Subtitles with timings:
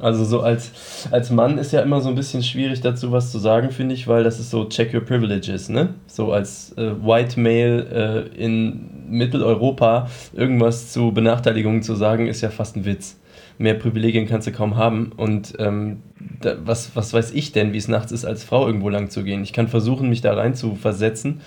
[0.00, 0.72] Also so als,
[1.12, 4.08] als Mann ist ja immer so ein bisschen schwierig dazu was zu sagen, finde ich,
[4.08, 5.94] weil das ist so check your privileges, ne?
[6.08, 12.50] So als äh, White Male äh, in Mitteleuropa irgendwas zu Benachteiligungen zu sagen, ist ja
[12.50, 13.20] fast ein Witz.
[13.58, 15.12] Mehr Privilegien kannst du kaum haben.
[15.16, 16.02] Und ähm,
[16.40, 19.22] da, was, was weiß ich denn, wie es nachts ist, als Frau irgendwo lang zu
[19.22, 19.44] gehen?
[19.44, 21.40] Ich kann versuchen, mich da rein zu versetzen.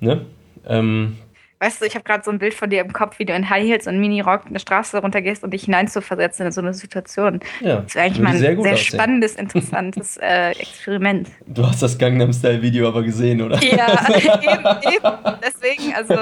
[0.00, 0.22] Ne?
[0.66, 1.16] Ähm,
[1.60, 3.50] Weißt du, ich habe gerade so ein Bild von dir im Kopf, wie du in
[3.50, 7.40] High Heels und Mini-Rock eine Straße runtergehst und dich hineinzuversetzen in so eine Situation.
[7.60, 11.28] Ja, das wäre eigentlich mal ein sehr, sehr spannendes, interessantes äh, Experiment.
[11.46, 13.60] Du hast das Gangnam Style-Video aber gesehen, oder?
[13.60, 15.38] Ja, eben, eben.
[15.44, 16.14] Deswegen, also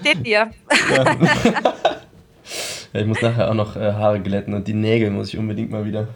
[0.00, 0.50] steht dir.
[0.94, 1.04] Ja.
[2.92, 5.70] ja, ich muss nachher auch noch äh, Haare glätten und die Nägel muss ich unbedingt
[5.70, 6.08] mal wieder.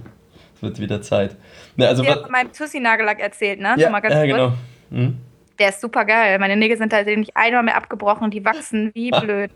[0.57, 1.37] Es wird wieder Zeit.
[1.77, 3.75] Ne, also, ich habe meinen Tussi-Nagellack erzählt, ne?
[3.79, 4.53] Ja, ja genau.
[4.91, 5.19] Hm?
[5.59, 6.39] Der ist super geil.
[6.39, 9.51] Meine Nägel sind tatsächlich nicht einmal mehr abgebrochen die wachsen wie blöd.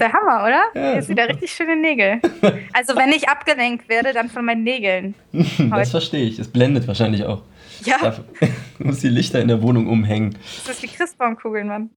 [0.00, 0.62] der Hammer, oder?
[0.74, 2.20] Ja, Jetzt wieder richtig schöne Nägel.
[2.72, 5.14] Also wenn ich abgelenkt werde, dann von meinen Nägeln.
[5.70, 6.38] das verstehe ich.
[6.38, 7.42] Es blendet wahrscheinlich auch.
[7.84, 7.98] Ja.
[8.00, 8.16] Da
[8.78, 10.38] muss die Lichter in der Wohnung umhängen.
[10.66, 11.90] Das ist wie Christbaumkugeln, Mann.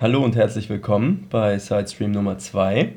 [0.00, 2.94] Hallo und herzlich willkommen bei Sidestream Nummer 2.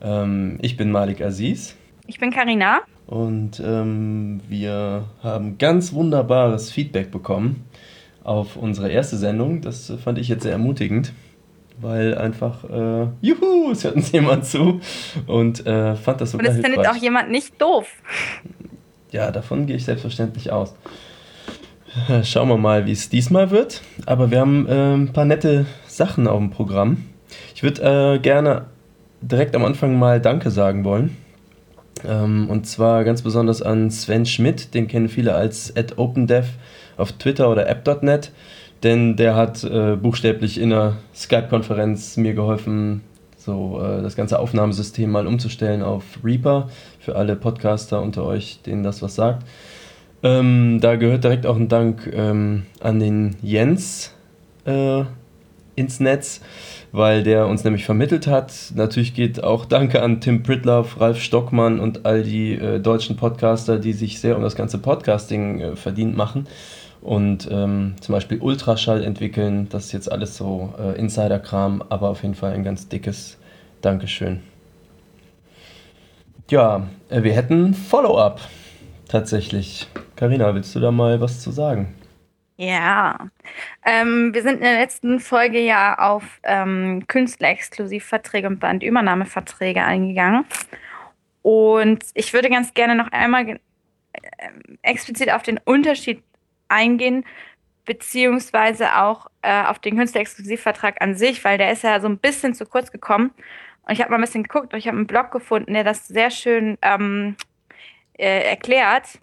[0.00, 1.76] Ähm, ich bin Malik Aziz.
[2.06, 2.82] Ich bin Karina.
[3.06, 7.64] Und ähm, wir haben ganz wunderbares Feedback bekommen
[8.22, 9.62] auf unsere erste Sendung.
[9.62, 11.12] Das fand ich jetzt sehr ermutigend,
[11.80, 14.80] weil einfach, äh, juhu, es hört uns jemand zu
[15.26, 17.86] und äh, fand das sogar Und es findet auch jemand nicht doof.
[19.10, 20.74] Ja, davon gehe ich selbstverständlich aus.
[22.24, 23.80] Schauen wir mal, wie es diesmal wird.
[24.04, 27.04] Aber wir haben äh, ein paar nette Sachen auf dem Programm.
[27.54, 28.66] Ich würde äh, gerne
[29.20, 31.16] direkt am Anfang mal Danke sagen wollen.
[32.06, 36.48] Ähm, und zwar ganz besonders an Sven Schmidt, den kennen viele als OpenDev
[36.96, 38.32] auf Twitter oder app.net,
[38.82, 43.02] denn der hat äh, buchstäblich in einer Skype-Konferenz mir geholfen,
[43.36, 46.68] so äh, das ganze Aufnahmesystem mal umzustellen auf Reaper
[47.00, 49.44] für alle Podcaster unter euch, denen das was sagt.
[50.22, 54.14] Ähm, da gehört direkt auch ein Dank ähm, an den Jens
[54.64, 55.04] äh,
[55.76, 56.40] ins Netz
[56.94, 58.54] weil der uns nämlich vermittelt hat.
[58.76, 63.80] Natürlich geht auch Danke an Tim Pritloff, Ralf Stockmann und all die äh, deutschen Podcaster,
[63.80, 66.46] die sich sehr um das ganze Podcasting äh, verdient machen
[67.02, 69.68] und ähm, zum Beispiel Ultraschall entwickeln.
[69.70, 73.38] Das ist jetzt alles so äh, Insider-Kram, aber auf jeden Fall ein ganz dickes
[73.80, 74.38] Dankeschön.
[76.48, 78.40] Ja, äh, wir hätten Follow-up
[79.08, 79.88] tatsächlich.
[80.14, 81.92] Karina, willst du da mal was zu sagen?
[82.56, 83.30] Ja,
[83.84, 90.44] ähm, wir sind in der letzten Folge ja auf ähm, Künstlerexklusivverträge und Bandübernahmeverträge eingegangen.
[91.42, 93.58] Und ich würde ganz gerne noch einmal äh,
[94.82, 96.22] explizit auf den Unterschied
[96.68, 97.24] eingehen,
[97.84, 102.54] beziehungsweise auch äh, auf den Künstlerexklusivvertrag an sich, weil der ist ja so ein bisschen
[102.54, 103.32] zu kurz gekommen.
[103.82, 106.06] Und ich habe mal ein bisschen geguckt und ich habe einen Blog gefunden, der das
[106.06, 107.36] sehr schön ähm,
[108.16, 109.18] äh, erklärt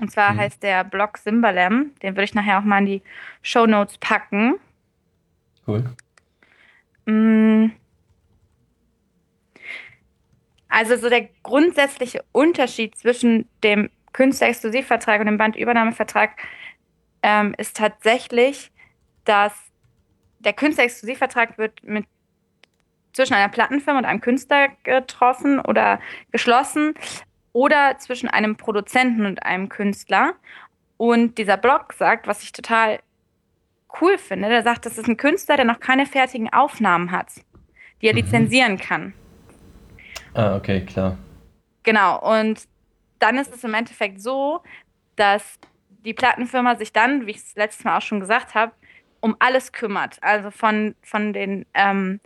[0.00, 0.38] und zwar mhm.
[0.38, 1.92] heißt der Blog Simbalam.
[2.02, 3.02] Den würde ich nachher auch mal in die
[3.42, 4.54] Show Notes packen.
[5.66, 5.84] Cool.
[7.06, 7.72] Mm.
[10.68, 16.30] Also so der grundsätzliche Unterschied zwischen dem Künstlerexklusivvertrag und dem Bandübernahmevertrag
[17.22, 18.70] ähm, ist tatsächlich,
[19.24, 19.52] dass
[20.38, 22.06] der Künstlerexklusivvertrag wird mit
[23.12, 26.00] zwischen einer Plattenfirma und einem Künstler getroffen oder
[26.30, 26.94] geschlossen
[27.52, 30.34] oder zwischen einem Produzenten und einem Künstler.
[30.96, 33.00] Und dieser Blog sagt, was ich total
[34.00, 37.32] cool finde, der sagt, das ist ein Künstler, der noch keine fertigen Aufnahmen hat,
[38.00, 38.20] die er mhm.
[38.20, 39.14] lizenzieren kann.
[40.34, 41.18] Ah, okay, klar.
[41.82, 42.68] Genau, und
[43.18, 44.62] dann ist es im Endeffekt so,
[45.16, 45.58] dass
[46.04, 48.72] die Plattenfirma sich dann, wie ich es letztes Mal auch schon gesagt habe,
[49.20, 50.18] um alles kümmert.
[50.22, 52.20] Also von, von den ähm,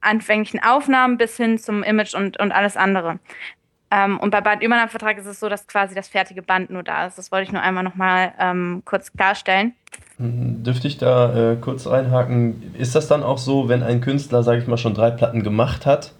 [0.00, 3.18] anfänglichen Aufnahmen bis hin zum Image und, und alles andere.
[3.90, 7.18] Ähm, und bei Bandübernahmevertrag ist es so, dass quasi das fertige Band nur da ist.
[7.18, 9.74] Das wollte ich nur einmal nochmal ähm, kurz klarstellen.
[10.18, 12.74] Hm, dürfte ich da äh, kurz reinhaken?
[12.76, 15.86] Ist das dann auch so, wenn ein Künstler, sage ich mal, schon drei Platten gemacht
[15.86, 16.12] hat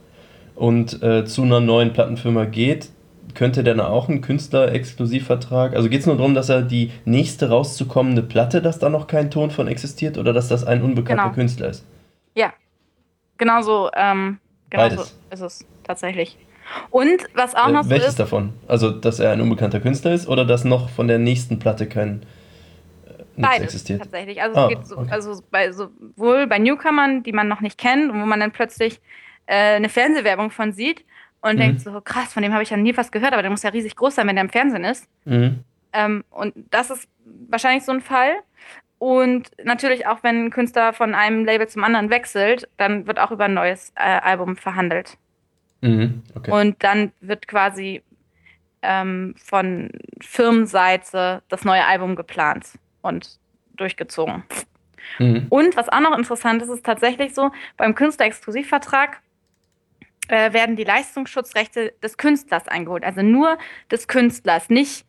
[0.55, 2.91] und äh, zu einer neuen Plattenfirma geht,
[3.35, 5.75] könnte der dann auch einen Künstler-Exklusivvertrag?
[5.75, 9.31] Also geht es nur darum, dass er die nächste rauszukommende Platte, dass da noch kein
[9.31, 11.35] Ton von existiert oder dass das ein unbekannter genau.
[11.35, 11.85] Künstler ist?
[12.35, 12.53] Ja,
[13.39, 14.39] genau so, ähm,
[14.71, 16.39] genau so ist es tatsächlich.
[16.91, 18.53] Und was auch noch äh, Welches so ist, davon?
[18.69, 22.23] Also, dass er ein unbekannter Künstler ist oder dass noch von der nächsten Platte kein
[23.07, 24.03] äh, Beides, existiert?
[24.03, 24.43] tatsächlich.
[24.43, 25.11] Also, ah, es geht so, okay.
[25.11, 29.01] also bei, sowohl bei Newcomern, die man noch nicht kennt und wo man dann plötzlich
[29.47, 31.05] äh, eine Fernsehwerbung von sieht
[31.41, 31.61] und mhm.
[31.61, 33.71] denkt so, krass, von dem habe ich ja nie was gehört, aber der muss ja
[33.71, 35.07] riesig groß sein, wenn der im Fernsehen ist.
[35.25, 35.61] Mhm.
[35.93, 37.09] Ähm, und das ist
[37.49, 38.33] wahrscheinlich so ein Fall.
[38.99, 43.31] Und natürlich auch, wenn ein Künstler von einem Label zum anderen wechselt, dann wird auch
[43.31, 45.19] über ein neues äh, Album verhandelt.
[45.85, 46.51] Mhm, okay.
[46.51, 48.03] Und dann wird quasi
[48.81, 49.91] ähm, von
[50.23, 53.39] Firmenseite das neue Album geplant und
[53.77, 54.45] durchgezogen.
[55.19, 55.47] Mhm.
[55.51, 59.21] Und was auch noch interessant ist, ist tatsächlich so, beim Künstlerexklusivvertrag
[60.29, 63.05] äh, werden die Leistungsschutzrechte des Künstlers eingeholt.
[63.05, 63.59] Also nur
[63.91, 65.05] des Künstlers, nicht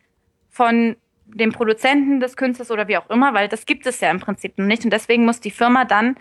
[0.50, 4.20] von dem Produzenten des Künstlers oder wie auch immer, weil das gibt es ja im
[4.20, 4.84] Prinzip noch nicht.
[4.84, 6.16] Und deswegen muss die Firma dann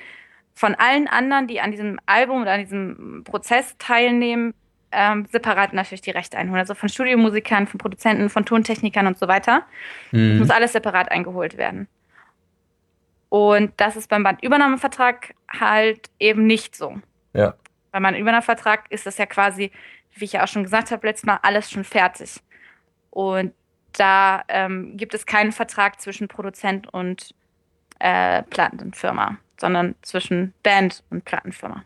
[0.55, 4.53] von allen anderen, die an diesem Album oder an diesem Prozess teilnehmen,
[4.91, 6.61] ähm, separat natürlich die Rechte einholen.
[6.61, 9.63] Also von Studiomusikern, von Produzenten, von Tontechnikern und so weiter.
[10.11, 10.31] Mhm.
[10.31, 11.87] Das muss alles separat eingeholt werden.
[13.29, 17.01] Und das ist beim Bandübernahmevertrag halt eben nicht so.
[17.33, 17.55] Ja.
[17.91, 19.71] Beim Bandübernahmevertrag ist das ja quasi,
[20.15, 22.41] wie ich ja auch schon gesagt habe, letztes Mal alles schon fertig.
[23.09, 23.53] Und
[23.93, 27.33] da ähm, gibt es keinen Vertrag zwischen Produzent und
[27.99, 31.83] äh, Plattenfirma, sondern zwischen Band und Plattenfirma.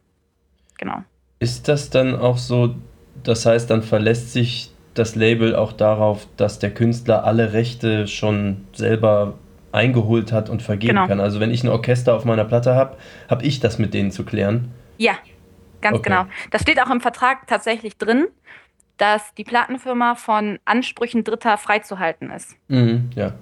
[0.77, 1.03] Genau.
[1.39, 2.75] Ist das dann auch so,
[3.23, 8.65] das heißt, dann verlässt sich das Label auch darauf, dass der Künstler alle Rechte schon
[8.73, 9.35] selber
[9.71, 11.07] eingeholt hat und vergeben genau.
[11.07, 11.19] kann.
[11.19, 12.97] Also wenn ich ein Orchester auf meiner Platte habe,
[13.29, 14.71] habe ich das mit denen zu klären.
[14.97, 15.13] Ja,
[15.81, 16.09] ganz okay.
[16.09, 16.25] genau.
[16.51, 18.27] Das steht auch im Vertrag tatsächlich drin,
[18.97, 22.55] dass die Plattenfirma von Ansprüchen Dritter freizuhalten ist.
[22.67, 23.33] Mhm, ja,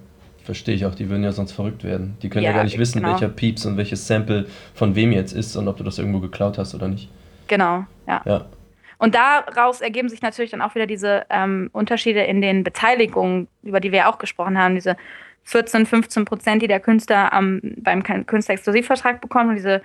[0.48, 0.94] verstehe ich auch.
[0.94, 2.16] Die würden ja sonst verrückt werden.
[2.22, 3.12] Die können ja, ja gar nicht wissen, genau.
[3.12, 6.56] welcher Pieps und welches Sample von wem jetzt ist und ob du das irgendwo geklaut
[6.56, 7.10] hast oder nicht.
[7.48, 8.22] Genau, ja.
[8.24, 8.46] ja.
[8.96, 13.78] Und daraus ergeben sich natürlich dann auch wieder diese ähm, Unterschiede in den Beteiligungen, über
[13.78, 14.96] die wir auch gesprochen haben, diese
[15.44, 19.82] 14, 15 Prozent, die der Künstler am, beim Künstlerexklusivvertrag bekommt und diese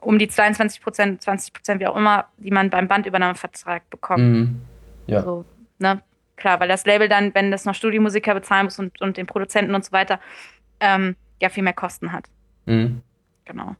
[0.00, 4.18] um die 22 Prozent, 20 Prozent, wie auch immer, die man beim Bandübernahmevertrag bekommt.
[4.18, 4.60] Mhm.
[5.06, 5.22] Ja.
[5.22, 5.44] So,
[5.78, 6.02] ne?
[6.36, 9.74] Klar, weil das Label dann, wenn das noch Studiomusiker bezahlen muss und, und den Produzenten
[9.74, 10.20] und so weiter,
[10.80, 12.26] ähm, ja viel mehr Kosten hat.
[12.66, 13.02] Mhm.
[13.44, 13.76] Genau.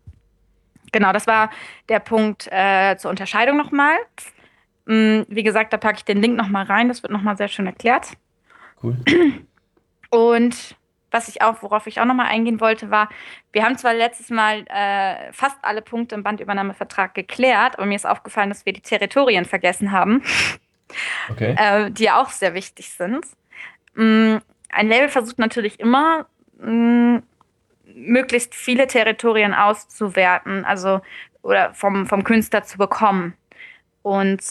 [0.92, 1.50] Genau, das war
[1.88, 3.96] der Punkt äh, zur Unterscheidung nochmal.
[4.86, 7.66] Mhm, wie gesagt, da packe ich den Link nochmal rein, das wird nochmal sehr schön
[7.66, 8.12] erklärt.
[8.82, 8.96] Cool.
[10.10, 10.76] Und
[11.10, 13.08] was ich auch, worauf ich auch nochmal eingehen wollte, war,
[13.52, 18.06] wir haben zwar letztes Mal äh, fast alle Punkte im Bandübernahmevertrag geklärt, aber mir ist
[18.06, 20.22] aufgefallen, dass wir die Territorien vergessen haben,
[21.30, 21.54] okay.
[21.58, 23.24] äh, die ja auch sehr wichtig sind.
[23.94, 24.36] Mm,
[24.70, 26.26] ein Label versucht natürlich immer,
[26.58, 27.18] mm,
[27.94, 31.00] möglichst viele Territorien auszuwerten, also
[31.42, 33.34] oder vom, vom Künstler zu bekommen.
[34.02, 34.42] Und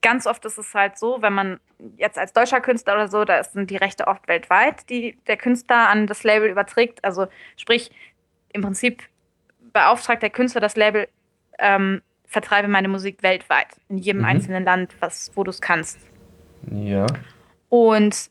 [0.00, 1.60] ganz oft ist es halt so, wenn man
[1.96, 5.88] jetzt als deutscher Künstler oder so, da sind die Rechte oft weltweit, die der Künstler
[5.88, 7.04] an das Label überträgt.
[7.04, 7.26] Also
[7.56, 7.90] sprich,
[8.52, 9.02] im Prinzip
[9.72, 11.08] beauftragt der Künstler das Label,
[11.58, 12.02] ähm,
[12.32, 14.26] vertreibe meine Musik weltweit, in jedem mhm.
[14.26, 15.98] einzelnen Land, was, wo du es kannst.
[16.70, 17.06] Ja.
[17.68, 18.30] Und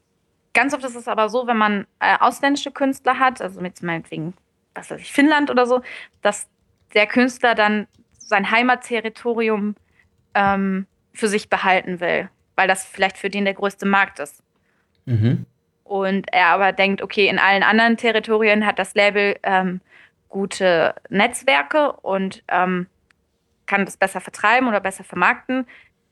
[0.53, 4.33] ganz oft ist es aber so, wenn man äh, ausländische Künstler hat, also mit meinetwegen,
[4.74, 5.81] was weiß ich, Finnland oder so,
[6.21, 6.48] dass
[6.94, 7.88] der Künstler dann
[8.18, 9.75] sein Heimatterritorium
[10.33, 12.30] ähm, für sich behalten will
[12.62, 14.44] weil das vielleicht für den der größte Markt ist.
[15.06, 15.47] Mhm.
[15.83, 19.81] Und er aber denkt, okay, in allen anderen Territorien hat das Label ähm,
[20.30, 22.86] gute Netzwerke und ähm,
[23.71, 25.65] kann das besser vertreiben oder besser vermarkten.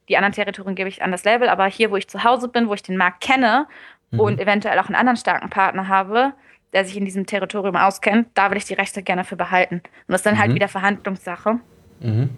[0.07, 2.69] Die anderen Territorien gebe ich an das Label, aber hier, wo ich zu Hause bin,
[2.69, 3.67] wo ich den Markt kenne
[4.11, 4.19] mhm.
[4.21, 6.31] und eventuell auch einen anderen starken Partner habe,
[6.71, 9.75] der sich in diesem Territorium auskennt, da will ich die Rechte gerne für behalten.
[9.75, 10.51] Und das ist dann halt mhm.
[10.51, 11.59] halt wieder Verhandlungssache.
[12.00, 12.29] Mhm.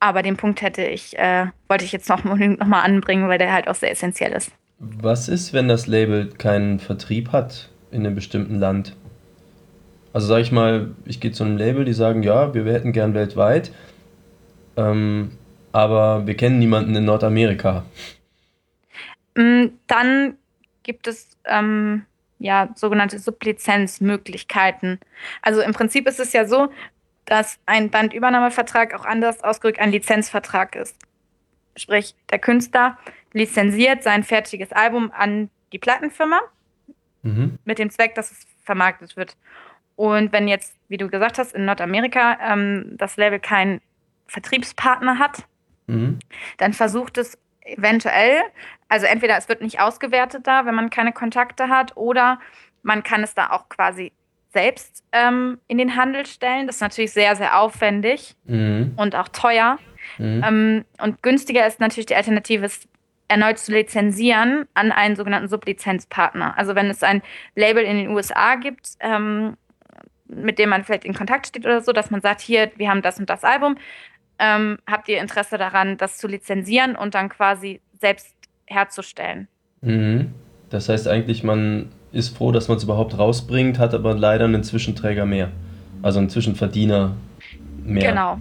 [0.00, 3.54] Aber den Punkt hätte ich, äh, wollte ich jetzt noch, noch mal anbringen, weil der
[3.54, 4.52] halt auch sehr essentiell ist.
[4.78, 8.94] Was ist, wenn das Label keinen Vertrieb hat in einem bestimmten Land?
[10.12, 13.14] Also sage ich mal, ich gehe zu einem Label, die sagen, ja, wir hätten gern
[13.14, 13.72] weltweit,
[14.76, 15.32] ähm,
[15.72, 17.84] aber wir kennen niemanden in Nordamerika.
[19.34, 20.38] Mm, dann
[20.82, 22.06] gibt es ähm,
[22.38, 24.98] ja sogenannte Sublizenzmöglichkeiten.
[25.42, 26.68] Also im Prinzip ist es ja so,
[27.26, 30.96] dass ein Bandübernahmevertrag auch anders ausgedrückt ein Lizenzvertrag ist.
[31.76, 32.96] Sprich, der Künstler
[33.32, 36.40] lizenziert sein fertiges Album an die Plattenfirma
[37.22, 37.58] mhm.
[37.64, 39.36] mit dem Zweck, dass es vermarktet wird.
[39.96, 43.80] Und wenn jetzt, wie du gesagt hast, in Nordamerika ähm, das Label keinen
[44.26, 45.44] Vertriebspartner hat,
[45.86, 46.18] mhm.
[46.58, 48.42] dann versucht es eventuell,
[48.88, 52.38] also entweder es wird nicht ausgewertet da, wenn man keine Kontakte hat, oder
[52.82, 54.12] man kann es da auch quasi
[54.52, 56.66] selbst ähm, in den Handel stellen.
[56.66, 58.94] Das ist natürlich sehr, sehr aufwendig mhm.
[58.96, 59.78] und auch teuer.
[60.18, 60.42] Mhm.
[60.46, 62.88] Ähm, und günstiger ist natürlich die Alternative, es
[63.28, 66.56] erneut zu lizenzieren an einen sogenannten Sublizenzpartner.
[66.56, 67.22] Also wenn es ein
[67.54, 69.56] Label in den USA gibt, ähm,
[70.28, 73.02] mit dem man vielleicht in Kontakt steht oder so, dass man sagt, hier, wir haben
[73.02, 73.76] das und das Album,
[74.38, 78.34] ähm, habt ihr Interesse daran, das zu lizenzieren und dann quasi selbst
[78.66, 79.48] herzustellen?
[79.80, 80.32] Mhm.
[80.70, 84.64] Das heißt eigentlich, man ist froh, dass man es überhaupt rausbringt, hat aber leider einen
[84.64, 85.50] Zwischenträger mehr.
[86.02, 87.16] Also einen Zwischenverdiener
[87.84, 88.38] mehr, Genau,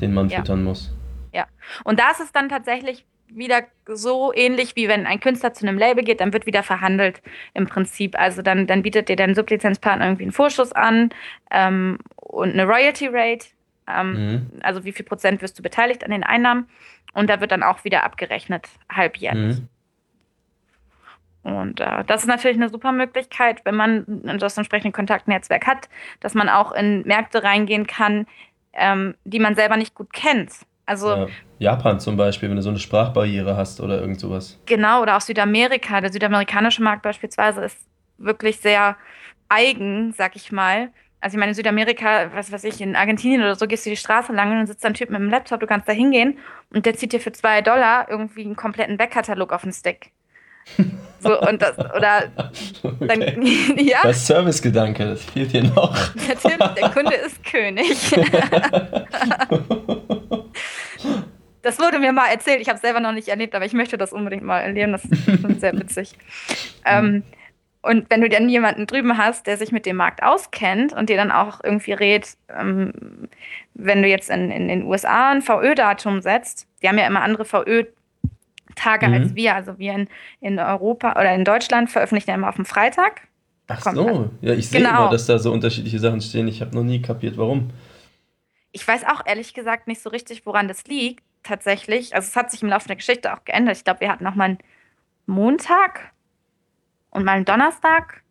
[0.00, 0.38] den man ja.
[0.38, 0.92] füttern muss.
[1.32, 1.46] Ja.
[1.84, 5.78] Und da ist es dann tatsächlich wieder so ähnlich, wie wenn ein Künstler zu einem
[5.78, 7.22] Label geht, dann wird wieder verhandelt
[7.54, 8.18] im Prinzip.
[8.18, 11.10] Also dann, dann bietet dir dein Sublizenzpartner irgendwie einen Vorschuss an
[11.50, 13.46] ähm, und eine Royalty Rate.
[13.88, 14.50] Ähm, Mhm.
[14.62, 16.68] Also wie viel Prozent wirst du beteiligt an den Einnahmen?
[17.12, 19.60] Und da wird dann auch wieder abgerechnet, halbjährlich.
[19.60, 19.68] Mhm.
[21.42, 24.04] Und äh, das ist natürlich eine super Möglichkeit, wenn man
[24.38, 25.88] das entsprechende Kontaktnetzwerk hat,
[26.20, 28.26] dass man auch in Märkte reingehen kann,
[28.72, 30.50] ähm, die man selber nicht gut kennt.
[30.86, 31.26] Also Ja.
[31.58, 34.60] Japan zum Beispiel, wenn du so eine Sprachbarriere hast oder irgend sowas.
[34.66, 36.00] genau, oder auch Südamerika.
[36.00, 37.78] Der südamerikanische Markt beispielsweise ist
[38.18, 38.96] wirklich sehr
[39.48, 40.90] eigen, sag ich mal.
[41.20, 43.96] Also ich meine, in Südamerika, was weiß ich, in Argentinien oder so, gehst du die
[43.96, 46.38] Straße lang und dann sitzt da ein Typ mit einem Laptop, du kannst da hingehen
[46.70, 50.10] und der zieht dir für zwei Dollar irgendwie einen kompletten Backkatalog auf den Stick.
[51.18, 52.30] So, und das, oder
[53.00, 53.74] dann, Okay.
[53.78, 55.96] ja, Das Servicegedanke, das fehlt hier noch.
[56.28, 58.12] natürlich, der Kunde ist König.
[61.62, 63.98] Das wurde mir mal erzählt, ich habe es selber noch nicht erlebt, aber ich möchte
[63.98, 66.12] das unbedingt mal erleben, das ist sehr witzig.
[66.84, 67.24] Ähm,
[67.86, 71.16] und wenn du dann jemanden drüben hast, der sich mit dem Markt auskennt und dir
[71.16, 73.28] dann auch irgendwie rät, ähm,
[73.74, 77.44] wenn du jetzt in, in den USA ein VÖ-Datum setzt, die haben ja immer andere
[77.44, 79.14] VÖ-Tage Mhm.
[79.14, 80.08] als wir, also wir in,
[80.40, 83.22] in Europa oder in Deutschland veröffentlichen ja immer auf dem Freitag.
[83.68, 85.02] Ach Kommt so, ja, ich sehe Genau.
[85.02, 86.46] immer, dass da so unterschiedliche Sachen stehen.
[86.48, 87.70] Ich habe noch nie kapiert, warum.
[88.72, 92.14] Ich weiß auch ehrlich gesagt nicht so richtig, woran das liegt, tatsächlich.
[92.14, 93.76] Also es hat sich im Laufe der Geschichte auch geändert.
[93.76, 94.58] Ich glaube, wir hatten noch mal einen
[95.26, 96.12] Montag
[97.16, 98.22] und mal einen Donnerstag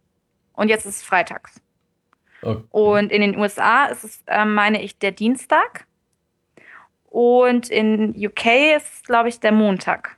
[0.54, 1.60] und jetzt ist es freitags.
[2.42, 2.63] Okay.
[2.70, 5.88] Und in den USA ist es, ähm, meine ich, der Dienstag.
[7.06, 10.18] Und in UK ist es, glaube ich, der Montag.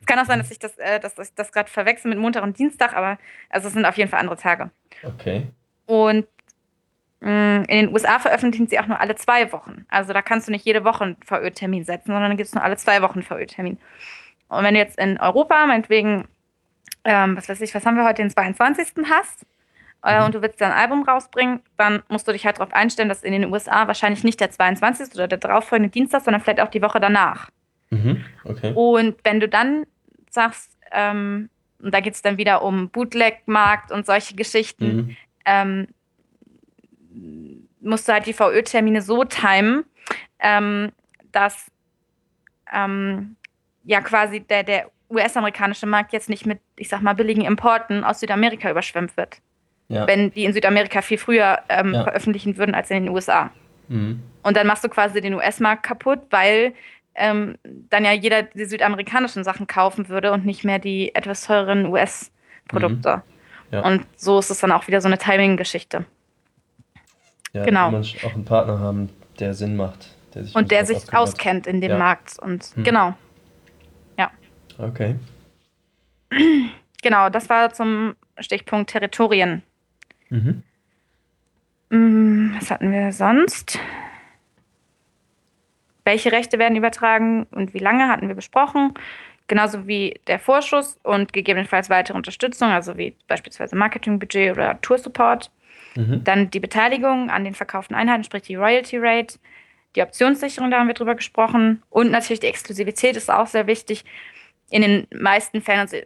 [0.00, 2.42] Es kann auch sein, dass ich das, äh, dass ich das gerade verwechsel mit Montag
[2.42, 3.18] und Dienstag, aber
[3.50, 4.70] also es sind auf jeden Fall andere Tage.
[5.02, 5.48] okay.
[5.84, 6.26] Und
[7.20, 9.84] mh, in den USA veröffentlichen sie auch nur alle zwei Wochen.
[9.88, 12.64] Also da kannst du nicht jede Woche einen VÖ-Termin setzen, sondern dann gibt es nur
[12.64, 13.78] alle zwei Wochen einen VÖ-Termin.
[14.48, 16.26] Und wenn du jetzt in Europa, meinetwegen,
[17.06, 19.04] ähm, was weiß ich, was haben wir heute, den 22.
[19.08, 19.46] hast,
[20.04, 20.26] äh, Mhm.
[20.26, 23.32] und du willst dein Album rausbringen, dann musst du dich halt darauf einstellen, dass in
[23.32, 25.14] den USA wahrscheinlich nicht der 22.
[25.14, 27.48] oder der darauffolgende Dienstag, sondern vielleicht auch die Woche danach.
[27.90, 28.24] Mhm.
[28.44, 28.72] Okay.
[28.74, 29.84] Und wenn du dann
[30.30, 31.48] sagst, ähm,
[31.82, 35.16] und da geht es dann wieder um Bootleg-Markt und solche Geschichten, Mhm.
[35.44, 35.86] ähm,
[37.80, 39.84] musst du halt die VÖ-Termine so timen,
[40.40, 40.92] ähm,
[41.32, 41.70] dass
[42.72, 43.36] ähm,
[43.84, 48.20] ja quasi der, der US-amerikanische Markt jetzt nicht mit, ich sag mal, billigen Importen aus
[48.20, 49.36] Südamerika überschwemmt wird.
[49.88, 50.06] Ja.
[50.06, 52.02] Wenn die in Südamerika viel früher ähm, Ja.
[52.04, 53.50] veröffentlichen würden als in den USA.
[53.88, 54.20] Mhm.
[54.42, 56.72] Und dann machst du quasi den US-Markt kaputt, weil
[57.14, 61.86] ähm, dann ja jeder die südamerikanischen Sachen kaufen würde und nicht mehr die etwas teureren
[61.86, 63.16] US-Produkte.
[63.16, 63.22] Mhm.
[63.74, 63.80] Ja.
[63.84, 66.04] Und so ist es dann auch wieder so eine Timing-Geschichte.
[67.52, 67.90] Ja, Genau.
[67.90, 69.08] man auch einen Partner haben,
[69.38, 70.14] der Sinn macht.
[70.34, 71.96] Der sich Und der sich auskennt in dem.
[71.98, 72.38] Markt.
[72.38, 72.84] Und Hm.
[72.84, 73.14] genau,
[74.78, 75.16] Okay.
[77.02, 79.62] genau, das war zum Stichpunkt Territorien.
[80.28, 80.62] Mhm.
[81.90, 83.78] Hm, Was hatten wir sonst?
[86.04, 88.94] Welche Rechte werden übertragen und wie lange hatten wir besprochen?
[89.48, 95.50] Genauso wie der Vorschuss und gegebenenfalls weitere Unterstützung, also wie beispielsweise Marketingbudget oder Toursupport.
[95.94, 96.24] Mhm.
[96.24, 99.38] Dann die Beteiligung an den verkauften Einheiten, sprich die Royalty Rate,
[99.94, 101.82] die Optionssicherung, da haben wir drüber gesprochen.
[101.90, 104.04] Und natürlich die Exklusivität ist auch sehr wichtig.
[104.70, 105.96] In den meisten Fällen, also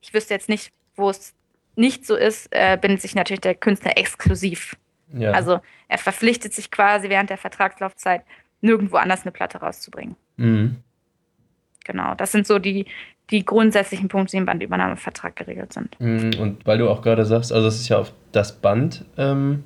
[0.00, 1.34] ich wüsste jetzt nicht, wo es
[1.74, 4.76] nicht so ist, äh, bindet sich natürlich der Künstler exklusiv.
[5.12, 5.32] Ja.
[5.32, 8.22] Also er verpflichtet sich quasi während der Vertragslaufzeit,
[8.60, 10.16] nirgendwo anders eine Platte rauszubringen.
[10.36, 10.76] mhm.
[11.84, 12.86] Genau, das sind so die,
[13.30, 15.94] die grundsätzlichen Punkte, die im Bandübernahmevertrag geregelt sind.
[16.00, 16.32] Mhm.
[16.40, 19.62] Und weil du auch gerade sagst, also es ist ja auf das Band ähm,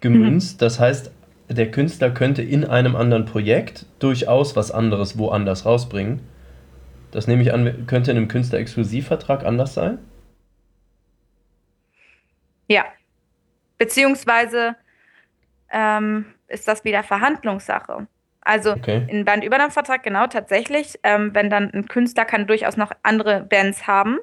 [0.00, 0.58] gemünzt, Mhm.
[0.60, 1.10] das heißt,
[1.48, 6.20] der Künstler könnte in einem anderen Projekt durchaus was anderes woanders rausbringen.
[7.10, 9.98] Das nehme ich an, könnte in einem Künstler-Exklusivvertrag anders sein?
[12.68, 12.84] Ja.
[13.78, 14.76] Beziehungsweise
[15.70, 18.06] ähm, ist das wieder Verhandlungssache.
[18.40, 19.04] Also Okay.
[19.08, 24.18] in Bandübernahmevertrag genau tatsächlich, ähm, wenn dann ein Künstler kann durchaus noch andere Bands haben,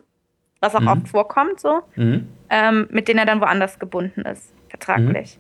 [0.61, 0.87] was auch Mhm.
[0.87, 2.27] oft vorkommt, so, Mhm.
[2.49, 5.39] ähm, mit denen er dann woanders gebunden ist, vertraglich.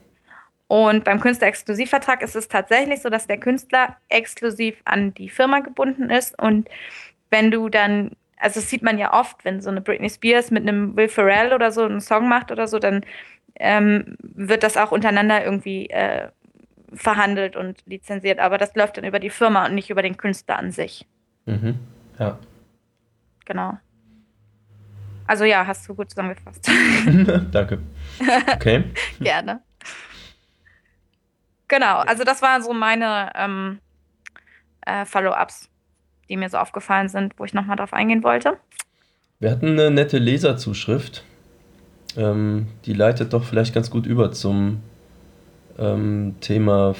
[0.67, 6.09] Und beim Künstler-Exklusivvertrag ist es tatsächlich so, dass der Künstler exklusiv an die Firma gebunden
[6.09, 6.37] ist.
[6.39, 6.67] Und
[7.35, 10.63] wenn du dann, also das sieht man ja oft, wenn so eine Britney Spears mit
[10.63, 13.01] einem Will Ferrell oder so einen Song macht oder so, dann
[13.55, 16.29] ähm, wird das auch untereinander irgendwie äh,
[16.93, 18.39] verhandelt und lizenziert.
[18.39, 21.05] Aber das läuft dann über die Firma und nicht über den Künstler an sich.
[21.45, 21.77] Mhm.
[22.17, 22.39] Ja.
[23.43, 23.77] Genau.
[25.27, 26.71] Also ja, hast du gut zusammengefasst.
[27.51, 27.79] Danke.
[28.53, 28.85] Okay.
[29.19, 29.61] Gerne.
[31.67, 33.79] Genau, also das waren so meine ähm,
[34.85, 35.67] äh, Follow-ups,
[36.29, 38.57] die mir so aufgefallen sind, wo ich nochmal drauf eingehen wollte.
[39.39, 41.23] Wir hatten eine nette Leserzuschrift.
[42.17, 44.81] Ähm, die leitet doch vielleicht ganz gut über zum
[45.77, 46.93] ähm, Thema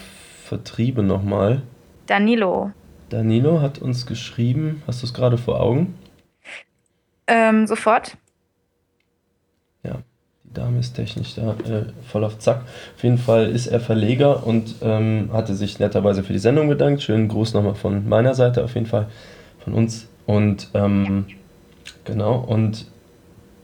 [0.43, 1.61] Vertriebe nochmal.
[2.07, 2.71] Danilo.
[3.09, 5.95] Danilo hat uns geschrieben, hast du es gerade vor Augen?
[7.27, 8.17] Ähm, sofort.
[9.83, 9.99] Ja,
[10.55, 12.61] Dame ist technisch da äh, voll auf Zack.
[12.95, 17.03] Auf jeden Fall ist er Verleger und ähm, hatte sich netterweise für die Sendung bedankt.
[17.03, 19.07] Schönen Gruß nochmal von meiner Seite auf jeden Fall,
[19.63, 20.07] von uns.
[20.25, 21.25] Und ähm,
[22.03, 22.85] genau, und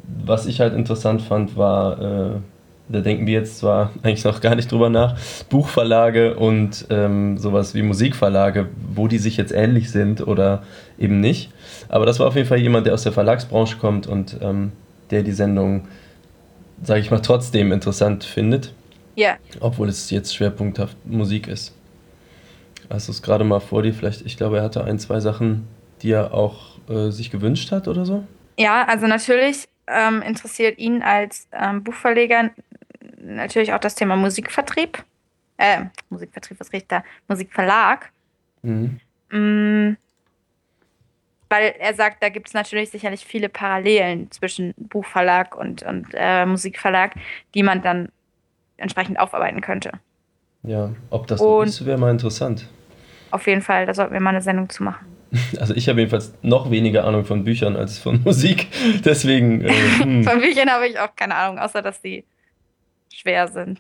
[0.04, 2.32] was ich halt interessant fand, war, äh,
[2.90, 5.18] da denken wir jetzt zwar eigentlich noch gar nicht drüber nach,
[5.50, 10.64] Buchverlage und ähm, sowas wie Musikverlage, wo die sich jetzt ähnlich sind oder
[11.00, 11.52] eben nicht.
[11.90, 14.74] Aber das war auf jeden Fall jemand, der aus der Verlagsbranche kommt und ähm,
[15.10, 15.88] der die Sendung,
[16.84, 18.74] sage ich mal, trotzdem interessant findet.
[19.16, 19.38] Ja.
[19.60, 21.76] Obwohl es jetzt schwerpunkthaft Musik ist.
[22.90, 23.94] Hast du es gerade mal vor dir?
[23.94, 25.68] Vielleicht, ich glaube, er hatte ein, zwei Sachen,
[26.02, 28.24] die er auch äh, sich gewünscht hat oder so?
[28.58, 32.52] Ja, also natürlich ähm, interessiert ihn als ähm, Buchverleger
[33.22, 35.04] natürlich auch das Thema Musikvertrieb.
[35.58, 37.04] Äh, Musikvertrieb, was riecht da?
[37.28, 38.12] Musikverlag.
[38.64, 39.00] Mhm.
[39.32, 39.98] Mm,
[41.52, 46.46] weil er sagt, da gibt es natürlich sicherlich viele Parallelen zwischen Buchverlag und, und äh,
[46.46, 47.14] Musikverlag,
[47.54, 48.08] die man dann
[48.78, 49.92] entsprechend aufarbeiten könnte.
[50.64, 52.70] Ja, ob das so ist, wäre mal interessant.
[53.32, 55.06] Auf jeden Fall, da sollten wir mal eine Sendung zu machen.
[55.60, 58.68] Also ich habe jedenfalls noch weniger Ahnung von Büchern als von Musik.
[59.06, 59.62] Deswegen.
[59.62, 60.24] Äh, hm.
[60.24, 62.26] von Büchern habe ich auch keine Ahnung, außer dass die
[63.14, 63.80] schwer sind.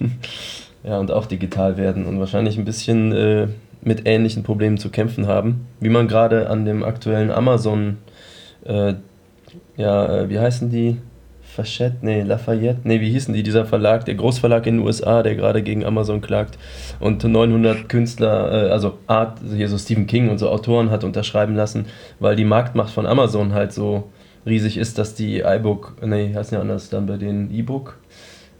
[0.82, 3.48] ja, und auch digital werden und wahrscheinlich ein bisschen äh,
[3.84, 5.66] mit ähnlichen Problemen zu kämpfen haben.
[5.80, 7.98] Wie man gerade an dem aktuellen Amazon,
[8.64, 8.94] äh,
[9.76, 10.96] ja, äh, wie heißen die?
[11.54, 15.36] Fachette, nee, Lafayette, nee, wie hießen die, dieser Verlag, der Großverlag in den USA, der
[15.36, 16.58] gerade gegen Amazon klagt
[16.98, 21.54] und 900 Künstler, äh, also Art, hier so Stephen King und so Autoren hat unterschreiben
[21.54, 21.86] lassen,
[22.18, 24.10] weil die Marktmacht von Amazon halt so
[24.44, 27.98] riesig ist, dass die iBook, nee, heißt ja anders dann bei den E-Book,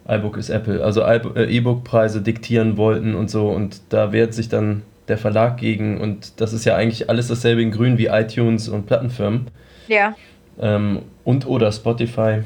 [0.09, 4.83] iBook ist Apple, also äh, E-Book-Preise diktieren wollten und so und da wehrt sich dann
[5.09, 8.87] der Verlag gegen und das ist ja eigentlich alles dasselbe in grün wie iTunes und
[8.87, 9.49] Plattenfirmen.
[9.89, 10.15] Ja.
[10.59, 12.43] Ähm, und oder Spotify.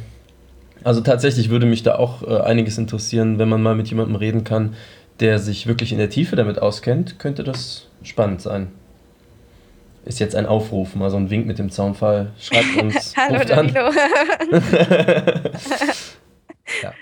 [0.84, 4.44] Also tatsächlich würde mich da auch äh, einiges interessieren, wenn man mal mit jemandem reden
[4.44, 4.74] kann,
[5.20, 8.68] der sich wirklich in der Tiefe damit auskennt, könnte das spannend sein.
[10.04, 12.32] Ist jetzt ein Aufruf, mal so ein Wink mit dem Zaunfall.
[12.38, 13.14] Schreibt uns.
[13.16, 13.90] Hallo Danilo.
[16.82, 16.92] ja.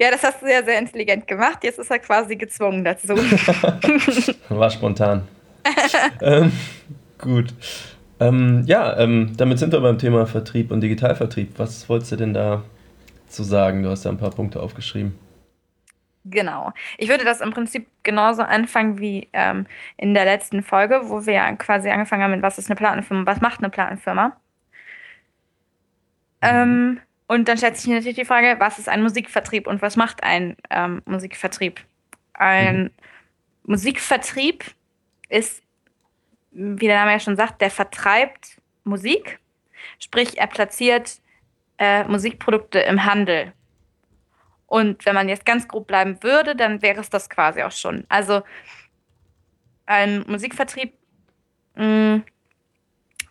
[0.00, 1.64] Ja, das hast du ja sehr intelligent gemacht.
[1.64, 3.08] Jetzt ist er quasi gezwungen dazu.
[4.48, 5.26] War spontan.
[6.20, 6.52] ähm,
[7.18, 7.54] gut.
[8.20, 11.58] Ähm, ja, ähm, damit sind wir beim Thema Vertrieb und Digitalvertrieb.
[11.58, 12.62] Was wolltest du denn da
[13.28, 13.82] zu sagen?
[13.82, 15.18] Du hast ja ein paar Punkte aufgeschrieben.
[16.24, 16.72] Genau.
[16.98, 19.66] Ich würde das im Prinzip genauso anfangen wie ähm,
[19.96, 23.26] in der letzten Folge, wo wir ja quasi angefangen haben mit, was ist eine Plattenfirma,
[23.26, 24.28] was macht eine Plattenfirma.
[24.28, 24.32] Mhm.
[26.42, 27.00] Ähm,
[27.32, 30.54] und dann stellt sich natürlich die Frage, was ist ein Musikvertrieb und was macht ein
[30.68, 31.80] ähm, Musikvertrieb?
[32.34, 32.90] Ein mhm.
[33.62, 34.66] Musikvertrieb
[35.30, 35.62] ist,
[36.50, 39.38] wie der Name ja schon sagt, der vertreibt Musik,
[39.98, 41.22] sprich er platziert
[41.78, 43.54] äh, Musikprodukte im Handel.
[44.66, 48.04] Und wenn man jetzt ganz grob bleiben würde, dann wäre es das quasi auch schon.
[48.10, 48.42] Also
[49.86, 50.92] ein Musikvertrieb
[51.76, 52.24] mh, mm,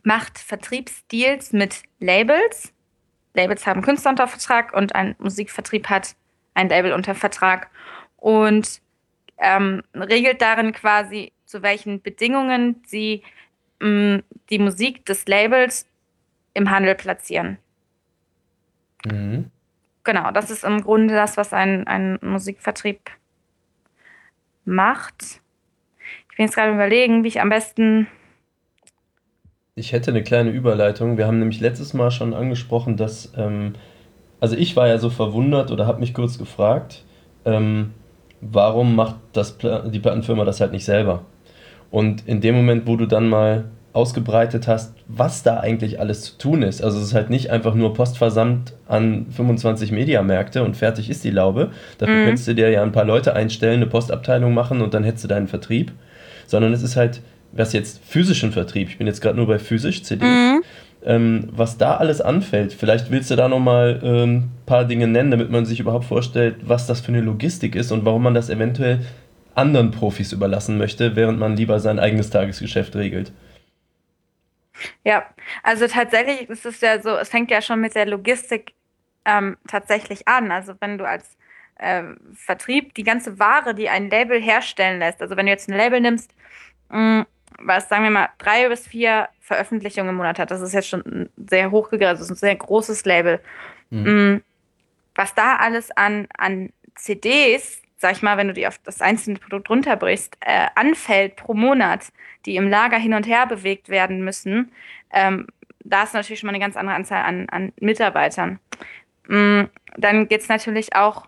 [0.02, 2.74] macht Vertriebsdeals mit Labels
[3.34, 6.16] Labels haben Künstler unter Vertrag und ein Musikvertrieb hat
[6.54, 7.70] ein Label unter Vertrag
[8.18, 8.82] und
[9.38, 13.24] ähm, regelt darin quasi, zu welchen Bedingungen sie
[13.80, 15.88] mh, mm, die Musik des Labels
[16.54, 17.58] im Handel platzieren.
[19.06, 19.50] Mhm.
[20.04, 23.12] Genau, das ist im Grunde das, was ein, ein Musikvertrieb
[24.66, 25.42] macht.
[26.30, 28.08] Ich bin jetzt gerade überlegen, wie ich am besten
[29.76, 31.18] ich hätte eine kleine Überleitung.
[31.18, 33.74] Wir haben nämlich letztes Mal schon angesprochen, dass, ähm,
[34.40, 37.04] also ich war ja so verwundert oder habe mich kurz gefragt,
[37.46, 37.92] ähm,
[38.42, 41.26] warum macht das die Plattenfirma das halt nicht selber?
[41.90, 46.38] Und in dem Moment, wo du dann mal ausgebreitet hast, was da eigentlich alles zu
[46.38, 46.82] tun ist.
[46.82, 51.32] Also es ist halt nicht einfach nur Postversamt an 25 Mediamärkte und fertig ist die
[51.32, 51.72] Laube.
[51.98, 52.26] Dafür mhm.
[52.26, 55.28] könntest du dir ja ein paar Leute einstellen, eine Postabteilung machen und dann hättest du
[55.28, 55.92] deinen Vertrieb.
[56.48, 60.04] Sondern es ist halt was jetzt physischen Vertrieb, ich bin jetzt gerade nur bei physisch
[60.04, 60.64] CD, mhm.
[61.04, 62.74] ähm, was da alles anfällt.
[62.74, 66.56] Vielleicht willst du da nochmal ein ähm, paar Dinge nennen, damit man sich überhaupt vorstellt,
[66.64, 69.00] was das für eine Logistik ist und warum man das eventuell
[69.56, 73.32] anderen Profis überlassen möchte, während man lieber sein eigenes Tagesgeschäft regelt.
[75.04, 75.26] Ja,
[75.64, 78.74] also tatsächlich ist es ja so, es fängt ja schon mit der Logistik
[79.26, 80.52] ähm, tatsächlich an.
[80.52, 81.38] Also wenn du als
[81.76, 85.78] äh, Vertrieb die ganze Ware, die ein Label herstellen lässt, also wenn du jetzt ein
[85.78, 86.34] Label nimmst,
[86.90, 87.26] mh, mm,
[87.64, 91.30] was sagen wir mal drei bis vier Veröffentlichungen im Monat hat, das ist jetzt schon
[91.38, 93.40] sehr hochgegriffen, das ist ein sehr großes Label.
[93.90, 94.34] Mhm.
[94.34, 94.42] Mh,
[95.16, 99.40] was da alles an, an CDs, sag ich mal, wenn du die auf das einzelne
[99.40, 102.12] Produkt runterbrichst, äh, anfällt pro Monat,
[102.46, 104.72] die im Lager hin und her bewegt werden müssen,
[105.12, 105.48] ähm,
[105.84, 108.60] da ist natürlich schon mal eine ganz andere Anzahl an, an Mitarbeitern.
[109.28, 109.64] Mm,
[109.98, 111.28] dann geht es natürlich auch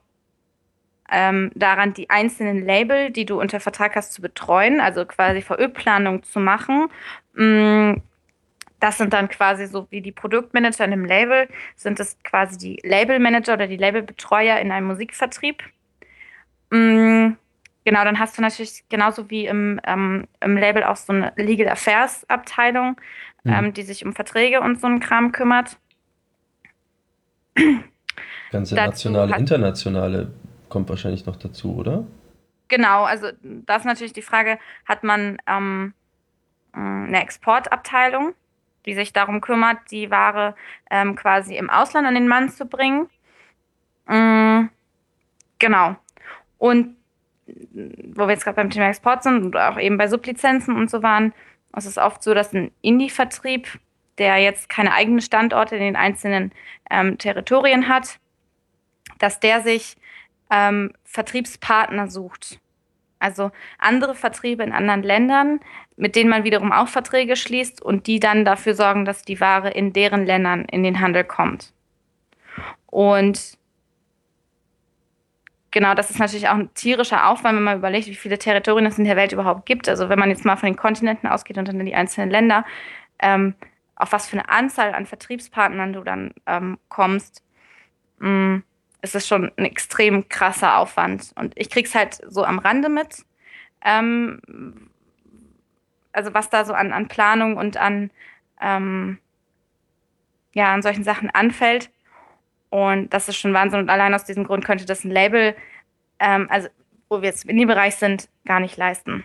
[1.13, 6.23] ähm, daran, die einzelnen Label, die du unter Vertrag hast, zu betreuen, also quasi VÖ-Planung
[6.23, 6.88] zu machen.
[7.36, 8.02] Mm,
[8.80, 12.80] das sind dann quasi so wie die Produktmanager in einem Label, sind es quasi die
[12.84, 15.63] Labelmanager oder die Labelbetreuer in einem Musikvertrieb.
[16.71, 17.34] Mm,
[17.86, 21.69] genau, dann hast du natürlich genauso wie im, ähm, im Label auch so eine Legal
[21.69, 22.97] Affairs Abteilung,
[23.43, 23.54] mhm.
[23.54, 25.78] ähm, die sich um Verträge und so einen Kram kümmert.
[28.52, 30.34] Ganze nationale, internationale
[30.73, 32.05] kommt wahrscheinlich noch dazu, oder?
[32.67, 35.93] Genau, also da ist natürlich die Frage, hat man ähm,
[36.73, 38.33] eine Exportabteilung,
[38.88, 40.55] die sich darum kümmert, die Ware
[40.89, 43.07] ähm, quasi im Ausland an den Mann zu bringen.
[44.07, 44.71] Mhm,
[45.59, 45.95] genau.
[46.57, 46.95] Und
[47.45, 51.03] wo wir jetzt gerade beim Thema Export sind und auch eben bei Sublizenzen und so
[51.03, 51.33] waren,
[51.77, 53.67] ist es oft so, dass ein Indie-Vertrieb,
[54.17, 56.51] der jetzt keine eigenen Standorte in den einzelnen
[56.89, 58.19] ähm, Territorien hat,
[59.19, 59.95] dass der sich
[60.53, 62.59] ähm, Vertriebspartner sucht.
[63.17, 65.59] Also andere Vertriebe in anderen Ländern,
[65.95, 69.71] mit denen man wiederum auch Verträge schließt und die dann dafür sorgen, dass die Ware
[69.71, 71.73] in deren Ländern in den Handel kommt.
[72.87, 73.57] Und
[75.71, 78.99] genau, das ist natürlich auch ein tierischer Aufwand, wenn man überlegt, wie viele Territorien es
[78.99, 79.89] in der Welt überhaupt gibt.
[79.89, 82.65] Also wenn man jetzt mal von den Kontinenten ausgeht und dann die einzelnen Länder,
[83.19, 83.55] ähm,
[83.95, 87.41] auf was für eine Anzahl an Vertriebspartnern du dann ähm, kommst.
[88.19, 88.63] Mh,
[89.03, 91.31] mm, ist es schon ein extrem krasser Aufwand.
[91.35, 93.25] Und ich krieg's halt so am Rande mit.
[93.83, 94.41] Ähm,
[96.13, 98.11] also was da so an, an Planung und an,
[98.61, 99.17] ähm,
[100.53, 101.89] ja, an solchen Sachen anfällt.
[102.69, 103.81] Und das ist schon Wahnsinn.
[103.81, 105.55] Und allein aus diesem Grund könnte das ein Label,
[106.19, 106.69] ähm, also
[107.09, 109.23] wo wir jetzt in dem Bereich sind, gar nicht leisten.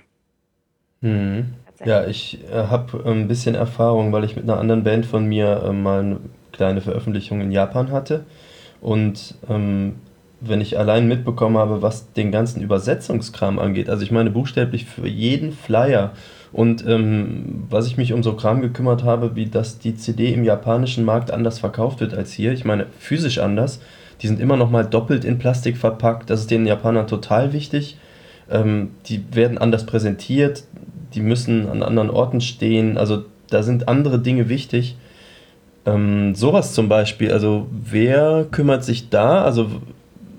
[1.00, 1.54] Mhm.
[1.84, 5.62] Ja, ich äh, habe ein bisschen Erfahrung, weil ich mit einer anderen Band von mir
[5.64, 6.20] äh, mal eine
[6.52, 8.26] kleine Veröffentlichung in Japan hatte.
[8.80, 9.96] Und ähm,
[10.40, 15.08] wenn ich allein mitbekommen habe, was den ganzen Übersetzungskram angeht, also ich meine buchstäblich für
[15.08, 16.12] jeden Flyer
[16.52, 20.44] und ähm, was ich mich um so Kram gekümmert habe, wie dass die CD im
[20.44, 23.80] japanischen Markt anders verkauft wird als hier, ich meine physisch anders,
[24.22, 27.98] die sind immer noch mal doppelt in Plastik verpackt, das ist den Japanern total wichtig.
[28.50, 30.64] Ähm, die werden anders präsentiert,
[31.14, 34.96] die müssen an anderen Orten stehen, also da sind andere Dinge wichtig.
[35.88, 39.42] Ähm, sowas zum Beispiel, also wer kümmert sich da?
[39.42, 39.80] Also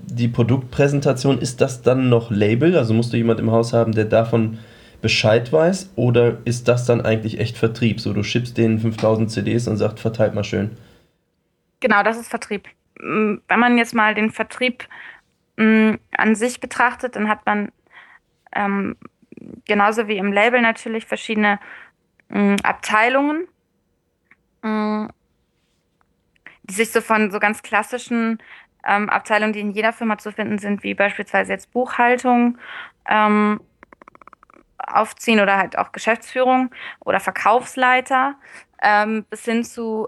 [0.05, 2.77] die Produktpräsentation, ist das dann noch Label?
[2.77, 4.59] Also musst du jemand im Haus haben, der davon
[5.01, 5.93] Bescheid weiß?
[5.95, 7.99] Oder ist das dann eigentlich echt Vertrieb?
[7.99, 10.77] So, du schippst denen 5000 CDs und sagst, verteilt mal schön.
[11.79, 12.67] Genau, das ist Vertrieb.
[12.95, 14.87] Wenn man jetzt mal den Vertrieb
[15.55, 17.71] mh, an sich betrachtet, dann hat man
[18.53, 18.97] ähm,
[19.65, 21.59] genauso wie im Label natürlich verschiedene
[22.27, 23.47] mh, Abteilungen
[26.69, 28.39] die sich so von so ganz klassischen
[28.87, 32.57] ähm, Abteilungen, die in jeder Firma zu finden sind, wie beispielsweise jetzt Buchhaltung,
[33.09, 33.59] ähm,
[34.77, 38.35] aufziehen oder halt auch Geschäftsführung oder Verkaufsleiter,
[38.81, 40.07] ähm, bis hin zu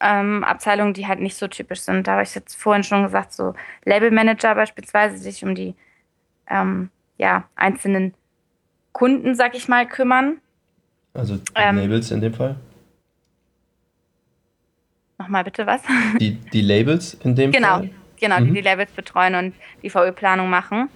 [0.00, 2.06] ähm, Abteilungen, die halt nicht so typisch sind.
[2.06, 5.74] Da habe ich jetzt vorhin schon gesagt, so Labelmanager beispielsweise, die sich um die
[6.48, 8.14] ähm, ja, einzelnen
[8.92, 10.38] Kunden, sag ich mal, kümmern.
[11.14, 12.56] Also ähm, Labels in dem Fall?
[15.28, 15.82] Nochmal bitte was?
[16.18, 17.90] Die, die Labels in dem genau, Fall?
[18.18, 18.46] Genau, mhm.
[18.46, 20.88] die die Labels betreuen und die VÖ-Planung machen.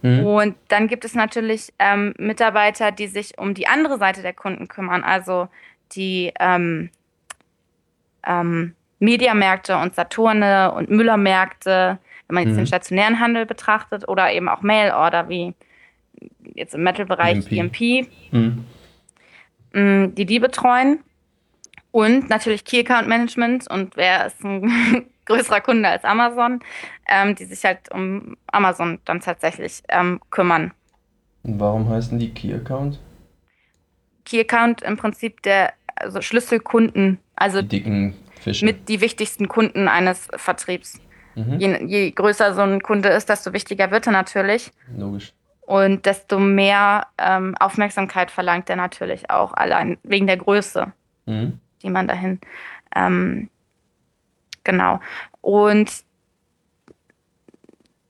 [0.00, 0.24] Mhm.
[0.24, 4.68] Und dann gibt es natürlich ähm, Mitarbeiter, die sich um die andere Seite der Kunden
[4.68, 5.48] kümmern, also
[5.92, 6.88] die ähm,
[8.26, 12.60] ähm, Mediamärkte und Saturne und Müllermärkte, wenn man jetzt mhm.
[12.60, 15.52] den stationären Handel betrachtet, oder eben auch Mailorder wie
[16.54, 18.64] jetzt im Metal-Bereich EMP, EMP mhm.
[19.74, 21.00] Mm, die die betreuen.
[21.94, 26.58] Und natürlich Key Account Management und wer ist ein größerer Kunde als Amazon,
[27.08, 30.72] ähm, die sich halt um Amazon dann tatsächlich ähm, kümmern.
[31.44, 32.98] Und warum heißen die Key Account?
[34.24, 38.64] Key Account im Prinzip der also Schlüsselkunden, also die dicken Fische.
[38.64, 41.00] mit die wichtigsten Kunden eines Vertriebs.
[41.36, 41.60] Mhm.
[41.60, 44.72] Je, je, größer so ein Kunde ist, desto wichtiger wird er natürlich.
[44.96, 45.32] Logisch.
[45.60, 50.92] Und desto mehr ähm, Aufmerksamkeit verlangt er natürlich auch, allein wegen der Größe.
[51.26, 52.40] Mhm die man dahin,
[52.96, 53.48] ähm,
[54.64, 55.00] genau.
[55.40, 56.04] Und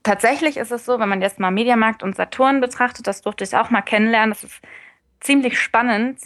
[0.02, 3.56] tatsächlich ist es so, wenn man jetzt mal Mediamarkt und Saturn betrachtet, das durfte ich
[3.56, 4.62] auch mal kennenlernen, das ist
[5.20, 6.20] ziemlich spannend,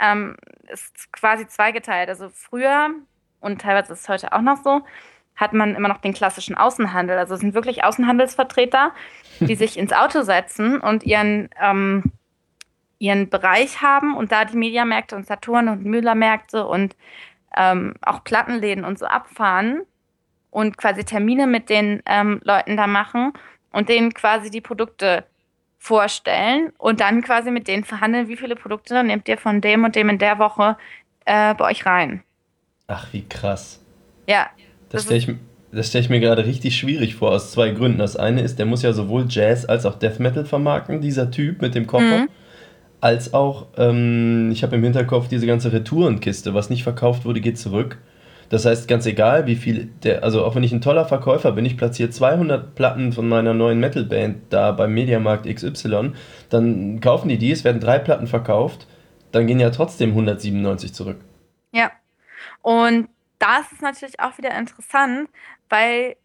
[0.00, 0.36] ähm,
[0.68, 2.08] ist quasi zweigeteilt.
[2.08, 2.90] Also früher,
[3.40, 4.82] und teilweise ist es heute auch noch so,
[5.36, 7.18] hat man immer noch den klassischen Außenhandel.
[7.18, 8.92] Also es sind wirklich Außenhandelsvertreter,
[9.40, 12.12] die sich ins Auto setzen und ihren, ähm,
[13.04, 16.96] ihren Bereich haben und da die Mediamärkte und Saturn und Müllermärkte und
[17.56, 19.82] ähm, auch Plattenläden und so abfahren
[20.50, 23.32] und quasi Termine mit den ähm, Leuten da machen
[23.72, 25.24] und denen quasi die Produkte
[25.78, 29.94] vorstellen und dann quasi mit denen verhandeln, wie viele Produkte nehmt ihr von dem und
[29.96, 30.76] dem in der Woche
[31.26, 32.22] äh, bei euch rein.
[32.86, 33.82] Ach, wie krass.
[34.26, 34.48] Ja,
[34.88, 37.98] das stelle ich, stell ich mir gerade richtig schwierig vor, aus zwei Gründen.
[37.98, 41.60] Das eine ist, der muss ja sowohl Jazz als auch Death Metal vermarkten, dieser Typ
[41.60, 42.20] mit dem Koffer.
[42.20, 42.28] Mhm.
[43.04, 47.58] Als auch, ähm, ich habe im Hinterkopf diese ganze Retourenkiste, was nicht verkauft wurde, geht
[47.58, 47.98] zurück.
[48.48, 51.66] Das heißt, ganz egal, wie viel der, also auch wenn ich ein toller Verkäufer bin,
[51.66, 56.12] ich platziere 200 Platten von meiner neuen Metalband da beim Mediamarkt XY,
[56.48, 58.86] dann kaufen die die, es werden drei Platten verkauft,
[59.32, 61.18] dann gehen ja trotzdem 197 zurück.
[61.72, 61.92] Ja.
[62.62, 65.28] Und da ist natürlich auch wieder interessant,
[65.68, 66.16] weil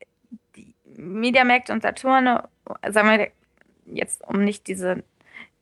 [0.55, 2.47] die Mediamärkte und Saturne,
[2.89, 3.27] sagen wir
[3.93, 5.03] jetzt, um nicht diese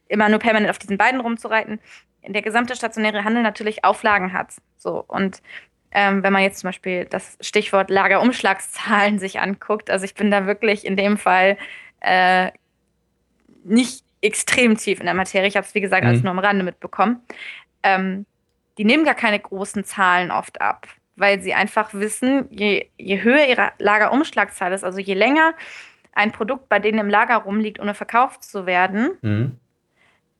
[0.10, 1.80] immer nur permanent auf diesen beiden rumzureiten,
[2.26, 4.54] der gesamte stationäre Handel natürlich Auflagen hat.
[4.78, 5.42] So und
[5.92, 10.46] ähm, wenn man jetzt zum Beispiel das Stichwort Lagerumschlagszahlen sich anguckt, also ich bin da
[10.46, 11.58] wirklich in dem Fall
[12.02, 12.52] äh,
[13.64, 15.48] nicht extrem tief in der Materie.
[15.48, 16.10] Ich habe es, wie gesagt, mhm.
[16.10, 17.22] alles nur am Rande mitbekommen.
[17.84, 18.26] Ähm,
[18.78, 23.46] die nehmen gar keine großen Zahlen oft ab weil sie einfach wissen, je, je höher
[23.48, 25.54] ihre Lagerumschlagszahl ist, also je länger
[26.14, 29.60] ein Produkt bei denen im Lager rumliegt, ohne verkauft zu werden, mhm.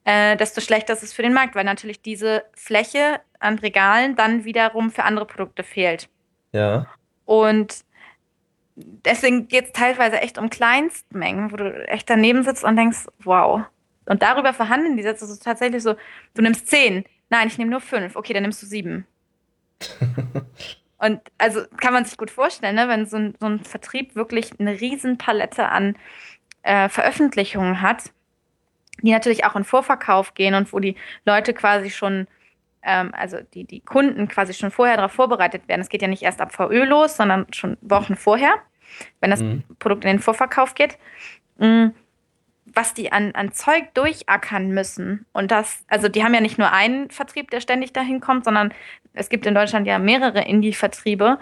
[0.08, 4.46] Äh, desto schlechter ist es für den Markt, weil natürlich diese Fläche an Regalen dann
[4.46, 6.08] wiederum für andere Produkte fehlt.
[6.54, 6.88] Ja.
[7.26, 7.84] Und
[8.76, 13.64] deswegen geht es teilweise echt um Kleinstmengen, wo du echt daneben sitzt und denkst, wow.
[14.06, 15.26] Und darüber verhandeln die Sätze.
[15.26, 15.96] Es tatsächlich so,
[16.36, 17.04] du nimmst zehn.
[17.30, 18.16] Nein, ich nehme nur fünf.
[18.16, 19.06] Okay, dann nimmst du sieben.
[21.00, 24.58] Und also kann man sich gut vorstellen, ne, wenn so ein, so ein Vertrieb wirklich
[24.58, 25.98] eine Riesenpalette an
[26.64, 28.14] äh, Veröffentlichungen hat,
[29.02, 32.28] die natürlich auch in Vorverkauf gehen und wo die Leute quasi schon,
[32.82, 35.82] ähm, also die, die Kunden quasi schon vorher darauf vorbereitet werden.
[35.82, 38.54] Es geht ja nicht erst ab VÖ los, sondern schon Wochen vorher,
[39.22, 39.64] wenn das mhm.
[39.80, 40.98] Produkt in den Vorverkauf geht.
[41.58, 41.94] Mhm
[42.74, 45.26] was die an, an Zeug durchackern müssen.
[45.34, 48.74] Und das, also die haben ja nicht nur einen Vertrieb, der ständig dahin kommt, sondern
[49.14, 51.40] es gibt in Deutschland ja mehrere Indie-Vertriebe.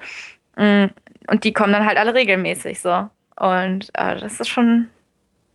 [0.56, 0.86] Mm,
[1.28, 3.10] und die kommen dann halt alle regelmäßig so.
[3.36, 4.90] Und äh, das ist schon,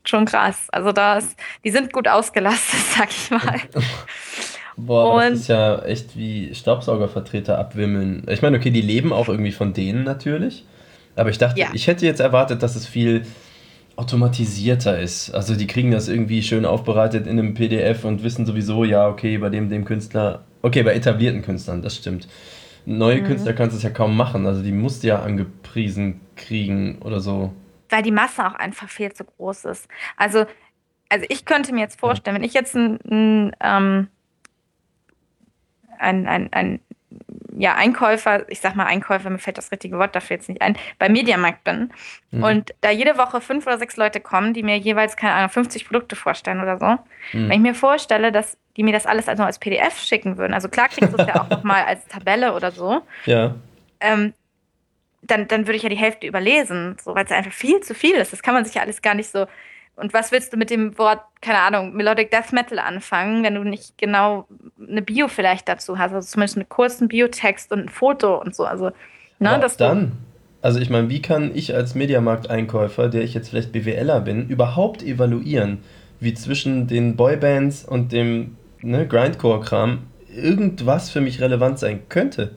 [0.04, 0.68] schon krass.
[0.72, 3.60] Also da ist, die sind gut ausgelastet, sag ich mal.
[4.76, 8.26] Boah, und, das ist ja echt wie Staubsaugervertreter abwimmeln.
[8.28, 10.64] Ich meine, okay, die leben auch irgendwie von denen natürlich.
[11.16, 11.68] Aber ich dachte, ja.
[11.74, 13.26] ich hätte jetzt erwartet, dass es viel
[13.96, 15.30] automatisierter ist.
[15.34, 19.36] Also die kriegen das irgendwie schön aufbereitet in einem PDF und wissen sowieso, ja, okay,
[19.36, 22.26] bei dem, dem Künstler, okay, bei etablierten Künstlern, das stimmt.
[22.86, 23.26] Neue mhm.
[23.26, 27.20] Künstler kannst du es ja kaum machen, also die musst du ja angepriesen kriegen oder
[27.20, 27.52] so.
[27.90, 29.88] Weil die Masse auch einfach viel zu groß ist.
[30.16, 30.46] Also,
[31.08, 34.08] also ich könnte mir jetzt vorstellen, wenn ich jetzt ein, ein, ähm,
[35.98, 36.80] ein, ein, ein
[37.56, 40.76] ja, Einkäufer, ich sag mal Einkäufer, mir fällt das richtige Wort dafür jetzt nicht ein,
[40.98, 41.92] beim Mediamarkt bin
[42.30, 42.42] mhm.
[42.42, 45.86] und da jede Woche fünf oder sechs Leute kommen, die mir jeweils, keine Ahnung, 50
[45.86, 46.86] Produkte vorstellen oder so.
[46.86, 47.48] Mhm.
[47.48, 50.68] Wenn ich mir vorstelle, dass die mir das alles also als PDF schicken würden, also
[50.68, 53.02] klar kriegst du es ja auch nochmal als Tabelle oder so.
[53.26, 53.54] Ja.
[54.00, 54.32] Ähm,
[55.30, 57.94] dann, dann würde ich ja die Hälfte überlesen, so, weil es ja einfach viel zu
[57.94, 58.32] viel ist.
[58.32, 59.46] Das kann man sich ja alles gar nicht so
[60.00, 63.64] und was willst du mit dem Wort, keine Ahnung, Melodic Death Metal anfangen, wenn du
[63.64, 64.46] nicht genau
[64.80, 66.14] eine Bio vielleicht dazu hast?
[66.14, 68.64] Also zumindest einen kurzen Biotext und ein Foto und so.
[68.64, 68.92] Also,
[69.38, 70.12] ne, dass dann.
[70.62, 75.02] Also ich meine, wie kann ich als Mediamarkt-Einkäufer, der ich jetzt vielleicht BWLer bin, überhaupt
[75.02, 75.78] evaluieren,
[76.18, 80.00] wie zwischen den Boybands und dem ne, Grindcore-Kram
[80.34, 82.52] irgendwas für mich relevant sein könnte?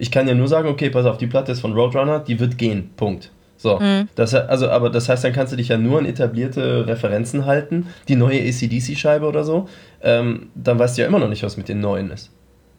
[0.00, 2.56] Ich kann ja nur sagen, okay, pass auf, die Platte ist von Roadrunner, die wird
[2.56, 2.90] gehen.
[2.96, 3.30] Punkt.
[3.58, 4.08] So, mhm.
[4.14, 7.88] das, also, aber das heißt, dann kannst du dich ja nur an etablierte Referenzen halten,
[8.08, 9.68] die neue ACDC-Scheibe oder so.
[10.00, 12.30] Ähm, dann weißt du ja immer noch nicht, was mit den neuen ist.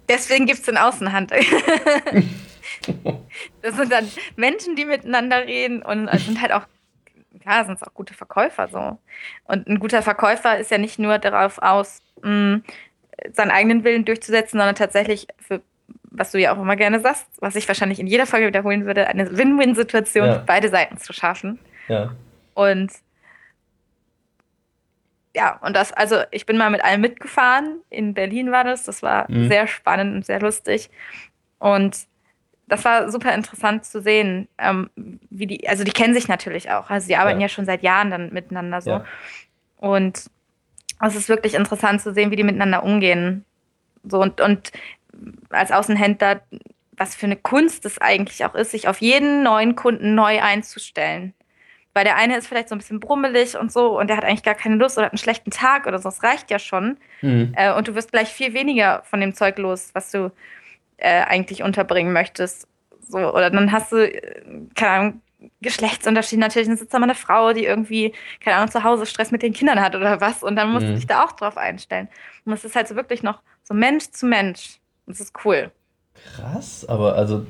[0.10, 1.42] Deswegen gibt es den Außenhandel.
[3.62, 6.66] das sind dann Menschen, die miteinander reden und es sind halt auch,
[7.46, 8.98] ja, sind auch gute Verkäufer so.
[9.46, 12.64] Und ein guter Verkäufer ist ja nicht nur darauf aus, mh, mm,
[13.34, 15.62] seinen eigenen Willen durchzusetzen, sondern tatsächlich für
[16.12, 19.08] was du ja auch immer gerne sagst, was ich wahrscheinlich in jeder Folge wiederholen würde,
[19.08, 20.34] eine Win-Win-Situation ja.
[20.36, 21.58] für beide Seiten zu schaffen.
[21.88, 22.14] Ja.
[22.54, 22.92] Und
[25.34, 27.80] ja, und das, also ich bin mal mit allem mitgefahren.
[27.90, 28.84] In Berlin war das.
[28.84, 29.48] Das war mhm.
[29.48, 30.90] sehr spannend und sehr lustig.
[31.60, 32.06] Und
[32.68, 36.90] das war super interessant zu sehen, ähm, wie die, also die kennen sich natürlich auch.
[36.90, 38.90] Also sie arbeiten ja, ja schon seit Jahren dann miteinander so.
[38.92, 39.06] Ja.
[39.78, 40.30] Und
[41.02, 43.46] es ist wirklich interessant zu sehen, wie die miteinander umgehen.
[44.04, 44.72] So und, und
[45.50, 46.42] als Außenhändler,
[46.92, 51.34] was für eine Kunst es eigentlich auch ist, sich auf jeden neuen Kunden neu einzustellen.
[51.94, 54.44] Weil der eine ist vielleicht so ein bisschen brummelig und so und der hat eigentlich
[54.44, 56.04] gar keine Lust oder hat einen schlechten Tag oder so.
[56.04, 56.98] Das reicht ja schon.
[57.22, 57.54] Mhm.
[57.56, 60.32] Äh, und du wirst gleich viel weniger von dem Zeug los, was du
[60.98, 62.68] äh, eigentlich unterbringen möchtest.
[63.08, 64.42] So, oder dann hast du, äh,
[64.76, 65.22] keine Ahnung,
[65.62, 66.68] Geschlechtsunterschied natürlich.
[66.68, 69.54] Dann sitzt da mal eine Frau, die irgendwie, keine Ahnung, zu Hause Stress mit den
[69.54, 70.44] Kindern hat oder was.
[70.44, 70.92] Und dann musst mhm.
[70.92, 72.08] du dich da auch drauf einstellen.
[72.46, 74.80] Und es ist halt so wirklich noch so Mensch zu Mensch.
[75.08, 75.72] Das ist cool.
[76.36, 77.46] Krass, aber also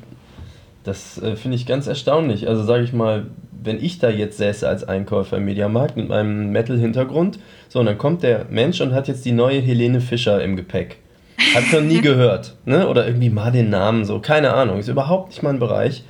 [0.84, 2.48] das äh, finde ich ganz erstaunlich.
[2.48, 3.28] Also sage ich mal,
[3.64, 7.98] wenn ich da jetzt säße als Einkäufer im Mediamarkt mit meinem Metal-Hintergrund, so, und dann
[7.98, 10.98] kommt der Mensch und hat jetzt die neue Helene Fischer im Gepäck.
[11.54, 12.88] Hat schon nie gehört, ne?
[12.88, 16.04] Oder irgendwie mal den Namen so, keine Ahnung, ist überhaupt nicht mein Bereich.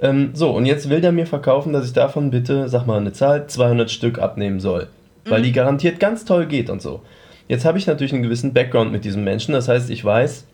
[0.00, 3.12] Ähm, so, und jetzt will der mir verkaufen, dass ich davon bitte, sag mal eine
[3.12, 4.88] Zahl, 200 Stück abnehmen soll.
[5.24, 5.44] Weil mhm.
[5.44, 7.02] die garantiert ganz toll geht und so.
[7.48, 10.46] Jetzt habe ich natürlich einen gewissen Background mit diesem Menschen, das heißt, ich weiß,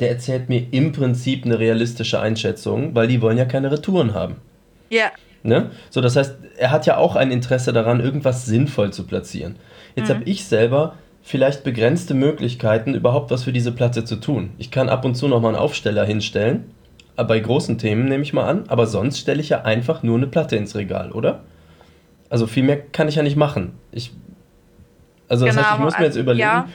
[0.00, 4.36] der erzählt mir im Prinzip eine realistische Einschätzung, weil die wollen ja keine Retouren haben.
[4.90, 5.10] Ja.
[5.42, 5.70] Ne?
[5.90, 9.56] So, das heißt, er hat ja auch ein Interesse daran, irgendwas sinnvoll zu platzieren.
[9.96, 10.14] Jetzt mhm.
[10.14, 14.50] habe ich selber vielleicht begrenzte Möglichkeiten, überhaupt was für diese Platte zu tun.
[14.58, 16.72] Ich kann ab und zu nochmal einen Aufsteller hinstellen,
[17.16, 20.26] bei großen Themen nehme ich mal an, aber sonst stelle ich ja einfach nur eine
[20.26, 21.40] Platte ins Regal, oder?
[22.30, 23.74] Also viel mehr kann ich ja nicht machen.
[23.92, 24.12] Ich,
[25.28, 26.68] also das genau, heißt, ich muss mir jetzt überlegen, ja.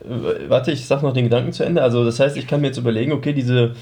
[0.00, 1.82] Warte, ich sag noch den Gedanken zu Ende.
[1.82, 3.74] Also das heißt, ich kann mir jetzt überlegen, okay, diese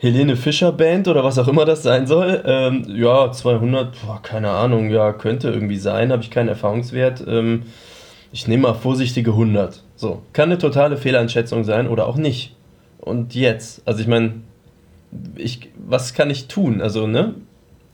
[0.00, 4.50] Helene Fischer Band oder was auch immer das sein soll, ähm, ja, 200, boah, keine
[4.50, 7.22] Ahnung, ja, könnte irgendwie sein, habe ich keinen Erfahrungswert.
[7.28, 7.64] Ähm,
[8.32, 9.82] ich nehme mal vorsichtige 100.
[9.96, 12.56] So, kann eine totale Fehleinschätzung sein oder auch nicht.
[12.98, 14.40] Und jetzt, also ich meine,
[15.36, 16.80] ich, was kann ich tun?
[16.80, 17.34] Also, ne?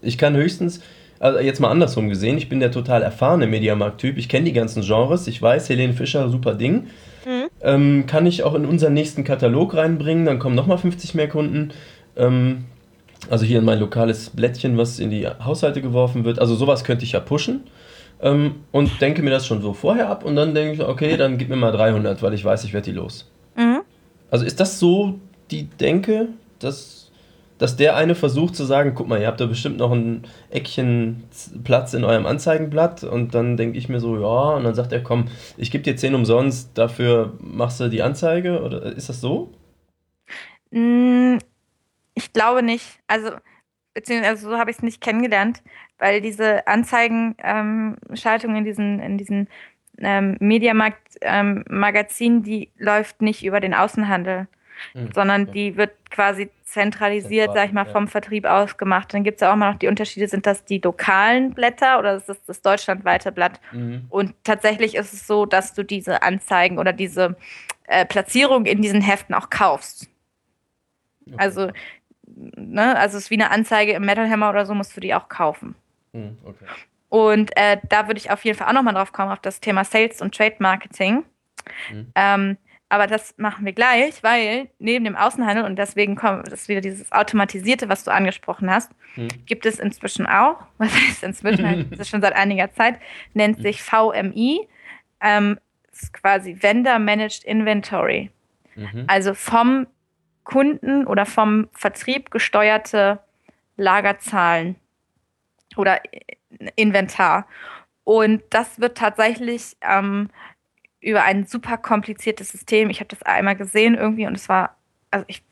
[0.03, 0.81] Ich kann höchstens,
[1.19, 4.83] also jetzt mal andersrum gesehen, ich bin der total erfahrene Mediamarkt-Typ, ich kenne die ganzen
[4.83, 6.89] Genres, ich weiß, Helene Fischer, super Ding.
[7.25, 7.46] Mhm.
[7.63, 11.71] Ähm, kann ich auch in unseren nächsten Katalog reinbringen, dann kommen nochmal 50 mehr Kunden.
[12.17, 12.65] Ähm,
[13.31, 16.39] also hier in mein lokales Blättchen, was in die Haushalte geworfen wird.
[16.39, 17.63] Also sowas könnte ich ja pushen.
[18.21, 21.37] Ähm, und denke mir das schon so vorher ab und dann denke ich, okay, dann
[21.37, 23.31] gib mir mal 300, weil ich weiß, ich werde die los.
[23.57, 23.83] Mhm.
[24.31, 25.19] Also ist das so
[25.51, 26.96] die Denke, dass,
[27.59, 31.25] dass der eine versucht zu sagen, guck mal, ihr habt da bestimmt noch ein Eckchen
[31.65, 35.03] Platz in eurem Anzeigenblatt und dann denke ich mir so, ja, und dann sagt er,
[35.03, 39.53] komm, ich gebe dir 10 umsonst, dafür machst du die Anzeige oder ist das so?
[40.71, 41.39] Mm,
[42.15, 43.01] ich glaube nicht.
[43.07, 43.31] Also,
[43.95, 45.63] beziehungsweise so habe ich es nicht kennengelernt
[45.99, 49.49] weil diese Anzeigenschaltung ähm, in diesen, in diesen
[49.99, 54.49] ähm, Mediamarkt-Magazinen, ähm, die läuft nicht über den Außenhandel,
[54.95, 55.11] mhm.
[55.15, 58.11] sondern die wird quasi zentralisiert, sag ich mal, vom ja.
[58.11, 59.15] Vertrieb aus gemacht.
[59.15, 62.17] Dann gibt es ja auch mal noch die Unterschiede, sind das die lokalen Blätter oder
[62.17, 63.61] ist das das deutschlandweite Blatt?
[63.73, 64.07] Mhm.
[64.11, 67.37] Und tatsächlich ist es so, dass du diese Anzeigen oder diese
[67.87, 70.11] äh, Platzierung in diesen Heften auch kaufst.
[71.25, 71.37] Okay.
[71.39, 71.71] Also,
[72.27, 75.15] ne, also es ist wie eine Anzeige im Metal Hammer oder so, musst du die
[75.15, 75.77] auch kaufen.
[76.13, 76.65] Hm, okay.
[77.09, 79.85] Und äh, da würde ich auf jeden Fall auch nochmal drauf kommen, auf das Thema
[79.85, 81.25] Sales und Trade Marketing.
[81.93, 82.13] Mhm.
[82.17, 82.57] Ähm,
[82.89, 87.11] aber das machen wir gleich, weil neben dem Außenhandel, und deswegen kommt das wieder dieses
[87.11, 89.29] Automatisierte, was du angesprochen hast, mhm.
[89.47, 93.01] gibt es inzwischen auch, was heißt inzwischen, das ist schon seit einiger Zeit,
[93.35, 94.69] nennt sich VMI,
[95.21, 95.59] ähm,
[95.91, 98.31] ist quasi Vendor Managed Inventory.
[98.77, 99.05] Mhm.
[99.09, 99.87] Also vom
[100.45, 103.19] Kunden oder vom Vertrieb gesteuerte
[103.77, 104.77] Lagerzahlen
[105.77, 106.01] oder
[106.77, 107.47] Inventar.
[108.05, 110.31] Und das wird tatsächlich ähm,
[111.07, 112.91] über ein super kompliziertes System.
[112.91, 114.77] Ich habe das einmal gesehen irgendwie und es war,
[115.13, 115.45] also ich,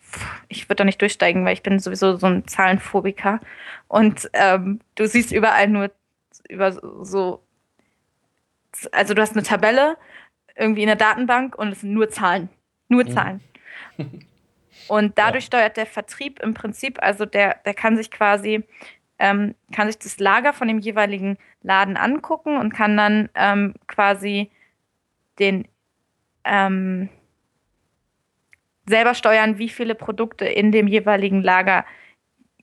[0.49, 3.38] ich würde da nicht durchsteigen, weil ich bin sowieso so ein Zahlenphobiker.
[3.87, 5.93] Und ähm, du siehst überall nur
[6.49, 7.40] über so,
[8.90, 9.97] also du hast eine Tabelle
[10.57, 12.49] irgendwie in der Datenbank und es sind nur Zahlen.
[12.88, 13.11] Nur mhm.
[13.11, 13.40] Zahlen.
[14.88, 15.47] Und dadurch ja.
[15.47, 18.64] steuert der Vertrieb im Prinzip, also der, der kann sich quasi
[19.21, 24.50] ähm, kann sich das Lager von dem jeweiligen Laden angucken und kann dann ähm, quasi
[25.39, 25.67] den
[26.45, 27.09] ähm,
[28.87, 31.85] selber steuern, wie viele Produkte in dem jeweiligen Lager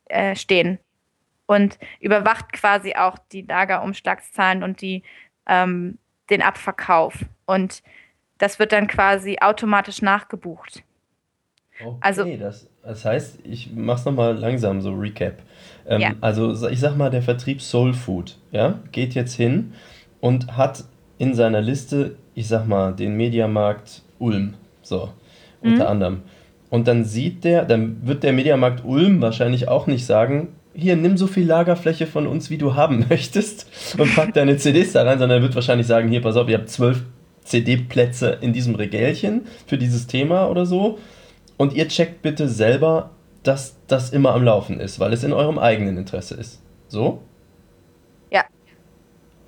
[0.06, 0.80] äh, stehen.
[1.48, 5.04] Und überwacht quasi auch die Lagerumschlagszahlen und die,
[5.48, 5.98] ähm,
[6.30, 7.26] den Abverkauf.
[7.46, 7.84] Und
[8.38, 10.84] das wird dann quasi automatisch nachgebucht.
[11.84, 15.42] Okay, also, das, das heißt, ich mach's nochmal langsam, so Recap.
[15.88, 16.12] Ähm, ja.
[16.22, 19.74] Also ich sag mal, der Vertrieb Soul Food ja, geht jetzt hin
[20.20, 20.86] und hat
[21.22, 25.10] in seiner Liste, ich sag mal, den Mediamarkt Ulm, so,
[25.62, 25.74] mhm.
[25.74, 26.22] unter anderem.
[26.72, 31.18] Und dann sieht der, dann wird der Mediamarkt Ulm wahrscheinlich auch nicht sagen, hier, nimm
[31.18, 33.68] so viel Lagerfläche von uns, wie du haben möchtest
[34.00, 36.58] und pack deine CDs da rein, sondern er wird wahrscheinlich sagen, hier, pass auf, ihr
[36.58, 37.04] habt zwölf
[37.44, 40.98] CD-Plätze in diesem Regälchen für dieses Thema oder so.
[41.56, 43.12] Und ihr checkt bitte selber,
[43.44, 46.64] dass das immer am Laufen ist, weil es in eurem eigenen Interesse ist.
[46.88, 47.22] So?
[48.32, 48.46] Ja.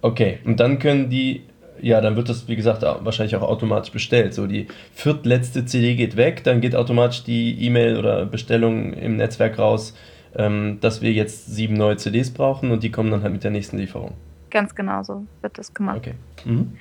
[0.03, 1.43] Okay, und dann können die,
[1.83, 4.33] ja, dann wird das, wie gesagt, wahrscheinlich auch automatisch bestellt.
[4.33, 9.59] So, die viertletzte CD geht weg, dann geht automatisch die E-Mail oder Bestellung im Netzwerk
[9.59, 9.95] raus,
[10.35, 13.51] ähm, dass wir jetzt sieben neue CDs brauchen und die kommen dann halt mit der
[13.51, 14.13] nächsten Lieferung.
[14.49, 15.97] Ganz genau so wird das gemacht.
[15.97, 16.13] Okay.
[16.45, 16.73] Mhm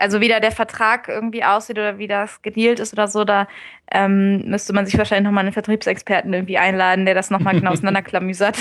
[0.00, 3.46] also wie da der Vertrag irgendwie aussieht oder wie das gedealt ist oder so, da
[3.92, 8.56] ähm, müsste man sich wahrscheinlich nochmal einen Vertriebsexperten irgendwie einladen, der das nochmal genau auseinanderklamüsert.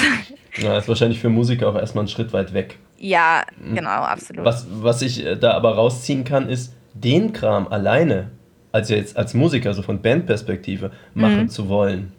[0.57, 2.77] Ja, ist wahrscheinlich für Musiker auch erstmal einen Schritt weit weg.
[2.97, 3.75] Ja, mhm.
[3.75, 4.43] genau, absolut.
[4.45, 8.31] Was, was ich äh, da aber rausziehen kann, ist, den Kram alleine,
[8.71, 11.49] also jetzt als Musiker, so von Bandperspektive, machen mhm.
[11.49, 12.11] zu wollen.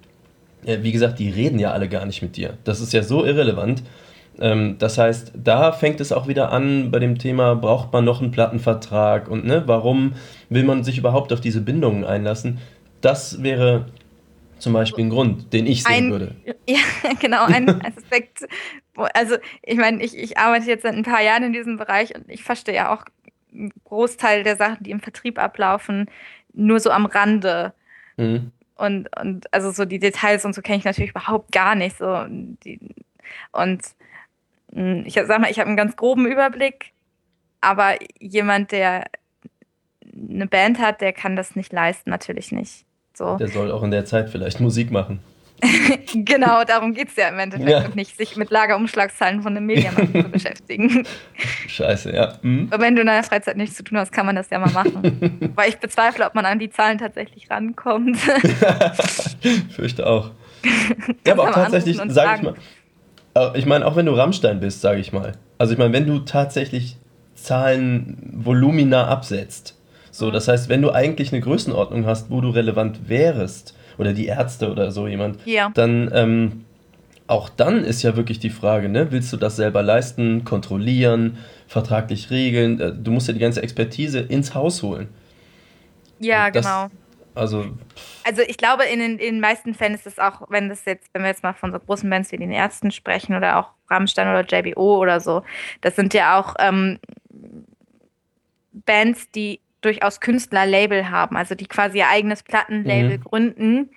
[0.62, 2.58] Wie gesagt, die reden ja alle gar nicht mit dir.
[2.64, 3.82] Das ist ja so irrelevant.
[4.40, 8.22] Ähm, das heißt, da fängt es auch wieder an bei dem Thema, braucht man noch
[8.22, 10.14] einen Plattenvertrag und ne, warum
[10.48, 12.58] will man sich überhaupt auf diese Bindungen einlassen?
[13.00, 13.86] Das wäre
[14.58, 16.34] zum Beispiel ein Grund, den ich sehen ein, würde.
[16.68, 16.78] Ja,
[17.18, 18.46] genau, ein Aspekt.
[19.14, 22.28] Also, ich meine, ich, ich arbeite jetzt seit ein paar Jahren in diesem Bereich und
[22.28, 23.04] ich verstehe ja auch
[23.52, 26.06] einen Großteil der Sachen, die im Vertrieb ablaufen,
[26.52, 27.72] nur so am Rande.
[28.16, 28.52] Mhm.
[28.76, 31.98] Und, und also so die Details und so kenne ich natürlich überhaupt gar nicht.
[31.98, 32.80] So, die,
[33.52, 33.82] und
[34.72, 36.92] ich sag mal, ich habe einen ganz groben Überblick,
[37.60, 39.04] aber jemand, der
[40.12, 42.84] eine Band hat, der kann das nicht leisten, natürlich nicht.
[43.14, 43.36] So.
[43.36, 45.20] Der soll auch in der Zeit vielleicht Musik machen.
[46.14, 47.84] genau, darum geht es ja im Endeffekt ja.
[47.84, 51.06] und nicht, sich mit Lagerumschlagszahlen von einem Mediamarkt zu beschäftigen.
[51.68, 52.38] Scheiße, ja.
[52.42, 52.70] Mhm.
[52.76, 55.52] Wenn du in deiner Freizeit nichts zu tun hast, kann man das ja mal machen.
[55.54, 58.18] Weil ich bezweifle, ob man an die Zahlen tatsächlich rankommt.
[59.70, 60.30] Fürchte auch.
[61.26, 62.54] ja, aber auch tatsächlich, sage ich mal,
[63.54, 65.32] ich meine, auch wenn du Rammstein bist, sage ich mal.
[65.58, 66.96] Also ich meine, wenn du tatsächlich
[67.34, 69.76] Zahlen, Volumina absetzt,
[70.10, 74.26] so, das heißt, wenn du eigentlich eine Größenordnung hast, wo du relevant wärst, oder die
[74.26, 75.70] Ärzte oder so jemand, ja.
[75.74, 76.64] dann ähm,
[77.26, 81.36] auch dann ist ja wirklich die Frage, ne, willst du das selber leisten, kontrollieren,
[81.68, 82.80] vertraglich regeln?
[82.80, 85.08] Äh, du musst ja die ganze Expertise ins Haus holen.
[86.18, 86.88] Ja, das, genau.
[87.34, 87.66] Also,
[88.24, 91.22] also ich glaube, in, in den meisten Fällen ist es auch, wenn das jetzt, wenn
[91.22, 94.44] wir jetzt mal von so großen Bands wie den Ärzten sprechen oder auch Rammstein oder
[94.44, 95.42] JBO oder so,
[95.80, 96.98] das sind ja auch ähm,
[98.72, 103.24] Bands, die durchaus Künstlerlabel haben, also die quasi ihr eigenes Plattenlabel mhm.
[103.24, 103.90] gründen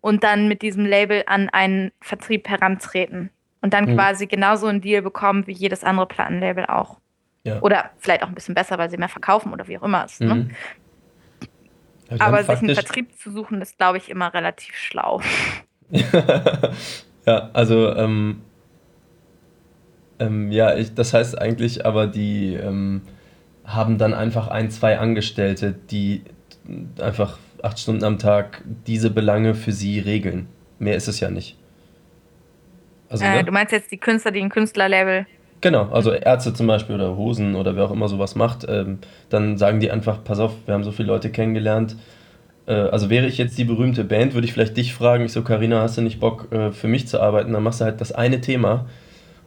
[0.00, 3.30] und dann mit diesem Label an einen Vertrieb herantreten
[3.60, 3.94] und dann mhm.
[3.94, 6.98] quasi genauso einen Deal bekommen wie jedes andere Plattenlabel auch.
[7.44, 7.60] Ja.
[7.60, 10.20] Oder vielleicht auch ein bisschen besser, weil sie mehr verkaufen oder wie auch immer es.
[10.20, 10.34] Ne?
[10.34, 10.40] Mhm.
[10.40, 10.50] Ne?
[12.10, 15.20] Ja, Aber sich einen Vertrieb zu suchen, ist, glaube ich, immer relativ schlau.
[15.90, 18.42] ja, also, ähm,
[20.18, 23.02] ähm, ja, ich, das heißt eigentlich, aber die ähm,
[23.64, 26.24] haben dann einfach ein, zwei Angestellte, die
[27.00, 30.48] einfach acht Stunden am Tag diese Belange für sie regeln.
[30.78, 31.58] Mehr ist es ja nicht.
[33.08, 33.44] Also, äh, ne?
[33.44, 35.26] Du meinst jetzt die Künstler, die ein Künstlerlabel
[35.60, 38.98] Genau, also Ärzte zum Beispiel oder Hosen oder wer auch immer sowas macht, ähm,
[39.28, 41.96] dann sagen die einfach, pass auf, wir haben so viele Leute kennengelernt.
[42.66, 45.42] Äh, also wäre ich jetzt die berühmte Band, würde ich vielleicht dich fragen, ich so,
[45.42, 47.52] Karina, hast du nicht Bock äh, für mich zu arbeiten?
[47.52, 48.86] Dann machst du halt das eine Thema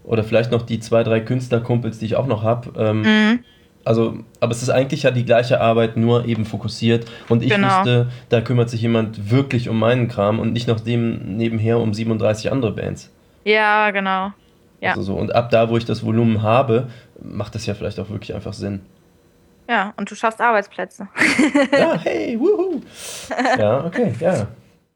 [0.04, 2.72] oder vielleicht noch die zwei, drei Künstlerkumpels, die ich auch noch habe.
[2.78, 3.40] Ähm, mhm.
[3.84, 7.06] Also, aber es ist eigentlich ja die gleiche Arbeit, nur eben fokussiert.
[7.30, 7.80] Und ich genau.
[7.80, 11.94] wusste, da kümmert sich jemand wirklich um meinen Kram und nicht noch dem nebenher um
[11.94, 13.12] 37 andere Bands.
[13.44, 14.34] Ja, genau.
[14.82, 14.92] Ja.
[14.92, 15.16] Also so.
[15.16, 16.90] Und ab da, wo ich das Volumen habe,
[17.22, 18.82] macht das ja vielleicht auch wirklich einfach Sinn.
[19.70, 21.08] Ja, und du schaffst Arbeitsplätze.
[21.72, 22.82] ja, hey, wuhu.
[23.58, 24.48] Ja, okay, ja.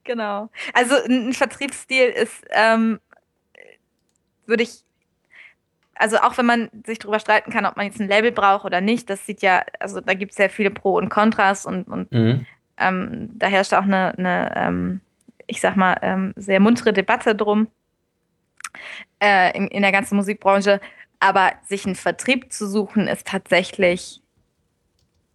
[0.03, 0.49] Genau.
[0.73, 2.99] Also ein Vertriebsstil ist, ähm,
[4.45, 4.83] würde ich,
[5.95, 8.81] also auch wenn man sich darüber streiten kann, ob man jetzt ein Label braucht oder
[8.81, 12.11] nicht, das sieht ja, also da gibt es sehr viele Pro und Kontras und, und
[12.11, 12.45] mhm.
[12.77, 15.01] ähm, da herrscht auch eine, eine ähm,
[15.47, 17.67] ich sag mal, ähm, sehr muntere Debatte drum
[19.19, 20.79] äh, in, in der ganzen Musikbranche.
[21.19, 24.21] Aber sich einen Vertrieb zu suchen, ist tatsächlich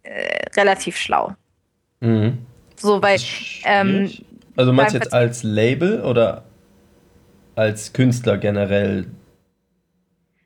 [0.03, 1.35] äh, relativ schlau.
[1.99, 2.45] Mhm.
[2.75, 3.19] So, weil.
[3.63, 4.11] Ähm,
[4.55, 6.43] also meinst du jetzt als Label oder
[7.55, 9.07] als Künstler generell?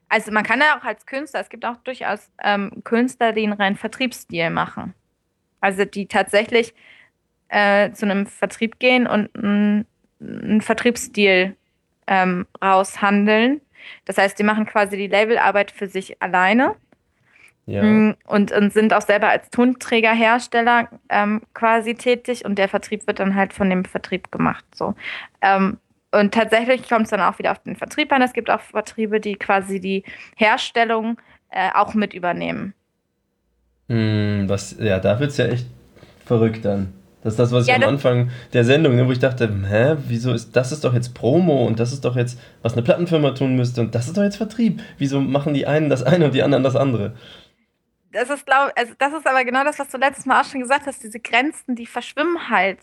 [0.10, 3.54] Also man kann ja auch als Künstler, es gibt auch durchaus ähm, Künstler, die einen
[3.54, 4.94] reinen Vertriebsstil machen.
[5.62, 6.74] Also die tatsächlich
[7.50, 11.56] äh, zu einem Vertrieb gehen und einen Vertriebsstil
[12.08, 13.62] ähm, raushandeln.
[14.06, 16.76] Das heißt, die machen quasi die Labelarbeit für sich alleine
[17.68, 17.84] Ja.
[17.84, 23.20] Mm, Und, und sind auch selber als Tonträgerhersteller ähm, quasi tätig und der Vertrieb wird
[23.20, 24.66] dann halt von dem Vertrieb gemacht.
[24.76, 24.96] So.
[25.42, 25.78] Ähm,
[26.12, 28.22] und tatsächlich kommt es dann auch wieder auf den Vertrieb an.
[28.22, 30.04] Es gibt auch Vertriebe, die quasi die
[30.38, 32.74] Herstellung äh, auch mit übernehmen.
[33.90, 35.68] Hm, was, ja, da wird's ja echt
[36.26, 36.94] verrückt dann.
[37.26, 39.96] Das ist das, was ich Ja, am Anfang der Sendung, ne, wo ich dachte, hä,
[40.08, 43.32] wieso ist, das ist doch jetzt Promo und das ist doch jetzt, was eine Plattenfirma
[43.32, 44.84] tun müsste und das ist doch jetzt Vertrieb.
[45.00, 47.16] Wieso machen die einen das eine und die anderen das andere?
[48.12, 50.62] Das ist, glaub, also das ist aber genau das, was du letztes Mal auch schon
[50.62, 51.02] gesagt hast.
[51.02, 52.78] Diese Grenzen, die verschwimmen halt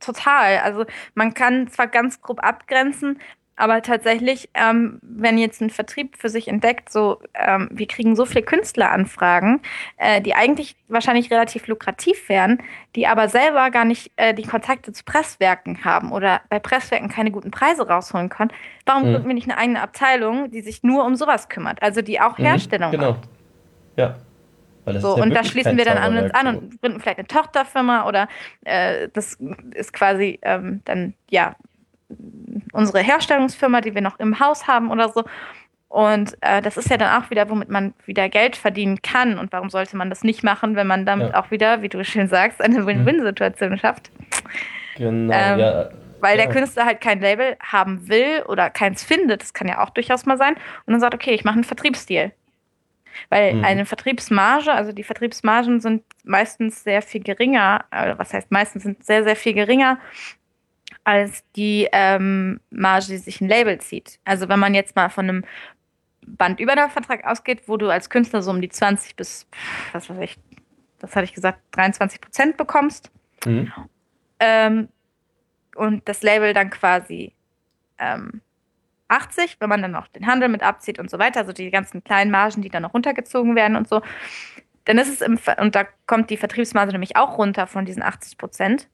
[0.00, 0.58] total.
[0.58, 0.84] Also
[1.14, 3.20] man kann zwar ganz grob abgrenzen,
[3.56, 8.26] aber tatsächlich, ähm, wenn jetzt ein Vertrieb für sich entdeckt, so ähm, wir kriegen so
[8.26, 9.60] viele Künstleranfragen,
[9.96, 12.62] äh, die eigentlich wahrscheinlich relativ lukrativ wären,
[12.94, 17.30] die aber selber gar nicht äh, die Kontakte zu Presswerken haben oder bei Presswerken keine
[17.30, 18.52] guten Preise rausholen können.
[18.84, 19.12] Warum Mhm.
[19.12, 21.82] gründen wir nicht eine eigene Abteilung, die sich nur um sowas kümmert?
[21.82, 23.12] Also die auch Mhm, Herstellung Genau.
[23.12, 23.28] macht.
[23.96, 24.16] Ja.
[24.84, 27.18] Weil das So, ja und da schließen wir dann an uns an und gründen vielleicht
[27.18, 28.28] eine Tochterfirma oder
[28.64, 29.36] äh, das
[29.74, 31.56] ist quasi ähm, dann, ja,
[32.72, 35.24] unsere Herstellungsfirma, die wir noch im Haus haben oder so.
[35.88, 39.38] Und äh, das ist ja dann auch wieder, womit man wieder Geld verdienen kann.
[39.38, 41.40] Und warum sollte man das nicht machen, wenn man damit Ja.
[41.40, 44.10] auch wieder, wie du schön sagst, eine Win-Win-Situation schafft?
[44.96, 45.88] Genau, Ähm, ja.
[46.20, 46.44] Weil Ja.
[46.46, 50.26] der Künstler halt kein Label haben will oder keins findet, das kann ja auch durchaus
[50.26, 50.54] mal sein,
[50.86, 52.32] und dann sagt, okay, ich mache einen Vertriebsdeal.
[53.28, 53.64] Weil Mhm.
[53.64, 59.04] eine Vertriebsmarge, also die Vertriebsmargen sind meistens sehr viel geringer, äh, was heißt meistens sind
[59.04, 59.98] sehr, sehr viel geringer
[61.06, 64.18] als die ähm, Marge, die sich ein Label zieht.
[64.24, 65.44] Also wenn man jetzt mal von einem
[66.26, 69.46] Bandübernahmevertrag ausgeht, wo du als Künstler so um die 20 bis,
[69.92, 70.36] was weiß ich,
[70.98, 73.12] was hatte ich gesagt, 23 Prozent bekommst,
[73.44, 73.72] Mhm.
[74.40, 74.88] ähm,
[75.76, 77.34] und das Label dann quasi
[77.98, 78.40] ähm,
[79.06, 82.02] 80, wenn man dann noch den Handel mit abzieht und so weiter, also die ganzen
[82.02, 84.02] kleinen Margen, die dann noch runtergezogen werden und so,
[84.86, 88.02] dann ist es im, Ver- und da kommt die Vertriebsmarge nämlich auch runter von diesen
[88.02, 88.88] 80 Prozent.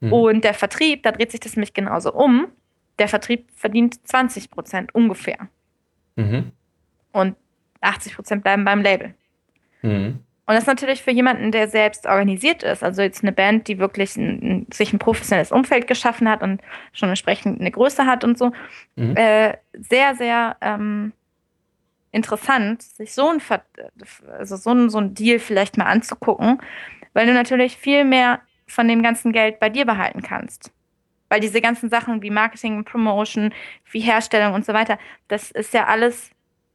[0.00, 0.12] Mhm.
[0.12, 2.48] Und der Vertrieb, da dreht sich das nämlich genauso um.
[2.98, 5.48] Der Vertrieb verdient 20 Prozent ungefähr.
[6.16, 6.52] Mhm.
[7.12, 7.36] Und
[7.80, 9.14] 80 Prozent bleiben beim Label.
[9.82, 10.20] Mhm.
[10.46, 13.78] Und das ist natürlich für jemanden, der selbst organisiert ist, also jetzt eine Band, die
[13.78, 16.62] wirklich ein, sich ein professionelles Umfeld geschaffen hat und
[16.94, 18.52] schon entsprechend eine Größe hat und so,
[18.96, 19.14] Mhm.
[19.14, 21.12] äh, sehr, sehr ähm,
[22.12, 23.42] interessant, sich so ein,
[24.38, 26.62] also so, ein, so ein Deal vielleicht mal anzugucken,
[27.12, 30.72] weil du natürlich viel mehr von dem ganzen Geld bei dir behalten kannst.
[31.28, 33.52] Weil diese ganzen Sachen wie Marketing, Promotion,
[33.90, 34.98] wie Herstellung und so weiter,
[35.28, 36.30] das ist ja alles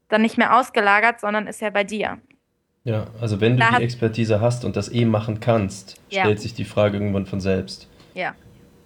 [0.10, 2.20] dann nicht mehr ausgelagert, sondern ist ja bei dir.
[2.84, 6.24] Ja, also wenn du Da die Expertise hast und das eh machen kannst, Ja.
[6.24, 7.90] stellt sich die Frage irgendwann von selbst.
[8.14, 8.36] Ja.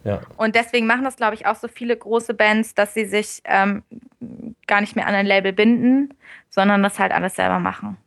[0.03, 0.21] Ja.
[0.37, 3.83] Und deswegen machen das, glaube ich, auch so viele große Bands, dass sie sich ähm,
[4.67, 6.13] gar nicht mehr an ein Label binden,
[6.49, 7.97] sondern das halt alles selber machen.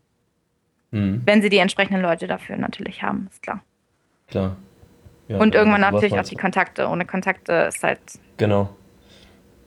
[0.92, 1.22] Mhm.
[1.26, 3.62] Wenn sie die entsprechenden Leute dafür natürlich haben, ist klar.
[4.28, 4.57] Klar.
[5.31, 6.89] Ja, Und irgendwann natürlich auch die Kontakte.
[6.89, 8.01] Ohne Kontakte ist halt,
[8.37, 8.68] Genau.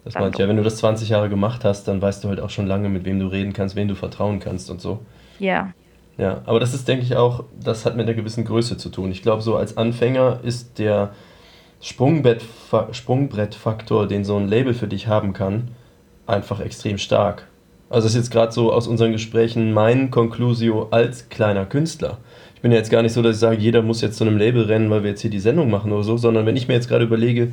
[0.03, 2.41] Das meinte ich ja, wenn du das 20 Jahre gemacht hast, dann weißt du halt
[2.41, 4.99] auch schon lange, mit wem du reden kannst, wem du vertrauen kannst und so.
[5.39, 5.73] ja.
[6.15, 9.09] Ja, aber das ist, denke ich, auch, das hat mit einer gewissen Größe zu tun.
[9.09, 11.09] Ich glaube, so als Anfänger ist der
[11.81, 12.43] Sprungbrett,
[12.91, 15.69] Sprungbrettfaktor, den so ein Label für dich haben kann,
[16.27, 17.47] einfach extrem stark.
[17.89, 22.19] Also das ist jetzt gerade so aus unseren Gesprächen mein Conclusio als kleiner Künstler.
[22.63, 24.37] Ich bin ja jetzt gar nicht so, dass ich sage, jeder muss jetzt zu einem
[24.37, 26.75] Label rennen, weil wir jetzt hier die Sendung machen oder so, sondern wenn ich mir
[26.75, 27.51] jetzt gerade überlege,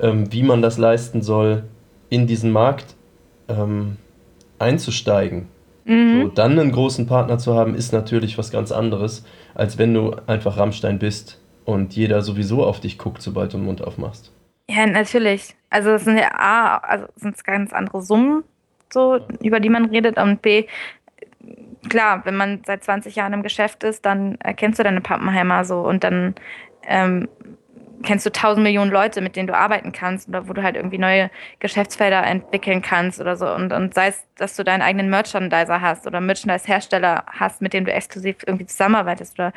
[0.00, 1.64] ähm, wie man das leisten soll,
[2.08, 2.96] in diesen Markt
[3.48, 3.98] ähm,
[4.58, 5.48] einzusteigen,
[5.84, 6.22] Mhm.
[6.22, 9.22] so, dann einen großen Partner zu haben, ist natürlich was ganz anderes,
[9.54, 13.66] als wenn du einfach Rammstein bist und jeder sowieso auf dich guckt, sobald du den
[13.66, 14.32] Mund aufmachst.
[14.70, 15.56] Ja, natürlich.
[15.68, 18.44] Also es sind ja A, also es sind ganz andere Summen,
[18.90, 20.16] so, über die man redet.
[20.16, 20.64] Und B,
[21.88, 25.80] klar, wenn man seit 20 Jahren im Geschäft ist, dann erkennst du deine Pappenheimer so
[25.80, 26.34] und dann
[26.86, 27.28] ähm,
[28.02, 30.98] kennst du tausend Millionen Leute, mit denen du arbeiten kannst oder wo du halt irgendwie
[30.98, 33.52] neue Geschäftsfelder entwickeln kannst oder so.
[33.52, 37.84] Und, und sei es, dass du deinen eigenen Merchandiser hast oder Merchandise-Hersteller hast, mit dem
[37.84, 39.52] du exklusiv irgendwie zusammenarbeitest oder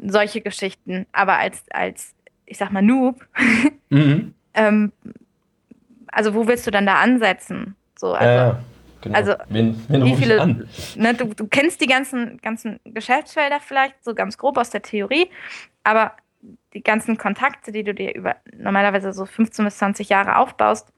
[0.00, 1.06] solche Geschichten.
[1.12, 2.14] Aber als, als
[2.46, 3.26] ich sag mal, Noob,
[3.90, 4.34] Mhm.
[4.54, 4.92] ähm,
[6.12, 7.74] also wo willst du dann da ansetzen?
[7.96, 8.60] So, also, ja, ja,
[9.00, 9.16] genau.
[9.16, 14.14] also, wen, wen wie viele- ne, du, du kennst die ganzen, ganzen Geschäftsfelder vielleicht so
[14.14, 15.30] ganz grob aus der Theorie,
[15.84, 16.12] aber
[16.74, 20.92] die ganzen Kontakte, die du dir über normalerweise so 15 bis 20 Jahre aufbaust,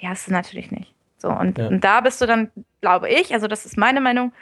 [0.00, 0.94] die hast du natürlich nicht.
[1.18, 1.68] So, und, Ja.
[1.68, 4.32] und da bist du dann, glaube ich, also das ist meine Meinung,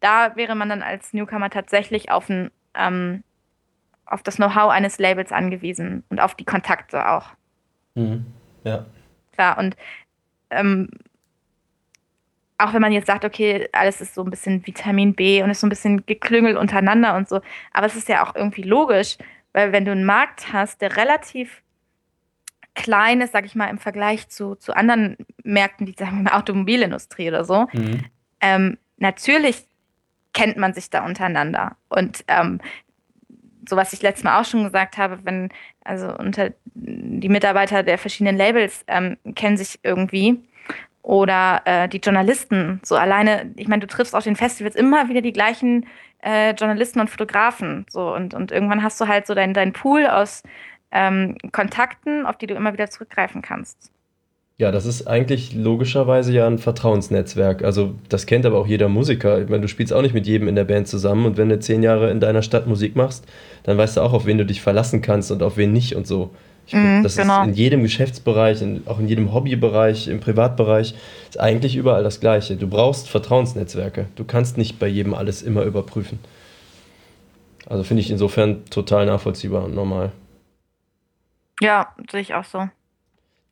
[0.00, 3.22] da wäre man dann als Newcomer tatsächlich auf ein, ähm,
[4.06, 7.30] auf das Know-how eines Labels angewiesen und auf die Kontakte auch.
[7.94, 8.26] Mhm.
[8.64, 8.84] Ja,
[9.32, 9.76] Klar, und
[10.50, 10.88] ähm,
[12.58, 15.60] auch wenn man jetzt sagt, okay, alles ist so ein bisschen Vitamin B und ist
[15.60, 17.40] so ein bisschen geklüngelt untereinander und so,
[17.72, 19.18] aber es ist ja auch irgendwie logisch,
[19.52, 21.62] weil wenn du einen Markt hast, der relativ
[22.74, 27.28] klein ist, sag ich mal, im Vergleich zu, zu anderen Märkten, die sagen wir Automobilindustrie
[27.28, 28.04] oder so, mhm.
[28.40, 29.66] ähm, natürlich
[30.32, 31.76] kennt man sich da untereinander.
[31.88, 32.60] Und ähm,
[33.68, 35.50] so was ich letztes Mal auch schon gesagt habe, wenn,
[35.84, 40.42] also unter die Mitarbeiter der verschiedenen Labels ähm, kennen sich irgendwie
[41.02, 45.20] oder äh, die Journalisten, so alleine, ich meine, du triffst auf den Festivals immer wieder
[45.20, 45.86] die gleichen
[46.22, 47.86] äh, Journalisten und Fotografen.
[47.90, 50.42] So, und, und irgendwann hast du halt so deinen dein Pool aus
[50.92, 53.90] ähm, Kontakten, auf die du immer wieder zurückgreifen kannst.
[54.58, 57.64] Ja, das ist eigentlich logischerweise ja ein Vertrauensnetzwerk.
[57.64, 59.40] Also das kennt aber auch jeder Musiker.
[59.40, 61.58] Ich meine, du spielst auch nicht mit jedem in der Band zusammen und wenn du
[61.58, 63.26] zehn Jahre in deiner Stadt Musik machst,
[63.64, 66.06] dann weißt du auch, auf wen du dich verlassen kannst und auf wen nicht und
[66.06, 66.30] so.
[66.66, 67.42] Ich mm, das genau.
[67.42, 70.94] ist in jedem Geschäftsbereich, in, auch in jedem Hobbybereich, im Privatbereich,
[71.28, 72.56] ist eigentlich überall das Gleiche.
[72.56, 74.06] Du brauchst Vertrauensnetzwerke.
[74.16, 76.18] Du kannst nicht bei jedem alles immer überprüfen.
[77.66, 80.12] Also finde ich insofern total nachvollziehbar und normal.
[81.60, 82.68] Ja, sehe ich auch so.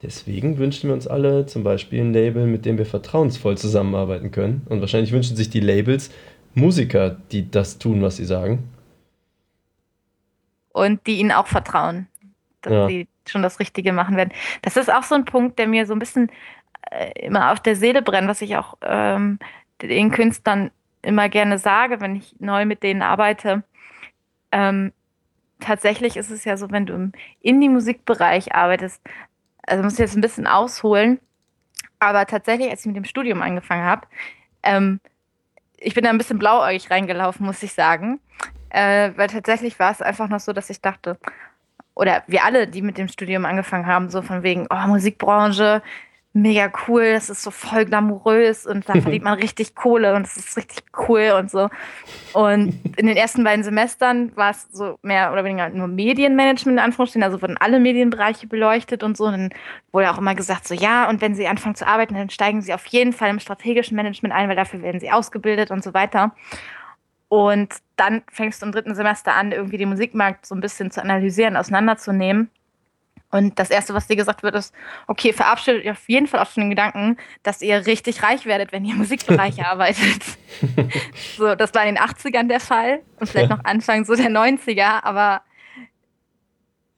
[0.02, 4.66] Deswegen wünschen wir uns alle zum Beispiel ein Label, mit dem wir vertrauensvoll zusammenarbeiten können.
[4.68, 6.10] Und wahrscheinlich wünschen sich die Labels
[6.54, 8.70] Musiker, die das tun, was sie sagen.
[10.72, 12.06] Und die ihnen auch vertrauen
[12.62, 12.88] dass ja.
[12.88, 14.32] sie schon das Richtige machen werden.
[14.62, 16.30] Das ist auch so ein Punkt, der mir so ein bisschen
[16.90, 19.38] äh, immer auf der Seele brennt, was ich auch ähm,
[19.82, 20.70] den Künstlern
[21.02, 23.62] immer gerne sage, wenn ich neu mit denen arbeite.
[24.52, 24.92] Ähm,
[25.60, 29.00] tatsächlich ist es ja so, wenn du im Indie-Musikbereich arbeitest,
[29.66, 31.20] also muss ich jetzt ein bisschen ausholen,
[31.98, 34.06] aber tatsächlich, als ich mit dem Studium angefangen habe,
[34.62, 35.00] ähm,
[35.76, 38.20] ich bin da ein bisschen blauäugig reingelaufen, muss ich sagen.
[38.70, 41.18] Äh, weil tatsächlich war es einfach noch so, dass ich dachte,
[41.94, 45.82] oder wir alle, die mit dem Studium angefangen haben, so von wegen, oh, Musikbranche,
[46.32, 50.36] mega cool, das ist so voll glamourös und da verdient man richtig Kohle und es
[50.36, 51.68] ist richtig cool und so.
[52.32, 56.84] Und in den ersten beiden Semestern war es so mehr oder weniger nur Medienmanagement in
[56.84, 59.24] Anführungsstrichen, also wurden alle Medienbereiche beleuchtet und so.
[59.24, 59.50] Und dann
[59.90, 62.72] wurde auch immer gesagt, so ja, und wenn sie anfangen zu arbeiten, dann steigen sie
[62.72, 66.32] auf jeden Fall im strategischen Management ein, weil dafür werden sie ausgebildet und so weiter.
[67.30, 71.00] Und dann fängst du im dritten Semester an, irgendwie den Musikmarkt so ein bisschen zu
[71.00, 72.50] analysieren, auseinanderzunehmen.
[73.30, 74.74] Und das Erste, was dir gesagt wird, ist,
[75.06, 78.72] okay, verabschiedet ihr auf jeden Fall auch schon den Gedanken, dass ihr richtig reich werdet,
[78.72, 80.24] wenn ihr im Musikbereich arbeitet.
[81.36, 85.04] so, das war in den 80ern der Fall und vielleicht noch Anfang so der 90er,
[85.04, 85.42] aber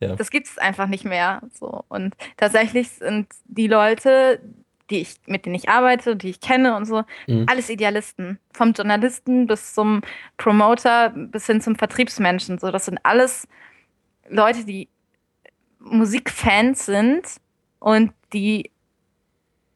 [0.00, 0.16] ja.
[0.16, 1.42] das gibt es einfach nicht mehr.
[1.52, 1.84] So.
[1.88, 4.40] Und tatsächlich sind die Leute,
[4.92, 7.46] die ich, mit denen ich arbeite, die ich kenne und so, mhm.
[7.48, 8.38] alles Idealisten.
[8.52, 10.02] Vom Journalisten bis zum
[10.36, 12.58] Promoter bis hin zum Vertriebsmenschen.
[12.58, 13.48] So, das sind alles
[14.28, 14.88] Leute, die
[15.80, 17.22] Musikfans sind
[17.80, 18.70] und die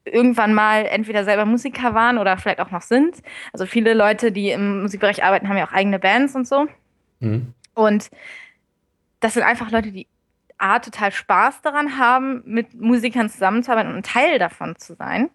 [0.05, 3.17] irgendwann mal entweder selber Musiker waren oder vielleicht auch noch sind.
[3.53, 6.69] Also viele Leute, die im Musikbereich arbeiten, haben ja auch eigene Bands und so.
[7.21, 7.55] Mhm.
[7.75, 8.11] Und
[9.21, 10.07] das sind einfach Leute, die
[10.59, 15.31] A, total Spaß daran haben, mit Musikern zusammenzuarbeiten und ein Teil davon zu sein.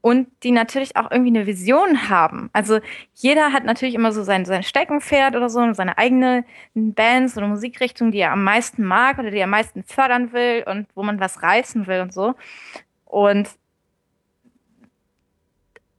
[0.00, 2.48] Und die natürlich auch irgendwie eine Vision haben.
[2.52, 2.78] Also
[3.14, 8.12] jeder hat natürlich immer so sein, sein Steckenpferd oder so, seine eigene Bands oder Musikrichtung,
[8.12, 11.18] die er am meisten mag oder die er am meisten fördern will und wo man
[11.18, 12.34] was reißen will und so.
[13.04, 13.48] Und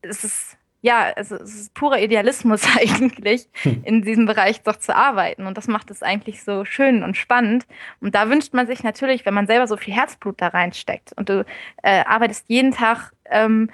[0.02, 3.82] es ist ja, also es ist purer Idealismus eigentlich, hm.
[3.84, 5.48] in diesem Bereich doch zu arbeiten.
[5.48, 7.66] Und das macht es eigentlich so schön und spannend.
[8.00, 11.30] Und da wünscht man sich natürlich, wenn man selber so viel Herzblut da reinsteckt und
[11.30, 11.46] du
[11.84, 13.70] äh, arbeitest jeden Tag ähm,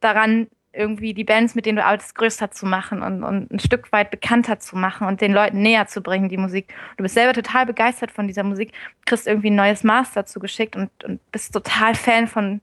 [0.00, 3.90] daran, irgendwie die Bands, mit denen du arbeitest, größer zu machen und, und ein Stück
[3.92, 6.72] weit bekannter zu machen und den Leuten näher zu bringen, die Musik.
[6.96, 8.72] Du bist selber total begeistert von dieser Musik,
[9.06, 12.60] kriegst irgendwie ein neues Master zugeschickt und, und bist total Fan von,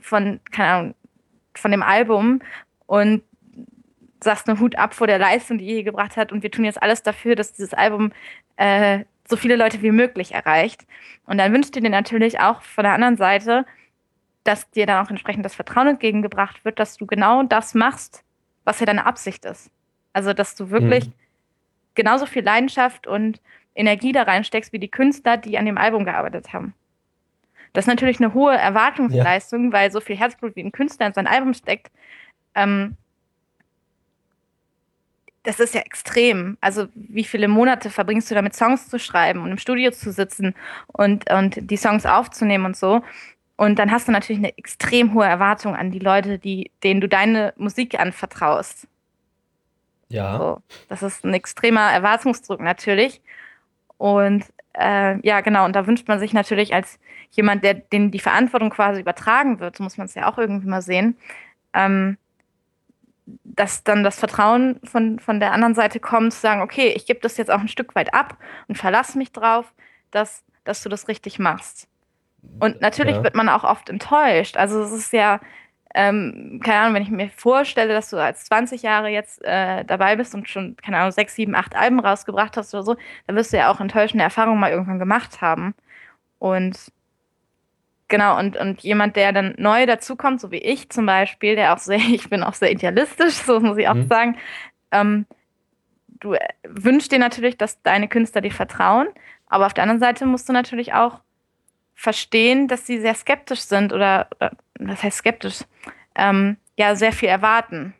[0.00, 0.94] von, keine Ahnung,
[1.58, 2.40] von dem Album
[2.86, 3.22] und
[4.22, 6.32] sagst eine Hut ab vor der Leistung, die ihr hier gebracht hat.
[6.32, 8.12] Und wir tun jetzt alles dafür, dass dieses Album
[8.56, 10.86] äh, so viele Leute wie möglich erreicht.
[11.26, 13.64] Und dann wünscht ihr dir natürlich auch von der anderen Seite,
[14.44, 18.24] dass dir dann auch entsprechend das Vertrauen entgegengebracht wird, dass du genau das machst,
[18.64, 19.70] was ja deine Absicht ist.
[20.12, 21.12] Also, dass du wirklich mhm.
[21.94, 23.40] genauso viel Leidenschaft und
[23.74, 26.74] Energie da reinsteckst wie die Künstler, die an dem Album gearbeitet haben.
[27.72, 29.72] Das ist natürlich eine hohe Erwartungsleistung, ja.
[29.72, 31.90] weil so viel Herzblut wie ein Künstler in sein Album steckt.
[32.54, 32.96] Ähm,
[35.42, 36.58] das ist ja extrem.
[36.60, 40.54] Also, wie viele Monate verbringst du damit, Songs zu schreiben und im Studio zu sitzen
[40.88, 43.02] und, und die Songs aufzunehmen und so?
[43.56, 47.08] Und dann hast du natürlich eine extrem hohe Erwartung an die Leute, die, denen du
[47.08, 48.86] deine Musik anvertraust.
[50.10, 50.38] Ja.
[50.38, 53.20] So, das ist ein extremer Erwartungsdruck natürlich.
[53.96, 54.44] Und
[54.78, 56.98] äh, ja, genau, und da wünscht man sich natürlich als
[57.30, 60.68] jemand, der den die Verantwortung quasi übertragen wird, so muss man es ja auch irgendwie
[60.68, 61.16] mal sehen,
[61.74, 62.16] ähm,
[63.44, 67.20] dass dann das Vertrauen von, von der anderen Seite kommt, zu sagen, okay, ich gebe
[67.20, 69.72] das jetzt auch ein Stück weit ab und verlasse mich drauf,
[70.10, 71.88] dass, dass du das richtig machst.
[72.60, 73.22] Und natürlich ja.
[73.24, 74.56] wird man auch oft enttäuscht.
[74.56, 75.40] Also es ist ja,
[75.94, 80.16] ähm, keine Ahnung, wenn ich mir vorstelle, dass du als 20 Jahre jetzt äh, dabei
[80.16, 83.52] bist und schon, keine Ahnung, sechs, sieben, acht Alben rausgebracht hast oder so, dann wirst
[83.52, 85.74] du ja auch enttäuschende Erfahrungen mal irgendwann gemacht haben.
[86.38, 86.92] Und
[88.08, 91.78] genau, und, und jemand, der dann neu dazukommt, so wie ich zum Beispiel, der auch
[91.78, 94.08] sehr, ich bin auch sehr idealistisch, so muss ich auch mhm.
[94.08, 94.38] sagen,
[94.90, 95.26] ähm,
[96.20, 99.08] du äh, wünschst dir natürlich, dass deine Künstler dir vertrauen,
[99.46, 101.20] aber auf der anderen Seite musst du natürlich auch
[101.98, 104.28] verstehen, dass sie sehr skeptisch sind oder,
[104.78, 105.64] was heißt skeptisch,
[106.14, 107.92] ähm, ja, sehr viel erwarten.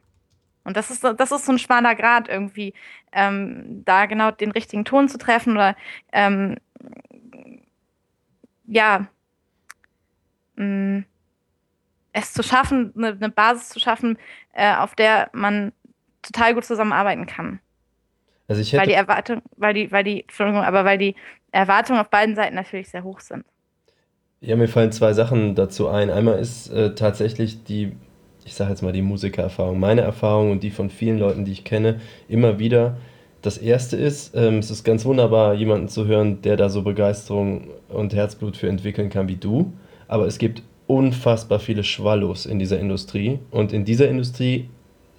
[0.63, 2.75] Und das ist, das ist so ein schmaler Grad irgendwie,
[3.11, 5.75] ähm, da genau den richtigen Ton zu treffen oder
[6.13, 6.59] ähm,
[8.67, 9.09] ja,
[10.55, 11.05] mh, mm,
[12.13, 14.17] es zu schaffen, eine, eine Basis zu schaffen,
[14.53, 15.73] äh, auf der man
[16.23, 17.59] total gut zusammenarbeiten kann.
[18.47, 21.17] Also ich hätte weil die Erwartung, weil die, weil die, Entschuldigung, aber weil die
[21.51, 23.45] Erwartungen auf beiden Seiten natürlich sehr hoch sind.
[24.41, 26.11] Ja, mir fallen zwei Sachen dazu ein.
[26.11, 27.93] Einmal ist äh, tatsächlich die,
[28.45, 31.65] ich sage jetzt mal die Musikererfahrung, meine Erfahrung und die von vielen Leuten, die ich
[31.65, 32.99] kenne, immer wieder.
[33.43, 37.69] Das erste ist, ähm, es ist ganz wunderbar, jemanden zu hören, der da so Begeisterung
[37.89, 39.73] und Herzblut für entwickeln kann wie du.
[40.07, 43.41] Aber es gibt unfassbar viele Schwallos in dieser Industrie.
[43.51, 44.69] Und in dieser Industrie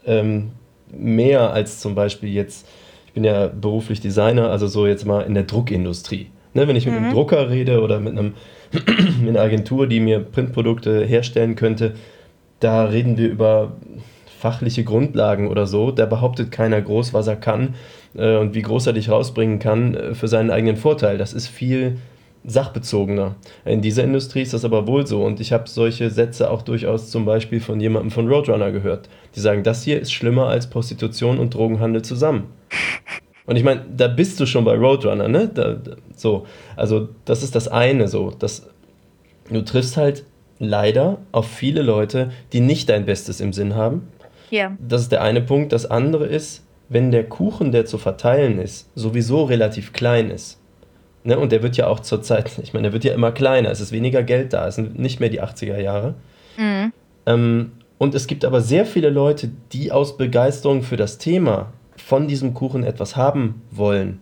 [0.06, 0.52] ähm,
[0.92, 2.66] mehr als zum Beispiel jetzt,
[3.06, 6.28] ich bin ja beruflich Designer, also so jetzt mal in der Druckindustrie.
[6.54, 7.14] Ne, wenn ich mit einem mhm.
[7.14, 8.34] Drucker rede oder mit einem
[9.22, 11.94] mit einer Agentur, die mir Printprodukte herstellen könnte,
[12.60, 13.74] da reden wir über
[14.40, 15.92] fachliche Grundlagen oder so.
[15.92, 17.76] Da behauptet keiner groß, was er kann
[18.16, 21.18] äh, und wie groß er dich rausbringen kann äh, für seinen eigenen Vorteil.
[21.18, 21.98] Das ist viel
[22.46, 23.36] sachbezogener.
[23.66, 27.12] In dieser Industrie ist das aber wohl so und ich habe solche Sätze auch durchaus
[27.12, 29.10] zum Beispiel von jemandem von Roadrunner gehört.
[29.36, 32.46] Die sagen, das hier ist schlimmer als Prostitution und Drogenhandel zusammen.
[33.50, 35.50] Und ich meine, da bist du schon bei Roadrunner, ne?
[35.52, 36.46] Da, da, so,
[36.76, 38.32] also das ist das eine so.
[38.38, 38.70] Das,
[39.50, 40.24] du triffst halt
[40.60, 44.08] leider auf viele Leute, die nicht dein Bestes im Sinn haben.
[44.52, 44.78] Ja.
[44.88, 45.74] Das ist der eine Punkt.
[45.74, 50.60] Das andere ist, wenn der Kuchen, der zu verteilen ist, sowieso relativ klein ist.
[51.24, 51.40] Ne?
[51.40, 53.92] Und der wird ja auch zurzeit, ich meine, der wird ja immer kleiner, es ist
[53.92, 56.14] weniger Geld da, es sind nicht mehr die 80er Jahre.
[56.56, 56.94] Mhm.
[57.26, 61.74] Ähm, und es gibt aber sehr viele Leute, die aus Begeisterung für das Thema
[62.10, 64.20] von diesem Kuchen etwas haben wollen.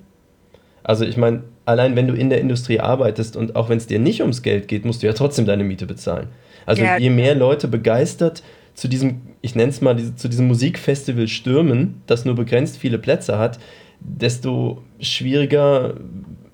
[0.83, 3.97] Also ich meine, allein wenn du in der Industrie arbeitest und auch wenn es dir
[3.97, 6.27] nicht ums Geld geht, musst du ja trotzdem deine Miete bezahlen.
[6.65, 10.47] Also ja, je mehr Leute begeistert zu diesem, ich nenne es mal, diese, zu diesem
[10.49, 13.57] Musikfestival stürmen, das nur begrenzt viele Plätze hat,
[14.01, 15.93] desto schwieriger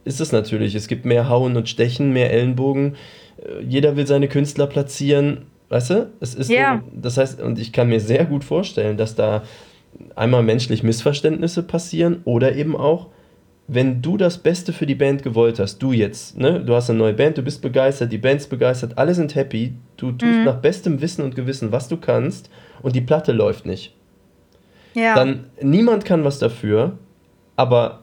[0.05, 0.75] ist es natürlich.
[0.75, 2.95] Es gibt mehr Hauen und Stechen, mehr Ellenbogen.
[3.37, 5.45] Äh, jeder will seine Künstler platzieren.
[5.69, 6.11] Weißt du?
[6.19, 6.83] Es ist ja.
[6.85, 9.41] so, das heißt, und ich kann mir sehr gut vorstellen, dass da
[10.15, 13.07] einmal menschlich Missverständnisse passieren oder eben auch,
[13.67, 16.99] wenn du das Beste für die Band gewollt hast, du jetzt, ne, du hast eine
[16.99, 20.43] neue Band, du bist begeistert, die Band ist begeistert, alle sind happy, du tust mhm.
[20.43, 22.49] nach bestem Wissen und Gewissen, was du kannst
[22.81, 23.95] und die Platte läuft nicht.
[24.93, 25.15] Ja.
[25.15, 26.97] Dann niemand kann was dafür,
[27.55, 28.01] aber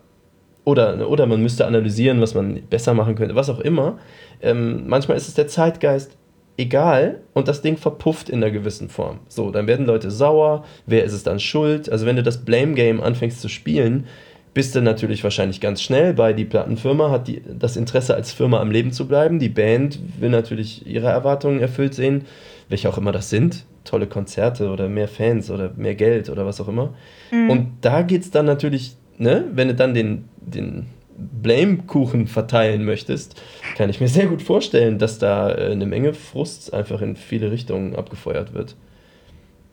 [0.64, 3.98] oder, oder man müsste analysieren, was man besser machen könnte, was auch immer.
[4.40, 6.16] Ähm, manchmal ist es der Zeitgeist,
[6.60, 9.20] egal und das Ding verpufft in einer gewissen Form.
[9.28, 11.90] So, dann werden Leute sauer, wer ist es dann schuld?
[11.90, 14.06] Also wenn du das Blame Game anfängst zu spielen,
[14.52, 18.60] bist du natürlich wahrscheinlich ganz schnell bei die Plattenfirma hat die, das Interesse als Firma
[18.60, 22.26] am Leben zu bleiben, die Band will natürlich ihre Erwartungen erfüllt sehen,
[22.68, 26.60] welche auch immer das sind, tolle Konzerte oder mehr Fans oder mehr Geld oder was
[26.60, 26.94] auch immer.
[27.30, 27.50] Mhm.
[27.50, 30.86] Und da geht es dann natürlich, ne, wenn du dann den, den
[31.16, 33.40] Blame-Kuchen verteilen möchtest,
[33.76, 37.50] kann ich mir sehr gut vorstellen, dass da äh, eine Menge Frust einfach in viele
[37.50, 38.76] Richtungen abgefeuert wird.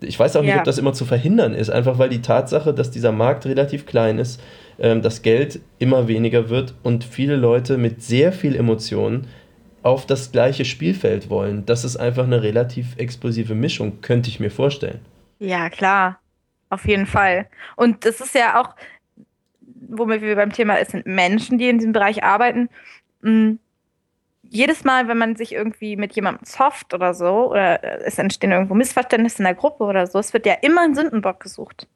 [0.01, 0.59] Ich weiß auch nicht, ja.
[0.59, 4.19] ob das immer zu verhindern ist, einfach weil die Tatsache, dass dieser Markt relativ klein
[4.19, 4.41] ist,
[4.79, 9.27] ähm, das Geld immer weniger wird und viele Leute mit sehr viel Emotionen
[9.83, 11.65] auf das gleiche Spielfeld wollen.
[11.65, 14.99] Das ist einfach eine relativ explosive Mischung, könnte ich mir vorstellen.
[15.39, 16.19] Ja, klar.
[16.69, 17.47] Auf jeden Fall.
[17.77, 18.75] Und das ist ja auch,
[19.89, 22.69] womit wir beim Thema sind Menschen, die in diesem Bereich arbeiten.
[23.21, 23.59] Mhm.
[24.49, 28.75] Jedes Mal, wenn man sich irgendwie mit jemandem zofft oder so, oder es entstehen irgendwo
[28.75, 31.87] Missverständnisse in der Gruppe oder so, es wird ja immer ein Sündenbock gesucht.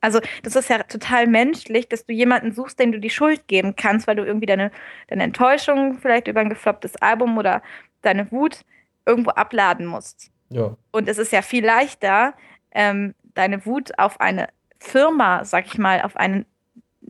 [0.00, 3.76] Also, das ist ja total menschlich, dass du jemanden suchst, dem du die Schuld geben
[3.76, 4.72] kannst, weil du irgendwie deine,
[5.08, 7.62] deine Enttäuschung vielleicht über ein geflopptes Album oder
[8.02, 8.64] deine Wut
[9.04, 10.30] irgendwo abladen musst.
[10.48, 10.76] Ja.
[10.90, 12.34] Und es ist ja viel leichter,
[12.72, 14.48] ähm, deine Wut auf eine
[14.78, 16.46] Firma, sag ich mal, auf einen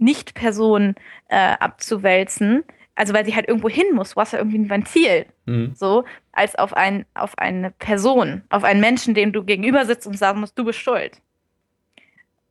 [0.00, 0.94] nicht-Person
[1.28, 5.26] äh, abzuwälzen, also weil sie halt irgendwo hin muss, du hast ja irgendwie ein Ventil,
[5.46, 5.72] mhm.
[5.74, 10.18] so, als auf, ein, auf eine Person, auf einen Menschen, dem du gegenüber sitzt und
[10.18, 11.20] sagen musst, du bist schuld.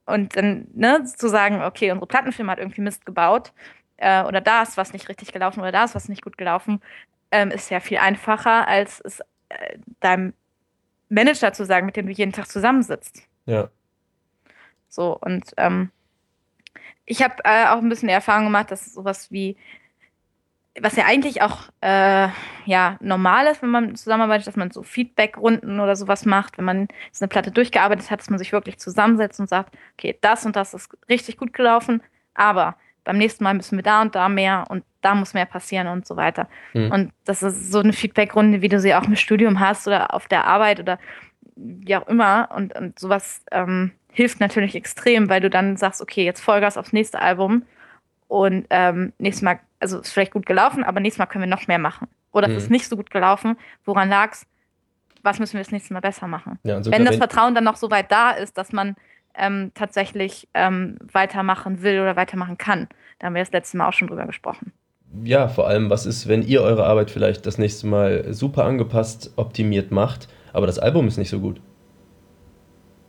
[0.06, 3.54] Und dann, ne, zu sagen, okay, unsere Plattenfirma hat irgendwie Mist gebaut,
[3.98, 6.82] äh, oder da ist was nicht richtig gelaufen, oder da ist was nicht gut gelaufen,
[7.32, 9.20] ähm, ist ja viel einfacher, als es
[9.50, 10.34] äh, deinem
[11.10, 13.28] Manager zu sagen, mit dem du jeden Tag zusammensitzt.
[13.46, 13.70] Ja.
[14.88, 15.92] So, und ähm,
[17.10, 19.58] ich habe äh, auch ein bisschen die Erfahrung gemacht, dass sowas wie,
[20.80, 22.28] was ja eigentlich auch äh,
[22.66, 26.88] ja, normal ist, wenn man zusammenarbeitet, dass man so Feedback-Runden oder sowas macht, wenn man
[27.08, 30.56] jetzt eine Platte durchgearbeitet hat, dass man sich wirklich zusammensetzt und sagt, okay, das und
[30.56, 32.04] das ist richtig gut gelaufen,
[32.36, 35.88] aber beim nächsten Mal müssen wir da und da mehr und da muss mehr passieren
[35.88, 36.48] und so weiter.
[36.74, 36.92] Mhm.
[36.92, 40.28] Und das ist so eine Feedback-Runde, wie du sie auch im Studium hast oder auf
[40.28, 41.00] der Arbeit oder
[41.56, 42.50] wie auch immer.
[42.56, 46.94] Und, und sowas ähm, hilft natürlich extrem, weil du dann sagst, okay, jetzt Vollgas aufs
[46.94, 47.64] nächste Album
[48.28, 51.68] und ähm, nächstes Mal, also ist vielleicht gut gelaufen, aber nächstes Mal können wir noch
[51.68, 52.08] mehr machen.
[52.32, 52.56] Oder mhm.
[52.56, 54.46] es ist nicht so gut gelaufen, woran lag's?
[55.22, 56.60] Was müssen wir das nächste Mal besser machen?
[56.64, 58.96] Ja, wenn das Vertrauen dann noch so weit da ist, dass man
[59.36, 62.88] ähm, tatsächlich ähm, weitermachen will oder weitermachen kann.
[63.20, 64.72] Da haben wir das letzte Mal auch schon drüber gesprochen.
[65.24, 69.34] Ja, vor allem, was ist, wenn ihr eure Arbeit vielleicht das nächste Mal super angepasst,
[69.36, 71.60] optimiert macht, aber das Album ist nicht so gut?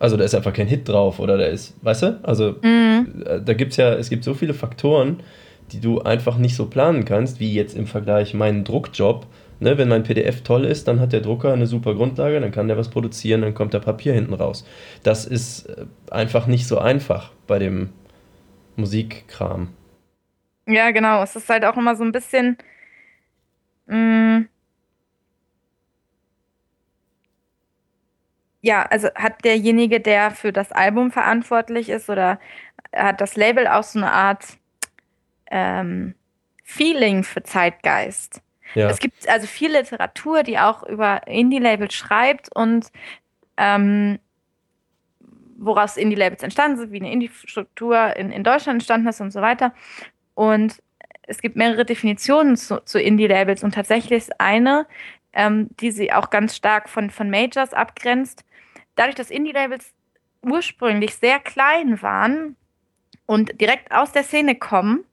[0.01, 2.21] Also da ist einfach kein Hit drauf oder da ist, weißt du?
[2.23, 3.23] Also mhm.
[3.45, 5.23] Da gibt es ja, es gibt so viele Faktoren,
[5.73, 9.27] die du einfach nicht so planen kannst, wie jetzt im Vergleich meinen Druckjob.
[9.63, 12.67] Ne, wenn mein PDF toll ist, dann hat der Drucker eine super Grundlage, dann kann
[12.67, 14.67] der was produzieren, dann kommt der Papier hinten raus.
[15.03, 17.91] Das ist äh, einfach nicht so einfach bei dem
[18.77, 19.69] Musikkram.
[20.67, 21.23] Ja, genau.
[21.23, 22.57] Es ist halt auch immer so ein bisschen.
[23.85, 24.45] Mh,
[28.63, 32.39] ja, also hat derjenige, der für das Album verantwortlich ist, oder
[32.95, 34.45] hat das Label auch so eine Art
[35.51, 36.15] ähm,
[36.65, 38.43] Feeling für Zeitgeist?
[38.75, 38.89] Ja.
[38.89, 42.87] Es gibt also viel Literatur, die auch über Indie-Labels schreibt und
[43.57, 44.19] ähm,
[45.57, 49.75] woraus Indie-Labels entstanden sind, wie eine Indie-Struktur in, in Deutschland entstanden ist und so weiter.
[50.35, 50.83] Und
[51.23, 54.87] es gibt mehrere Definitionen zu, zu Indie-Labels und tatsächlich ist eine,
[55.33, 58.45] ähm, die sie auch ganz stark von, von Majors abgrenzt.
[59.01, 59.95] Dadurch, dass Indie-Labels
[60.43, 62.55] ursprünglich sehr klein waren
[63.25, 65.07] und direkt aus der Szene kommen,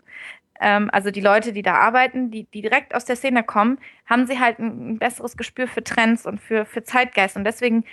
[0.60, 4.28] ähm, also die Leute, die da arbeiten, die, die direkt aus der Szene kommen, haben
[4.28, 7.38] sie halt ein, ein besseres Gespür für Trends und für, für Zeitgeist.
[7.38, 7.86] Und deswegen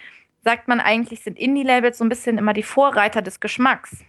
[0.43, 4.05] sagt man eigentlich, sind Indie-Labels so ein bisschen immer die Vorreiter des Geschmacks.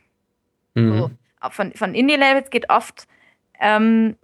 [0.73, 0.97] Mhm.
[0.97, 1.11] So,
[1.51, 3.07] von von Indie-Labels geht oft
[3.59, 4.17] ähm,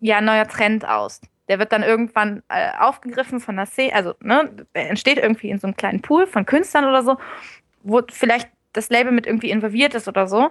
[0.00, 1.20] ja ein neuer Trend aus.
[1.50, 5.66] Der wird dann irgendwann äh, aufgegriffen von der Szene, also ne, entsteht irgendwie in so
[5.66, 7.18] einem kleinen Pool von Künstlern oder so,
[7.82, 10.50] wo vielleicht das Label mit irgendwie involviert ist oder so.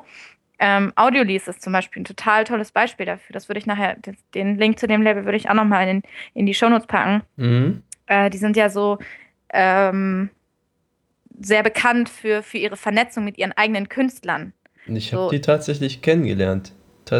[0.60, 3.34] Ähm, Audiolies ist zum Beispiel ein total tolles Beispiel dafür.
[3.34, 3.96] Das würde ich nachher,
[4.34, 7.24] den Link zu dem Label würde ich auch nochmal in, in die Shownotes packen.
[7.38, 7.82] Mhm.
[8.08, 8.98] Äh, die sind ja so
[9.52, 10.30] ähm,
[11.40, 14.52] sehr bekannt für, für ihre Vernetzung mit ihren eigenen Künstlern.
[14.86, 15.30] Ich habe so.
[15.30, 16.74] die tatsächlich kennengelernt.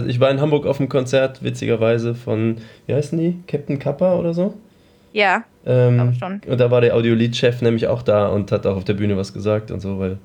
[0.08, 3.40] Ich war in Hamburg auf einem Konzert, witzigerweise, von, wie heißen die?
[3.48, 4.54] Captain Kappa oder so?
[5.12, 6.42] Ja, ähm, schon.
[6.48, 9.34] Und da war der Audiolied-Chef nämlich auch da und hat auch auf der Bühne was
[9.34, 10.18] gesagt und so, weil.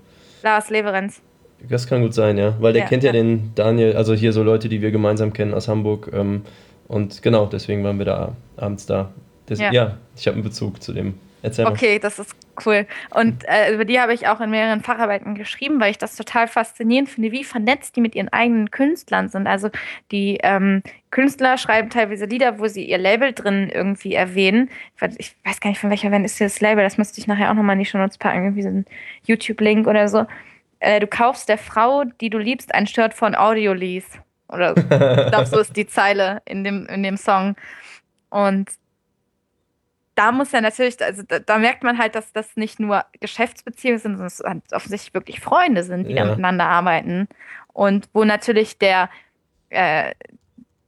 [0.43, 1.21] Lars Leverenz.
[1.69, 2.55] Das kann gut sein, ja.
[2.61, 5.33] Weil der ja, kennt ja, ja, den Daniel, also hier so Leute, die wir gemeinsam
[5.33, 6.11] kennen aus Hamburg.
[6.12, 6.43] Ähm,
[6.89, 9.11] und genau, deswegen waren wir da abends da.
[9.47, 9.73] Das, ja.
[9.73, 9.97] ja.
[10.17, 11.15] ich habe einen Bezug zu dem.
[11.45, 11.99] Erzähl okay, mal.
[11.99, 12.34] das ist
[12.64, 12.86] cool.
[13.11, 16.49] Und äh, über die habe ich auch in mehreren Facharbeiten geschrieben, weil ich das total
[16.49, 19.47] faszinierend finde, wie vernetzt die mit ihren eigenen Künstlern sind.
[19.47, 19.68] Also
[20.11, 24.70] die ähm, Künstler schreiben teilweise Lieder, wo sie ihr Label drin irgendwie erwähnen.
[25.18, 27.55] Ich weiß gar nicht, von welcher Band ist das Label, das müsste ich nachher auch
[27.55, 28.86] nochmal in die Show packen, irgendwie so ein
[29.26, 30.24] YouTube-Link oder so.
[30.78, 34.07] Äh, du kaufst der Frau, die du liebst, ein Shirt von Audiolies.
[34.49, 37.55] Oder ich glaube, so ist die Zeile in dem, in dem Song.
[38.30, 38.70] Und
[40.15, 43.99] da muss ja natürlich, also da, da, merkt man halt, dass das nicht nur Geschäftsbeziehungen
[43.99, 46.25] sind, sondern es halt offensichtlich wirklich Freunde sind, die ja.
[46.25, 47.29] da miteinander arbeiten.
[47.73, 49.11] Und wo natürlich der,
[49.71, 50.15] äh,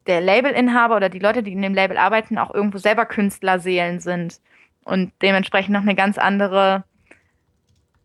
[0.06, 4.40] der Labelinhaber oder die Leute, die in dem Label arbeiten, auch irgendwo selber Künstlerseelen sind
[4.84, 6.84] und dementsprechend noch eine ganz andere,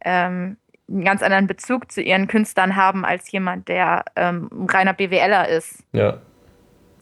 [0.03, 0.57] ähm,
[0.89, 5.84] einen ganz anderen Bezug zu ihren Künstlern haben als jemand, der ähm, reiner BWLer ist.
[5.93, 6.17] Ja.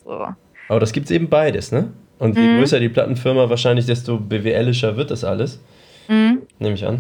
[0.03, 0.27] So.
[0.67, 1.93] Aber das gibt es eben beides, ne?
[2.19, 2.59] Und je mhm.
[2.59, 5.59] größer die Plattenfirma wahrscheinlich, desto BWLischer wird das alles.
[6.07, 6.43] Mhm.
[6.59, 6.99] Nehme ich an.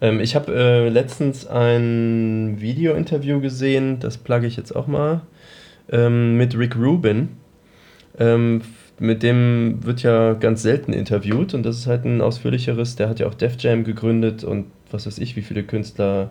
[0.00, 5.22] Ähm, ich habe äh, letztens ein Video-Interview gesehen, das plugge ich jetzt auch mal,
[5.90, 7.30] ähm, mit Rick Rubin.
[8.18, 8.62] Ähm,
[9.00, 12.96] mit dem wird ja ganz selten interviewt und das ist halt ein ausführlicheres.
[12.96, 16.30] Der hat ja auch Def Jam gegründet und was weiß ich, wie viele Künstler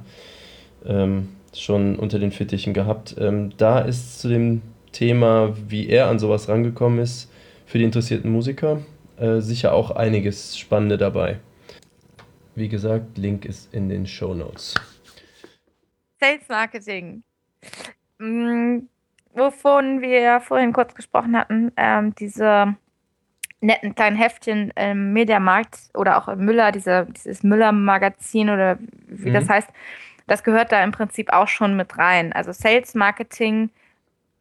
[0.86, 3.16] ähm, schon unter den Fittichen gehabt.
[3.20, 7.30] Ähm, da ist zu dem Thema, wie er an sowas rangekommen ist,
[7.68, 8.82] für die interessierten Musiker,
[9.18, 11.40] äh, sicher auch einiges Spannende dabei.
[12.56, 14.74] Wie gesagt, Link ist in den Show Notes.
[16.20, 17.22] Sales Marketing.
[18.18, 18.88] Mhm,
[19.34, 22.76] wovon wir vorhin kurz gesprochen hatten, ähm, diese
[23.60, 29.34] netten kleinen Heftchen im Mediamarkt oder auch im Müller, diese, dieses Müller-Magazin oder wie mhm.
[29.34, 29.70] das heißt,
[30.26, 32.34] das gehört da im Prinzip auch schon mit rein.
[32.34, 33.70] Also Sales Marketing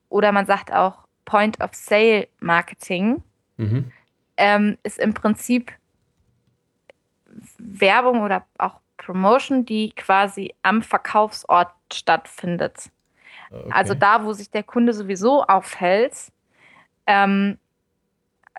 [0.08, 3.22] oder man sagt auch Point of Sale Marketing
[3.58, 3.92] mhm.
[4.38, 5.70] ähm, ist im Prinzip
[7.58, 12.90] Werbung oder auch Promotion, die quasi am Verkaufsort stattfindet.
[13.50, 13.70] Okay.
[13.70, 16.32] Also da, wo sich der Kunde sowieso aufhält.
[17.06, 17.58] Ähm,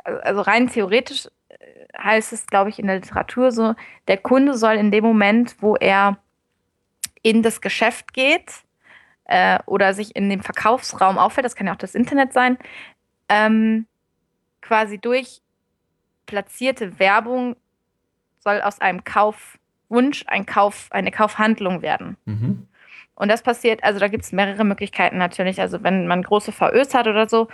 [0.03, 1.57] also rein theoretisch äh,
[1.97, 3.73] heißt es, glaube ich, in der Literatur so,
[4.07, 6.17] der Kunde soll in dem Moment, wo er
[7.23, 8.63] in das Geschäft geht
[9.27, 12.57] äh, oder sich in dem Verkaufsraum auffällt, das kann ja auch das Internet sein,
[13.29, 13.85] ähm,
[14.61, 15.41] quasi durch
[16.25, 17.55] platzierte Werbung
[18.39, 22.17] soll aus einem Kaufwunsch ein Kauf, eine Kaufhandlung werden.
[22.25, 22.67] Mhm.
[23.15, 25.59] Und das passiert, also da gibt es mehrere Möglichkeiten natürlich.
[25.59, 27.47] Also wenn man große VÖs hat oder so,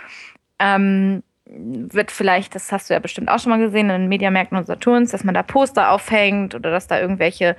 [0.58, 4.66] ähm, wird vielleicht, das hast du ja bestimmt auch schon mal gesehen, in Mediamärkten und
[4.66, 7.56] Saturns, dass man da Poster aufhängt oder dass da irgendwelche,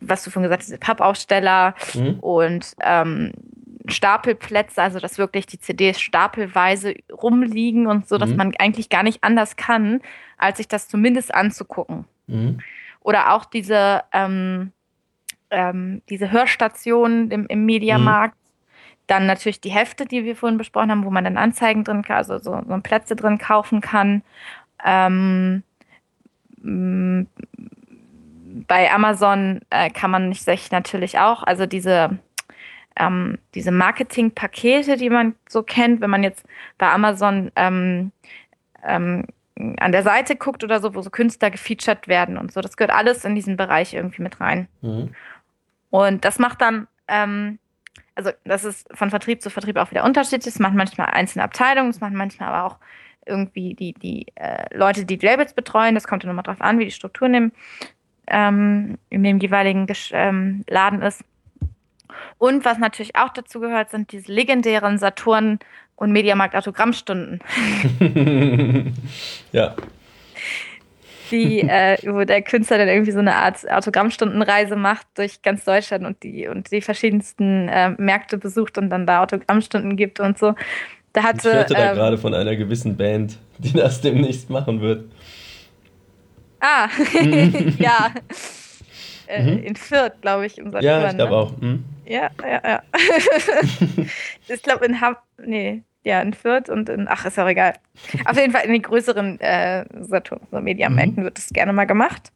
[0.00, 2.18] was du vorhin gesagt hast, Pappaussteller mhm.
[2.20, 3.32] und ähm,
[3.86, 8.36] Stapelplätze, also dass wirklich die CDs stapelweise rumliegen und so, dass mhm.
[8.36, 10.00] man eigentlich gar nicht anders kann,
[10.38, 12.06] als sich das zumindest anzugucken.
[12.26, 12.60] Mhm.
[13.00, 14.72] Oder auch diese, ähm,
[15.50, 18.37] ähm, diese Hörstationen im, im Mediamarkt,
[19.08, 22.38] dann natürlich die Hefte, die wir vorhin besprochen haben, wo man dann Anzeigen drin, also
[22.38, 24.22] so, so Plätze drin kaufen kann.
[24.84, 25.62] Ähm,
[26.62, 27.26] bei
[28.92, 32.18] Amazon äh, kann man sich natürlich auch, also diese,
[32.96, 36.44] ähm, diese Marketingpakete, die man so kennt, wenn man jetzt
[36.76, 38.12] bei Amazon ähm,
[38.84, 39.24] ähm,
[39.78, 42.94] an der Seite guckt oder so, wo so Künstler gefeatured werden und so, das gehört
[42.94, 44.68] alles in diesen Bereich irgendwie mit rein.
[44.82, 45.14] Mhm.
[45.90, 47.58] Und das macht dann ähm,
[48.18, 50.54] also das ist von Vertrieb zu Vertrieb auch wieder unterschiedlich.
[50.54, 52.78] Es machen manchmal einzelne Abteilungen, es machen manchmal aber auch
[53.24, 55.94] irgendwie die, die äh, Leute, die, die Labels betreuen.
[55.94, 57.52] Das kommt dann nochmal drauf an, wie die Struktur dem,
[58.26, 61.22] ähm, in dem jeweiligen ähm, Laden ist.
[62.38, 65.60] Und was natürlich auch dazu gehört, sind diese legendären Saturn-
[65.94, 67.40] und Mediamarkt-Autogrammstunden.
[69.52, 69.76] ja
[71.30, 76.04] die, äh, wo der Künstler dann irgendwie so eine Art Autogrammstundenreise macht durch ganz Deutschland
[76.04, 80.54] und die und die verschiedensten äh, Märkte besucht und dann da Autogrammstunden gibt und so.
[81.12, 84.80] Da hatte, ich hörte da ähm, gerade von einer gewissen Band, die das demnächst machen
[84.80, 85.04] wird.
[86.60, 86.88] Ah,
[87.78, 88.12] ja.
[89.26, 89.62] Äh, mhm.
[89.62, 91.36] In Fürth, glaube ich, im Ja, ich glaube ne?
[91.36, 91.56] auch.
[91.58, 91.84] Mhm.
[92.06, 92.82] Ja, ja, ja.
[94.48, 97.74] ich glaube in Ham nee, ja, in Fürth und in, ach, ist auch egal.
[98.24, 101.24] Auf jeden Fall in den größeren äh, Saturn, so Mediamärkten mhm.
[101.24, 102.32] wird das gerne mal gemacht.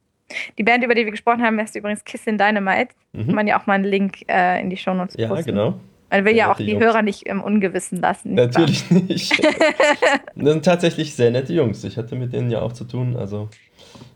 [0.58, 2.94] Die Band, über die wir gesprochen haben, heißt übrigens Kiss in Dynamite.
[3.12, 3.26] Mhm.
[3.26, 5.36] Kann man ja auch mal einen Link äh, in die Show Notes posten.
[5.36, 5.80] Ja, genau.
[6.10, 6.84] Man will ja, ja auch die Jungs.
[6.84, 8.34] Hörer nicht im Ungewissen lassen.
[8.34, 9.00] Nicht Natürlich wahr?
[9.08, 9.44] nicht.
[10.34, 11.82] das sind tatsächlich sehr nette Jungs.
[11.84, 13.16] Ich hatte mit denen ja auch zu tun.
[13.16, 13.48] Also,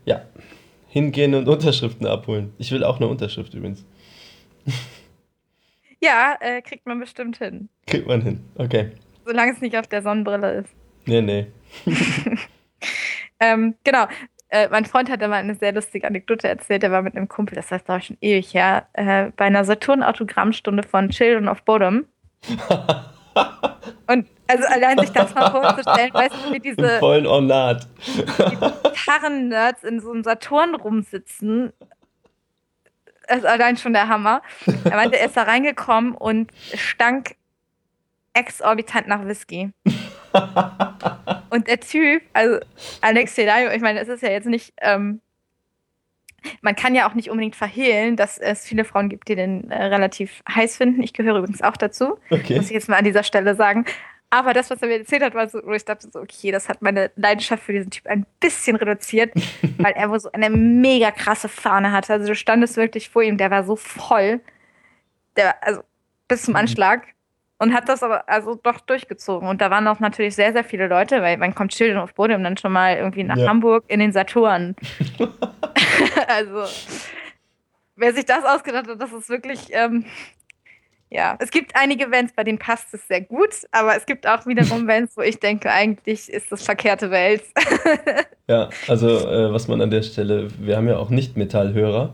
[0.05, 0.21] ja.
[0.87, 2.53] Hingehen und Unterschriften abholen.
[2.59, 3.85] Ich will auch eine Unterschrift übrigens.
[5.99, 7.69] Ja, äh, kriegt man bestimmt hin.
[7.87, 8.91] Kriegt man hin, okay.
[9.27, 10.73] Solange es nicht auf der Sonnenbrille ist.
[11.05, 11.47] Nee, nee.
[13.41, 14.07] ähm, genau.
[14.47, 16.81] Äh, mein Freund hat mal eine sehr lustige Anekdote erzählt.
[16.81, 19.65] Er war mit einem Kumpel, das heißt, glaube ich, schon ewig her, äh, bei einer
[19.65, 22.05] Saturn-Autogrammstunde von Children of Bodom.
[24.07, 27.85] Und also allein sich das mal vorzustellen, weißt du, wie diese Im vollen Ornat.
[27.97, 31.73] Gitarren-Nerds in so einem Saturn rumsitzen.
[33.27, 34.41] Das ist allein schon der Hammer.
[34.85, 37.35] Er meinte, er ist da reingekommen und stank
[38.37, 39.71] exorbitant nach Whisky.
[41.49, 42.59] und der Typ, also
[43.01, 45.21] Alex Telayo, ich meine, es ist ja jetzt nicht, ähm,
[46.61, 49.85] man kann ja auch nicht unbedingt verhehlen, dass es viele Frauen gibt, die den äh,
[49.85, 51.01] relativ heiß finden.
[51.01, 52.55] Ich gehöre übrigens auch dazu, okay.
[52.55, 53.85] muss ich jetzt mal an dieser Stelle sagen.
[54.29, 56.67] Aber das, was er mir erzählt hat, war so, wo ich dachte so, okay, das
[56.67, 59.33] hat meine Leidenschaft für diesen Typ ein bisschen reduziert,
[59.77, 62.13] weil er wohl so eine mega krasse Fahne hatte.
[62.13, 64.41] Also du standest wirklich vor ihm, der war so voll,
[65.37, 65.81] der, also
[66.27, 66.59] bis zum mhm.
[66.59, 67.03] Anschlag
[67.59, 69.47] und hat das aber also doch durchgezogen.
[69.47, 72.43] Und da waren auch natürlich sehr, sehr viele Leute, weil man kommt Children auf Bodem
[72.43, 73.47] dann schon mal irgendwie nach ja.
[73.47, 74.75] Hamburg in den Saturn.
[76.27, 76.63] also,
[77.95, 80.05] wer sich das ausgedacht hat, das ist wirklich, ähm,
[81.09, 84.45] ja, es gibt einige Bands, bei denen passt es sehr gut, aber es gibt auch
[84.45, 87.43] wiederum Bands, wo ich denke, eigentlich ist das verkehrte Welt.
[88.47, 92.13] ja, also äh, was man an der Stelle, wir haben ja auch Nicht-Metallhörer.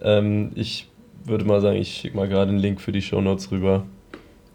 [0.00, 0.88] Ähm, ich
[1.24, 3.84] würde mal sagen, ich schicke mal gerade einen Link für die Shownotes rüber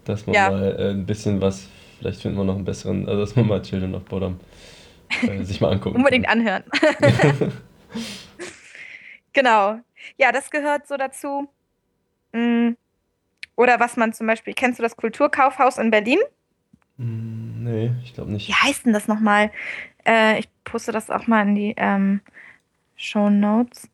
[0.04, 0.50] dass man ja.
[0.50, 1.68] mal äh, ein bisschen was
[2.04, 4.38] Vielleicht finden wir noch einen besseren, also dass man mal Children of Bodom
[5.22, 6.62] äh, sich mal angucken Unbedingt anhören.
[9.32, 9.80] genau.
[10.18, 11.48] Ja, das gehört so dazu.
[12.32, 12.72] Mm.
[13.56, 16.18] Oder was man zum Beispiel, kennst du das Kulturkaufhaus in Berlin?
[16.98, 18.48] Mm, nee, ich glaube nicht.
[18.48, 19.50] Wie heißt denn das nochmal?
[20.04, 22.20] Äh, ich poste das auch mal in die ähm,
[22.96, 23.88] Show Notes.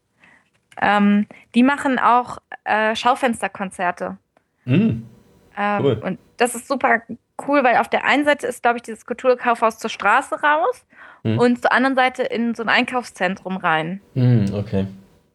[0.83, 4.17] Ähm, die machen auch äh, Schaufensterkonzerte.
[4.65, 5.03] Mm,
[5.61, 6.01] Ähm, Cool.
[6.03, 7.03] Und das ist super
[7.47, 10.87] cool, weil auf der einen Seite ist, glaube ich, dieses Kulturkaufhaus zur Straße raus
[11.23, 11.39] Mhm.
[11.39, 14.01] und zur anderen Seite in so ein Einkaufszentrum rein.
[14.15, 14.87] mm, okay.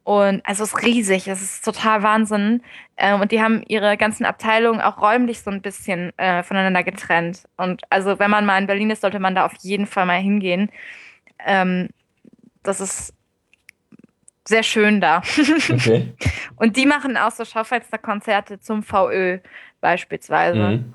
[0.04, 2.62] Und also es ist riesig, es ist total Wahnsinn.
[2.98, 7.44] Ähm, und die haben ihre ganzen Abteilungen auch räumlich so ein bisschen äh, voneinander getrennt.
[7.58, 10.20] Und also wenn man mal in Berlin ist, sollte man da auf jeden Fall mal
[10.20, 10.70] hingehen.
[11.46, 11.90] Ähm,
[12.64, 13.14] das ist
[14.48, 15.22] sehr schön da.
[15.72, 16.14] Okay.
[16.56, 19.40] Und die machen auch so Schaufensterkonzerte zum VÖ
[19.86, 20.58] beispielsweise.
[20.60, 20.94] Mhm.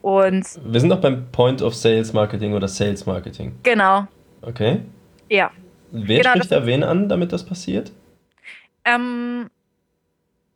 [0.00, 3.54] Und Wir sind noch beim Point of Sales Marketing oder Sales Marketing.
[3.62, 4.06] genau,
[4.40, 4.80] Okay.
[5.28, 5.50] ja.
[5.92, 7.92] Wer Genau, spricht da wen an, damit das passiert?
[8.86, 9.50] Ähm,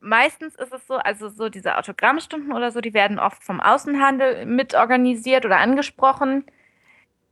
[0.01, 4.47] meistens ist es so, also so diese Autogrammstunden oder so, die werden oft vom Außenhandel
[4.47, 6.45] mit organisiert oder angesprochen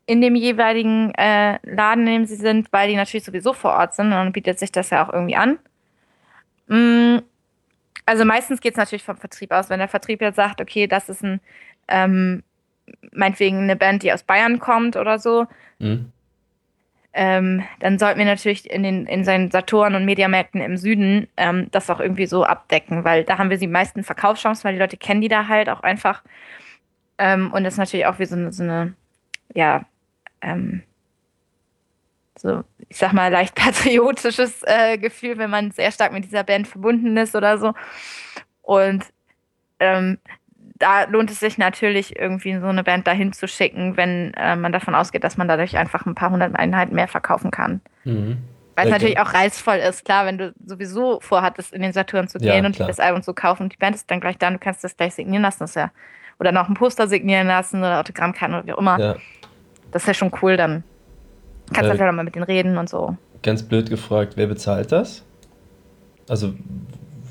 [0.05, 3.95] in dem jeweiligen äh, Laden, in dem sie sind, weil die natürlich sowieso vor Ort
[3.95, 5.59] sind und dann bietet sich das ja auch irgendwie an.
[6.67, 7.23] Mm,
[8.07, 11.09] also meistens geht es natürlich vom Vertrieb aus, wenn der Vertrieb jetzt sagt, okay, das
[11.09, 11.41] ist ein
[11.89, 12.43] ähm,
[13.13, 15.47] meinetwegen eine Band, die aus Bayern kommt oder so,
[15.79, 16.13] Mhm.
[17.13, 21.69] ähm, dann sollten wir natürlich in, den, in seinen Saturn und Mediamärkten im Süden ähm,
[21.71, 24.97] das auch irgendwie so abdecken, weil da haben wir die meisten Verkaufschancen, weil die Leute
[24.97, 26.23] kennen die da halt auch einfach.
[27.19, 28.95] Ähm, und das ist natürlich auch wie so eine, so eine
[29.55, 29.85] ja,
[30.41, 30.83] ähm,
[32.43, 36.69] so, ich sag mal, leicht patriotisches äh, Gefühl, wenn man sehr stark mit dieser Band
[36.69, 37.75] verbunden ist oder so.
[38.63, 39.05] Und
[39.81, 40.19] ähm,
[40.79, 44.73] da lohnt es sich natürlich irgendwie so eine Band dahin zu schicken, wenn äh, man
[44.73, 47.81] davon ausgeht, dass man dadurch einfach ein paar hundert Einheiten mehr verkaufen kann.
[48.05, 48.39] Mhm.
[48.75, 52.27] Weil es Ja, natürlich auch reizvoll ist, klar, wenn du sowieso vorhattest, in den Saturn
[52.29, 52.89] zu Ja, gehen und klar.
[52.89, 54.97] das Album zu kaufen und die Band ist dann gleich da und du kannst das
[54.97, 55.91] gleich signieren lassen, das ist ja,
[56.41, 58.99] oder noch ein Poster signieren lassen oder Autogrammkarten oder wie auch immer.
[58.99, 59.17] Ja,
[59.93, 60.85] Das ist ja schon cool, dann
[61.73, 63.17] kannst du Äh, vielleicht auch mal mit denen reden und so.
[63.43, 65.23] ganz blöd gefragt, wer bezahlt das?
[66.29, 66.53] Also,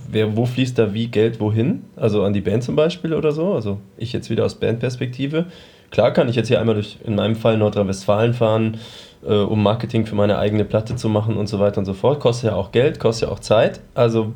[0.10, 1.84] wer, wo fließt da wie Geld wohin?
[1.96, 3.54] Also an die Band zum Beispiel oder so?
[3.54, 5.46] Also, ich jetzt wieder aus Bandperspektive.
[5.89, 8.78] Klar kann ich jetzt hier einmal durch, in meinem Fall Nordrhein-Westfalen fahren,
[9.26, 12.20] äh, um Marketing für meine eigene Platte zu machen und so weiter und so fort.
[12.20, 13.80] Kostet ja auch Geld, kostet ja auch Zeit.
[13.94, 14.34] Also,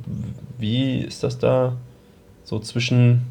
[0.57, 1.73] wie ist das da
[2.43, 3.21] so zwischen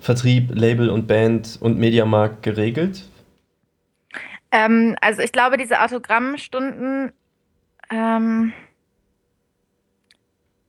[0.00, 3.04] Vertrieb, Label und Band und Mediamarkt geregelt?
[4.52, 7.12] Ähm, also ich glaube, diese Autogrammstunden,
[7.90, 8.52] ähm,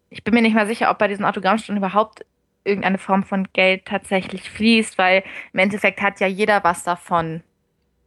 [0.09, 2.25] ich bin mir nicht mal sicher, ob bei diesen Autogrammstunden überhaupt
[2.63, 5.23] irgendeine Form von Geld tatsächlich fließt, weil
[5.53, 7.41] im Endeffekt hat ja jeder was davon.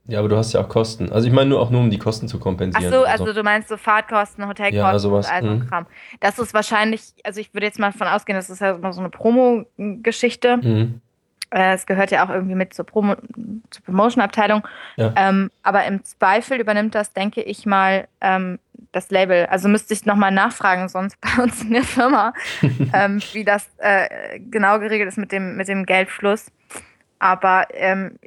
[0.07, 1.11] Ja, aber du hast ja auch Kosten.
[1.11, 2.93] Also ich meine nur auch nur, um die Kosten zu Ach kompensieren.
[2.93, 5.67] so, oder also du meinst so Fahrtkosten, Hotelkosten Ja, sowas, und all so ein mhm.
[5.67, 5.87] Kram.
[6.21, 9.01] Das ist wahrscheinlich, also ich würde jetzt mal davon ausgehen, das ist ja immer so
[9.01, 10.59] eine Promo-Geschichte.
[10.59, 11.01] Mhm.
[11.55, 13.15] Äh, Es gehört ja auch irgendwie mit zur, Promo
[13.71, 14.67] zur Promotion-Abteilung.
[14.97, 15.13] Ja.
[15.17, 18.59] Ähm, aber im Zweifel übernimmt das, denke ich mal, ähm,
[18.93, 19.47] das Label.
[19.47, 22.33] Also müsste ich nochmal nachfragen, sonst bei uns in der Firma,
[22.93, 26.47] ähm, wie das äh, genau geregelt ist mit dem, mit dem Geldfluss.
[27.21, 28.19] Aber ähm,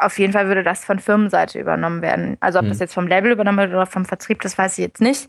[0.00, 2.36] auf jeden Fall würde das von Firmenseite übernommen werden.
[2.40, 2.70] Also ob Mhm.
[2.70, 5.28] das jetzt vom Label übernommen wird oder vom Vertrieb, das weiß ich jetzt nicht.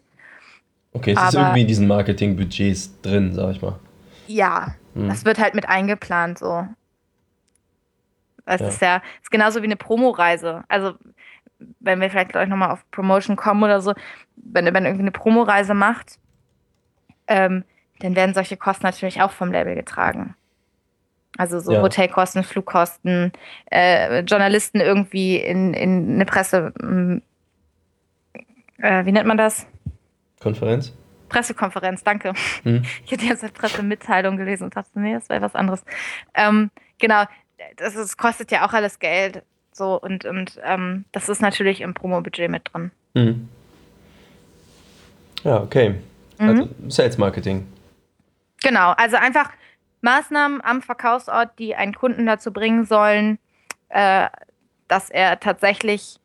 [0.94, 3.80] Okay, es ist Aber- irgendwie in diesen Marketingbudgets drin, sag ich mal.
[4.28, 5.08] Ja, Mhm.
[5.10, 6.68] das wird halt mit eingeplant so.
[8.52, 8.68] Es Ja.
[8.68, 10.64] ist ja ist genauso wie eine Promoreise.
[10.68, 10.94] Also
[11.80, 13.94] wenn wir vielleicht gleich nochmal auf Promotion kommen oder so,
[14.36, 16.18] wenn wenn irgendwie eine Promoreise macht,
[17.28, 17.64] ähm,
[18.00, 20.36] dann werden solche Kosten natürlich auch vom Label getragen.
[21.38, 21.82] Also so Ja.
[21.82, 23.32] Hotelkosten, Flugkosten,
[23.72, 27.22] äh, Journalisten irgendwie in, in eine Presse, m,
[28.80, 29.66] äh, wie nennt man das?
[30.42, 30.94] Konferenz?
[31.30, 32.34] Pressekonferenz, danke.
[32.64, 32.84] Mhm.
[33.06, 35.84] Ich hätte jetzt eine Pressemitteilung gelesen und dachte, nee, das wäre was anderes.
[36.34, 37.24] Ähm, genau,
[37.78, 39.44] das ist, kostet ja auch alles Geld.
[39.72, 42.92] So, und, und ähm, das ist natürlich im Promo-Budget mit drin.
[43.14, 43.50] Mhm.
[45.44, 45.96] Ja, okay.
[46.38, 46.50] Mhm.
[46.50, 47.68] Also Sales Marketing.
[48.62, 49.50] Genau, also einfach
[50.02, 53.40] Maßnahmen am Verkaufsort, die einen Kunden dazu bringen sollen,
[53.90, 54.28] äh,
[54.88, 56.20] dass er tatsächlich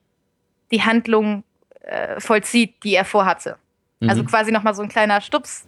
[0.71, 1.45] die Handlung
[1.83, 3.57] äh, vollzieht, die er vorhatte.
[4.01, 4.11] Mhm.
[4.11, 5.67] Also quasi nochmal so ein kleiner Stups,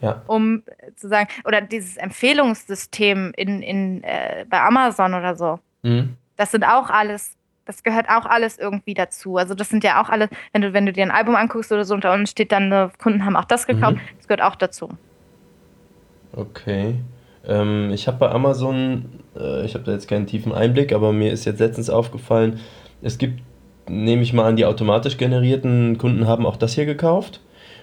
[0.00, 0.22] ja.
[0.26, 0.62] um
[0.94, 5.58] zu sagen, oder dieses Empfehlungssystem in, in, äh, bei Amazon oder so.
[5.82, 6.16] Mhm.
[6.36, 9.36] Das sind auch alles, das gehört auch alles irgendwie dazu.
[9.36, 11.84] Also das sind ja auch alle, wenn du, wenn du dir ein Album anguckst oder
[11.84, 14.00] so, und da unten steht dann, äh, Kunden haben auch das gekauft, Mhm.
[14.18, 14.90] das gehört auch dazu.
[16.32, 16.96] Okay.
[17.46, 21.32] Ähm, ich habe bei Amazon, äh, ich habe da jetzt keinen tiefen Einblick, aber mir
[21.32, 22.60] ist jetzt letztens aufgefallen,
[23.02, 23.40] es gibt,
[23.88, 27.40] nehme ich mal an, die automatisch generierten Kunden haben auch das hier gekauft.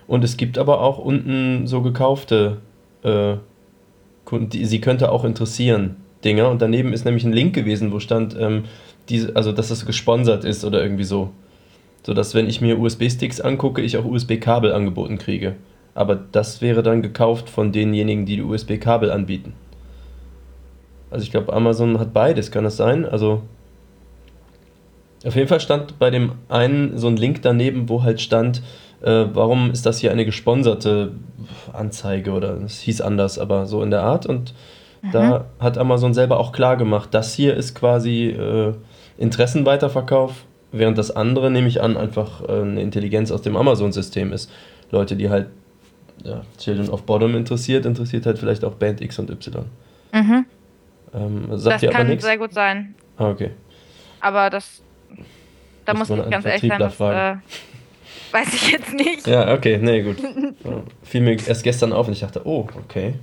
[0.07, 2.57] Und es gibt aber auch unten so gekaufte
[3.03, 3.35] äh,
[4.31, 6.49] die sie könnte auch interessieren, Dinger.
[6.49, 8.63] Und daneben ist nämlich ein Link gewesen, wo stand, ähm,
[9.09, 11.31] diese, also dass das gesponsert ist oder irgendwie so.
[12.03, 15.55] Sodass, wenn ich mir USB-Sticks angucke, ich auch USB-Kabel angeboten kriege.
[15.93, 19.53] Aber das wäre dann gekauft von denjenigen, die die USB-Kabel anbieten.
[21.11, 23.05] Also ich glaube, Amazon hat beides, kann das sein?
[23.05, 23.43] Also
[25.25, 28.61] auf jeden Fall stand bei dem einen so ein Link daneben, wo halt stand,
[29.03, 31.11] äh, warum ist das hier eine gesponserte
[31.73, 34.25] Anzeige oder es hieß anders, aber so in der Art.
[34.25, 34.53] Und
[35.01, 35.11] mhm.
[35.11, 38.73] da hat Amazon selber auch klar gemacht, das hier ist quasi äh,
[39.17, 44.49] Interessenweiterverkauf, während das andere, nehme ich an, einfach äh, eine Intelligenz aus dem Amazon-System ist.
[44.89, 45.47] Leute, die halt
[46.23, 49.65] ja, Children of Bottom interessiert, interessiert halt vielleicht auch Band X und Y.
[50.13, 50.45] Mhm.
[51.13, 52.95] Ähm, das kann aber sehr gut sein.
[53.17, 53.51] Ah, okay.
[54.21, 54.81] Aber das,
[55.85, 57.35] da muss, muss ich ganz ehrlich sein, das äh,
[58.33, 59.27] weiß ich jetzt nicht.
[59.27, 60.17] Ja, okay, nee, gut.
[61.03, 63.13] Fiel mir erst gestern auf und ich dachte, oh, okay.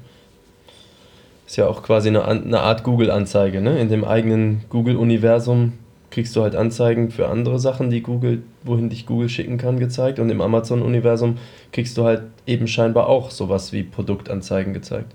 [1.46, 3.80] Ist ja auch quasi eine, eine Art Google-Anzeige, ne?
[3.80, 5.72] In dem eigenen Google-Universum
[6.10, 10.18] kriegst du halt Anzeigen für andere Sachen, die Google, wohin dich Google schicken kann, gezeigt.
[10.18, 11.38] Und im Amazon-Universum
[11.72, 15.12] kriegst du halt eben scheinbar auch sowas wie Produktanzeigen gezeigt.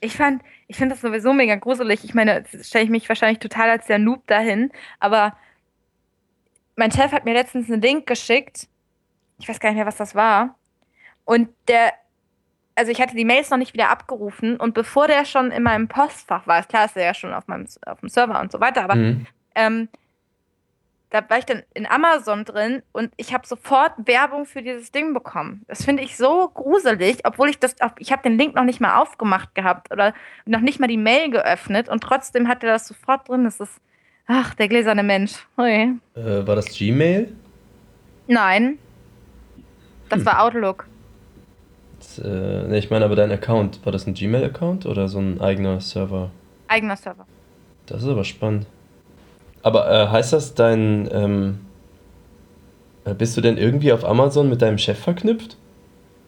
[0.00, 2.04] Ich fand, ich finde das sowieso mega gruselig.
[2.04, 4.70] Ich meine, stelle ich mich wahrscheinlich total als der Noob dahin,
[5.00, 5.34] aber
[6.76, 8.68] mein Chef hat mir letztens einen Link geschickt.
[9.38, 10.56] Ich weiß gar nicht mehr, was das war.
[11.24, 11.92] Und der,
[12.74, 15.88] also ich hatte die Mails noch nicht wieder abgerufen und bevor der schon in meinem
[15.88, 18.60] Postfach war, ist klar, ist er ja schon auf meinem auf dem Server und so
[18.60, 19.26] weiter, aber mhm.
[19.54, 19.88] ähm,
[21.10, 25.14] da war ich dann in Amazon drin und ich habe sofort Werbung für dieses Ding
[25.14, 25.64] bekommen.
[25.66, 29.00] Das finde ich so gruselig, obwohl ich das, ich habe den Link noch nicht mal
[29.00, 30.12] aufgemacht gehabt oder
[30.44, 33.44] noch nicht mal die Mail geöffnet und trotzdem hatte das sofort drin.
[33.44, 33.80] Das ist,
[34.26, 35.46] ach, der gläserne Mensch.
[36.14, 37.34] Äh, war das Gmail?
[38.26, 38.78] Nein,
[40.08, 40.26] das hm.
[40.26, 40.86] war Outlook.
[41.98, 45.80] Das, äh, ich meine aber dein Account, war das ein Gmail-Account oder so ein eigener
[45.80, 46.30] Server?
[46.68, 47.26] Eigener Server.
[47.86, 48.66] Das ist aber spannend.
[49.62, 51.08] Aber äh, heißt das, dein.
[51.12, 51.60] Ähm,
[53.04, 55.56] äh, bist du denn irgendwie auf Amazon mit deinem Chef verknüpft?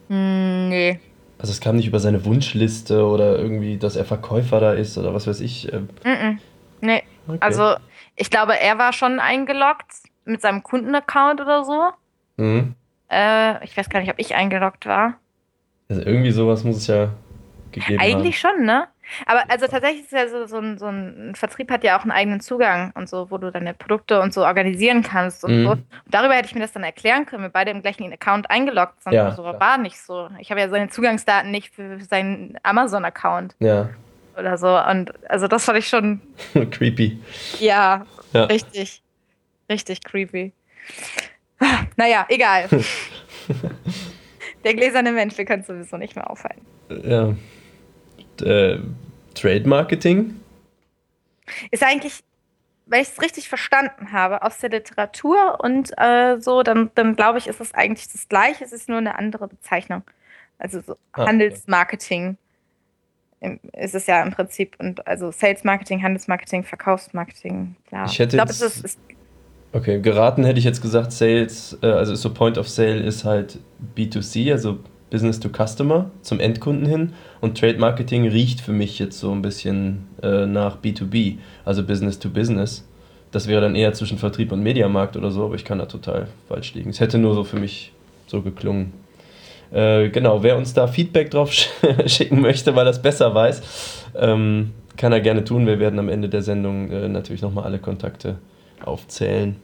[0.08, 1.00] Mm, nee.
[1.38, 5.14] Also es kam nicht über seine Wunschliste oder irgendwie, dass er Verkäufer da ist oder
[5.14, 5.70] was weiß ich.
[5.72, 6.38] Mm -mm.
[6.80, 7.02] Nee.
[7.26, 7.38] Okay.
[7.40, 7.76] Also
[8.16, 9.86] ich glaube, er war schon eingeloggt
[10.24, 11.90] mit seinem Kundenaccount oder so.
[12.36, 12.74] Mhm.
[13.10, 15.14] Äh, ich weiß gar nicht, ob ich eingeloggt war.
[15.88, 17.10] Also irgendwie sowas muss es ja
[17.72, 18.56] gegeben Eigentlich haben.
[18.58, 18.88] schon, ne?
[19.26, 22.12] Aber also tatsächlich ist ja so, so, ein, so ein Vertrieb hat ja auch einen
[22.12, 25.64] eigenen Zugang und so, wo du deine Produkte und so organisieren kannst und mhm.
[25.64, 25.70] so.
[25.72, 29.02] Und darüber hätte ich mir das dann erklären können, wir beide im gleichen Account eingeloggt
[29.02, 29.12] sind.
[29.12, 30.28] Ja, so war nicht so.
[30.38, 33.56] Ich habe ja seine Zugangsdaten nicht für seinen Amazon-Account.
[33.58, 33.90] Ja.
[34.38, 34.78] Oder so.
[34.78, 36.20] Und also das fand ich schon.
[36.70, 37.18] creepy.
[37.58, 39.02] Ja, ja, richtig.
[39.68, 40.52] Richtig creepy.
[41.96, 42.68] Naja, egal.
[44.64, 46.64] Der gläserne Mensch, wir können sowieso nicht mehr aufhalten.
[46.88, 47.34] Ja
[48.42, 48.78] äh,
[49.34, 50.40] Trade Marketing?
[51.70, 52.20] Ist eigentlich,
[52.86, 57.38] wenn ich es richtig verstanden habe, aus der Literatur und äh, so, dann, dann glaube
[57.38, 60.02] ich, ist es eigentlich das Gleiche, es ist nur eine andere Bezeichnung.
[60.58, 62.36] Also so ah, Handelsmarketing
[63.40, 63.58] okay.
[63.78, 68.06] ist es ja im Prinzip und also Sales Marketing, Handelsmarketing, Verkaufsmarketing, klar.
[68.06, 69.00] Ich hätte ich glaube, es ist, ist
[69.72, 73.60] Okay, geraten hätte ich jetzt gesagt, Sales, äh, also so Point of Sale ist halt
[73.96, 74.78] B2C, also
[75.10, 77.12] Business to Customer, zum Endkunden hin.
[77.40, 82.18] Und Trade Marketing riecht für mich jetzt so ein bisschen äh, nach B2B, also Business
[82.18, 82.84] to Business.
[83.30, 86.26] Das wäre dann eher zwischen Vertrieb und Mediamarkt oder so, aber ich kann da total
[86.48, 86.90] falsch liegen.
[86.90, 87.92] Es hätte nur so für mich
[88.26, 88.92] so geklungen.
[89.70, 91.52] Äh, genau, wer uns da Feedback drauf
[92.06, 93.62] schicken möchte, weil er es besser weiß,
[94.16, 95.64] ähm, kann er gerne tun.
[95.64, 98.38] Wir werden am Ende der Sendung natürlich nochmal alle Kontakte
[98.86, 99.60] aufzählen.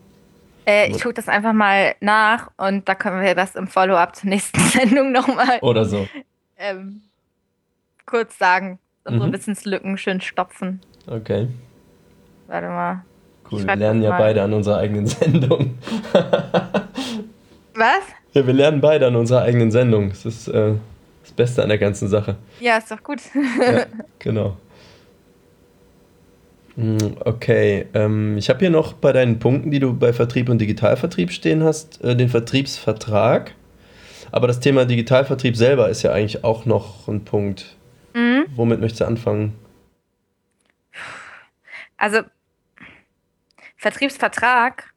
[0.67, 4.31] Äh, ich gucke das einfach mal nach und da können wir das im Follow-up zur
[4.31, 5.59] nächsten Sendung nochmal.
[5.63, 6.09] Oder so.
[6.59, 7.03] Ähm,
[8.05, 8.79] kurz sagen.
[9.09, 9.19] Mhm.
[9.19, 10.81] So ein bisschen Lücken schön stopfen.
[11.07, 11.49] Okay.
[12.49, 13.05] Warte mal.
[13.51, 14.19] Cool, wir lernen ja mal.
[14.19, 15.79] beide an unserer eigenen Sendung.
[17.75, 18.03] Was?
[18.33, 20.09] Ja, wir lernen beide an unserer eigenen Sendung.
[20.09, 20.75] Das ist äh,
[21.23, 22.37] das Beste an der ganzen Sache.
[22.59, 23.21] Ja, ist doch gut.
[23.35, 23.85] ja,
[24.19, 24.57] genau.
[26.77, 30.59] Hm, okay, ähm, ich habe hier noch bei deinen Punkten, die du bei Vertrieb und
[30.59, 33.55] Digitalvertrieb stehen hast, äh, den Vertriebsvertrag.
[34.31, 37.77] Aber das Thema Digitalvertrieb selber ist ja eigentlich auch noch ein Punkt.
[38.13, 38.47] Mhm.
[38.55, 39.55] Womit möchtest du anfangen?
[41.97, 42.21] Also,
[43.77, 44.93] Vertriebsvertrag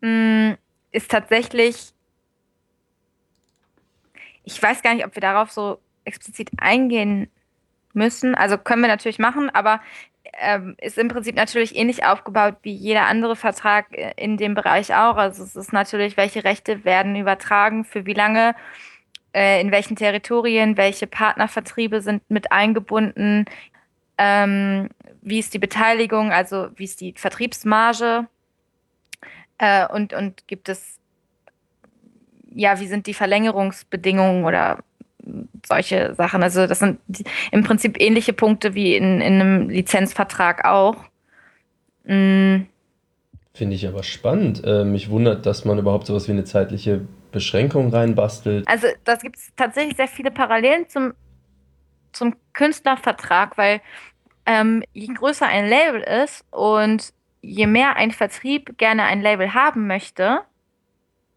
[0.00, 0.08] mh,
[0.50, 0.56] hm,
[0.92, 1.92] ist tatsächlich,
[4.44, 7.28] ich weiß gar nicht, ob wir darauf so explizit eingehen
[7.96, 8.34] müssen.
[8.34, 9.80] Also können wir natürlich machen, aber
[10.38, 14.94] ähm, ist im Prinzip natürlich ähnlich aufgebaut wie jeder andere Vertrag äh, in dem Bereich
[14.94, 15.16] auch.
[15.16, 18.54] Also es ist natürlich, welche Rechte werden übertragen, für wie lange,
[19.34, 23.46] äh, in welchen Territorien, welche Partnervertriebe sind mit eingebunden,
[24.18, 24.88] ähm,
[25.22, 28.26] wie ist die Beteiligung, also wie ist die Vertriebsmarge
[29.58, 30.98] äh, und, und gibt es,
[32.54, 34.78] ja, wie sind die Verlängerungsbedingungen oder
[35.66, 36.42] solche Sachen.
[36.42, 36.98] Also das sind
[37.50, 40.96] im Prinzip ähnliche Punkte wie in, in einem Lizenzvertrag auch.
[42.04, 42.66] Mhm.
[43.54, 44.62] Finde ich aber spannend.
[44.64, 48.68] Äh, mich wundert, dass man überhaupt sowas wie eine zeitliche Beschränkung reinbastelt.
[48.68, 51.14] Also das gibt es tatsächlich sehr viele Parallelen zum,
[52.12, 53.80] zum Künstlervertrag, weil
[54.44, 59.86] ähm, je größer ein Label ist und je mehr ein Vertrieb gerne ein Label haben
[59.86, 60.40] möchte,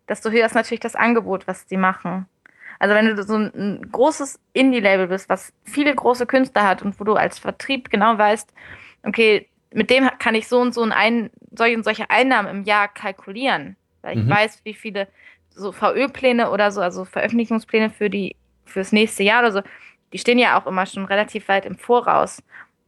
[0.08, 2.28] desto höher ist natürlich das Angebot, was sie machen.
[2.80, 7.04] Also wenn du so ein, großes Indie-Label bist, was viele große Künstler hat und wo
[7.04, 8.52] du als Vertrieb genau weißt,
[9.04, 12.88] okay, mit dem kann ich so und so ein, solche und solche Einnahmen im Jahr
[12.88, 13.76] kalkulieren.
[14.02, 14.30] Weil ich mhm.
[14.30, 15.08] weiß, wie viele
[15.50, 18.36] so VÖ-Pläne oder so, also Veröffentlichungspläne für die
[18.66, 19.62] fürs nächste Jahr oder so,
[20.14, 22.42] die stehen ja auch immer schon relativ weit im Voraus.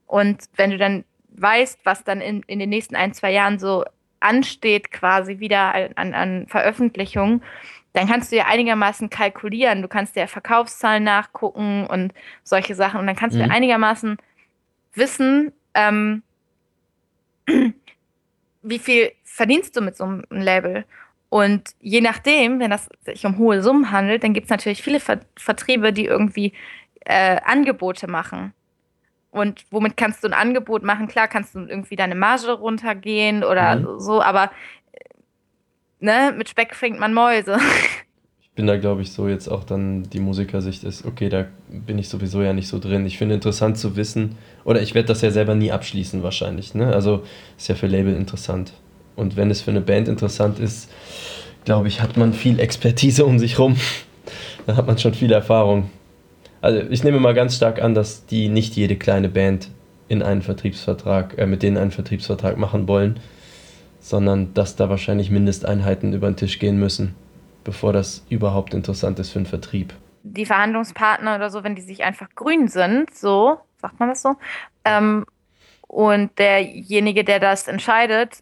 [0.08, 1.04] Und wenn du dann
[1.36, 3.84] weißt, was dann in, in den nächsten ein, zwei Jahren so
[4.20, 7.44] ansteht, quasi wieder an, an Veröffentlichungen,
[7.94, 9.82] dann kannst du ja einigermaßen kalkulieren.
[9.82, 12.14] Du kannst ja Verkaufszahlen nachgucken und
[12.44, 13.00] solche Sachen.
[13.00, 13.44] Und dann kannst mhm.
[13.44, 14.18] du einigermaßen
[14.94, 16.24] wissen, ähm,
[18.62, 20.86] wie viel verdienst du mit so einem Label.
[21.30, 25.00] Und je nachdem, wenn das sich um hohe Summen handelt, dann gibt es natürlich viele
[25.00, 26.54] Ver Vertriebe, die irgendwie
[27.06, 28.54] äh, Angebote machen.
[29.32, 31.08] Und womit kannst du ein Angebot machen?
[31.08, 34.00] Klar, kannst du irgendwie deine Marge runtergehen oder mhm.
[34.00, 34.52] so, aber
[36.02, 37.58] ne, mit Speck fängt man Mäuse.
[38.42, 41.98] Ich bin da, glaube ich, so jetzt auch dann die Musikersicht ist, okay, da bin
[41.98, 43.06] ich sowieso ja nicht so drin.
[43.06, 46.76] Ich finde interessant zu wissen, oder ich werde das ja selber nie abschließen wahrscheinlich.
[46.76, 46.94] Ne?
[46.94, 47.24] Also
[47.58, 48.74] ist ja für Label interessant.
[49.16, 50.92] Und wenn es für eine Band interessant ist,
[51.64, 53.78] glaube ich, hat man viel Expertise um sich rum.
[54.66, 55.90] Dann hat man schon viel Erfahrung.
[56.60, 59.70] Also ich nehme mal ganz stark an, dass die nicht jede kleine Band
[60.10, 63.20] in einen Vertriebsvertrag, äh, mit denen einen Vertriebsvertrag machen wollen
[64.02, 67.16] sondern dass da wahrscheinlich Mindesteinheiten über den Tisch gehen müssen,
[67.64, 69.94] bevor das überhaupt interessant ist für den Vertrieb.
[70.24, 74.36] Die Verhandlungspartner oder so, wenn die sich einfach grün sind, so, sagt man das so,
[74.84, 75.26] ähm,
[75.88, 78.42] und derjenige, der das entscheidet,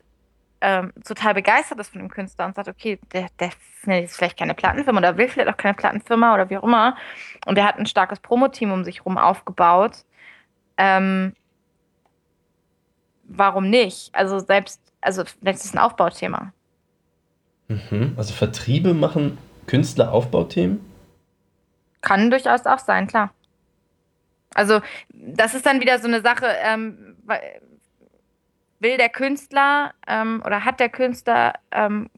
[0.61, 4.37] ähm, total begeistert ist von dem Künstler und sagt, okay, der, der findet jetzt vielleicht
[4.37, 6.95] keine Plattenfirma oder will vielleicht auch keine Plattenfirma oder wie auch immer.
[7.45, 10.03] Und der hat ein starkes Promoteam um sich herum aufgebaut.
[10.77, 11.33] Ähm,
[13.23, 14.13] warum nicht?
[14.13, 16.53] Also selbst also das ist ein Aufbauthema.
[17.67, 18.13] Mhm.
[18.17, 20.79] Also Vertriebe machen Künstler Aufbauthemen?
[22.01, 23.31] Kann durchaus auch sein, klar.
[24.55, 27.15] Also das ist dann wieder so eine Sache, ähm,
[28.79, 32.09] will der Künstler ähm, oder hat der Künstler ähm,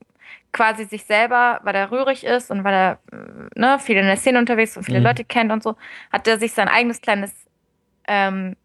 [0.54, 3.00] quasi sich selber, weil er rührig ist und weil er
[3.56, 5.06] ne, viel in der Szene unterwegs ist und viele mhm.
[5.06, 5.76] Leute kennt und so,
[6.12, 7.34] hat er sich sein eigenes kleines,
[8.08, 8.56] ähm,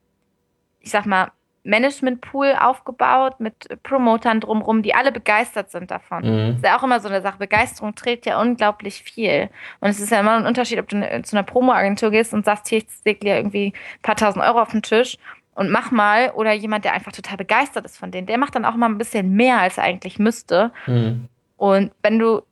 [0.80, 1.32] ich sag mal,
[1.66, 6.22] Management-Pool aufgebaut mit Promotern drumherum, die alle begeistert sind davon.
[6.22, 6.46] Mhm.
[6.48, 7.38] Das ist ja auch immer so eine Sache.
[7.38, 9.50] Begeisterung trägt ja unglaublich viel.
[9.80, 12.44] Und es ist ja immer ein Unterschied, ob du ne, zu einer Promo-Agentur gehst und
[12.44, 15.18] sagst, hier, ich leg dir irgendwie ein paar tausend Euro auf den Tisch
[15.54, 16.30] und mach mal.
[16.30, 18.26] Oder jemand, der einfach total begeistert ist von denen.
[18.26, 20.72] Der macht dann auch mal ein bisschen mehr, als er eigentlich müsste.
[20.86, 21.28] Mhm.
[21.56, 22.42] Und wenn du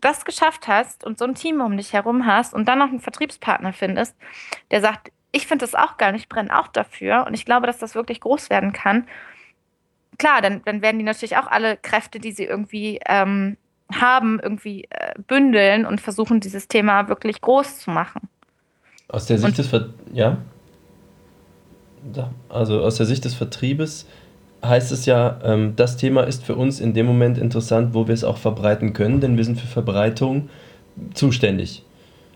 [0.00, 3.00] das geschafft hast und so ein Team um dich herum hast und dann noch einen
[3.00, 4.16] Vertriebspartner findest,
[4.70, 7.66] der sagt, ich finde das auch geil und ich brenne auch dafür und ich glaube,
[7.66, 9.06] dass das wirklich groß werden kann.
[10.18, 13.56] Klar, dann, dann werden die natürlich auch alle Kräfte, die sie irgendwie ähm,
[13.90, 18.28] haben, irgendwie äh, bündeln und versuchen, dieses Thema wirklich groß zu machen.
[19.08, 20.38] Aus der Sicht und, des Ver ja?
[22.48, 24.06] Also aus der Sicht des Vertriebes
[24.64, 28.14] heißt es ja, ähm, das Thema ist für uns in dem Moment interessant, wo wir
[28.14, 30.50] es auch verbreiten können, denn wir sind für Verbreitung
[31.14, 31.84] zuständig.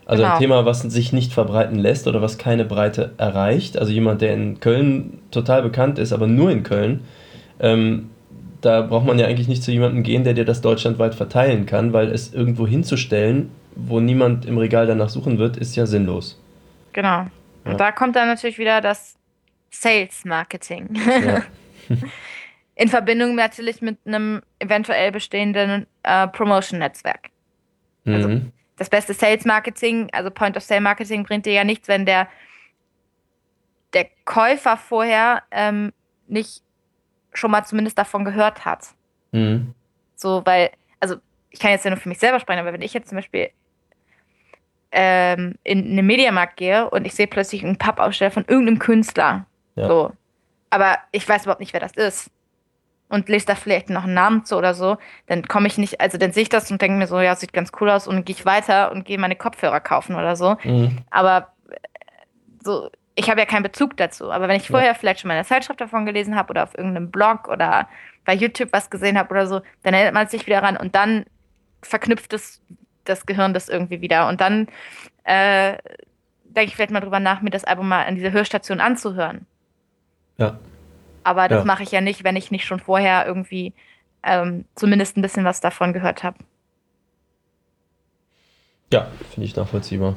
[0.07, 0.35] Also genau.
[0.35, 3.77] ein Thema, was sich nicht verbreiten lässt oder was keine Breite erreicht.
[3.77, 7.03] Also jemand, der in Köln total bekannt ist, aber nur in Köln,
[7.59, 8.09] ähm,
[8.61, 11.91] da braucht man ja eigentlich nicht zu jemandem gehen, der dir das deutschlandweit verteilen kann,
[11.91, 16.41] weil es irgendwo hinzustellen, wo niemand im Regal danach suchen wird, ist ja sinnlos.
[16.93, 17.09] Genau.
[17.09, 17.29] Ja.
[17.65, 19.17] Und da kommt dann natürlich wieder das
[19.71, 20.87] Sales Marketing.
[21.05, 21.43] Ja.
[22.75, 27.29] in Verbindung natürlich mit einem eventuell bestehenden äh, Promotion-Netzwerk.
[28.05, 31.87] Also mhm das beste Sales Marketing, also Point of Sale Marketing, bringt dir ja nichts,
[31.87, 32.27] wenn der,
[33.93, 35.91] der Käufer vorher ähm,
[36.27, 36.61] nicht
[37.33, 38.87] schon mal zumindest davon gehört hat.
[39.31, 39.73] Mhm.
[40.15, 41.17] So, weil, also
[41.49, 43.49] ich kann jetzt ja nur für mich selber sprechen, aber wenn ich jetzt zum Beispiel
[44.91, 49.45] ähm, in einen Mediamarkt gehe und ich sehe plötzlich einen Pappaussteller von irgendeinem Künstler.
[49.75, 49.87] Ja.
[49.87, 50.11] So.
[50.69, 52.31] Aber ich weiß überhaupt nicht, wer das ist.
[53.09, 54.97] Und lese da vielleicht noch einen Namen zu oder so,
[55.27, 57.53] dann komme ich nicht, also dann sehe ich das und denke mir so, ja, sieht
[57.53, 60.57] ganz cool aus und gehe ich weiter und gehe meine Kopfhörer kaufen oder so.
[60.63, 60.97] Mhm.
[61.09, 61.75] Aber äh,
[62.61, 64.31] so, ich habe ja keinen Bezug dazu.
[64.31, 64.93] Aber wenn ich vorher ja.
[64.93, 67.87] vielleicht schon mal eine Zeitschrift davon gelesen habe oder auf irgendeinem Blog oder
[68.25, 71.25] bei YouTube was gesehen habe oder so, dann erinnert man sich wieder ran und dann
[71.81, 72.61] verknüpft es
[73.05, 74.27] das Gehirn das irgendwie wieder.
[74.27, 74.67] Und dann
[75.23, 75.77] äh,
[76.43, 79.45] denke ich vielleicht mal drüber nach, mir das Album mal an dieser Hörstation anzuhören.
[80.37, 80.59] Ja.
[81.27, 81.65] Aber das ja.
[81.65, 83.73] mache ich ja nicht, wenn ich nicht schon vorher irgendwie
[84.23, 86.37] ähm, zumindest ein bisschen was davon gehört habe.
[88.93, 90.15] Ja, finde ich nachvollziehbar.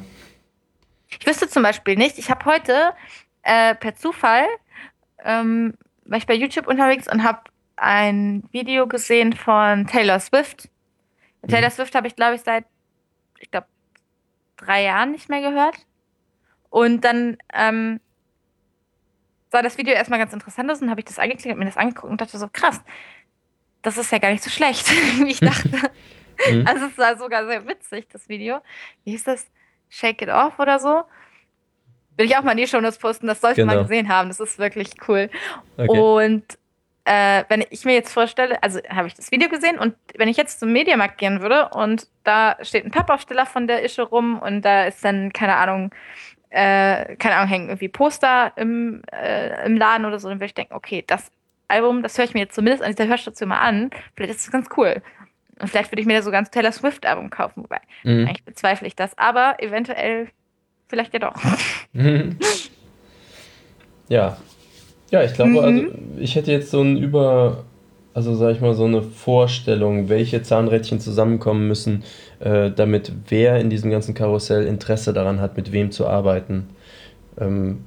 [1.09, 2.93] Ich wüsste zum Beispiel nicht, ich habe heute
[3.43, 4.45] äh, per Zufall,
[5.25, 5.73] ähm,
[6.05, 7.41] war ich bei YouTube unterwegs und habe
[7.75, 10.69] ein Video gesehen von Taylor Swift.
[11.41, 11.49] Mhm.
[11.49, 12.63] Taylor Swift habe ich, glaube ich, seit
[13.37, 13.67] ich glaube,
[14.55, 15.75] drei Jahren nicht mehr gehört.
[16.69, 17.99] Und dann ähm,
[19.51, 21.77] sah das Video erstmal ganz interessant aus und habe ich das angeklickt und mir das
[21.77, 22.81] angeguckt und dachte so, krass,
[23.81, 25.69] das ist ja gar nicht so schlecht, wie ich dachte.
[26.49, 26.65] Mhm.
[26.65, 28.59] Also es war sogar sehr witzig, das Video.
[29.03, 29.47] Wie hieß das?
[29.89, 31.03] Shake It Off oder so?
[32.15, 33.73] Will ich auch mal in die Show Notes posten, das sollte genau.
[33.73, 34.29] man gesehen haben.
[34.29, 35.29] Das ist wirklich cool.
[35.77, 35.99] Okay.
[35.99, 36.57] Und
[37.03, 40.37] äh, wenn ich mir jetzt vorstelle, also habe ich das Video gesehen und wenn ich
[40.37, 44.61] jetzt zum Mediamarkt gehen würde und da steht ein Pappaufsteller von der Ische rum und
[44.61, 45.91] da ist dann, keine Ahnung,
[46.51, 50.53] äh, keine Ahnung, hängen irgendwie Poster im, äh, im Laden oder so, dann würde ich
[50.53, 51.31] denken, okay, das
[51.67, 54.51] Album, das höre ich mir jetzt zumindest an dieser Hörstation mal an, vielleicht ist das
[54.51, 55.01] ganz cool.
[55.59, 58.27] Und vielleicht würde ich mir da so ganz Taylor Swift-Album kaufen, wobei mhm.
[58.27, 60.27] eigentlich bezweifle ich das, aber eventuell
[60.87, 61.35] vielleicht ja doch.
[64.09, 64.35] Ja,
[65.09, 65.85] ja, ich glaube, also, mhm.
[65.85, 67.63] also ich hätte jetzt so ein über,
[68.13, 72.03] also sag ich mal, so eine Vorstellung, welche Zahnrädchen zusammenkommen müssen,
[72.39, 76.69] äh, damit wer in diesem ganzen Karussell Interesse daran hat, mit wem zu arbeiten.
[77.39, 77.85] Ähm,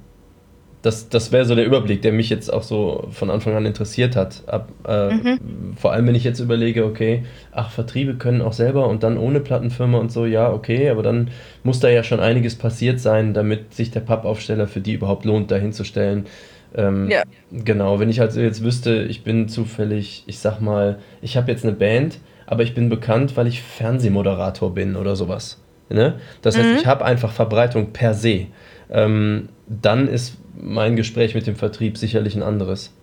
[0.85, 4.15] das, das wäre so der Überblick, der mich jetzt auch so von Anfang an interessiert
[4.15, 4.43] hat.
[4.45, 5.39] Ab, äh, mhm.
[5.75, 9.39] Vor allem, wenn ich jetzt überlege, okay, ach, Vertriebe können auch selber und dann ohne
[9.39, 11.31] Plattenfirma und so, ja, okay, aber dann
[11.63, 15.49] muss da ja schon einiges passiert sein, damit sich der Pappaufsteller für die überhaupt lohnt,
[15.49, 16.27] dahin zu stellen.
[16.75, 17.23] Ähm, ja.
[17.51, 21.63] Genau, wenn ich also jetzt wüsste, ich bin zufällig, ich sag mal, ich habe jetzt
[21.63, 25.61] eine Band, aber ich bin bekannt, weil ich Fernsehmoderator bin oder sowas.
[25.89, 26.15] Ne?
[26.41, 26.77] Das heißt, mhm.
[26.77, 28.47] ich habe einfach Verbreitung per se.
[28.89, 32.93] Ähm, dann ist mein Gespräch mit dem Vertrieb sicherlich ein anderes.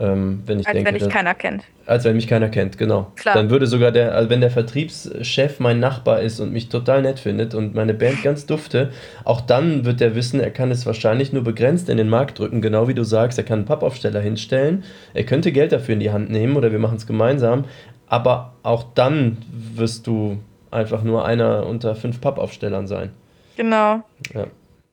[0.00, 1.64] Ähm, wenn ich als denke, wenn dich keiner kennt.
[1.84, 3.10] Als wenn mich keiner kennt, genau.
[3.16, 3.34] Klar.
[3.34, 7.18] Dann würde sogar der, also wenn der Vertriebschef mein Nachbar ist und mich total nett
[7.18, 8.92] findet und meine Band ganz dufte,
[9.24, 12.62] auch dann wird er wissen, er kann es wahrscheinlich nur begrenzt in den Markt drücken,
[12.62, 14.84] genau wie du sagst, er kann einen Pappaufsteller hinstellen,
[15.14, 17.64] er könnte Geld dafür in die Hand nehmen oder wir machen es gemeinsam,
[18.06, 20.38] aber auch dann wirst du
[20.70, 23.10] einfach nur einer unter fünf Pappaufstellern sein.
[23.56, 24.04] Genau.
[24.32, 24.46] Ja.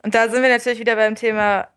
[0.03, 1.67] Und da sind wir natürlich wieder beim Thema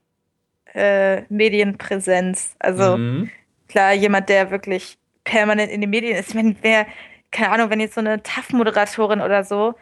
[0.79, 2.55] äh, Medienpräsenz.
[2.59, 3.31] Also mhm.
[3.69, 6.29] klar, jemand, der wirklich permanent in den Medien ist.
[6.31, 6.87] Ich meine, wer,
[7.31, 9.75] keine Ahnung, wenn jetzt so eine TAF-Moderatorin oder so,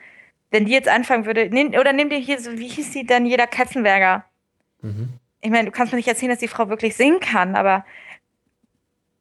[0.50, 3.26] wenn die jetzt anfangen würde, nehm, oder nimm dir hier so, wie hieß sie dann,
[3.26, 4.24] jeder Katzenberger?
[4.80, 5.10] Mhm.
[5.40, 7.84] Ich meine, du kannst mir nicht erzählen, dass die Frau wirklich singen kann, aber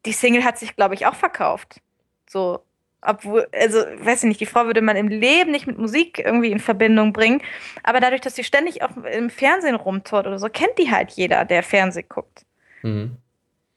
[0.06, 1.80] die Single hat sich, glaube ich, auch verkauft.
[2.28, 2.60] So,
[3.06, 6.50] obwohl, also, weiß ich nicht, die Frau würde man im Leben nicht mit Musik irgendwie
[6.50, 7.42] in Verbindung bringen.
[7.82, 11.44] Aber dadurch, dass sie ständig auf, im Fernsehen rumtort oder so, kennt die halt jeder,
[11.44, 12.44] der Fernsehen guckt.
[12.82, 13.16] Mhm.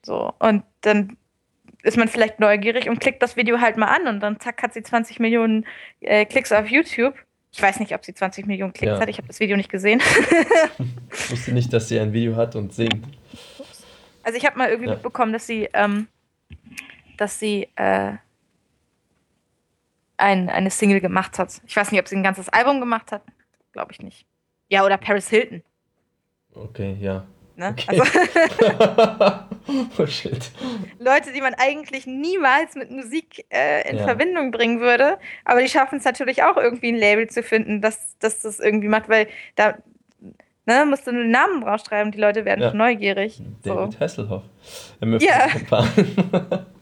[0.03, 1.18] So, und dann
[1.84, 4.73] ist man vielleicht neugierig und klickt das Video halt mal an und dann zack hat
[4.73, 5.65] sie 20 Millionen
[6.01, 7.15] äh, Klicks auf YouTube.
[7.51, 8.99] Ich weiß nicht, ob sie 20 Millionen Klicks ja.
[8.99, 10.01] hat, ich habe das Video nicht gesehen.
[11.11, 13.06] ich wusste nicht, dass sie ein Video hat und singt.
[14.23, 14.95] Also ich habe mal irgendwie ja.
[14.95, 16.07] mitbekommen, dass sie, ähm,
[17.18, 18.14] dass sie äh,
[20.19, 21.61] ein, eine Single gemacht hat.
[21.65, 23.23] Ich weiß nicht, ob sie ein ganzes Album gemacht hat.
[23.71, 24.25] Glaube ich nicht.
[24.67, 25.63] Ja, oder Paris Hilton.
[26.53, 27.25] Okay, ja.
[27.55, 27.75] Ne?
[27.77, 27.99] Okay.
[27.99, 29.43] Also
[29.97, 30.51] oh shit.
[30.97, 34.05] Leute, die man eigentlich niemals mit Musik äh, in ja.
[34.05, 38.17] Verbindung bringen würde, aber die schaffen es natürlich auch irgendwie ein Label zu finden, dass,
[38.19, 39.77] dass das irgendwie macht, weil da
[40.65, 42.73] ne, musst du einen Namen draufschreiben, die Leute werden ja.
[42.73, 43.41] neugierig.
[43.63, 43.99] David so.
[43.99, 44.43] Hasselhoff.
[45.01, 45.47] Er ja.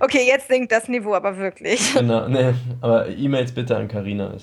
[0.00, 1.94] Okay, jetzt sinkt das Niveau aber wirklich.
[2.06, 4.34] Genau, nee, aber E-Mails bitte an Karina.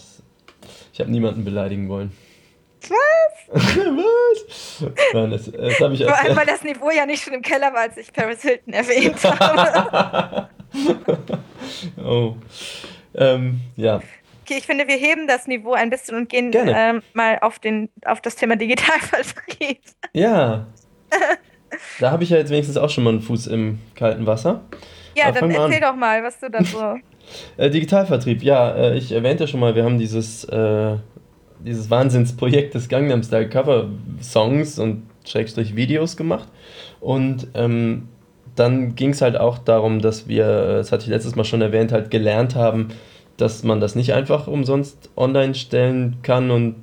[0.92, 2.12] Ich habe niemanden beleidigen wollen.
[2.90, 3.64] Was?
[3.76, 4.86] Was?
[5.14, 7.74] Nein, das, das habe ich Vor allem, weil das Niveau ja nicht schon im Keller
[7.74, 10.50] war, als ich Paris Hilton erwähnt habe.
[12.04, 12.36] oh.
[13.16, 14.02] Ähm, ja.
[14.44, 17.90] Okay, ich finde, wir heben das Niveau ein bisschen und gehen ähm, mal auf, den,
[18.06, 19.80] auf das Thema Digitalvertrieb.
[20.14, 20.68] Ja.
[22.00, 24.62] da habe ich ja jetzt wenigstens auch schon mal einen Fuß im kalten Wasser.
[25.16, 26.98] Ja, dann erzähl doch mal, was du da so.
[27.58, 30.98] äh, Digitalvertrieb, ja, äh, ich erwähnte schon mal, wir haben dieses äh,
[31.64, 33.88] dieses Wahnsinnsprojekt des Gangnam Style Cover
[34.22, 36.50] Songs und Schrägstrich Videos gemacht.
[37.00, 38.10] Und ähm,
[38.56, 41.92] dann ging es halt auch darum, dass wir, das hatte ich letztes Mal schon erwähnt,
[41.92, 42.90] halt gelernt haben,
[43.38, 46.76] dass man das nicht einfach umsonst online stellen kann und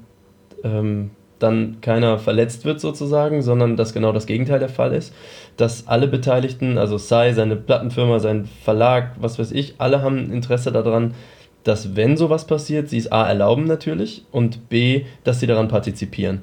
[0.65, 5.15] ähm, dann keiner verletzt wird sozusagen, sondern dass genau das Gegenteil der Fall ist,
[5.61, 10.73] dass alle Beteiligten, also Sai, seine Plattenfirma, sein Verlag, was weiß ich, alle haben Interesse
[10.73, 11.15] daran,
[11.65, 16.43] dass wenn sowas passiert, sie es A erlauben natürlich und B, dass sie daran partizipieren.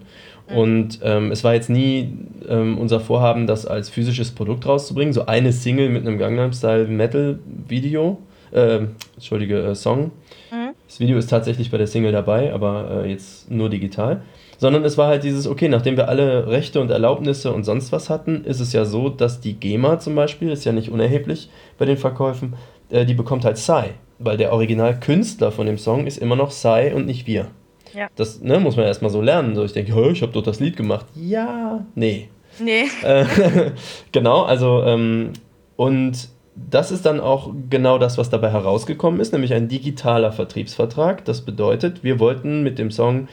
[0.49, 0.57] Mhm.
[0.57, 2.13] Und ähm, es war jetzt nie
[2.47, 6.87] ähm, unser Vorhaben, das als physisches Produkt rauszubringen, so eine Single mit einem Gangnam Style
[6.87, 8.19] Metal Video,
[8.51, 8.81] äh,
[9.15, 10.11] entschuldige, äh, Song.
[10.51, 10.73] Mhm.
[10.87, 14.21] Das Video ist tatsächlich bei der Single dabei, aber äh, jetzt nur digital.
[14.57, 18.09] Sondern es war halt dieses, okay, nachdem wir alle Rechte und Erlaubnisse und sonst was
[18.09, 21.85] hatten, ist es ja so, dass die GEMA zum Beispiel, ist ja nicht unerheblich bei
[21.85, 22.55] den Verkäufen,
[22.89, 26.93] äh, die bekommt halt Sai weil der Originalkünstler von dem Song ist immer noch Sai
[26.93, 27.47] und nicht wir.
[27.93, 28.09] Ja.
[28.15, 29.55] Das ne, muss man erstmal so lernen.
[29.55, 31.05] So, ich denke, ich habe doch das Lied gemacht.
[31.15, 32.29] Ja, nee.
[32.59, 32.85] Nee.
[33.03, 33.25] Äh,
[34.11, 35.33] genau, also, ähm,
[35.75, 41.23] und das ist dann auch genau das, was dabei herausgekommen ist, nämlich ein digitaler Vertriebsvertrag.
[41.25, 43.27] Das bedeutet, wir wollten mit dem Song,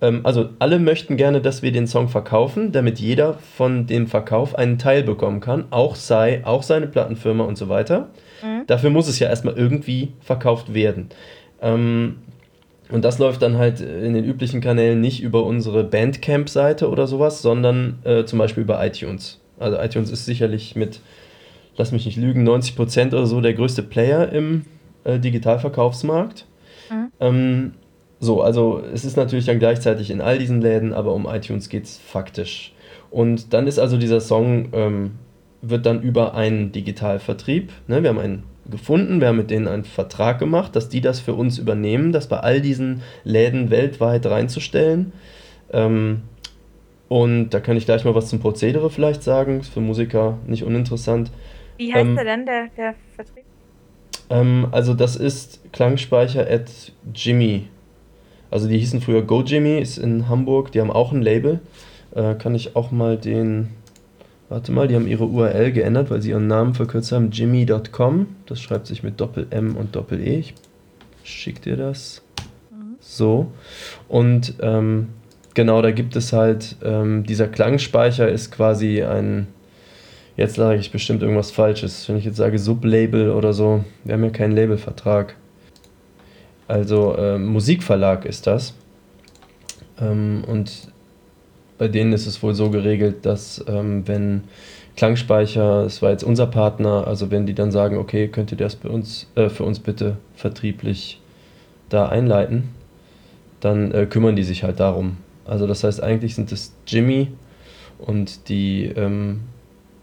[0.00, 4.78] also alle möchten gerne, dass wir den Song verkaufen, damit jeder von dem Verkauf einen
[4.78, 8.10] Teil bekommen kann, auch Sai, auch seine Plattenfirma und so weiter.
[8.42, 8.66] Mhm.
[8.66, 11.08] Dafür muss es ja erstmal irgendwie verkauft werden.
[11.62, 12.16] Ähm,
[12.90, 17.42] und das läuft dann halt in den üblichen Kanälen nicht über unsere Bandcamp-Seite oder sowas,
[17.42, 19.40] sondern äh, zum Beispiel über iTunes.
[19.58, 21.00] Also iTunes ist sicherlich mit,
[21.76, 24.66] lass mich nicht lügen, 90% oder so der größte Player im
[25.04, 26.46] äh, Digitalverkaufsmarkt.
[26.90, 27.12] Mhm.
[27.18, 27.72] Ähm,
[28.18, 31.84] so, also es ist natürlich dann gleichzeitig in all diesen Läden, aber um iTunes geht
[31.84, 32.72] es faktisch.
[33.10, 35.12] Und dann ist also dieser Song ähm,
[35.62, 39.84] wird dann über einen Digitalvertrieb, ne, wir haben einen gefunden, wir haben mit denen einen
[39.84, 45.12] Vertrag gemacht, dass die das für uns übernehmen, das bei all diesen Läden weltweit reinzustellen.
[45.72, 46.22] Ähm,
[47.08, 50.64] und da kann ich gleich mal was zum Prozedere vielleicht sagen, ist für Musiker nicht
[50.64, 51.30] uninteressant.
[51.76, 53.44] Wie heißt ähm, der denn, der, der Vertrieb?
[54.30, 57.68] Ähm, also das ist Klangspeicher at Jimmy.
[58.50, 61.60] Also die hießen früher Go Jimmy, ist in Hamburg, die haben auch ein Label.
[62.14, 63.68] Äh, kann ich auch mal den
[64.48, 67.30] Warte mal, die haben ihre URL geändert, weil sie ihren Namen verkürzt haben.
[67.30, 68.28] Jimmy.com.
[68.46, 70.38] Das schreibt sich mit Doppel-M und Doppel-E.
[70.38, 70.54] Ich
[71.24, 72.22] schick dir das.
[73.00, 73.50] So.
[74.08, 75.08] Und ähm,
[75.54, 79.48] genau, da gibt es halt, ähm, dieser Klangspeicher ist quasi ein,
[80.36, 82.08] jetzt sage ich bestimmt irgendwas Falsches.
[82.08, 85.34] Wenn ich jetzt sage Sublabel oder so, wir haben ja keinen Labelvertrag.
[86.68, 88.74] Also äh, Musikverlag ist das.
[90.00, 90.88] Ähm, und
[91.78, 94.44] bei denen ist es wohl so geregelt, dass ähm, wenn
[94.96, 98.76] Klangspeicher, das war jetzt unser Partner, also wenn die dann sagen, okay, könnt ihr das
[98.76, 101.20] bei uns, äh, für uns bitte vertrieblich
[101.90, 102.70] da einleiten,
[103.60, 105.18] dann äh, kümmern die sich halt darum.
[105.44, 107.28] Also das heißt, eigentlich sind es Jimmy
[107.98, 109.40] und die ähm,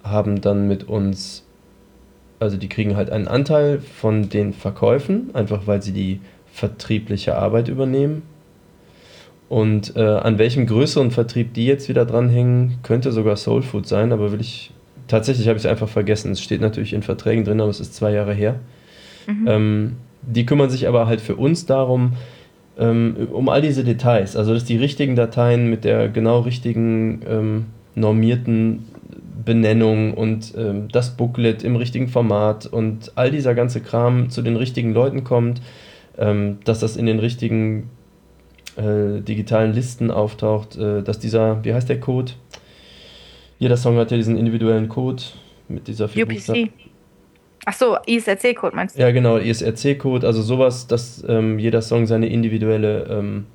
[0.03, 1.44] haben dann mit uns,
[2.40, 6.22] also die kriegen halt einen Anteil von den Verkäufen, einfach weil sie die
[6.53, 8.21] vertriebliche Arbeit übernehmen
[9.49, 14.11] und äh, an welchem größeren Vertrieb die jetzt wieder dranhängen, könnte sogar Soul Food sein,
[14.11, 14.71] aber will ich.
[15.07, 16.31] Tatsächlich habe ich es einfach vergessen.
[16.31, 18.55] Es steht natürlich in Verträgen drin, aber es ist zwei Jahre her.
[19.27, 19.47] Mhm.
[19.47, 22.13] Ähm, die kümmern sich aber halt für uns darum,
[22.80, 24.35] ähm, um all diese Details.
[24.35, 28.85] Also, dass die richtigen Dateien mit der genau richtigen ähm, normierten
[29.45, 34.55] Benennung und ähm, das Booklet im richtigen Format und all dieser ganze Kram zu den
[34.55, 35.61] richtigen Leuten kommt,
[36.15, 37.90] dass das in den richtigen
[38.76, 42.34] äh, digitalen Listen auftaucht, äh, dass dieser, wie heißt der Code?
[43.60, 45.23] Jeder Song hat ja diesen individuellen Code
[45.68, 46.72] mit dieser vier UPC.
[47.65, 49.02] Achso, ISRC-Code meinst du?
[49.02, 53.45] Ja, genau, ISRC-Code, also sowas, dass ähm, jeder Song seine individuelle, ähm,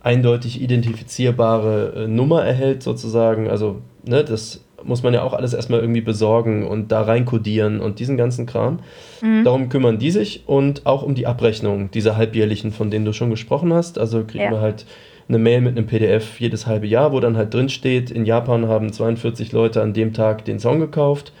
[0.00, 3.48] eindeutig identifizierbare äh, Nummer erhält, sozusagen.
[3.48, 7.98] Also, ne, das muss man ja auch alles erstmal irgendwie besorgen und da reinkodieren und
[7.98, 8.80] diesen ganzen Kram.
[9.20, 9.44] Mhm.
[9.44, 13.30] Darum kümmern die sich und auch um die Abrechnung dieser halbjährlichen, von denen du schon
[13.30, 13.98] gesprochen hast.
[13.98, 14.50] Also kriegen ja.
[14.50, 14.86] wir halt
[15.28, 18.68] eine Mail mit einem PDF jedes halbe Jahr, wo dann halt drin steht, in Japan
[18.68, 21.32] haben 42 Leute an dem Tag den Song gekauft.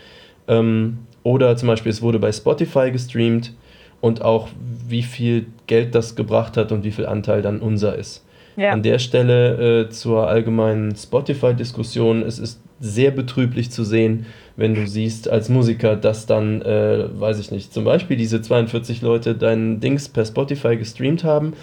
[0.48, 3.52] Ähm, oder zum Beispiel, es wurde bei Spotify gestreamt
[4.00, 4.48] und auch
[4.88, 8.24] wie viel Geld das gebracht hat und wie viel Anteil dann unser ist.
[8.56, 8.70] Ja.
[8.70, 14.26] An der Stelle äh, zur allgemeinen Spotify-Diskussion, es ist sehr betrüblich zu sehen,
[14.56, 19.02] wenn du siehst als Musiker, dass dann, äh, weiß ich nicht, zum Beispiel diese 42
[19.02, 21.54] Leute deinen Dings per Spotify gestreamt haben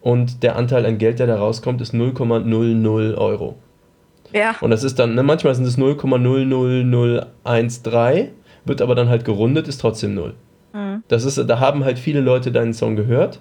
[0.00, 3.56] und der Anteil an Geld, der da rauskommt, ist 0,00 Euro.
[4.32, 4.54] Ja.
[4.60, 8.28] Und das ist dann, ne, manchmal sind es 0,00013,
[8.64, 10.34] wird aber dann halt gerundet, ist trotzdem 0.
[10.72, 11.02] Mhm.
[11.08, 13.40] Das ist, da haben halt viele Leute deinen Song gehört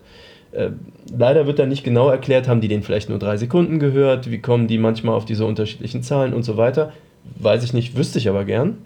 [0.51, 0.71] äh,
[1.15, 4.39] leider wird da nicht genau erklärt, haben die den vielleicht nur drei Sekunden gehört, wie
[4.39, 6.91] kommen die manchmal auf diese unterschiedlichen Zahlen und so weiter.
[7.37, 8.77] Weiß ich nicht, wüsste ich aber gern.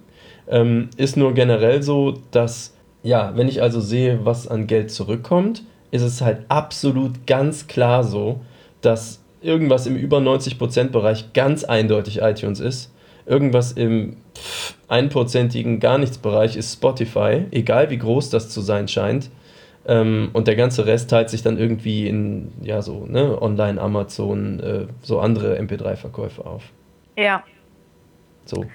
[0.47, 5.63] Ähm, ist nur generell so, dass, ja, wenn ich also sehe, was an Geld zurückkommt,
[5.91, 8.41] ist es halt absolut ganz klar so,
[8.81, 12.91] dass irgendwas im über 90% Bereich ganz eindeutig iTunes ist.
[13.25, 14.17] Irgendwas im
[14.87, 19.29] einprozentigen gar nichts Bereich ist Spotify, egal wie groß das zu sein scheint.
[19.85, 24.59] Ähm, und der ganze Rest teilt sich dann irgendwie in, ja, so, ne, Online, Amazon,
[24.61, 26.63] äh, so andere MP3-Verkäufe auf.
[27.17, 27.43] Ja.
[28.45, 28.69] So.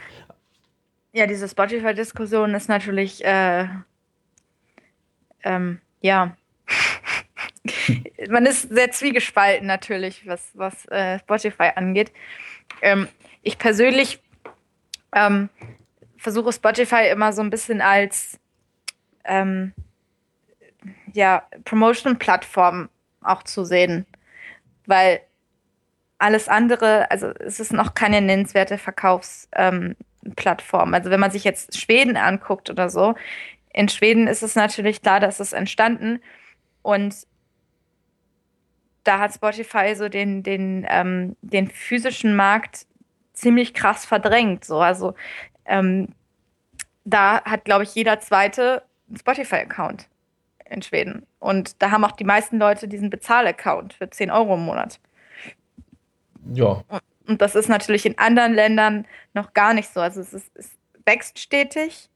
[1.12, 3.66] Ja, diese Spotify-Diskussion ist natürlich, äh,
[5.43, 6.36] ähm, ja.
[8.28, 12.12] Man ist sehr zwiegespalten natürlich, was, was äh, Spotify angeht.
[12.82, 13.09] Ähm,
[13.43, 14.20] ich persönlich
[15.15, 15.49] ähm,
[16.19, 18.39] versuche Spotify immer so ein bisschen als
[19.24, 19.73] ähm,
[21.12, 22.89] ja, Promotion-Plattform
[23.23, 24.07] auch zu sehen.
[24.86, 25.20] Weil
[26.19, 30.89] alles andere, also es ist noch keine nennenswerte Verkaufsplattform.
[30.89, 33.15] Ähm, also wenn man sich jetzt Schweden anguckt oder so,
[33.73, 36.20] in Schweden ist es natürlich klar, dass es entstanden
[36.82, 37.15] und
[39.05, 42.86] da hat Spotify so den, den, ähm, den physischen Markt
[43.32, 44.65] ziemlich krass verdrängt.
[44.65, 44.81] So.
[44.81, 45.15] Also
[45.65, 46.09] ähm,
[47.05, 50.09] da hat, glaube ich, jeder zweite einen Spotify-Account
[50.69, 51.27] in Schweden.
[51.39, 55.01] Und da haben auch die meisten Leute diesen Bezahl-Account für 10 Euro im Monat.
[56.53, 56.83] Ja.
[57.27, 60.01] Und das ist natürlich in anderen Ländern noch gar nicht so.
[60.01, 60.70] Also es, ist, es
[61.05, 62.09] wächst stetig.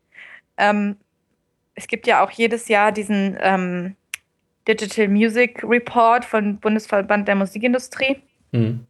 [0.57, 0.97] Ähm,
[1.75, 3.97] es gibt ja auch jedes Jahr diesen ähm,
[4.67, 8.23] Digital Music Report von Bundesverband der Musikindustrie.
[8.53, 8.87] Mhm.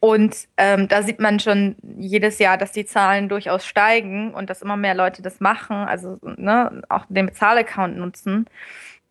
[0.00, 4.62] Und ähm, da sieht man schon jedes Jahr, dass die Zahlen durchaus steigen und dass
[4.62, 8.46] immer mehr Leute das machen, also ne, auch den Bezahlaccount nutzen.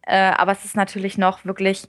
[0.03, 1.87] Äh, aber es ist natürlich noch wirklich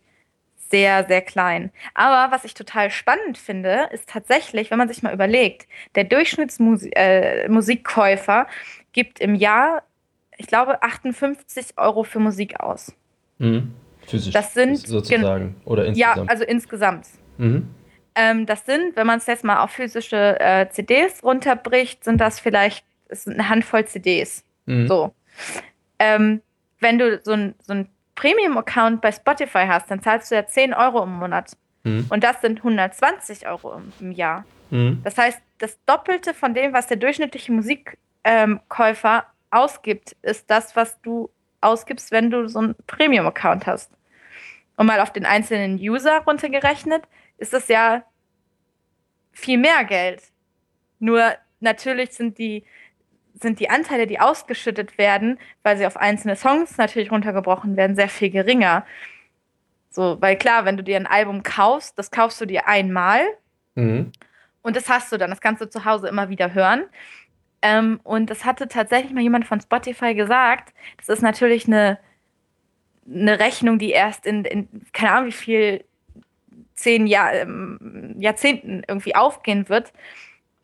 [0.70, 1.70] sehr, sehr klein.
[1.94, 8.42] Aber was ich total spannend finde, ist tatsächlich, wenn man sich mal überlegt, der Durchschnittsmusikkäufer
[8.42, 8.46] äh,
[8.92, 9.82] gibt im Jahr,
[10.36, 12.94] ich glaube, 58 Euro für Musik aus.
[13.38, 13.74] Mhm.
[14.06, 14.32] Physisch.
[14.32, 15.56] Das sind sozusagen.
[15.64, 16.16] Oder insgesamt.
[16.16, 17.06] Ja, also insgesamt.
[17.38, 17.68] Mhm.
[18.14, 22.40] Ähm, das sind, wenn man es jetzt mal auf physische äh, CDs runterbricht, sind das
[22.40, 24.44] vielleicht ist eine Handvoll CDs.
[24.66, 24.88] Mhm.
[24.88, 25.12] So.
[25.98, 26.42] Ähm,
[26.80, 30.74] wenn du so ein, so ein Premium-Account bei Spotify hast, dann zahlst du ja 10
[30.74, 31.52] Euro im Monat.
[31.84, 32.06] Mhm.
[32.08, 34.44] Und das sind 120 Euro im, Jahr.
[34.70, 35.00] Mhm.
[35.04, 41.00] Das heißt, das Doppelte von dem, was der durchschnittliche Musikkäufer ähm, ausgibt, ist das, was
[41.02, 41.30] du
[41.60, 43.92] ausgibst, wenn du so einen Premium-Account hast.
[44.76, 47.04] Und mal auf den einzelnen User runtergerechnet,
[47.38, 48.04] ist das ja
[49.32, 50.22] viel mehr Geld.
[50.98, 52.64] Nur natürlich sind die,
[53.40, 58.08] sind die Anteile, die ausgeschüttet werden, weil sie auf einzelne Songs natürlich runtergebrochen werden, sehr
[58.08, 58.86] viel geringer.
[59.90, 63.22] So, weil klar, wenn du dir ein Album kaufst, das kaufst du dir einmal
[63.74, 64.12] mhm.
[64.62, 66.84] und das hast du dann, das kannst du zu Hause immer wieder hören.
[67.62, 70.74] Ähm, und das hatte tatsächlich mal jemand von Spotify gesagt.
[70.98, 71.98] Das ist natürlich eine,
[73.08, 75.84] eine Rechnung, die erst in, in keine Ahnung, wie viel
[76.74, 79.92] zehn Jahr, ähm, Jahrzehnten irgendwie aufgehen wird.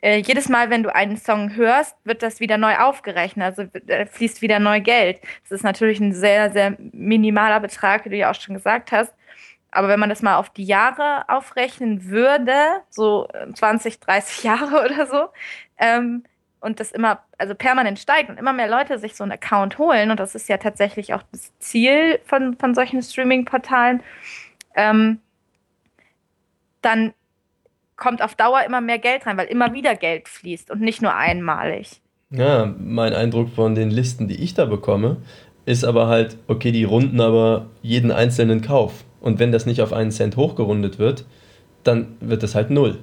[0.02, 4.04] Äh, jedes Mal, wenn du einen Song hörst, wird das wieder neu aufgerechnet, also äh,
[4.06, 5.20] fließt wieder neu Geld.
[5.42, 9.14] Das ist natürlich ein sehr, sehr minimaler Betrag, wie du ja auch schon gesagt hast.
[9.70, 12.52] Aber wenn man das mal auf die Jahre aufrechnen würde,
[12.90, 15.28] so 20, äh, 30 Jahre oder so,
[15.78, 16.24] ähm,
[16.60, 20.10] und das immer, also permanent steigt und immer mehr Leute sich so einen Account holen,
[20.10, 24.02] und das ist ja tatsächlich auch das Ziel von, von solchen Streaming-Portalen,
[24.74, 25.20] ähm,
[26.82, 27.14] dann
[28.02, 31.14] kommt auf Dauer immer mehr Geld rein, weil immer wieder Geld fließt und nicht nur
[31.14, 32.00] einmalig.
[32.30, 35.18] Ja, mein Eindruck von den Listen, die ich da bekomme,
[35.66, 39.04] ist aber halt, okay, die runden aber jeden einzelnen Kauf.
[39.20, 41.26] Und wenn das nicht auf einen Cent hochgerundet wird,
[41.84, 42.98] dann wird das halt null.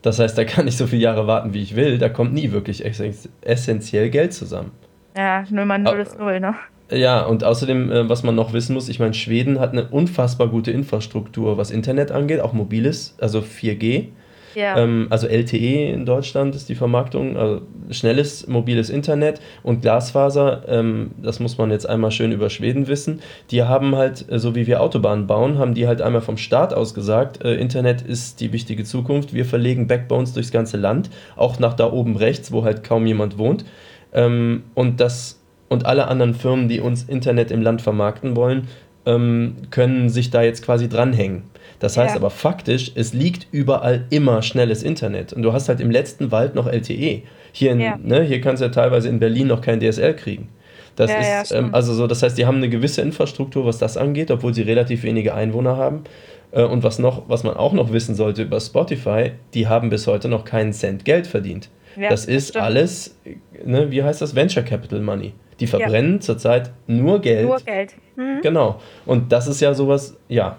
[0.00, 2.50] Das heißt, da kann ich so viele Jahre warten, wie ich will, da kommt nie
[2.50, 4.72] wirklich essentiell Geld zusammen.
[5.16, 6.56] Ja, null mal null ist null, ne?
[6.90, 10.48] Ja, und außerdem, äh, was man noch wissen muss, ich meine, Schweden hat eine unfassbar
[10.48, 14.08] gute Infrastruktur, was Internet angeht, auch mobiles, also 4G.
[14.54, 14.78] Ja.
[14.78, 21.12] Ähm, also LTE in Deutschland ist die Vermarktung, also schnelles mobiles Internet und Glasfaser, ähm,
[21.20, 23.20] das muss man jetzt einmal schön über Schweden wissen.
[23.50, 26.74] Die haben halt, äh, so wie wir Autobahnen bauen, haben die halt einmal vom Staat
[26.74, 29.34] aus gesagt, äh, Internet ist die wichtige Zukunft.
[29.34, 33.38] Wir verlegen Backbones durchs ganze Land, auch nach da oben rechts, wo halt kaum jemand
[33.38, 33.64] wohnt.
[34.12, 35.38] Ähm, und das
[35.68, 38.68] und alle anderen Firmen, die uns Internet im Land vermarkten wollen,
[39.06, 41.44] ähm, können sich da jetzt quasi dranhängen.
[41.82, 42.16] Das heißt ja.
[42.16, 45.32] aber faktisch, es liegt überall immer schnelles Internet.
[45.32, 47.22] Und du hast halt im letzten Wald noch LTE.
[47.50, 47.98] Hier, in, ja.
[48.00, 50.48] ne, hier kannst du ja teilweise in Berlin noch kein DSL kriegen.
[50.94, 53.78] Das ja, ist, ja, ähm, also so, das heißt, die haben eine gewisse Infrastruktur, was
[53.78, 56.04] das angeht, obwohl sie relativ wenige Einwohner haben.
[56.52, 60.06] Äh, und was noch, was man auch noch wissen sollte über Spotify, die haben bis
[60.06, 61.68] heute noch keinen Cent Geld verdient.
[61.98, 62.64] Das ist stimmt.
[62.64, 63.18] alles,
[63.64, 64.36] ne, wie heißt das?
[64.36, 65.32] Venture Capital Money.
[65.58, 67.48] Die verbrennen zurzeit nur Geld.
[67.48, 67.94] Nur Geld.
[68.14, 68.38] Mhm.
[68.40, 68.80] Genau.
[69.04, 70.58] Und das ist ja sowas, ja,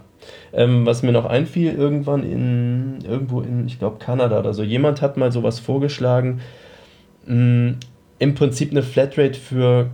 [0.54, 5.02] ähm, was mir noch einfiel, irgendwann in, irgendwo in, ich glaube, Kanada oder so, jemand
[5.02, 6.42] hat mal sowas vorgeschlagen,
[7.26, 7.78] mh, mm,
[8.20, 9.90] im Prinzip eine Flatrate für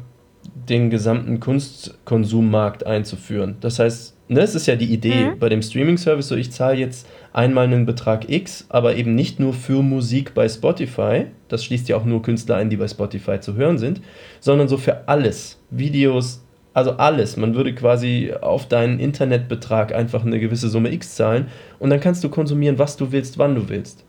[0.69, 3.57] den gesamten Kunstkonsummarkt einzuführen.
[3.61, 5.39] Das heißt, ne, es ist ja die Idee mhm.
[5.39, 9.53] bei dem Streaming-Service, so ich zahle jetzt einmal einen Betrag X, aber eben nicht nur
[9.53, 13.56] für Musik bei Spotify, das schließt ja auch nur Künstler ein, die bei Spotify zu
[13.56, 14.01] hören sind,
[14.39, 16.43] sondern so für alles, Videos,
[16.80, 17.38] also alles.
[17.38, 21.47] Man würde quasi auf deinen Internetbetrag einfach eine gewisse Summe X zahlen
[21.77, 24.06] und dann kannst du konsumieren, was du willst, wann du willst.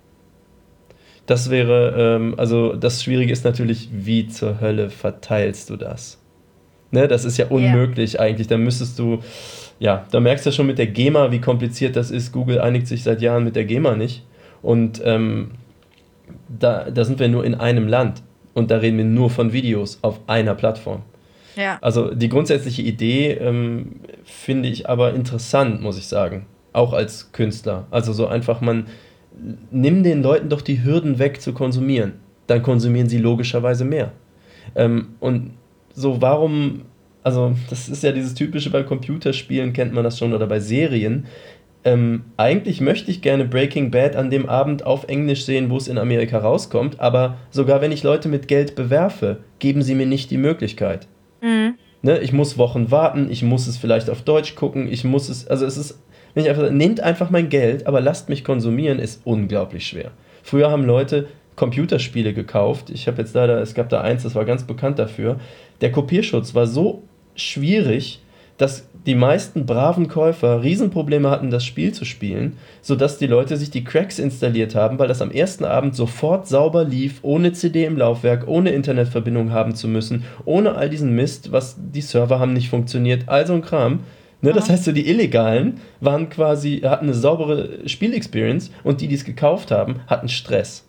[1.26, 6.18] Das wäre, ähm, also das Schwierige ist natürlich, wie zur Hölle verteilst du das?
[6.92, 8.22] Ne, das ist ja unmöglich yeah.
[8.22, 8.48] eigentlich.
[8.48, 9.20] Da müsstest du,
[9.78, 12.32] ja, da merkst du ja schon mit der GEMA, wie kompliziert das ist.
[12.32, 14.24] Google einigt sich seit Jahren mit der GEMA nicht.
[14.62, 15.52] Und ähm,
[16.48, 18.22] da, da sind wir nur in einem Land.
[18.54, 21.02] Und da reden wir nur von Videos auf einer Plattform.
[21.56, 21.78] Ja.
[21.80, 26.46] Also die grundsätzliche Idee ähm, finde ich aber interessant, muss ich sagen.
[26.72, 27.86] Auch als Künstler.
[27.90, 28.86] Also so einfach, man
[29.70, 32.14] nimm den Leuten doch die Hürden weg zu konsumieren.
[32.46, 34.12] Dann konsumieren sie logischerweise mehr.
[34.74, 35.52] Ähm, und
[35.94, 36.82] so, warum,
[37.22, 41.26] also das ist ja dieses typische bei Computerspielen, kennt man das schon, oder bei Serien.
[41.82, 45.88] Ähm, eigentlich möchte ich gerne Breaking Bad an dem Abend auf Englisch sehen, wo es
[45.88, 50.30] in Amerika rauskommt, aber sogar wenn ich Leute mit Geld bewerfe, geben sie mir nicht
[50.30, 51.06] die Möglichkeit.
[51.40, 51.74] Mhm.
[52.02, 55.46] Ne, ich muss Wochen warten, ich muss es vielleicht auf Deutsch gucken, ich muss es,
[55.46, 55.98] also es ist,
[56.34, 60.12] wenn ich einfach, nehmt einfach mein Geld, aber lasst mich konsumieren, ist unglaublich schwer.
[60.42, 62.88] Früher haben Leute Computerspiele gekauft.
[62.88, 65.38] Ich habe jetzt leider, es gab da eins, das war ganz bekannt dafür.
[65.82, 67.02] Der Kopierschutz war so
[67.34, 68.22] schwierig,
[68.56, 73.70] dass die meisten braven Käufer Riesenprobleme hatten, das Spiel zu spielen, sodass die Leute sich
[73.70, 77.96] die Cracks installiert haben, weil das am ersten Abend sofort sauber lief, ohne CD im
[77.96, 82.68] Laufwerk, ohne Internetverbindung haben zu müssen, ohne all diesen Mist, was die Server haben nicht
[82.68, 84.00] funktioniert, all so ein Kram.
[84.42, 89.14] Ne, das heißt, so die Illegalen waren quasi, hatten eine saubere Spielexperience und die, die
[89.14, 90.86] es gekauft haben, hatten Stress.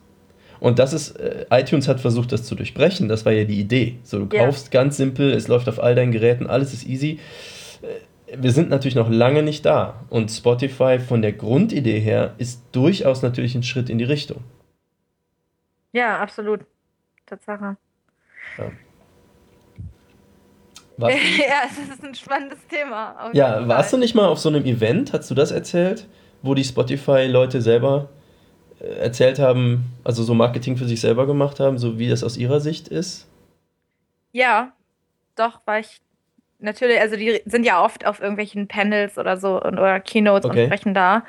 [0.62, 3.10] Und das ist, äh, iTunes hat versucht, das zu durchbrechen.
[3.10, 3.96] Das war ja die Idee.
[4.04, 4.46] So, du ja.
[4.46, 7.20] kaufst ganz simpel, es läuft auf all deinen Geräten, alles ist easy
[8.34, 10.06] wir sind natürlich noch lange nicht da.
[10.10, 14.44] Und Spotify von der Grundidee her ist durchaus natürlich ein Schritt in die Richtung.
[15.92, 16.62] Ja, absolut.
[17.26, 17.78] Tatsache.
[18.58, 18.72] Ja.
[21.10, 23.32] ja, es ist ein spannendes Thema.
[23.34, 26.08] Ja, warst du nicht mal auf so einem Event, hast du das erzählt,
[26.44, 28.10] wo die Spotify-Leute selber
[28.80, 32.38] äh, erzählt haben, also so Marketing für sich selber gemacht haben, so wie das aus
[32.38, 33.28] ihrer Sicht ist?
[34.32, 34.74] Ja,
[35.36, 36.02] doch, war ich
[36.62, 40.64] natürlich, also die sind ja oft auf irgendwelchen Panels oder so und, oder Keynotes okay.
[40.64, 41.26] und sprechen da.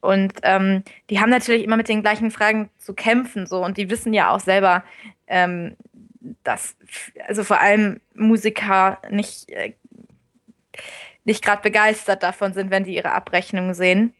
[0.00, 3.88] Und ähm, die haben natürlich immer mit den gleichen Fragen zu kämpfen, so und die
[3.88, 4.82] wissen ja auch selber,
[5.28, 5.76] ähm,
[6.42, 6.76] dass
[7.26, 9.74] also vor allem Musiker nicht, äh,
[11.24, 14.12] nicht gerade begeistert davon sind, wenn die ihre Abrechnung sehen.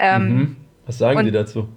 [0.00, 0.56] Ähm, mhm.
[0.86, 1.68] Was sagen die dazu?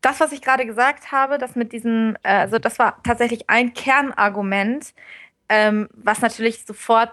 [0.00, 3.74] Das, was ich gerade gesagt habe, das mit diesem, äh, also das war tatsächlich ein
[3.74, 4.94] Kernargument,
[5.48, 7.12] ähm, was natürlich sofort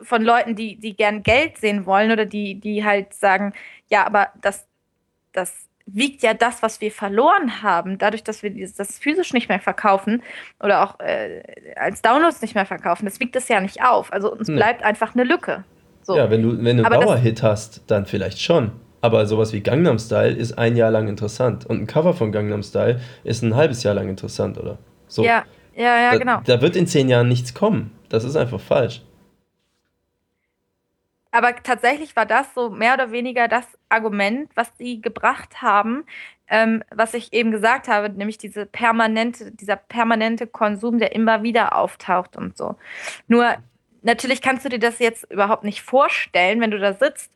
[0.00, 3.52] von Leuten, die, die gern Geld sehen wollen oder die, die halt sagen,
[3.88, 4.66] ja, aber das,
[5.32, 9.60] das wiegt ja das, was wir verloren haben, dadurch, dass wir das physisch nicht mehr
[9.60, 10.22] verkaufen
[10.62, 11.42] oder auch äh,
[11.76, 14.12] als Downloads nicht mehr verkaufen, das wiegt es ja nicht auf.
[14.12, 14.56] Also uns nee.
[14.56, 15.64] bleibt einfach eine Lücke.
[16.02, 16.16] So.
[16.16, 18.72] Ja, wenn du, wenn du einen Dauerhit hast, dann vielleicht schon.
[19.00, 21.66] Aber sowas wie Gangnam Style ist ein Jahr lang interessant.
[21.66, 24.78] Und ein Cover von Gangnam Style ist ein halbes Jahr lang interessant, oder?
[25.08, 25.22] So.
[25.24, 25.44] Ja,
[25.76, 26.40] ja, ja, da, genau.
[26.44, 27.90] Da wird in zehn Jahren nichts kommen.
[28.08, 29.02] Das ist einfach falsch.
[31.30, 36.04] Aber tatsächlich war das so mehr oder weniger das Argument, was sie gebracht haben,
[36.46, 41.76] ähm, was ich eben gesagt habe, nämlich diese permanente, dieser permanente Konsum, der immer wieder
[41.76, 42.76] auftaucht und so.
[43.26, 43.56] Nur
[44.02, 47.33] natürlich kannst du dir das jetzt überhaupt nicht vorstellen, wenn du da sitzt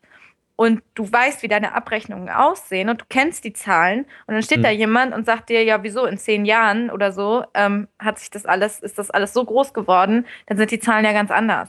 [0.59, 4.56] und du weißt, wie deine Abrechnungen aussehen und du kennst die Zahlen und dann steht
[4.56, 4.64] hm.
[4.64, 8.28] da jemand und sagt dir, ja, wieso in zehn Jahren oder so ähm, hat sich
[8.28, 11.68] das alles, ist das alles so groß geworden, dann sind die Zahlen ja ganz anders.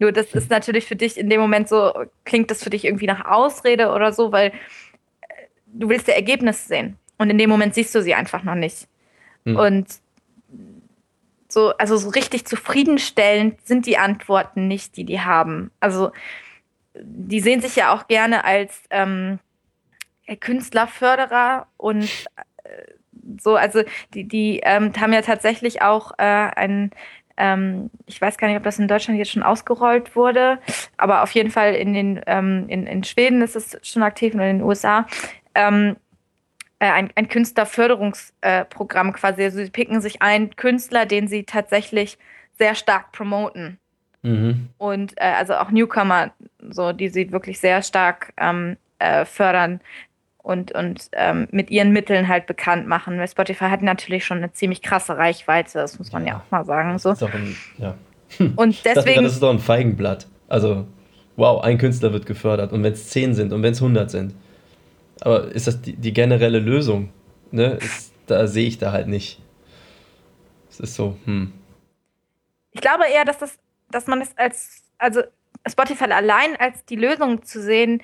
[0.00, 1.92] Nur das ist natürlich für dich in dem Moment so,
[2.24, 4.52] klingt das für dich irgendwie nach Ausrede oder so, weil äh,
[5.66, 8.88] du willst ja Ergebnisse sehen und in dem Moment siehst du sie einfach noch nicht.
[9.44, 9.54] Hm.
[9.54, 9.86] Und
[11.48, 15.70] so, also so richtig zufriedenstellend sind die Antworten nicht, die die haben.
[15.78, 16.10] Also
[17.02, 19.38] die sehen sich ja auch gerne als ähm,
[20.40, 22.04] Künstlerförderer und
[22.64, 22.92] äh,
[23.40, 23.82] so, also
[24.14, 26.90] die, die ähm, haben ja tatsächlich auch äh, ein,
[27.36, 30.58] ähm, ich weiß gar nicht, ob das in Deutschland jetzt schon ausgerollt wurde,
[30.96, 34.40] aber auf jeden Fall in den ähm, in, in Schweden ist es schon aktiv und
[34.40, 35.06] in den USA.
[35.54, 35.96] Ähm,
[36.78, 39.44] äh, ein, ein Künstlerförderungsprogramm äh, quasi.
[39.44, 42.18] Also sie picken sich einen Künstler, den sie tatsächlich
[42.58, 43.78] sehr stark promoten.
[44.26, 44.68] Mhm.
[44.78, 46.32] Und äh, also auch Newcomer,
[46.68, 49.80] so die sie wirklich sehr stark ähm, äh, fördern
[50.38, 53.18] und, und ähm, mit ihren Mitteln halt bekannt machen.
[53.18, 56.50] Weil Spotify hat natürlich schon eine ziemlich krasse Reichweite, das muss man ja, ja auch
[56.50, 56.98] mal sagen.
[56.98, 57.10] So.
[57.10, 57.94] Ein, ja.
[58.56, 59.22] Und deswegen.
[59.22, 60.26] Das ist doch ein Feigenblatt.
[60.48, 60.88] Also,
[61.36, 62.72] wow, ein Künstler wird gefördert.
[62.72, 64.34] Und wenn es zehn sind und wenn es hundert sind.
[65.20, 67.10] Aber ist das die, die generelle Lösung?
[67.52, 67.78] Ne?
[67.80, 69.40] Ist, da sehe ich da halt nicht.
[70.68, 71.52] Es ist so, hm.
[72.72, 73.56] Ich glaube eher, dass das,
[73.96, 75.22] dass man es als, also
[75.66, 78.02] Spotify allein als die Lösung zu sehen,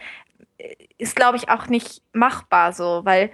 [0.98, 3.30] ist, glaube ich, auch nicht machbar so, weil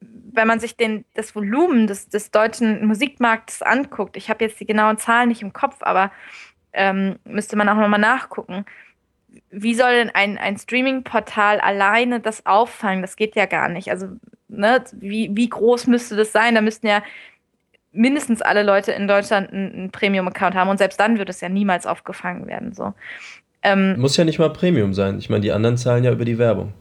[0.00, 4.66] wenn man sich den, das Volumen des, des deutschen Musikmarktes anguckt, ich habe jetzt die
[4.66, 6.12] genauen Zahlen nicht im Kopf, aber
[6.72, 8.64] ähm, müsste man auch nochmal nachgucken.
[9.50, 13.02] Wie soll denn ein, ein Streaming-Portal alleine das auffangen?
[13.02, 13.90] Das geht ja gar nicht.
[13.90, 14.08] Also,
[14.48, 16.54] ne, wie, wie groß müsste das sein?
[16.54, 17.02] Da müssten ja
[17.92, 21.86] mindestens alle Leute in Deutschland einen, Premium-Account haben und selbst dann würde es ja niemals
[21.86, 22.72] aufgefangen werden.
[22.72, 22.94] So.
[23.62, 25.18] Ähm, Muss ja nicht mal Premium sein.
[25.18, 26.72] Ich meine, die anderen zahlen ja über die Werbung.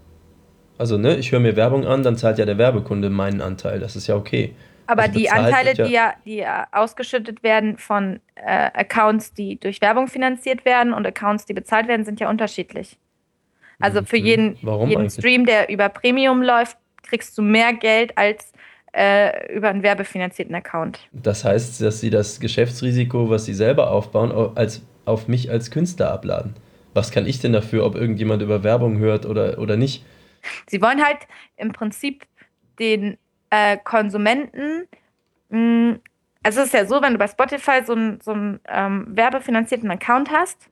[0.78, 3.80] Also, ne, ich höre mir Werbung an, dann zahlt ja der Werbekunde meinen Anteil.
[3.80, 4.54] Das ist ja okay.
[4.86, 9.60] Aber also die Anteile, ja die ja, die ja ausgeschüttet werden von äh, Accounts, die
[9.60, 12.98] durch Werbung finanziert werden und Accounts, die bezahlt werden, sind ja unterschiedlich.
[13.80, 14.26] Also für mhm.
[14.26, 14.58] jeden,
[14.88, 18.54] jeden Stream, der über Premium läuft, kriegst du mehr Geld als
[18.98, 21.08] äh, über einen werbefinanzierten Account.
[21.12, 26.12] Das heißt, dass sie das Geschäftsrisiko, was sie selber aufbauen, als, auf mich als Künstler
[26.12, 26.56] abladen
[26.98, 30.04] was kann ich denn dafür, ob irgendjemand über Werbung hört oder, oder nicht?
[30.66, 31.20] Sie wollen halt
[31.56, 32.26] im Prinzip
[32.80, 33.18] den
[33.52, 34.88] äh, Konsumenten,
[35.50, 36.00] mh, mm,
[36.44, 38.34] also es ist ja so, wenn du bei Spotify so einen so
[38.68, 40.70] ähm, werbefinanzierten Account hast,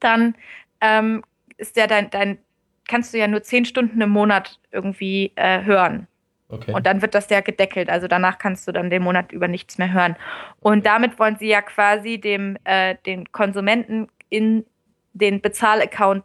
[0.00, 0.34] dann
[0.80, 1.22] ähm,
[1.56, 2.38] ist ja dein, dein,
[2.86, 6.06] kannst du ja nur zehn Stunden im Monat irgendwie äh, hören.
[6.52, 6.74] Okay.
[6.74, 7.88] Und dann wird das ja gedeckelt.
[7.88, 10.16] Also danach kannst du dann den Monat über nichts mehr hören.
[10.60, 14.66] Und damit wollen sie ja quasi dem äh, den Konsumenten in
[15.14, 16.24] den Bezahlaccount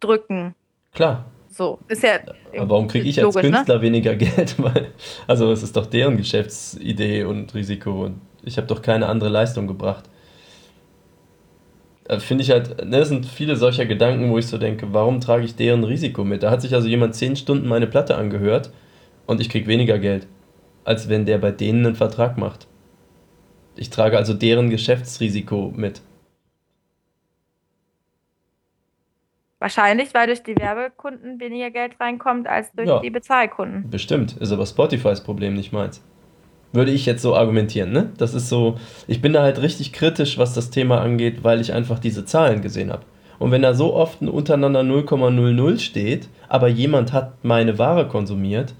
[0.00, 0.54] drücken.
[0.92, 1.24] Klar.
[1.48, 2.18] So, ist ja.
[2.54, 3.50] Aber warum kriege ich logisch, als ne?
[3.52, 3.82] Künstler ne?
[3.82, 4.56] weniger Geld?
[5.26, 9.66] Also, es ist doch deren Geschäftsidee und Risiko und ich habe doch keine andere Leistung
[9.66, 10.04] gebracht.
[12.06, 15.22] Äh, finde ich halt, ne, das sind viele solcher Gedanken, wo ich so denke, warum
[15.22, 16.42] trage ich deren Risiko mit?
[16.42, 18.70] Da hat sich also jemand zehn Stunden meine Platte angehört
[19.26, 20.26] und ich kriege weniger Geld,
[20.84, 22.66] als wenn der bei denen einen Vertrag macht.
[23.76, 26.02] Ich trage also deren Geschäftsrisiko mit.
[29.60, 33.90] Wahrscheinlich, weil durch die Werbekunden weniger Geld reinkommt als durch ja, die Bezahlkunden.
[33.90, 36.02] Bestimmt, ist aber Spotifys Problem, nicht meins.
[36.72, 38.10] Würde ich jetzt so argumentieren, ne?
[38.16, 41.74] Das ist so, ich bin da halt richtig kritisch, was das Thema angeht, weil ich
[41.74, 43.02] einfach diese Zahlen gesehen habe.
[43.38, 48.74] Und wenn da so oft ein untereinander 0,00 steht, aber jemand hat meine Ware konsumiert,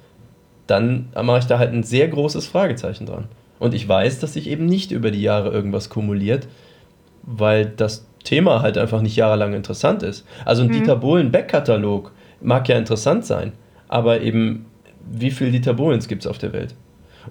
[0.71, 3.25] dann mache ich da halt ein sehr großes Fragezeichen dran.
[3.59, 6.49] Und ich weiß, dass sich eben nicht über die Jahre irgendwas kumuliert,
[7.23, 10.27] weil das Thema halt einfach nicht jahrelang interessant ist.
[10.45, 10.73] Also ein mhm.
[10.73, 13.53] Dieter Bohlen Backkatalog mag ja interessant sein,
[13.89, 14.67] aber eben
[15.11, 16.75] wie viele Dieter Bohlens gibt es auf der Welt?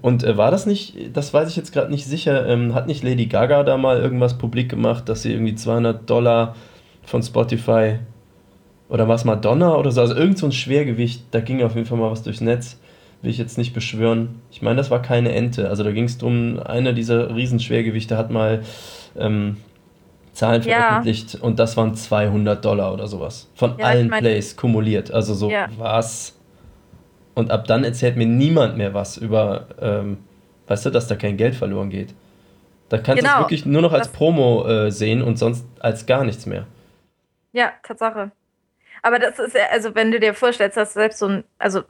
[0.01, 3.03] Und äh, war das nicht, das weiß ich jetzt gerade nicht sicher, ähm, hat nicht
[3.03, 6.55] Lady Gaga da mal irgendwas publik gemacht, dass sie irgendwie 200 Dollar
[7.03, 7.95] von Spotify
[8.89, 11.87] oder war es Madonna oder so, also irgend so ein Schwergewicht, da ging auf jeden
[11.87, 12.79] Fall mal was durchs Netz,
[13.21, 14.41] will ich jetzt nicht beschwören.
[14.51, 18.31] Ich meine, das war keine Ente, also da ging es darum, einer dieser Riesenschwergewichte hat
[18.31, 18.63] mal
[19.17, 19.57] ähm,
[20.33, 21.41] Zahlen veröffentlicht ja.
[21.41, 23.49] und das waren 200 Dollar oder sowas.
[23.55, 25.11] Von ja, allen ich mein, Plays kumuliert.
[25.11, 25.67] Also so, ja.
[25.77, 26.37] was?
[27.35, 30.17] Und ab dann erzählt mir niemand mehr was über, ähm,
[30.67, 32.13] weißt du, dass da kein Geld verloren geht.
[32.87, 33.33] Da kannst genau.
[33.33, 36.45] du es wirklich nur noch als das Promo äh, sehen und sonst als gar nichts
[36.45, 36.65] mehr.
[37.51, 38.31] Ja, Tatsache.
[39.01, 41.83] Aber das ist ja, also wenn du dir vorstellst, dass selbst so ein, also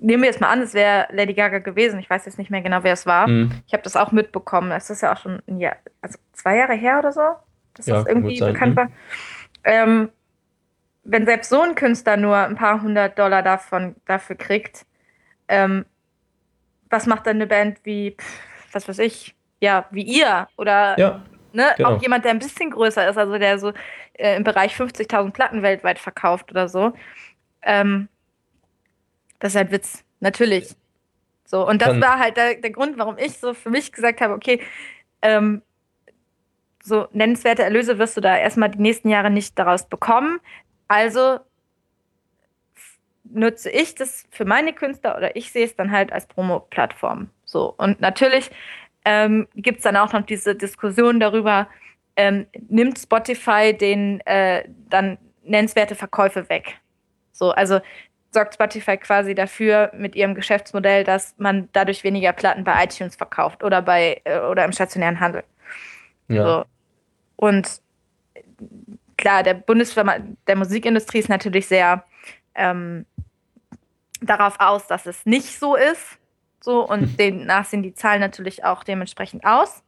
[0.00, 2.00] nehmen wir jetzt mal an, es wäre Lady Gaga gewesen.
[2.00, 3.28] Ich weiß jetzt nicht mehr genau, wer es war.
[3.28, 3.52] Mhm.
[3.66, 4.72] Ich habe das auch mitbekommen.
[4.72, 7.36] Es ist ja auch schon ein Jahr, also zwei Jahre her oder so
[7.74, 8.90] dass ja, das irgendwie bekannt war.
[9.64, 10.10] Ähm,
[11.04, 14.86] wenn selbst so ein Künstler nur ein paar hundert Dollar davon, dafür kriegt,
[15.48, 15.86] ähm,
[16.88, 18.16] was macht dann eine Band wie,
[18.72, 21.22] was weiß ich, ja, wie ihr oder ja,
[21.52, 21.90] ne, genau.
[21.90, 23.72] auch jemand, der ein bisschen größer ist, also der so
[24.14, 26.92] äh, im Bereich 50.000 Platten weltweit verkauft oder so.
[27.62, 28.08] Ähm,
[29.40, 30.74] das ist halt Witz, natürlich.
[31.44, 34.20] So, und das Kann, war halt der, der Grund, warum ich so für mich gesagt
[34.20, 34.60] habe, okay,
[35.20, 35.62] ähm,
[36.82, 40.40] so nennenswerte Erlöse wirst du da erstmal die nächsten Jahre nicht daraus bekommen.
[40.88, 41.40] Also
[43.24, 47.30] nutze ich das für meine Künstler oder ich sehe es dann halt als Promo-Plattform.
[47.44, 47.74] So.
[47.76, 48.50] Und natürlich
[49.04, 51.68] ähm, gibt es dann auch noch diese Diskussion darüber,
[52.16, 56.78] ähm, nimmt Spotify den äh, dann nennenswerte Verkäufe weg.
[57.32, 57.80] So, also
[58.32, 63.64] sorgt Spotify quasi dafür mit ihrem Geschäftsmodell, dass man dadurch weniger Platten bei iTunes verkauft
[63.64, 65.44] oder bei äh, oder im stationären Handel.
[66.28, 66.44] Ja.
[66.44, 66.64] So.
[67.36, 67.80] Und
[69.16, 70.16] klar, der Bundesfirma
[70.46, 72.04] der Musikindustrie ist natürlich sehr
[72.54, 73.06] ähm,
[74.20, 76.18] darauf aus, dass es nicht so ist.
[76.60, 79.82] So, und demnach sehen die Zahlen natürlich auch dementsprechend aus.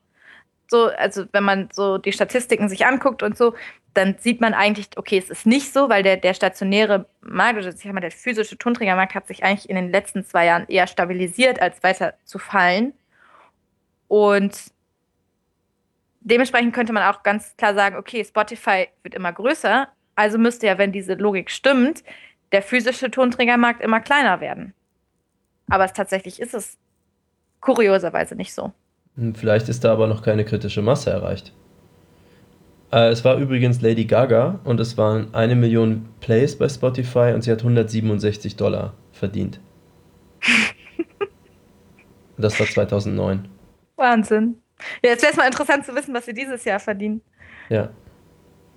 [0.72, 3.54] So, also wenn man so die Statistiken sich anguckt und so,
[3.92, 7.68] dann sieht man eigentlich, okay, es ist nicht so, weil der, der stationäre Markt, also
[7.68, 11.60] ich mal, der physische Tonträgermarkt hat sich eigentlich in den letzten zwei Jahren eher stabilisiert,
[11.60, 12.94] als weiter zu fallen.
[14.08, 14.72] Und
[16.20, 20.78] dementsprechend könnte man auch ganz klar sagen, okay, Spotify wird immer größer, also müsste ja,
[20.78, 22.02] wenn diese Logik stimmt,
[22.52, 24.72] der physische Tonträgermarkt immer kleiner werden.
[25.68, 26.78] Aber es, tatsächlich ist es
[27.60, 28.72] kurioserweise nicht so.
[29.16, 31.52] Hm, vielleicht ist da aber noch keine kritische Masse erreicht.
[32.92, 37.42] Äh, es war übrigens Lady Gaga und es waren eine Million Plays bei Spotify und
[37.42, 39.60] sie hat 167 Dollar verdient.
[42.36, 43.48] das war 2009.
[43.96, 44.56] Wahnsinn.
[45.02, 47.22] Ja, jetzt wäre es mal interessant zu wissen, was sie dieses Jahr verdienen.
[47.68, 47.90] Ja.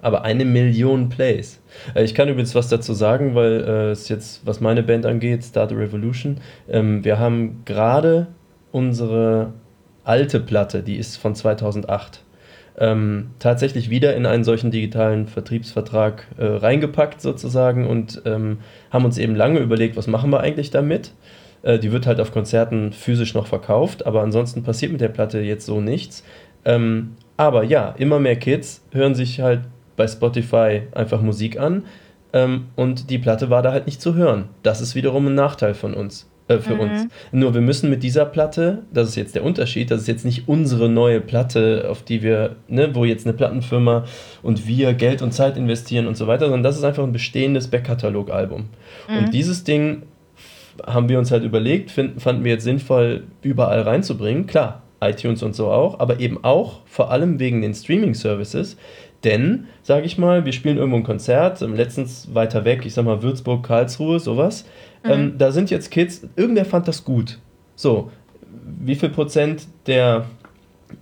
[0.02, 1.62] Aber eine Million Plays.
[1.96, 5.44] Äh, ich kann übrigens was dazu sagen, weil äh, es jetzt, was meine Band angeht,
[5.44, 6.40] Start a Revolution,
[6.70, 8.28] ähm, wir haben gerade
[8.72, 9.54] unsere
[10.06, 12.22] alte Platte, die ist von 2008
[12.78, 18.60] ähm, tatsächlich wieder in einen solchen digitalen Vertriebsvertrag äh, reingepackt sozusagen und ähm,
[18.92, 21.14] haben uns eben lange überlegt, was machen wir eigentlich damit.
[21.64, 25.40] Äh, die wird halt auf Konzerten physisch noch verkauft, aber ansonsten passiert mit der Platte
[25.40, 26.24] jetzt so nichts.
[26.66, 29.62] Ähm, aber ja, immer mehr Kids hören sich halt
[29.96, 31.84] bei Spotify einfach Musik an
[32.34, 34.50] ähm, und die Platte war da halt nicht zu hören.
[34.64, 36.80] Das ist wiederum ein Nachteil von uns äh, für mhm.
[36.80, 37.08] uns.
[37.32, 40.48] Nur wir müssen mit dieser Platte, das ist jetzt der Unterschied, das ist jetzt nicht
[40.48, 44.06] unsere neue Platte, auf die wir, ne, wo jetzt eine Plattenfirma
[44.44, 47.70] und wir Geld und Zeit investieren und so weiter, sondern das ist einfach ein bestehendes
[47.70, 48.66] Backkatalog-Album.
[49.10, 49.18] Mhm.
[49.18, 50.04] Und dieses Ding
[50.86, 54.46] haben wir uns halt überlegt, finden, fanden wir jetzt sinnvoll, überall reinzubringen.
[54.46, 58.78] Klar, iTunes und so auch, aber eben auch vor allem wegen den Streaming-Services.
[59.26, 63.24] Denn, sage ich mal, wir spielen irgendwo ein Konzert, letztens weiter weg, ich sag mal
[63.24, 64.66] Würzburg, Karlsruhe, sowas.
[65.04, 65.12] Mhm.
[65.12, 67.40] Ähm, da sind jetzt Kids, irgendwer fand das gut.
[67.76, 68.12] So,
[68.80, 70.26] wie viel Prozent der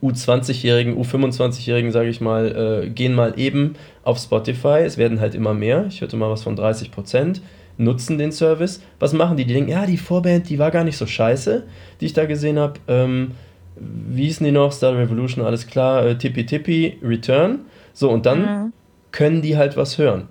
[0.01, 4.79] U20-Jährigen, U25-Jährigen, sage ich mal, äh, gehen mal eben auf Spotify.
[4.85, 5.85] Es werden halt immer mehr.
[5.87, 7.41] Ich hörte mal was von 30 Prozent.
[7.77, 8.81] Nutzen den Service.
[8.99, 9.45] Was machen die?
[9.45, 11.63] Die denken, ja, die Vorband, die war gar nicht so scheiße,
[11.99, 12.79] die ich da gesehen habe.
[12.87, 13.31] Ähm,
[13.75, 14.71] wie hießen die noch?
[14.71, 16.05] Star Revolution, alles klar.
[16.05, 17.59] Äh, Tippy Tippy, Return.
[17.93, 18.73] So, und dann mhm.
[19.11, 20.27] können die halt was hören.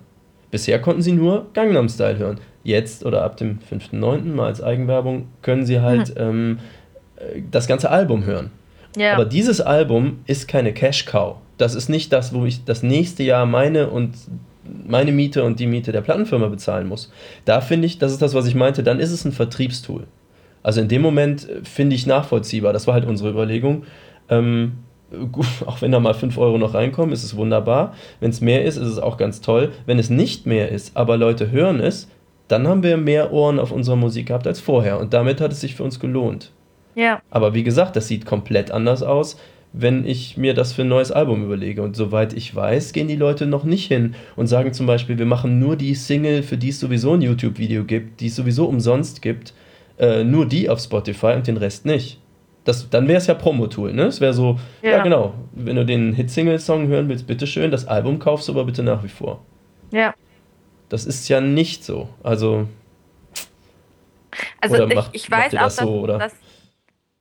[0.51, 4.23] Bisher konnten sie nur Gangnam Style hören jetzt oder ab dem 5.9.
[4.33, 6.21] mal als Eigenwerbung können sie halt mhm.
[6.21, 6.59] ähm,
[7.17, 8.51] äh, das ganze Album hören.
[8.97, 9.13] Ja.
[9.13, 11.37] Aber dieses Album ist keine Cash Cow.
[11.57, 14.15] Das ist nicht das, wo ich das nächste Jahr meine und
[14.85, 17.11] meine Miete und die Miete der Plattenfirma bezahlen muss.
[17.45, 20.05] Da finde ich, das ist das, was ich meinte, dann ist es ein Vertriebstool.
[20.61, 23.83] Also in dem Moment äh, finde ich nachvollziehbar, das war halt unsere Überlegung.
[24.29, 24.73] Ähm,
[25.65, 27.93] auch wenn da mal 5 Euro noch reinkommen, ist es wunderbar.
[28.19, 29.71] Wenn es mehr ist, ist es auch ganz toll.
[29.85, 32.09] Wenn es nicht mehr ist, aber Leute hören es,
[32.47, 34.99] dann haben wir mehr Ohren auf unserer Musik gehabt als vorher.
[34.99, 36.51] Und damit hat es sich für uns gelohnt.
[36.95, 37.21] Ja.
[37.31, 39.37] Aber wie gesagt, das sieht komplett anders aus,
[39.71, 41.81] wenn ich mir das für ein neues Album überlege.
[41.81, 45.25] Und soweit ich weiß, gehen die Leute noch nicht hin und sagen zum Beispiel, wir
[45.25, 49.21] machen nur die Single, für die es sowieso ein YouTube-Video gibt, die es sowieso umsonst
[49.21, 49.53] gibt,
[49.97, 52.19] äh, nur die auf Spotify und den Rest nicht.
[52.63, 54.03] Das, dann wäre es ja Promo-Tool, ne?
[54.03, 54.91] Es wäre so, ja.
[54.91, 55.03] ja.
[55.03, 59.03] genau, wenn du den Hit-Single-Song hören willst, bitteschön, das Album kaufst du aber bitte nach
[59.03, 59.43] wie vor.
[59.91, 60.13] Ja.
[60.89, 62.09] Das ist ja nicht so.
[62.23, 62.67] Also.
[64.61, 66.33] Also ich, macht, ich weiß auch, das so, dass, dass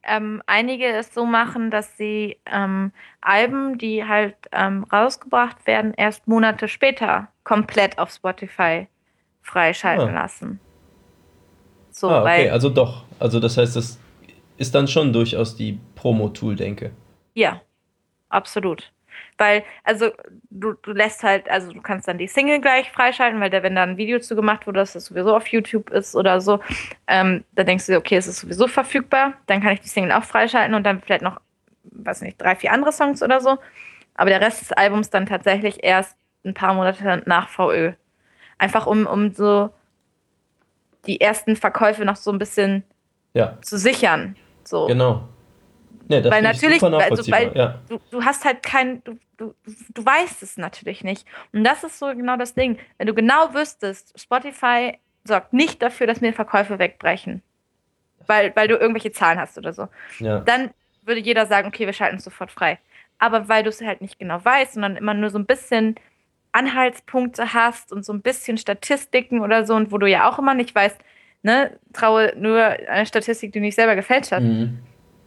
[0.04, 6.26] ähm, einige es so machen, dass sie ähm, Alben, die halt ähm, rausgebracht werden, erst
[6.26, 8.86] Monate später komplett auf Spotify
[9.42, 10.22] freischalten ah.
[10.22, 10.60] lassen.
[11.90, 13.04] So, ah, okay, also doch.
[13.18, 13.98] Also das heißt, das
[14.62, 16.92] ist dann schon durchaus die Promo-Tool-Denke.
[17.34, 17.60] Ja,
[18.28, 18.92] absolut.
[19.36, 20.10] Weil, also,
[20.50, 23.74] du, du lässt halt, also du kannst dann die Single gleich freischalten, weil da, wenn
[23.74, 26.60] da ein Video zu gemacht wurde, dass das sowieso auf YouTube ist oder so,
[27.08, 30.12] ähm, dann denkst du dir, okay, es ist sowieso verfügbar, dann kann ich die Single
[30.12, 31.40] auch freischalten und dann vielleicht noch,
[31.82, 33.58] weiß nicht, drei, vier andere Songs oder so.
[34.14, 37.92] Aber der Rest des Albums dann tatsächlich erst ein paar Monate nach VÖ.
[38.58, 39.70] Einfach um, um so
[41.06, 42.84] die ersten Verkäufe noch so ein bisschen
[43.34, 43.58] ja.
[43.62, 44.36] zu sichern.
[44.72, 44.86] So.
[44.86, 45.28] Genau.
[46.08, 47.78] Nee, weil natürlich, also, weil ja.
[47.90, 49.54] du, du hast halt kein, du, du,
[49.94, 51.26] du weißt es natürlich nicht.
[51.52, 52.78] Und das ist so genau das Ding.
[52.96, 57.42] Wenn du genau wüsstest, Spotify sorgt nicht dafür, dass mir Verkäufe wegbrechen.
[58.26, 59.88] Weil, weil du irgendwelche Zahlen hast oder so.
[60.20, 60.40] Ja.
[60.40, 60.70] Dann
[61.02, 62.78] würde jeder sagen, okay, wir schalten es sofort frei.
[63.18, 65.96] Aber weil du es halt nicht genau weißt, sondern immer nur so ein bisschen
[66.52, 70.54] Anhaltspunkte hast und so ein bisschen Statistiken oder so, und wo du ja auch immer
[70.54, 70.98] nicht weißt,
[71.42, 74.42] ne, traue nur eine Statistik, die du nicht selber gefälscht hast.
[74.42, 74.78] Mhm.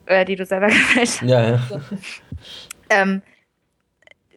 [0.05, 1.29] Äh, die du selber gefälscht hast.
[1.29, 1.57] Ja, ja.
[1.69, 1.79] So.
[2.89, 3.21] ähm,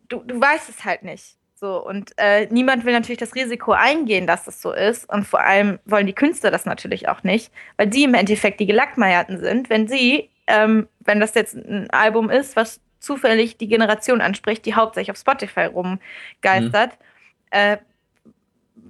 [0.09, 1.37] du, du weißt es halt nicht.
[1.55, 5.09] So, und äh, niemand will natürlich das Risiko eingehen, dass es so ist.
[5.09, 8.67] Und vor allem wollen die Künstler das natürlich auch nicht, weil die im Endeffekt die
[8.67, 14.21] Gelackmeierten sind, wenn sie, ähm, wenn das jetzt ein Album ist, was zufällig die Generation
[14.21, 17.51] anspricht, die hauptsächlich auf Spotify rumgeistert, mhm.
[17.51, 17.79] äh,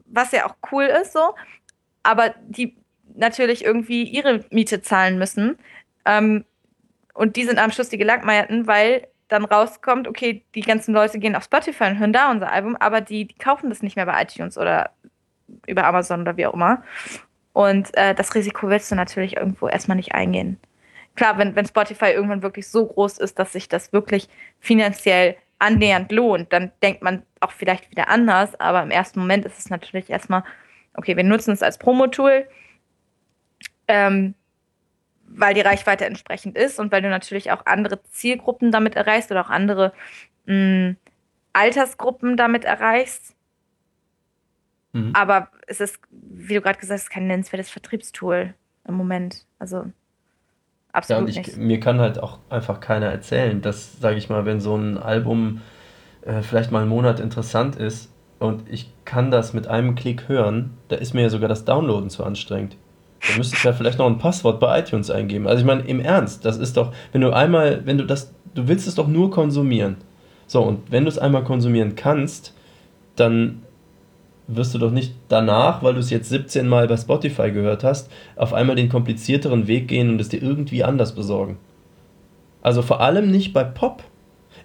[0.06, 1.35] was ja auch cool ist so,
[2.02, 2.76] aber die
[3.14, 5.58] natürlich irgendwie ihre Miete zahlen müssen.
[6.04, 6.44] Ähm,
[7.14, 11.36] und die sind am Schluss die Gelackmeierten, weil dann rauskommt, okay, die ganzen Leute gehen
[11.36, 14.22] auf Spotify und hören da unser Album, aber die, die kaufen das nicht mehr bei
[14.22, 14.90] iTunes oder
[15.66, 16.82] über Amazon oder wie auch immer.
[17.52, 20.58] Und äh, das Risiko willst du natürlich irgendwo erstmal nicht eingehen.
[21.16, 24.28] Klar, wenn, wenn Spotify irgendwann wirklich so groß ist, dass sich das wirklich
[24.60, 29.58] finanziell annähernd lohnt, dann denkt man auch vielleicht wieder anders, aber im ersten Moment ist
[29.58, 30.44] es natürlich erstmal,
[30.98, 32.46] okay, wir nutzen es als Promo-Tool.
[33.86, 34.34] Ähm,
[35.30, 39.42] weil die Reichweite entsprechend ist und weil du natürlich auch andere Zielgruppen damit erreichst oder
[39.42, 39.92] auch andere
[40.46, 40.96] mh, mm,
[41.52, 43.34] Altersgruppen damit erreichst.
[44.92, 45.12] Mhm.
[45.14, 48.54] Aber es ist, wie du gerade gesagt hast, kein nennenswertes Vertriebstool
[48.86, 49.44] im Moment.
[49.58, 49.84] Also
[50.92, 51.58] absolut ja, und ich, nicht.
[51.58, 55.60] Mir kann halt auch einfach keiner erzählen, dass, sage ich mal, wenn so ein Album
[56.22, 60.70] äh, vielleicht mal einen Monat interessant ist und ich kann das mit einem Klick hören,
[60.89, 62.77] da ist mir ja sogar das Downloaden zu anstrengend.
[63.27, 65.48] Da müsstest du ja vielleicht noch ein Passwort bei iTunes eingeben.
[65.48, 68.69] Also ich meine, im Ernst, das ist doch, wenn du einmal, wenn du das, du
[68.69, 69.97] willst es doch nur konsumieren.
[70.47, 72.55] So, und wenn du es einmal konsumieren kannst,
[73.16, 73.62] dann
[74.47, 78.10] wirst du doch nicht danach, weil du es jetzt 17 Mal bei Spotify gehört hast,
[78.36, 81.59] auf einmal den komplizierteren Weg gehen und es dir irgendwie anders besorgen.
[82.62, 84.02] Also vor allem nicht bei Pop.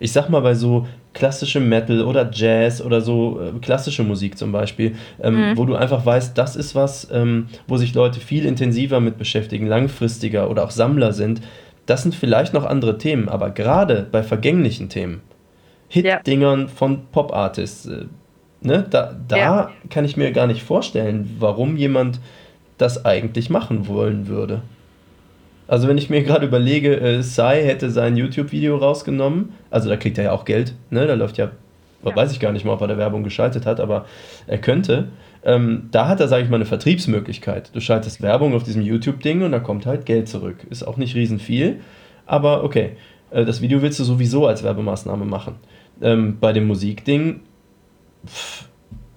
[0.03, 4.51] Ich sag mal bei so klassische Metal oder Jazz oder so äh, klassische Musik zum
[4.51, 5.57] Beispiel, ähm, mhm.
[5.57, 9.65] wo du einfach weißt, das ist was, ähm, wo sich Leute viel intensiver mit beschäftigen,
[9.65, 11.41] langfristiger oder auch Sammler sind.
[11.85, 15.21] Das sind vielleicht noch andere Themen, aber gerade bei vergänglichen Themen,
[15.87, 16.67] Hit-Dingern ja.
[16.67, 18.05] von Pop-Artists, äh,
[18.59, 19.71] ne, da, da ja.
[19.89, 22.19] kann ich mir gar nicht vorstellen, warum jemand
[22.77, 24.63] das eigentlich machen wollen würde.
[25.73, 30.19] Also wenn ich mir gerade überlege, äh, Sai hätte sein YouTube-Video rausgenommen, also da kriegt
[30.19, 31.07] er ja auch Geld, ne?
[31.07, 31.49] Da läuft ja,
[32.05, 32.15] ja.
[32.15, 34.05] weiß ich gar nicht mal, ob er da Werbung geschaltet hat, aber
[34.45, 35.07] er könnte.
[35.43, 37.71] Ähm, da hat er, sage ich mal, eine Vertriebsmöglichkeit.
[37.73, 40.57] Du schaltest Werbung auf diesem YouTube-Ding und da kommt halt Geld zurück.
[40.69, 41.79] Ist auch nicht riesen viel,
[42.27, 42.91] aber okay.
[43.31, 45.55] Äh, das Video willst du sowieso als Werbemaßnahme machen.
[46.03, 47.39] Ähm, bei dem Musikding,
[48.27, 48.69] pff,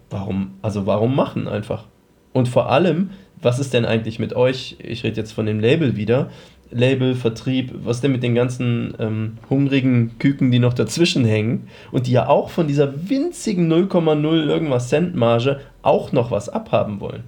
[0.08, 1.84] warum, also warum machen einfach?
[2.32, 4.76] Und vor allem, was ist denn eigentlich mit euch?
[4.78, 6.30] Ich rede jetzt von dem Label wieder.
[6.70, 12.06] Label, Vertrieb, was denn mit den ganzen ähm, hungrigen Küken, die noch dazwischen hängen und
[12.06, 17.24] die ja auch von dieser winzigen 0,0 irgendwas Cent Marge auch noch was abhaben wollen.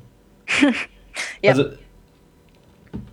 [1.43, 1.53] ja.
[1.53, 1.65] Also,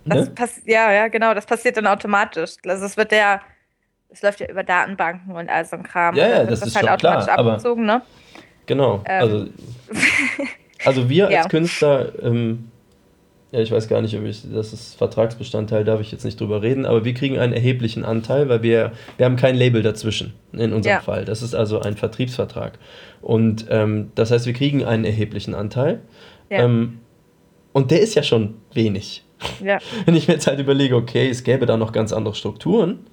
[0.04, 0.32] ne?
[0.64, 2.54] ja, ja, genau, das passiert dann automatisch.
[2.66, 3.40] Also es wird ja,
[4.08, 6.16] es läuft ja über Datenbanken und all so ein Kram.
[6.16, 8.02] Ja, ja, das, das ist halt automatisch klar, abgezogen, ne?
[8.66, 9.02] Genau.
[9.06, 9.20] Ähm.
[9.20, 9.46] Also,
[10.84, 11.38] also wir ja.
[11.38, 12.70] als Künstler ähm,
[13.56, 16.60] ja, ich weiß gar nicht, ob ich, das ist Vertragsbestandteil, darf ich jetzt nicht drüber
[16.60, 20.74] reden, aber wir kriegen einen erheblichen Anteil, weil wir, wir haben kein Label dazwischen in
[20.74, 21.00] unserem ja.
[21.00, 21.24] Fall.
[21.24, 22.78] Das ist also ein Vertriebsvertrag.
[23.22, 26.02] Und ähm, das heißt, wir kriegen einen erheblichen Anteil.
[26.50, 26.64] Ja.
[26.64, 26.98] Ähm,
[27.72, 29.24] und der ist ja schon wenig.
[29.64, 29.78] Ja.
[30.04, 33.06] Wenn ich mir jetzt halt überlege, okay, es gäbe da noch ganz andere Strukturen.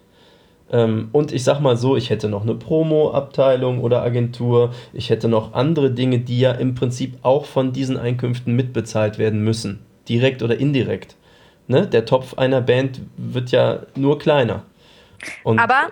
[0.73, 4.73] Ähm, und ich sag mal so, ich hätte noch eine Promo-Abteilung oder Agentur.
[4.91, 9.41] Ich hätte noch andere Dinge, die ja im Prinzip auch von diesen Einkünften mitbezahlt werden
[9.41, 11.15] müssen direkt oder indirekt.
[11.67, 11.87] Ne?
[11.87, 14.63] Der Topf einer Band wird ja nur kleiner.
[15.43, 15.89] Und Aber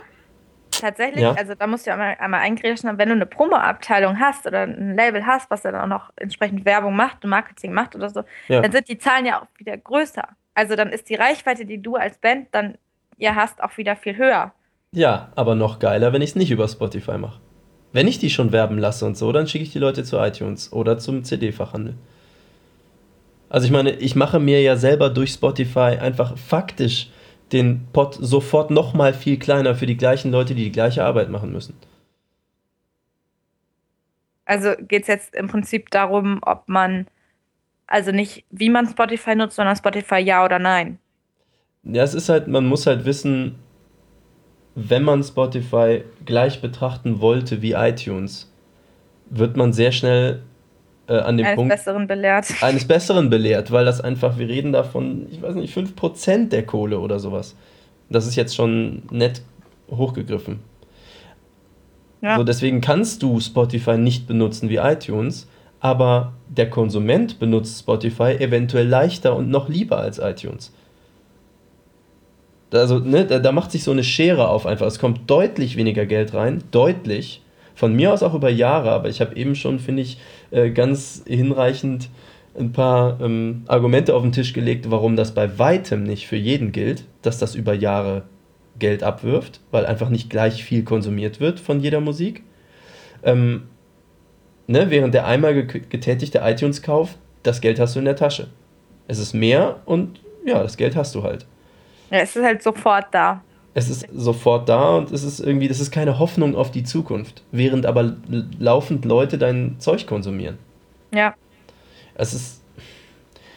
[0.71, 1.33] tatsächlich, ja.
[1.33, 4.95] also da musst du ja einmal, einmal eingreifen, wenn du eine Promo-Abteilung hast oder ein
[4.95, 8.61] Label hast, was dann auch noch entsprechend Werbung macht und Marketing macht oder so, ja.
[8.61, 10.27] dann sind die Zahlen ja auch wieder größer.
[10.53, 12.77] Also dann ist die Reichweite, die du als Band dann
[13.17, 14.53] ja hast, auch wieder viel höher.
[14.93, 17.39] Ja, aber noch geiler, wenn ich es nicht über Spotify mache.
[17.93, 20.73] Wenn ich die schon werben lasse und so, dann schicke ich die Leute zu iTunes
[20.73, 21.95] oder zum CD-Fachhandel.
[23.51, 27.09] Also ich meine, ich mache mir ja selber durch Spotify einfach faktisch
[27.51, 31.51] den Pot sofort nochmal viel kleiner für die gleichen Leute, die die gleiche Arbeit machen
[31.51, 31.75] müssen.
[34.45, 37.07] Also geht es jetzt im Prinzip darum, ob man,
[37.87, 40.97] also nicht wie man Spotify nutzt, sondern Spotify ja oder nein.
[41.83, 43.59] Ja, es ist halt, man muss halt wissen,
[44.75, 48.49] wenn man Spotify gleich betrachten wollte wie iTunes,
[49.29, 50.41] wird man sehr schnell
[51.11, 51.75] äh, an dem eines Punkt.
[51.75, 52.45] Besseren belehrt.
[52.61, 56.65] Eines Besseren belehrt, weil das einfach, wir reden da von, ich weiß nicht, 5% der
[56.65, 57.55] Kohle oder sowas.
[58.09, 59.41] Das ist jetzt schon nett
[59.89, 60.59] hochgegriffen.
[62.21, 62.37] Ja.
[62.37, 68.87] So, deswegen kannst du Spotify nicht benutzen wie iTunes, aber der Konsument benutzt Spotify eventuell
[68.87, 70.71] leichter und noch lieber als iTunes.
[72.71, 74.87] Also, ne, da, da macht sich so eine Schere auf einfach.
[74.87, 77.41] Es kommt deutlich weniger Geld rein, deutlich.
[77.75, 80.19] Von mir aus auch über Jahre, aber ich habe eben schon, finde ich,
[80.51, 82.09] äh, ganz hinreichend
[82.57, 86.71] ein paar ähm, Argumente auf den Tisch gelegt, warum das bei weitem nicht für jeden
[86.71, 88.23] gilt, dass das über Jahre
[88.77, 92.43] Geld abwirft, weil einfach nicht gleich viel konsumiert wird von jeder Musik.
[93.23, 93.63] Ähm,
[94.67, 98.47] ne, während der einmal ge getätigte iTunes-Kauf, das Geld hast du in der Tasche.
[99.07, 101.45] Es ist mehr und ja, das Geld hast du halt.
[102.09, 103.41] Ja, es ist halt sofort da.
[103.73, 107.41] Es ist sofort da und es ist irgendwie, das ist keine Hoffnung auf die Zukunft,
[107.51, 108.15] während aber
[108.59, 110.57] laufend Leute dein Zeug konsumieren.
[111.13, 111.35] Ja.
[112.15, 112.61] Es ist,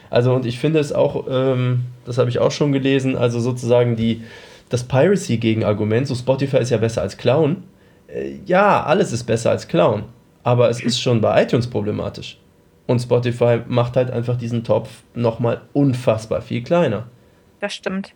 [0.09, 3.97] also und ich finde es auch, ähm, das habe ich auch schon gelesen, also sozusagen
[3.97, 4.23] die,
[4.69, 7.63] das Piracy-Gegenargument, so Spotify ist ja besser als Clown.
[8.07, 10.03] Äh, ja, alles ist besser als Clown,
[10.43, 12.39] aber es ist schon bei iTunes problematisch.
[12.87, 17.07] Und Spotify macht halt einfach diesen Topf nochmal unfassbar viel kleiner.
[17.59, 18.13] Das stimmt.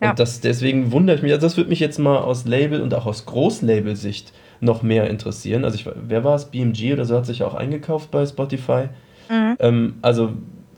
[0.00, 0.10] Ja.
[0.10, 2.94] Und das, deswegen wundere ich mich, also das würde mich jetzt mal aus Label und
[2.94, 5.64] auch aus Großlabel-Sicht noch mehr interessieren.
[5.64, 6.46] Also ich, wer war es?
[6.46, 8.88] BMG oder so hat sich auch eingekauft bei Spotify.
[9.28, 9.56] Mhm.
[9.58, 10.32] Ähm, also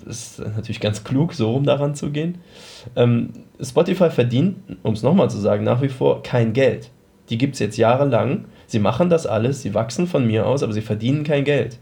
[0.07, 2.39] ist natürlich ganz klug, so rum daran zu gehen.
[2.97, 3.31] Ähm,
[3.61, 6.91] Spotify verdient, um es nochmal zu sagen, nach wie vor kein Geld.
[7.29, 8.47] Die gibt es jetzt jahrelang.
[8.67, 11.79] Sie machen das alles, sie wachsen von mir aus, aber sie verdienen kein Geld.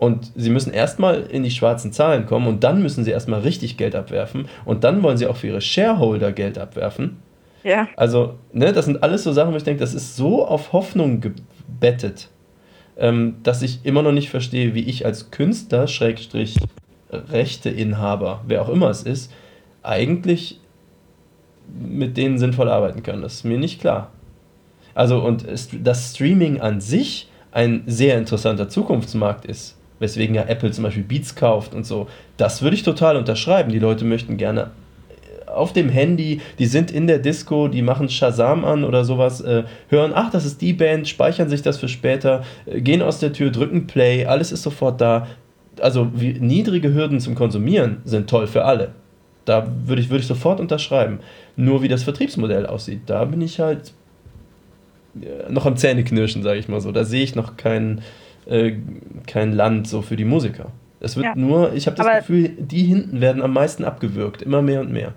[0.00, 3.76] Und sie müssen erstmal in die schwarzen Zahlen kommen und dann müssen sie erstmal richtig
[3.76, 7.18] Geld abwerfen und dann wollen sie auch für ihre Shareholder Geld abwerfen.
[7.64, 7.86] Ja.
[7.96, 11.20] Also, ne, das sind alles so Sachen, wo ich denke, das ist so auf Hoffnung
[11.20, 12.30] gebettet,
[12.96, 16.56] ähm, dass ich immer noch nicht verstehe, wie ich als Künstler, Schrägstrich,
[17.10, 19.30] Rechteinhaber, wer auch immer es ist,
[19.82, 20.60] eigentlich
[21.78, 23.20] mit denen sinnvoll arbeiten kann.
[23.20, 24.10] Das ist mir nicht klar.
[24.94, 25.44] Also, und
[25.82, 31.36] das Streaming an sich ein sehr interessanter Zukunftsmarkt ist, weswegen ja Apple zum Beispiel Beats
[31.36, 32.08] kauft und so.
[32.36, 33.70] Das würde ich total unterschreiben.
[33.70, 34.72] Die Leute möchten gerne
[35.54, 39.64] auf dem Handy, die sind in der Disco, die machen Shazam an oder sowas, äh,
[39.88, 43.32] hören, ach, das ist die Band, speichern sich das für später, äh, gehen aus der
[43.32, 45.26] Tür, drücken Play, alles ist sofort da.
[45.80, 48.92] Also wie, niedrige Hürden zum Konsumieren sind toll für alle.
[49.44, 51.20] Da würde ich, würd ich sofort unterschreiben.
[51.56, 53.92] Nur wie das Vertriebsmodell aussieht, da bin ich halt
[55.20, 56.92] äh, noch am Zähneknirschen, sage ich mal so.
[56.92, 58.02] Da sehe ich noch kein,
[58.50, 58.76] äh,
[59.26, 60.72] kein Land so für die Musiker.
[61.00, 61.34] Es wird Ja.
[61.34, 64.92] nur, ich habe das Aber- Gefühl, die hinten werden am meisten abgewürgt, immer mehr und
[64.92, 65.14] mehr.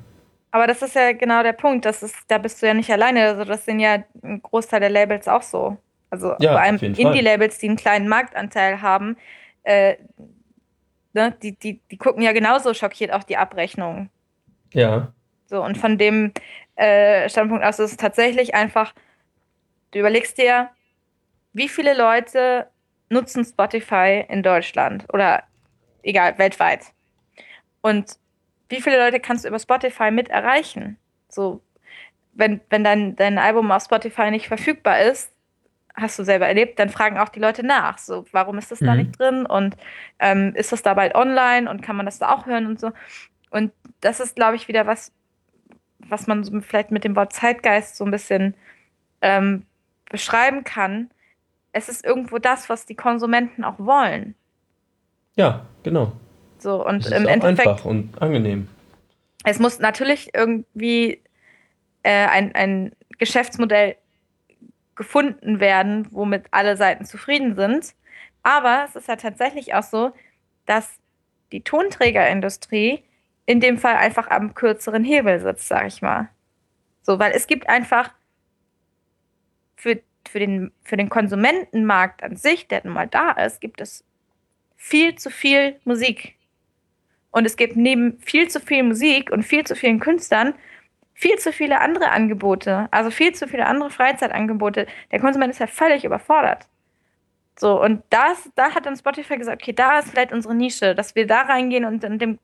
[0.51, 1.83] Aber das ist ja genau der Punkt.
[1.85, 3.23] Das ist, da bist du ja nicht alleine.
[3.27, 5.77] Also das sind ja ein Großteil der Labels auch so.
[6.11, 6.77] Also Ja, vor allem.
[6.77, 9.17] Indie-Labels, die einen kleinen Marktanteil haben,
[9.63, 9.95] äh,
[11.13, 14.09] ne, die, die, die gucken ja genauso schockiert auf die Abrechnung.
[14.73, 15.11] Ja,
[15.47, 16.31] So, und von dem
[16.75, 18.93] äh, Standpunkt aus ist es tatsächlich einfach,
[19.91, 20.69] du überlegst dir,
[21.53, 22.67] wie viele Leute
[23.13, 25.43] nutzen Spotify in Deutschland oder
[26.03, 26.93] egal, weltweit.
[27.81, 28.17] Und
[28.69, 30.97] wie viele Leute kannst du über Spotify mit erreichen?
[31.29, 31.61] So,
[32.33, 35.31] wenn, wenn dein, dein Album auf Spotify nicht verfügbar ist,
[35.95, 37.99] hast du selber erlebt, dann fragen auch die Leute nach.
[37.99, 38.97] So, warum ist das da Mhm.
[38.97, 39.45] nicht drin?
[39.45, 39.77] Und
[40.19, 42.91] ähm, ist das da bald online und kann man das da auch hören und so?
[43.51, 43.71] Und
[44.01, 45.11] das ist, glaube ich, wieder was,
[45.99, 48.55] was man so vielleicht mit dem Wort Zeitgeist so ein bisschen
[49.21, 49.65] ähm,
[50.09, 51.11] beschreiben kann.
[51.73, 54.35] Es ist irgendwo das, was die Konsumenten auch wollen.
[55.35, 56.13] ja, genau.
[56.59, 58.69] So, und Es ist im auch Endeffekt, einfach und angenehm.
[59.43, 61.21] es muss natürlich irgendwie
[62.03, 63.97] äh, ein, ein Geschäftsmodell
[64.95, 67.93] gefunden werden, womit alle Seiten zufrieden sind.
[68.43, 70.13] Aber es ist ja tatsächlich auch so,
[70.65, 70.99] dass
[71.51, 73.03] die Tonträgerindustrie
[73.45, 76.29] in dem Fall einfach am kürzeren Hebel sitzt, sag ich mal.
[77.01, 78.11] So, weil es gibt einfach
[79.75, 84.03] für, für, den, für den Konsumentenmarkt an sich, der nun mal da ist, gibt es
[84.75, 86.35] viel zu viel Musik.
[87.31, 90.53] Und es gibt neben viel zu viel Musik und viel zu vielen Künstlern
[91.13, 94.87] viel zu viele andere Angebote, also viel zu viele andere Freizeitangebote.
[95.11, 96.67] Der Konsument ist ja völlig überfordert.
[97.57, 101.15] So, und das, da hat dann Spotify gesagt, okay, da ist vielleicht unsere Nische, dass
[101.15, 102.39] wir da reingehen und dann dem,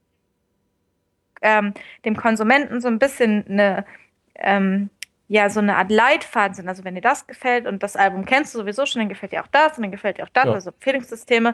[1.41, 1.73] ähm,
[2.05, 3.85] dem Konsumenten so ein bisschen eine,
[4.35, 4.91] ähm,
[5.29, 6.67] ja, so eine Art Leitfaden sind.
[6.67, 9.43] Also wenn dir das gefällt und das Album kennst du sowieso schon, dann gefällt dir
[9.43, 10.53] auch das und dann gefällt dir auch das, Ja.
[10.53, 11.53] also Empfehlungssysteme.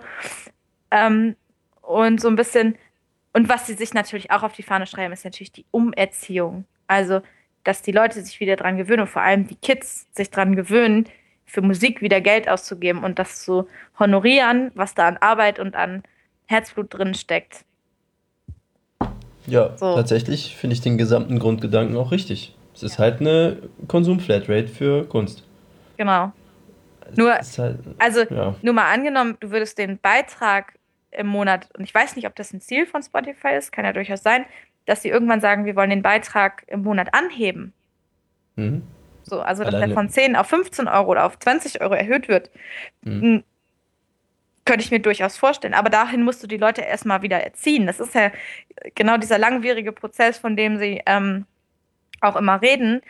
[0.91, 1.35] Ähm,
[1.81, 2.77] und so ein bisschen,
[3.33, 6.63] und was sie sich natürlich auch auf die Fahne schreiben, ist natürlich die Umerziehung.
[6.87, 7.21] Also,
[7.65, 11.05] dass die Leute sich wieder dran gewöhnen und vor allem die Kids sich dran gewöhnen,
[11.45, 13.67] für Musik wieder Geld auszugeben und das zu
[13.99, 16.03] honorieren, was da an Arbeit und an
[16.45, 17.65] Herzblut drin steckt.
[19.47, 19.95] Ja, so.
[19.95, 22.55] tatsächlich finde ich den gesamten Grundgedanken auch richtig.
[22.75, 23.57] Es ist halt eine
[23.87, 25.43] Konsum-Flatrate für Kunst.
[25.95, 26.33] Genau.
[27.15, 28.55] Nur, halt, also ja.
[28.61, 30.73] nur mal angenommen, du würdest den Beitrag
[31.11, 33.93] im Monat, und ich weiß nicht, ob das ein Ziel von Spotify ist, kann ja
[33.93, 34.45] durchaus sein,
[34.85, 37.73] dass sie irgendwann sagen, wir wollen den Beitrag im Monat anheben.
[38.55, 38.83] Mhm.
[39.23, 39.93] So, also dass Alleine.
[39.93, 42.51] der von 10 auf 15 Euro oder auf 20 Euro erhöht wird.
[43.01, 43.43] Mhm.
[44.65, 45.73] Könnte ich mir durchaus vorstellen.
[45.73, 47.87] Aber dahin musst du die Leute erstmal wieder erziehen.
[47.87, 48.31] Das ist ja
[48.93, 51.45] genau dieser langwierige Prozess, von dem sie ähm,
[52.27, 53.01] auch immer reden.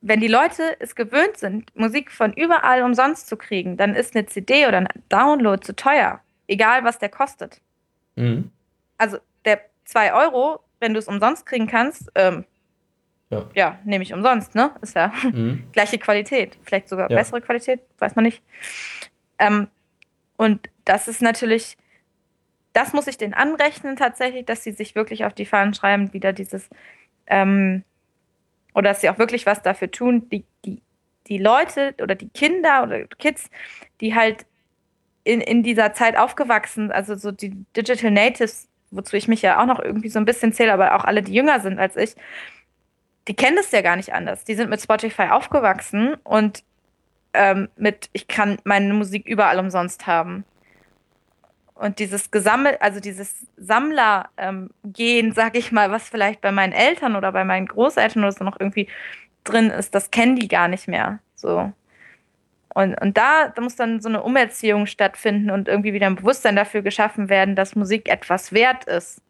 [0.00, 4.26] Wenn die Leute es gewöhnt sind, Musik von überall umsonst zu kriegen, dann ist eine
[4.26, 6.20] CD oder ein Download zu teuer.
[6.46, 7.60] Egal, was der kostet.
[8.16, 8.50] Mhm.
[8.96, 12.44] Also der 2 Euro, wenn du es umsonst kriegen kannst, ähm,
[13.30, 13.48] ja.
[13.54, 14.72] ja, nehme ich umsonst, ne?
[14.82, 15.64] Ist ja mhm.
[15.72, 16.58] gleiche Qualität.
[16.64, 17.16] Vielleicht sogar ja.
[17.16, 18.42] bessere Qualität, weiß man nicht.
[19.38, 19.68] Ähm,
[20.36, 21.76] und das ist natürlich,
[22.72, 26.32] das muss ich denen anrechnen tatsächlich, dass sie sich wirklich auf die Fahnen schreiben, wieder
[26.32, 26.68] dieses,
[27.26, 27.84] ähm,
[28.74, 30.80] oder dass sie auch wirklich was dafür tun, die, die,
[31.26, 33.50] die Leute oder die Kinder oder Kids,
[34.00, 34.46] die halt
[35.24, 39.66] in, in dieser Zeit aufgewachsen, also so die Digital Natives, wozu ich mich ja auch
[39.66, 42.14] noch irgendwie so ein bisschen zähle, aber auch alle, die jünger sind als ich,
[43.28, 44.44] die kennen das ja gar nicht anders.
[44.44, 46.64] Die sind mit Spotify aufgewachsen und
[47.32, 50.44] ähm, mit, ich kann meine Musik überall umsonst haben.
[51.80, 57.16] Und dieses Gesammel, also dieses Sammlergehen, ähm, sag ich mal, was vielleicht bei meinen Eltern
[57.16, 58.86] oder bei meinen Großeltern oder so noch irgendwie
[59.44, 61.20] drin ist, das kennen die gar nicht mehr.
[61.34, 61.72] So.
[62.74, 66.54] Und, und da, da muss dann so eine Umerziehung stattfinden und irgendwie wieder ein Bewusstsein
[66.54, 69.22] dafür geschaffen werden, dass Musik etwas wert ist.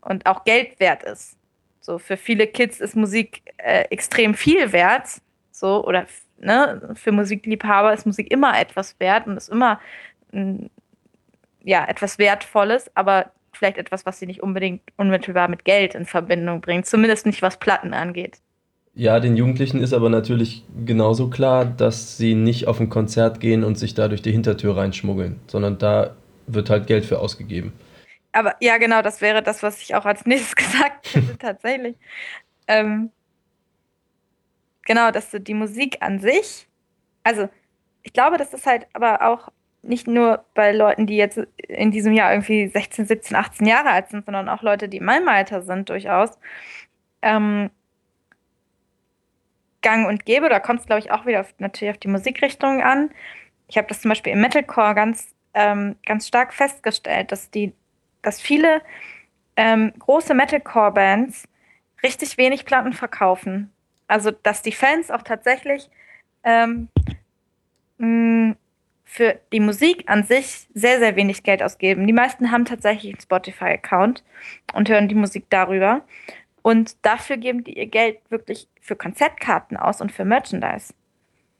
[0.00, 1.36] Und auch Geld wert ist.
[1.80, 5.20] So, für viele Kids ist Musik äh, extrem viel wert.
[5.52, 6.06] So, oder
[6.38, 9.80] ne, für Musikliebhaber ist Musik immer etwas wert und ist immer
[10.32, 10.70] m,
[11.64, 16.60] ja, etwas Wertvolles, aber vielleicht etwas, was sie nicht unbedingt unmittelbar mit Geld in Verbindung
[16.60, 16.86] bringt.
[16.86, 18.38] Zumindest nicht, was Platten angeht.
[18.94, 23.64] Ja, den Jugendlichen ist aber natürlich genauso klar, dass sie nicht auf ein Konzert gehen
[23.64, 26.14] und sich da durch die Hintertür reinschmuggeln, sondern da
[26.46, 27.72] wird halt Geld für ausgegeben
[28.34, 31.96] aber ja, genau, das wäre das, was ich auch als nächstes gesagt hätte, tatsächlich.
[32.66, 33.10] Ähm,
[34.82, 36.66] genau, dass du die Musik an sich,
[37.22, 37.48] also
[38.02, 39.50] ich glaube, das ist halt aber auch
[39.86, 41.38] nicht nur bei Leuten, die jetzt
[41.68, 45.04] in diesem Jahr irgendwie 16, 17, 18 Jahre alt sind, sondern auch Leute, die in
[45.04, 46.38] meinem Alter sind, durchaus.
[47.22, 47.70] Ähm,
[49.82, 52.82] gang und gäbe, da kommt es, glaube ich, auch wieder auf, natürlich auf die Musikrichtung
[52.82, 53.10] an.
[53.68, 57.72] Ich habe das zum Beispiel im Metalcore ganz, ähm, ganz stark festgestellt, dass die
[58.24, 58.82] dass viele
[59.56, 61.46] ähm, große Metalcore-Bands
[62.02, 63.72] richtig wenig Platten verkaufen.
[64.08, 65.88] Also, dass die Fans auch tatsächlich
[66.42, 66.88] ähm,
[67.98, 68.56] mh,
[69.14, 72.04] für die Musik an sich sehr, sehr wenig Geld ausgeben.
[72.04, 74.24] Die meisten haben tatsächlich einen Spotify-Account
[74.72, 76.00] und hören die Musik darüber.
[76.62, 80.94] Und dafür geben die ihr Geld wirklich für Konzertkarten aus und für Merchandise.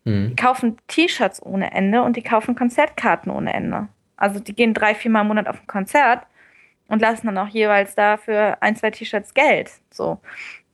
[0.03, 0.31] Mhm.
[0.31, 3.87] Die kaufen T-Shirts ohne Ende und die kaufen Konzertkarten ohne Ende.
[4.17, 6.27] Also die gehen drei, vier Mal im Monat auf ein Konzert
[6.89, 9.71] und lassen dann auch jeweils dafür ein, zwei T-Shirts Geld.
[9.93, 10.19] So.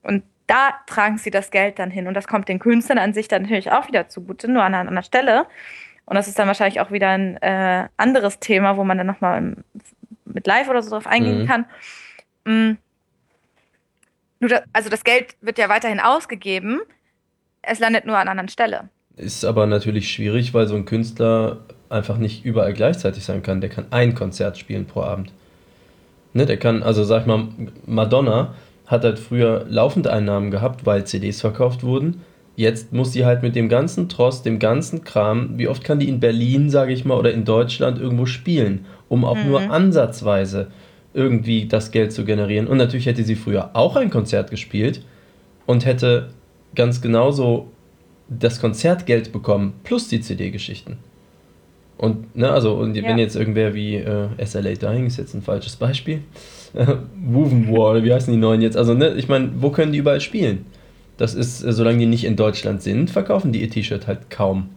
[0.03, 2.07] Und da tragen sie das Geld dann hin.
[2.07, 4.89] Und das kommt den Künstlern an sich dann natürlich auch wieder zugute, nur an einer
[4.89, 5.47] anderen Stelle.
[6.11, 9.55] Und das ist dann wahrscheinlich auch wieder ein äh, anderes Thema, wo man dann nochmal
[10.25, 11.47] mit Live oder so drauf eingehen mhm.
[11.47, 11.65] kann.
[12.45, 12.79] Mhm.
[14.73, 16.81] also das Geld wird ja weiterhin ausgegeben,
[17.63, 18.89] es landet nur an einer anderen Stelle.
[19.15, 21.61] Ist aber natürlich schwierig, weil so ein Künstler
[21.91, 23.61] einfach nicht überall gleichzeitig sein kann.
[23.61, 25.31] Der kann ein Konzert spielen pro Abend.
[26.33, 27.47] Ne, der kann, also sag ich mal,
[27.87, 28.57] Madonna
[28.87, 32.23] hat halt früher laufende Einnahmen gehabt, weil CDs verkauft wurden.
[32.61, 36.11] Jetzt muss sie halt mit dem ganzen Trost, dem ganzen Kram, wie oft kann die
[36.11, 39.49] in Berlin, sage ich mal, oder in Deutschland irgendwo spielen, um auch mhm.
[39.49, 40.67] nur ansatzweise
[41.15, 42.67] irgendwie das Geld zu generieren.
[42.67, 45.03] Und natürlich hätte sie früher auch ein Konzert gespielt
[45.65, 46.29] und hätte
[46.75, 47.69] ganz genauso
[48.29, 50.99] das Konzertgeld bekommen plus die CD-Geschichten.
[51.97, 53.05] Und, ne, also, und ja.
[53.05, 56.21] wenn jetzt irgendwer wie äh, SLA Dying ist jetzt ein falsches Beispiel,
[57.25, 58.77] Woven War, wie heißen die neuen jetzt?
[58.77, 60.67] Also, ne, ich meine, wo können die überall spielen?
[61.21, 64.71] Das ist, äh, solange die nicht in Deutschland sind, verkaufen die ihr T-Shirt halt kaum.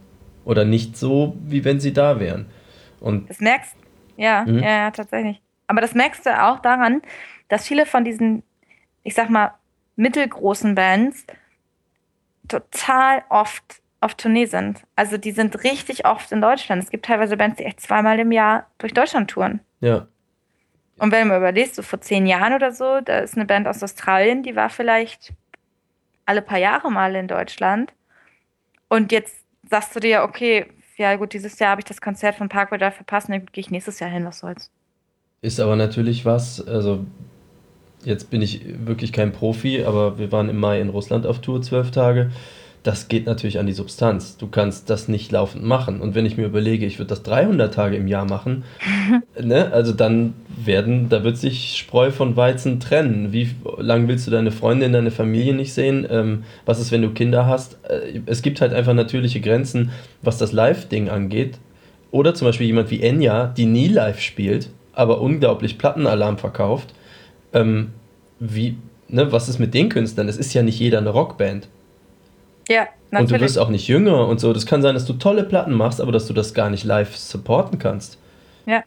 [0.44, 2.44] Oder nicht so, wie wenn sie da wären.
[3.00, 3.74] Und das merkst
[4.18, 4.58] ja, mhm.
[4.58, 5.40] ja, ja, tatsächlich.
[5.68, 7.00] Aber das merkst du auch daran,
[7.48, 8.42] dass viele von diesen,
[9.04, 9.54] ich sag mal,
[9.96, 11.24] mittelgroßen Bands
[12.46, 14.82] total oft auf Tournee sind.
[14.96, 16.82] Also die sind richtig oft in Deutschland.
[16.82, 19.60] Es gibt teilweise Bands, die echt zweimal im Jahr durch Deutschland touren.
[19.80, 20.08] Ja.
[20.98, 23.66] Und wenn du mal überlegst, so vor zehn Jahren oder so, da ist eine Band
[23.66, 25.32] aus Australien, die war vielleicht
[26.26, 27.92] alle paar Jahre mal in Deutschland.
[28.88, 29.36] Und jetzt
[29.68, 32.96] sagst du dir, okay, ja gut, dieses Jahr habe ich das Konzert von Parkway Drive
[32.96, 34.70] verpasst, dann gehe ich nächstes Jahr hin, was soll's.
[35.42, 37.04] Ist aber natürlich was, also
[38.04, 41.62] jetzt bin ich wirklich kein Profi, aber wir waren im Mai in Russland auf Tour,
[41.62, 42.30] zwölf Tage.
[42.84, 44.36] Das geht natürlich an die Substanz.
[44.36, 46.00] Du kannst das nicht laufend machen.
[46.00, 48.62] Und wenn ich mir überlege, ich würde das 300 Tage im Jahr machen,
[49.42, 50.34] ne, also dann
[50.64, 53.32] werden, da wird sich Spreu von Weizen trennen.
[53.32, 53.48] Wie
[53.78, 56.06] lange willst du deine Freunde in deine Familie nicht sehen?
[56.08, 57.78] Ähm, was ist, wenn du Kinder hast?
[57.88, 59.90] Äh, es gibt halt einfach natürliche Grenzen,
[60.22, 61.58] was das Live-Ding angeht.
[62.12, 66.94] Oder zum Beispiel jemand wie Enya, die nie live spielt, aber unglaublich Plattenalarm verkauft
[67.54, 67.92] ähm,
[68.40, 68.76] wie,
[69.08, 70.28] ne, was ist mit den Künstlern?
[70.28, 71.68] Es ist ja nicht jeder eine Rockband.
[72.68, 73.32] Ja, natürlich.
[73.32, 74.52] Und du wirst auch nicht jünger und so.
[74.52, 77.16] Das kann sein, dass du tolle Platten machst, aber dass du das gar nicht live
[77.16, 78.18] supporten kannst.
[78.66, 78.82] Ja.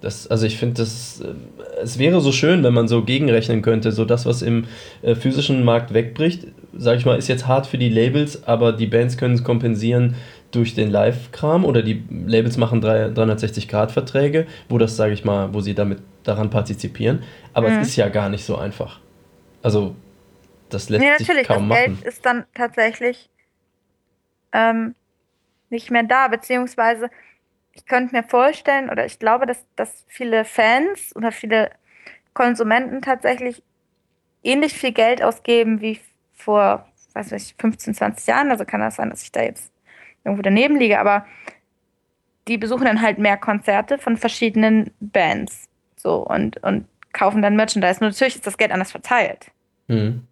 [0.00, 1.34] Das, also ich finde, das, äh,
[1.82, 3.92] es wäre so schön, wenn man so gegenrechnen könnte.
[3.92, 4.64] So das, was im
[5.02, 6.46] äh, physischen Markt wegbricht,
[6.76, 10.14] sage ich mal, ist jetzt hart für die Labels, aber die Bands können es kompensieren
[10.52, 15.74] durch den Live-Kram oder die Labels machen 360-Grad-Verträge, wo das, sage ich mal, wo sie
[15.74, 17.22] damit daran partizipieren.
[17.52, 17.78] Aber mhm.
[17.80, 19.00] es ist ja gar nicht so einfach.
[19.62, 19.96] Also,
[20.70, 21.96] das lässt nee, sich kaum das machen.
[21.96, 23.30] Geld ist dann tatsächlich
[24.52, 24.94] ähm,
[25.70, 27.10] nicht mehr da, beziehungsweise
[27.72, 31.70] ich könnte mir vorstellen, oder ich glaube, dass, dass viele Fans oder viele
[32.32, 33.62] Konsumenten tatsächlich
[34.42, 36.00] ähnlich viel Geld ausgeben wie
[36.32, 38.50] vor, weiß ich, 15, 20 Jahren.
[38.50, 39.72] Also kann das sein, dass ich da jetzt
[40.24, 41.26] irgendwo daneben liege, aber
[42.48, 45.68] die besuchen dann halt mehr Konzerte von verschiedenen Bands.
[45.96, 48.00] So und, und kaufen dann Merchandise.
[48.00, 49.50] Nur natürlich ist das Geld anders verteilt.
[49.88, 50.25] Mhm.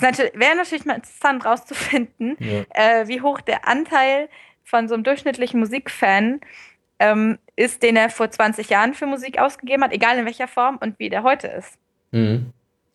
[0.00, 2.64] Natürlich, wäre natürlich mal interessant rauszufinden, ja.
[2.74, 4.28] äh, wie hoch der Anteil
[4.64, 6.40] von so einem durchschnittlichen Musikfan
[6.98, 10.78] ähm, ist, den er vor 20 Jahren für Musik ausgegeben hat, egal in welcher Form
[10.78, 11.78] und wie der heute ist.
[12.10, 12.52] Mhm.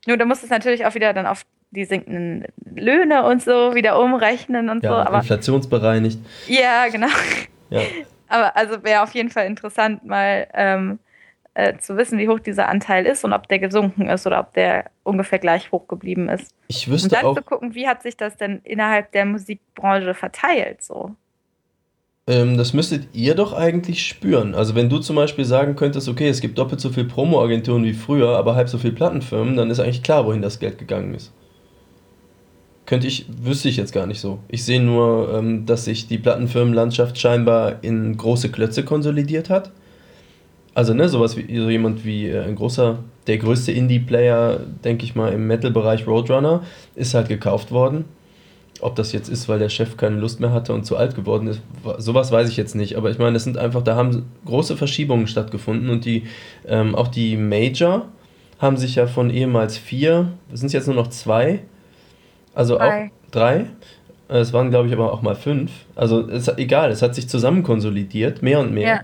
[0.07, 2.45] Nur da muss es natürlich auch wieder dann auf die sinkenden
[2.76, 4.95] Löhne und so wieder umrechnen und ja, so.
[4.95, 6.19] Aber, inflationsbereinigt.
[6.48, 7.07] Ja, genau.
[7.69, 7.82] Ja.
[8.28, 10.99] Aber also wäre auf jeden Fall interessant, mal ähm,
[11.53, 14.53] äh, zu wissen, wie hoch dieser Anteil ist und ob der gesunken ist oder ob
[14.53, 16.53] der ungefähr gleich hoch geblieben ist.
[16.68, 20.14] Ich wüsste und dann auch, zu gucken, wie hat sich das denn innerhalb der Musikbranche
[20.14, 21.15] verteilt so.
[22.28, 24.56] Ähm, das müsstet ihr doch eigentlich spüren.
[24.56, 27.94] Also wenn du zum Beispiel sagen könntest, okay, es gibt doppelt so viel Promo-Agenturen wie
[27.94, 31.34] früher, aber halb so viel Plattenfirmen, dann ist eigentlich klar, wohin das Geld gegangen ist.
[32.86, 34.40] Könnte ich, wüsste ich jetzt gar nicht so.
[34.48, 39.72] Ich sehe nur, ähm, dass sich die Plattenfirmenlandschaft scheinbar in große Klötze konsolidiert hat.
[40.73, 45.15] Also, ne, sowas wie so jemand wie äh, ein großer, der größte Indie-Player, denke ich
[45.15, 46.64] mal, im Metal-Bereich Roadrunner,
[46.95, 48.06] ist halt gekauft worden.
[48.80, 51.48] Ob das jetzt ist, weil der Chef keine Lust mehr hatte und zu alt geworden
[51.48, 51.61] ist,
[51.99, 52.95] sowas weiß ich jetzt nicht.
[52.95, 56.23] Aber ich meine, es sind einfach, da haben große Verschiebungen stattgefunden und die,
[56.65, 58.07] ähm, auch die Major
[58.57, 61.60] haben sich ja von ehemals vier, sind es jetzt nur noch zwei,
[62.56, 63.06] also drei.
[63.06, 63.65] auch drei.
[64.30, 65.72] Es waren, glaube ich, aber auch mal fünf.
[65.95, 68.88] Also es, egal, es hat sich zusammen konsolidiert, mehr und mehr.
[68.88, 69.02] Ja.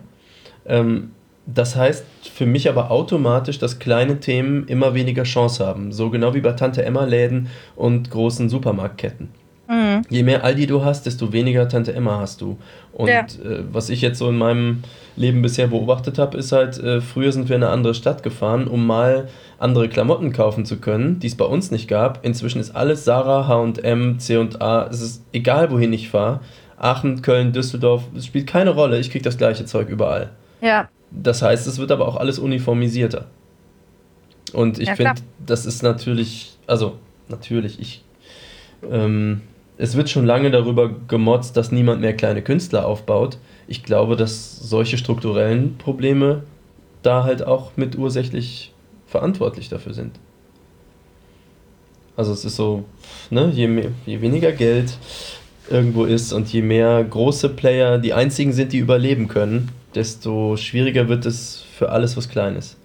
[0.66, 1.12] Ähm,
[1.48, 5.92] das heißt für mich aber automatisch, dass kleine Themen immer weniger Chance haben.
[5.92, 9.30] So genau wie bei Tante Emma Läden und großen Supermarktketten.
[9.70, 10.02] Mhm.
[10.10, 12.58] Je mehr Aldi du hast, desto weniger Tante Emma hast du.
[12.94, 13.22] Und ja.
[13.22, 14.84] äh, was ich jetzt so in meinem
[15.16, 18.68] Leben bisher beobachtet habe, ist halt, äh, früher sind wir in eine andere Stadt gefahren,
[18.68, 22.26] um mal andere Klamotten kaufen zu können, die es bei uns nicht gab.
[22.26, 26.42] Inzwischen ist alles Sarah, H&M, C&A, es ist egal, wohin ich fahre.
[26.78, 30.30] Aachen, Köln, Düsseldorf, es spielt keine Rolle, ich kriege das gleiche Zeug überall.
[30.62, 30.88] Ja.
[31.12, 33.28] Das heißt, es wird aber auch alles uniformisierter.
[34.54, 36.98] Und ich ja, finde, das ist natürlich, also
[37.30, 38.04] natürlich, ich
[38.90, 39.42] ähm,
[39.78, 43.38] es wird schon lange darüber gemotzt, dass niemand mehr kleine Künstler aufbaut.
[43.68, 46.44] Ich glaube, dass solche strukturellen Probleme
[47.04, 48.74] da halt auch mit ursächlich
[49.06, 50.20] verantwortlich dafür sind.
[52.16, 52.86] Also es ist so,
[53.30, 54.98] ne, je, mehr, je weniger Geld
[55.70, 61.08] irgendwo ist und je mehr große Player die einzigen sind, die überleben können, desto schwieriger
[61.08, 62.78] wird es für alles, was klein ist.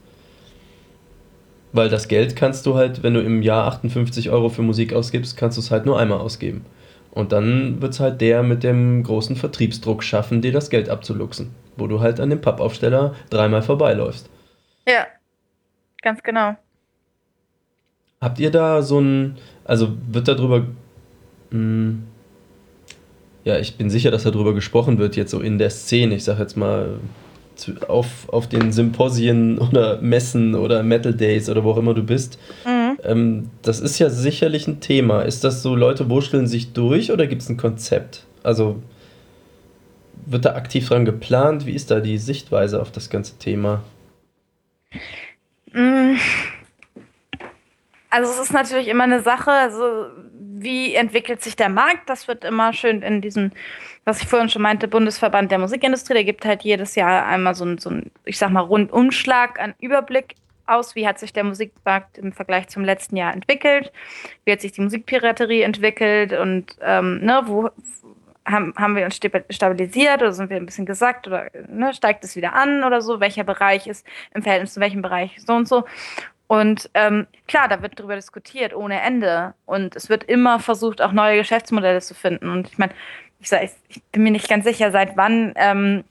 [1.72, 5.36] Weil das Geld kannst du halt, wenn du im Jahr 58 Euro für Musik ausgibst,
[5.36, 6.64] kannst du es halt nur einmal ausgeben.
[7.12, 11.54] Und dann wird es halt der mit dem großen Vertriebsdruck schaffen, dir das Geld abzuluxen.
[11.76, 14.28] Wo du halt an dem Pappaufsteller dreimal vorbeiläufst.
[14.86, 15.06] Ja,
[16.02, 16.56] ganz genau.
[18.20, 20.66] Habt ihr da so ein, also wird darüber, mh,
[21.50, 22.02] hm,
[23.44, 26.38] ja, ich bin sicher, dass darüber gesprochen wird, jetzt so in der Szene, ich sag
[26.38, 27.00] jetzt mal,
[27.88, 32.38] auf, auf den Symposien oder Messen oder Metal Days oder wo auch immer du bist.
[32.64, 35.22] Mhm ähm, das ist ja sicherlich ein Thema.
[35.22, 38.26] Ist das so, Leute wurschteln sich durch oder gibt es ein Konzept?
[38.42, 38.82] Also
[40.26, 41.66] wird da aktiv dran geplant?
[41.66, 43.82] Wie ist da die Sichtweise auf das ganze Thema?
[45.72, 46.16] Mm.
[48.10, 50.06] also es ist natürlich immer eine Sache, also
[50.62, 52.08] wie entwickelt sich der Markt?
[52.08, 53.52] Das wird immer schön in diesem,
[54.04, 56.14] was ich vorhin schon meinte, Bundesverband der Musikindustrie.
[56.14, 57.92] Der gibt halt jedes Jahr einmal so ein, so
[58.24, 60.34] ich sag mal, Rundumschlag an Überblick
[60.66, 63.92] aus, wie hat sich der Musikmarkt im Vergleich zum letzten Jahr entwickelt,
[64.44, 67.68] wie hat sich die Musikpiraterie entwickelt und ähm, ne, wo
[68.44, 69.16] haben, haben wir uns
[69.50, 73.20] stabilisiert oder sind wir ein bisschen gesackt oder ne, steigt es wieder an oder so,
[73.20, 75.84] welcher Bereich ist im Verhältnis zu welchem Bereich so und so.
[76.52, 79.54] Und ähm, klar, da wird darüber diskutiert ohne Ende.
[79.64, 82.50] Und es wird immer versucht, auch neue Geschäftsmodelle zu finden.
[82.50, 82.92] Und ich meine,
[83.40, 83.50] ich,
[83.88, 86.04] ich, bin mir nicht ganz sicher, seit wann ähm,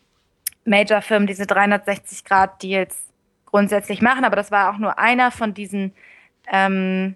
[0.65, 3.05] Major-Firmen diese 360-Grad-Deals
[3.45, 5.93] grundsätzlich machen, aber das war auch nur einer von diesen
[6.51, 7.15] ähm,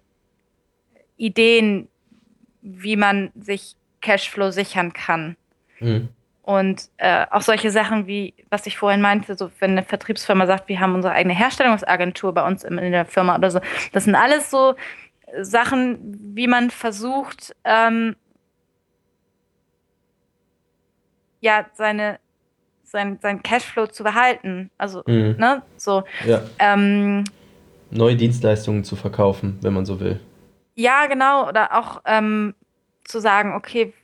[1.18, 1.88] Ideen,
[2.62, 5.36] wie man sich Cashflow sichern kann.
[5.80, 6.10] Mhm.
[6.46, 10.70] Und äh, auch solche Sachen wie, was ich vorhin meinte, so wenn eine Vertriebsfirma sagt,
[10.70, 13.62] wir haben unsere eigene Herstellungsagentur bei uns in, der Firma oder so,
[13.94, 14.76] das sind alles so
[15.42, 15.98] Sachen,
[16.36, 18.16] wie man versucht, ähm,
[21.42, 22.20] ja, seine,
[22.84, 24.70] sein, sein Cashflow zu behalten.
[24.78, 25.38] Also, mhm.
[25.40, 26.04] ne, so.
[26.28, 26.44] Ja.
[26.60, 27.24] Ähm,
[27.90, 30.20] Neue Dienstleistungen zu verkaufen, wenn man so will.
[30.76, 31.50] Ja, genau.
[31.50, 32.54] Oder auch ähm,
[33.04, 33.96] zu sagen, okay,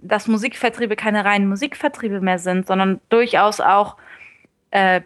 [0.00, 3.96] dass Musikvertriebe keine reinen Musikvertriebe mehr sind, sondern durchaus auch
[4.70, 5.02] äh,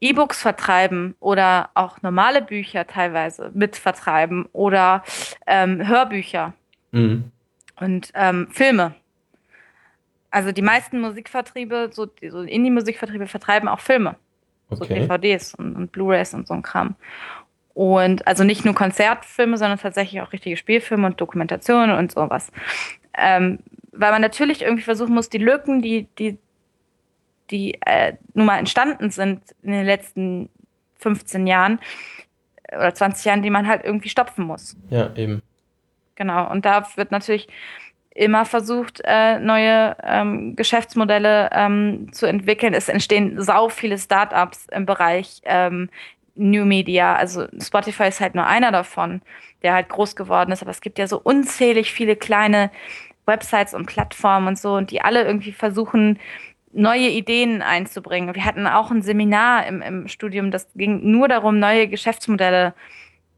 [0.00, 5.02] E-Books vertreiben oder auch normale Bücher teilweise mitvertreiben oder
[5.46, 6.52] ähm, Hörbücher
[6.92, 7.30] mhm.
[7.80, 8.94] und ähm, Filme.
[10.30, 14.16] Also die meisten Musikvertriebe, so, so Indie-Musikvertriebe vertreiben auch Filme.
[14.68, 14.78] Okay.
[14.78, 16.96] So DVDs und, und Blu-rays und so ein Kram.
[17.72, 22.50] Und also nicht nur Konzertfilme, sondern tatsächlich auch richtige Spielfilme und Dokumentationen und sowas.
[23.16, 23.60] Ähm,
[23.96, 26.38] weil man natürlich irgendwie versuchen muss, die Lücken, die, die,
[27.50, 30.48] die äh, nun mal entstanden sind in den letzten
[30.98, 31.78] 15 Jahren
[32.72, 34.76] oder 20 Jahren, die man halt irgendwie stopfen muss.
[34.90, 35.42] Ja, eben.
[36.16, 36.50] Genau.
[36.50, 37.48] Und da wird natürlich
[38.14, 42.72] immer versucht, äh, neue ähm, Geschäftsmodelle ähm, zu entwickeln.
[42.72, 45.90] Es entstehen sau viele Startups im Bereich ähm,
[46.34, 47.14] New Media.
[47.14, 49.20] Also Spotify ist halt nur einer davon,
[49.62, 50.62] der halt groß geworden ist.
[50.62, 52.70] Aber es gibt ja so unzählig viele kleine
[53.26, 56.18] Websites und Plattformen und so und die alle irgendwie versuchen,
[56.72, 58.34] neue Ideen einzubringen.
[58.34, 62.74] Wir hatten auch ein Seminar im, im Studium, das ging nur darum, neue Geschäftsmodelle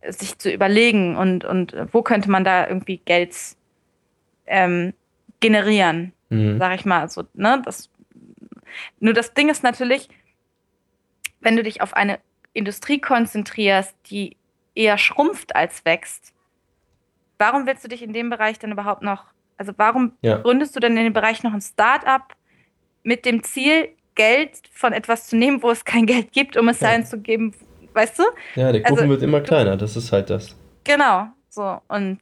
[0.07, 3.35] sich zu überlegen und, und wo könnte man da irgendwie Geld
[4.47, 4.95] ähm,
[5.41, 6.59] generieren, mhm.
[6.59, 7.09] sag ich mal.
[7.09, 7.63] So, ne?
[7.65, 7.91] das,
[9.01, 10.09] nur das Ding ist natürlich,
[11.41, 12.19] wenn du dich auf eine
[12.53, 14.37] Industrie konzentrierst, die
[14.75, 16.33] eher schrumpft als wächst,
[17.39, 19.25] warum willst du dich in dem Bereich dann überhaupt noch
[19.59, 20.39] also warum ja.
[20.39, 22.35] gründest du denn in dem Bereich noch ein Start-up
[23.03, 26.81] mit dem Ziel, Geld von etwas zu nehmen, wo es kein Geld gibt, um es
[26.81, 26.89] ja.
[26.89, 27.55] dahin zu geben,
[27.93, 28.25] weißt du?
[28.57, 30.57] Ja, der Kuchen also, wird immer kleiner, das ist halt das.
[30.85, 31.81] Genau, so.
[31.89, 32.19] Und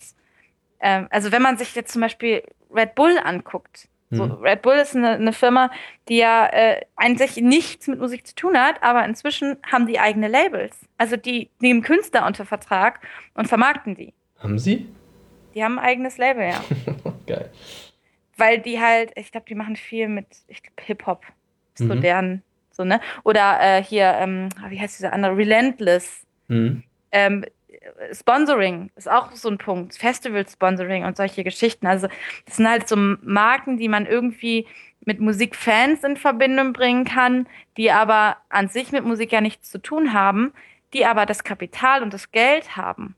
[0.80, 2.42] ähm, also wenn man sich jetzt zum Beispiel
[2.74, 4.32] Red Bull anguckt, so, hm.
[4.42, 5.70] Red Bull ist eine, eine Firma,
[6.08, 10.28] die ja äh, eigentlich nichts mit Musik zu tun hat, aber inzwischen haben die eigene
[10.28, 10.78] Labels.
[10.96, 13.00] Also die nehmen Künstler unter Vertrag
[13.34, 14.14] und vermarkten die.
[14.38, 14.86] Haben sie?
[15.56, 16.62] Die haben ein eigenes Label, ja.
[17.26, 17.50] Geil.
[18.36, 20.26] Weil die halt, ich glaube, die machen viel mit
[20.78, 21.24] Hip-Hop.
[21.74, 22.00] So mhm.
[22.02, 23.00] deren, so, ne?
[23.24, 25.34] Oder äh, hier, ähm, wie heißt dieser andere?
[25.34, 26.26] Relentless.
[26.48, 26.82] Mhm.
[27.10, 27.46] Ähm,
[28.12, 29.96] Sponsoring ist auch so ein Punkt.
[29.96, 31.86] Festival-Sponsoring und solche Geschichten.
[31.86, 32.08] Also,
[32.44, 34.66] das sind halt so Marken, die man irgendwie
[35.06, 39.80] mit Musikfans in Verbindung bringen kann, die aber an sich mit Musik ja nichts zu
[39.80, 40.52] tun haben,
[40.92, 43.16] die aber das Kapital und das Geld haben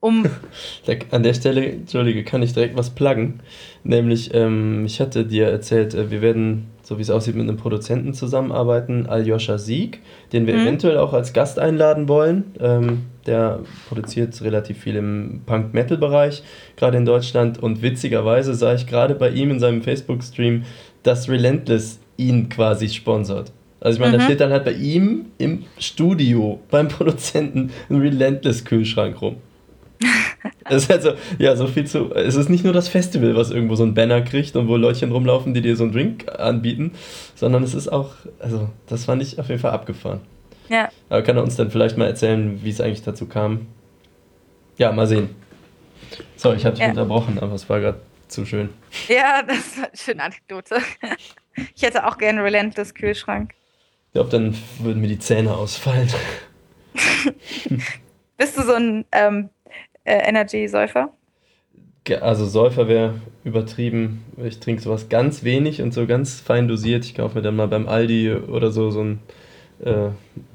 [0.00, 0.26] um.
[1.10, 3.40] An der Stelle, Entschuldige, kann ich direkt was pluggen.
[3.84, 7.56] Nämlich, ähm, ich hatte dir erzählt, äh, wir werden, so wie es aussieht, mit einem
[7.56, 10.00] Produzenten zusammenarbeiten, Aljoscha Sieg,
[10.32, 10.62] den wir mhm.
[10.62, 12.54] eventuell auch als Gast einladen wollen.
[12.58, 16.42] Ähm, der produziert relativ viel im Punk-Metal-Bereich,
[16.76, 17.62] gerade in Deutschland.
[17.62, 20.64] Und witzigerweise sah ich gerade bei ihm in seinem Facebook-Stream,
[21.02, 23.52] dass Relentless ihn quasi sponsert.
[23.78, 24.20] Also ich meine, mhm.
[24.20, 29.36] da steht dann halt bei ihm im Studio beim Produzenten ein Relentless-Kühlschrank rum
[30.64, 32.14] es ist halt so, ja, so viel zu.
[32.14, 35.12] Es ist nicht nur das Festival, was irgendwo so ein Banner kriegt und wo Leutchen
[35.12, 36.92] rumlaufen, die dir so einen Drink anbieten,
[37.34, 40.20] sondern es ist auch, also, das fand ich auf jeden Fall abgefahren.
[40.68, 40.88] Ja.
[41.08, 43.66] Aber kann er uns dann vielleicht mal erzählen, wie es eigentlich dazu kam?
[44.78, 45.30] Ja, mal sehen.
[46.36, 46.90] Sorry, ich habe dich ja.
[46.90, 48.70] unterbrochen, aber es war gerade zu schön.
[49.08, 50.78] Ja, das war eine schöne Anekdote.
[51.74, 53.52] Ich hätte auch gerne Relentless Kühlschrank.
[54.06, 56.08] Ich glaube, dann würden mir die Zähne ausfallen.
[58.38, 59.50] Bist du so ein ähm,
[60.04, 61.12] äh, Energy-Säufer?
[62.20, 63.14] Also Säufer wäre
[63.44, 64.24] übertrieben.
[64.44, 67.04] Ich trinke sowas ganz wenig und so ganz fein dosiert.
[67.04, 69.20] Ich kaufe mir dann mal beim Aldi oder so so ein
[69.84, 70.08] äh,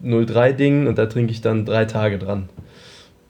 [0.04, 2.50] 03-Ding und da trinke ich dann drei Tage dran.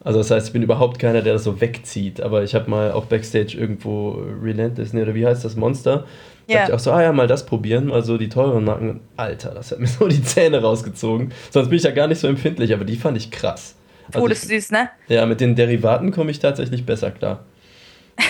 [0.03, 2.21] Also das heißt, ich bin überhaupt keiner, der das so wegzieht.
[2.21, 6.05] Aber ich habe mal auch Backstage irgendwo Relentless, ne, oder wie heißt das, Monster?
[6.51, 6.59] Da Ja.
[6.59, 9.01] dachte ich auch so, ah ja, mal das probieren, mal so die teuren Marken.
[9.17, 11.31] Alter, das hat mir so die Zähne rausgezogen.
[11.51, 13.75] Sonst bin ich ja gar nicht so empfindlich, aber die fand ich krass.
[14.07, 14.90] Also ich, Todessüß, ne?
[15.07, 17.45] ja, mit den Derivaten komme ich tatsächlich besser klar.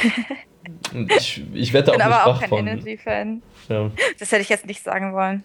[1.17, 2.51] Ich, ich wette Ich auch bin nicht aber auch kein.
[2.67, 3.41] Energy-Fan.
[3.69, 3.91] Ja.
[4.17, 5.43] Das hätte ich jetzt nicht sagen wollen.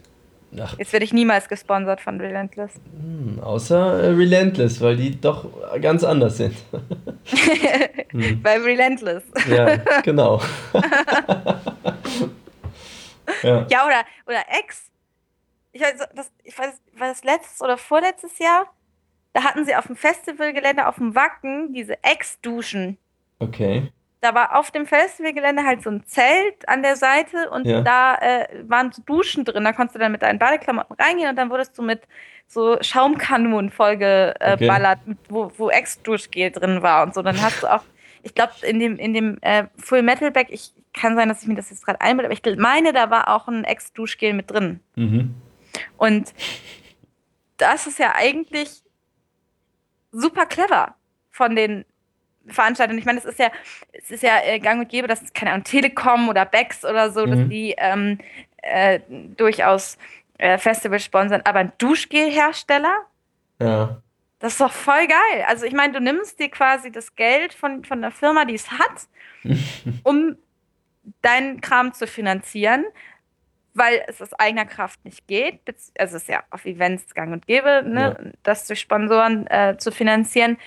[0.58, 2.72] Ach, Jetzt werde ich niemals gesponsert von Relentless.
[2.98, 5.46] hm, außer äh, Relentless, weil die doch
[5.80, 6.56] ganz anders sind.
[8.12, 8.42] Hm.
[8.42, 9.22] Bei Relentless.
[9.48, 10.40] Ja, genau.
[13.42, 13.66] ja.
[13.70, 14.90] Ja, oder, oder Ex.
[15.72, 18.66] Ich weiß, das, ich weiß, war das letztes oder vorletztes Jahr?
[19.32, 22.98] Da hatten sie auf dem Festivalgelände auf dem Wacken diese Ex-Duschen.
[23.38, 23.90] Okay.
[24.20, 27.80] Da war auf dem Festivalgelände halt so ein Zelt an der Seite und Ja.
[27.80, 29.64] da äh, waren so Duschen drin.
[29.64, 32.02] Da konntest du dann mit deinen Badeklamotten reingehen und dann wurdest du mit
[32.46, 35.16] so Schaumkanonen vollgeballert, Okay.
[35.28, 37.22] wo, wo Ex-Duschgel drin war und so.
[37.22, 37.84] Dann hast du auch,
[38.22, 41.48] ich glaube, in dem, in dem äh, Full Metal Bag, ich kann sein, dass ich
[41.48, 44.80] mir das jetzt gerade einbilde, aber ich meine, da war auch ein Ex-Duschgel mit drin.
[44.96, 45.34] Mhm.
[45.96, 46.34] Und
[47.56, 48.79] das ist ja eigentlich
[50.12, 50.94] super clever
[51.30, 51.84] von den
[52.46, 52.98] Veranstaltern.
[52.98, 53.50] Ich meine, es ist ja,
[53.92, 57.10] es ist ja äh, gang und gäbe, dass es keine Ahnung, Telekom oder Bex oder
[57.10, 57.50] so, dass Mhm.
[57.50, 58.18] die ähm,
[58.62, 59.00] äh,
[59.36, 59.98] durchaus
[60.38, 61.42] äh, Festivals sponsern.
[61.44, 63.06] Aber ein Duschgelhersteller,
[63.60, 64.00] Ja.
[64.38, 65.44] das ist doch voll geil.
[65.46, 68.70] Also ich meine, du nimmst dir quasi das Geld von, von der Firma, die es
[68.70, 69.06] hat,
[70.02, 70.36] um
[71.22, 72.84] deinen Kram zu finanzieren,
[73.74, 75.60] weil es aus eigener Kraft nicht geht.
[75.98, 79.92] Also es ist ja auf Events gang und gäbe, ne, das durch Sponsoren äh, zu
[79.92, 80.58] finanzieren.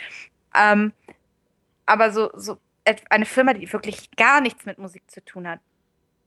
[0.55, 0.93] Ähm,
[1.85, 2.57] aber so, so
[3.09, 5.59] eine Firma, die wirklich gar nichts mit Musik zu tun hat,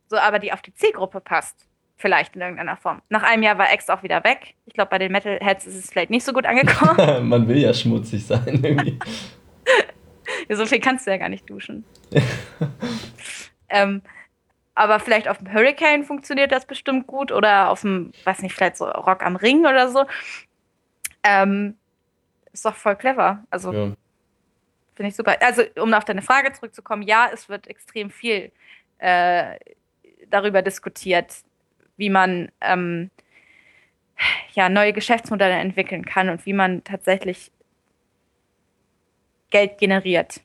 [0.09, 1.67] so aber die auf die Zielgruppe passt.
[1.99, 3.01] Vielleicht in irgendeiner Form.
[3.09, 4.55] Nach einem Jahr war X auch wieder weg.
[4.67, 7.29] Ich glaube, bei den Metalheads ist es vielleicht nicht so gut angekommen.
[7.29, 8.99] Man will ja schmutzig sein irgendwie.
[10.51, 11.87] so viel kannst du ja gar nicht duschen.
[13.71, 14.03] ähm,
[14.77, 18.77] aber vielleicht auf dem Hurricane funktioniert das bestimmt gut oder auf dem, weiß nicht, vielleicht
[18.77, 20.05] so Rock am Ring oder so.
[21.23, 21.77] Ähm,
[22.53, 23.43] ist doch voll clever.
[23.51, 23.97] Also Ja.
[24.95, 25.37] finde ich super.
[25.41, 28.53] Also um auf deine Frage zurückzukommen, ja, es wird extrem viel
[28.99, 29.57] äh,
[30.29, 31.33] darüber diskutiert,
[31.97, 33.11] wie man ähm,
[34.53, 37.51] ja, neue Geschäftsmodelle entwickeln kann und wie man tatsächlich
[39.49, 40.43] Geld generiert.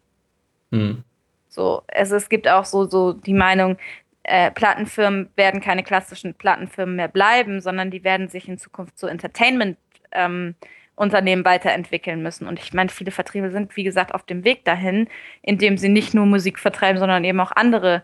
[0.71, 1.03] Hm.
[1.51, 3.77] So, also es gibt auch so, so die Meinung,
[4.23, 9.07] äh, Plattenfirmen werden keine klassischen Plattenfirmen mehr bleiben, sondern die werden sich in Zukunft zu
[9.07, 12.48] Entertainment-Unternehmen weiterentwickeln müssen.
[12.48, 15.08] Und ich meine, viele Vertriebe sind, wie gesagt, auf dem Weg dahin,
[15.41, 18.03] indem sie nicht nur Musik vertreiben, sondern eben auch andere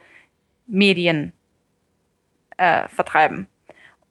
[0.65, 1.33] Medien
[2.57, 3.47] äh, vertreiben.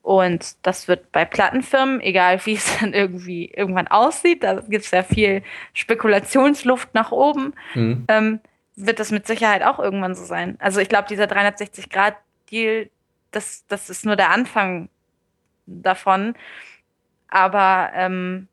[0.02, 4.92] Und das wird bei Plattenfirmen, egal wie es dann irgendwie irgendwann aussieht, da gibt es
[4.92, 5.42] ja viel
[5.74, 8.04] Spekulationsluft nach oben, Hm.
[8.06, 8.40] ähm,
[8.76, 10.56] wird das mit Sicherheit auch irgendwann so sein.
[10.60, 12.90] Also ich glaube, dieser 360-Grad-Deal,
[13.30, 14.88] das, das ist nur der Anfang
[15.66, 16.34] davon.
[17.28, 18.48] Aber ähm,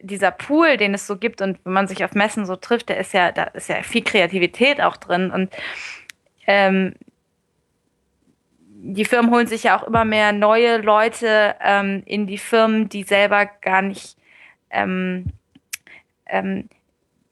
[0.00, 2.98] dieser Pool, den es so gibt und wenn man sich auf Messen so trifft, der
[2.98, 5.30] ist ja, da ist ja viel Kreativität auch drin.
[5.30, 5.52] Und
[6.46, 6.94] ähm,
[8.82, 13.02] die Firmen holen sich ja auch immer mehr neue Leute ähm, in die Firmen, die
[13.02, 14.16] selber gar nicht
[14.70, 15.26] ähm,
[16.26, 16.68] ähm,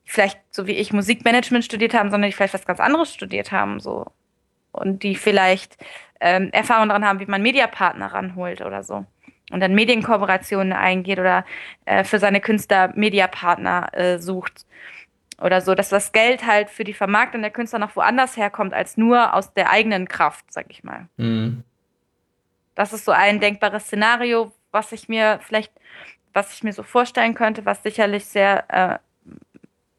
[0.08, 3.78] vielleicht so wie ich Musikmanagement studiert haben, sondern die vielleicht was ganz anderes studiert haben,
[3.78, 4.06] so.
[4.72, 5.76] Und die vielleicht
[6.20, 9.04] ähm, Erfahrung daran haben, wie man Mediapartner ranholt oder so.
[9.50, 11.44] Und dann Medienkooperationen eingeht oder
[11.84, 14.66] äh, für seine Künstler Mediapartner äh, sucht
[15.40, 18.96] oder so, dass das Geld halt für die Vermarktung der Künstler noch woanders herkommt, als
[18.96, 21.08] nur aus der eigenen Kraft, sag ich mal.
[21.18, 21.64] Hm.
[22.74, 25.72] Das ist so ein denkbares Szenario, was ich mir vielleicht,
[26.32, 28.98] was ich mir so vorstellen könnte, was sicherlich sehr, äh,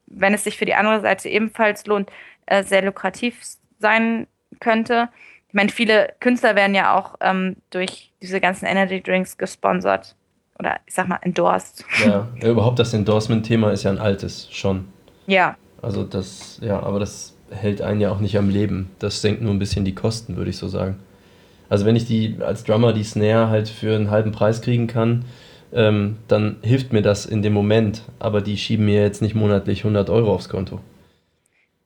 [0.10, 2.10] wenn es sich für die andere Seite ebenfalls lohnt,
[2.46, 3.40] äh, sehr lukrativ
[3.80, 4.28] sein
[4.60, 5.10] könnte.
[5.48, 10.16] Ich meine, viele Künstler werden ja auch ähm, durch diese ganzen Energy Drinks gesponsert
[10.60, 11.86] oder ich sag mal endorsed.
[12.06, 12.28] Ja.
[12.42, 14.88] ja, überhaupt das Endorsement-Thema ist ja ein altes schon.
[15.26, 18.92] Ja, Also das, ja, aber das hält einen ja auch nicht am Leben.
[19.00, 21.00] Das senkt nur ein bisschen die Kosten, würde ich so sagen.
[21.70, 25.26] Also wenn ich die als Drummer die Snare halt für einen halben Preis kriegen kann,
[25.74, 28.04] ähm, dann hilft mir das in dem Moment.
[28.20, 30.80] Aber die schieben mir jetzt nicht monatlich 100 Euro aufs Konto.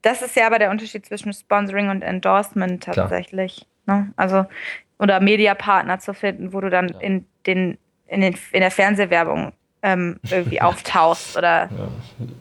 [0.02, 3.66] das ist ja aber der Unterschied zwischen Sponsoring und Endorsement tatsächlich.
[3.86, 4.12] Ne?
[4.16, 4.46] Also,
[5.00, 7.00] oder Mediapartner zu finden, wo du dann Ja.
[7.00, 11.88] in, den, in, den, in der Fernsehwerbung ähm, irgendwie auftauchst oder Ja,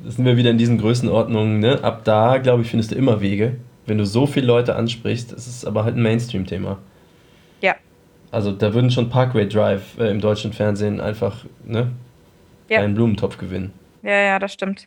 [0.05, 1.59] das sind wir wieder in diesen Größenordnungen.
[1.61, 1.83] Ne?
[1.83, 3.57] Ab da, glaube ich, findest du immer Wege.
[3.87, 6.79] Wenn du so viele Leute ansprichst, ist es aber halt ein Mainstream-Thema.
[8.33, 11.93] Also da würden schon Parkway Drive äh, im deutschen Fernsehen einfach ne,
[12.69, 12.81] Ja.
[12.81, 13.73] einen Blumentopf gewinnen.
[14.03, 14.87] Ja, ja, das stimmt.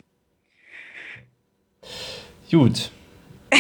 [2.52, 2.92] Gut.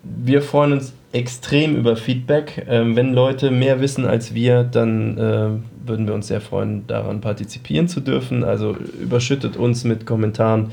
[0.02, 2.66] wir freuen uns extrem über Feedback.
[2.68, 5.48] Ähm, wenn Leute mehr wissen als wir, dann äh,
[5.86, 8.44] würden wir uns sehr freuen, daran partizipieren zu dürfen.
[8.44, 10.70] Also überschüttet uns mit Kommentaren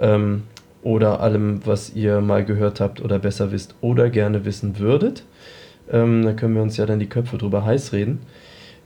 [0.00, 0.44] ähm,
[0.82, 5.24] oder allem, was ihr mal gehört habt oder besser wisst oder gerne wissen würdet.
[5.90, 8.20] Ähm, da können wir uns ja dann die Köpfe drüber heiß reden.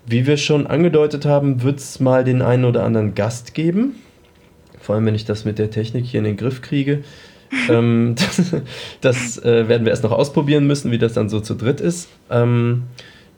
[0.06, 3.96] Wie wir schon angedeutet haben, wird es mal den einen oder anderen Gast geben.
[4.80, 7.02] Vor allem, wenn ich das mit der Technik hier in den Griff kriege.
[7.68, 8.54] ähm, das,
[9.00, 12.08] das äh, werden wir erst noch ausprobieren müssen, wie das dann so zu dritt ist.
[12.30, 12.84] Ähm,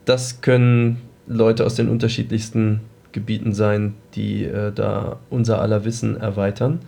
[0.05, 6.79] das können Leute aus den unterschiedlichsten Gebieten sein, die äh, da unser aller Wissen erweitern.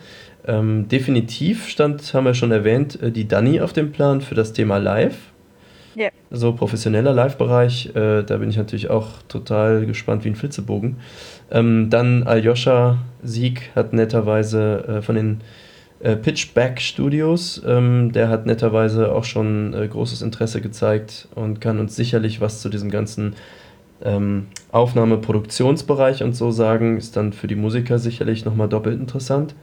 [0.45, 4.53] Ähm, definitiv stand, haben wir schon erwähnt, äh, die Dani auf dem Plan für das
[4.53, 5.16] Thema Live.
[5.95, 6.10] Yeah.
[6.32, 10.98] So professioneller Live-Bereich, äh, da bin ich natürlich auch total gespannt wie ein Flitzebogen.
[11.52, 15.42] Ähm, dann Aljoscha Sieg hat netterweise äh, von den
[16.00, 21.80] äh, Pitchback Studios, ähm, der hat netterweise auch schon äh, großes Interesse gezeigt und kann
[21.80, 23.36] uns sicherlich was zu diesem ganzen
[24.04, 25.18] ähm, Aufnahme,
[26.24, 29.56] und so sagen, ist dann für die Musiker sicherlich nochmal doppelt interessant.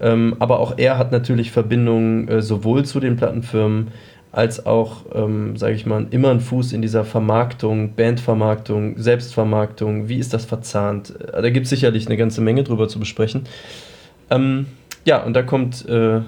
[0.00, 3.88] Ähm, aber auch er hat natürlich Verbindungen äh, sowohl zu den Plattenfirmen
[4.32, 10.08] als auch, ähm, sage ich mal, immer einen Fuß in dieser Vermarktung, Bandvermarktung, Selbstvermarktung.
[10.08, 11.14] Wie ist das verzahnt?
[11.20, 13.42] Äh, da gibt es sicherlich eine ganze Menge drüber zu besprechen.
[14.30, 14.66] Ähm,
[15.04, 16.20] ja, und da kommt äh,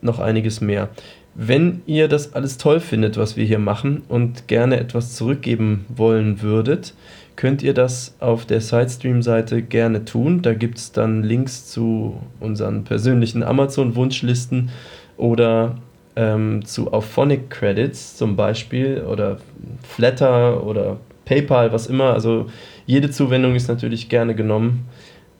[0.00, 0.88] noch einiges mehr.
[1.34, 6.42] Wenn ihr das alles toll findet, was wir hier machen und gerne etwas zurückgeben wollen
[6.42, 6.94] würdet,
[7.36, 10.42] könnt ihr das auf der Sidestream-Seite gerne tun.
[10.42, 14.70] Da gibt es dann Links zu unseren persönlichen Amazon-Wunschlisten
[15.16, 15.76] oder
[16.14, 19.38] ähm, zu Auphonic Credits zum Beispiel oder
[19.82, 22.12] Flatter oder PayPal, was immer.
[22.12, 22.46] Also
[22.86, 24.86] jede Zuwendung ist natürlich gerne genommen.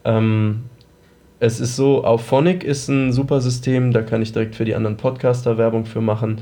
[0.04, 0.64] Ähm,
[1.40, 4.96] es ist so, Auphonic ist ein super System, da kann ich direkt für die anderen
[4.96, 6.38] Podcaster Werbung für machen.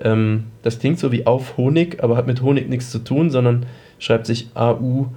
[0.00, 3.66] Ähm, das klingt so wie auf Honig, aber hat mit Honig nichts zu tun, sondern
[3.98, 5.10] schreibt sich A-U-P-H-O-N-I-C.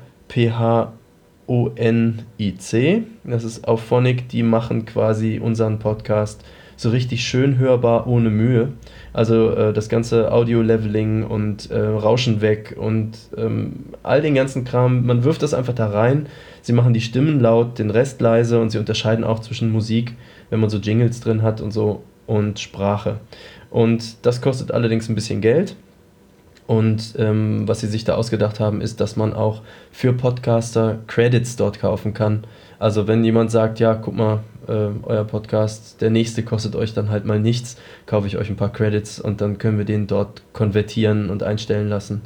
[3.24, 6.44] Das ist Auphonic, die machen quasi unseren Podcast
[6.80, 8.70] so richtig schön hörbar ohne Mühe.
[9.12, 15.06] Also äh, das ganze Audio-Leveling und äh, Rauschen weg und ähm, all den ganzen Kram,
[15.06, 16.28] man wirft das einfach da rein.
[16.62, 20.14] Sie machen die Stimmen laut, den Rest leise und sie unterscheiden auch zwischen Musik,
[20.50, 23.20] wenn man so Jingles drin hat und so, und Sprache.
[23.70, 25.76] Und das kostet allerdings ein bisschen Geld.
[26.68, 31.56] Und ähm, was sie sich da ausgedacht haben, ist, dass man auch für Podcaster Credits
[31.56, 32.44] dort kaufen kann.
[32.78, 37.10] Also wenn jemand sagt, ja, guck mal, äh, euer Podcast, der nächste kostet euch dann
[37.10, 40.44] halt mal nichts, kaufe ich euch ein paar Credits und dann können wir den dort
[40.54, 42.22] konvertieren und einstellen lassen.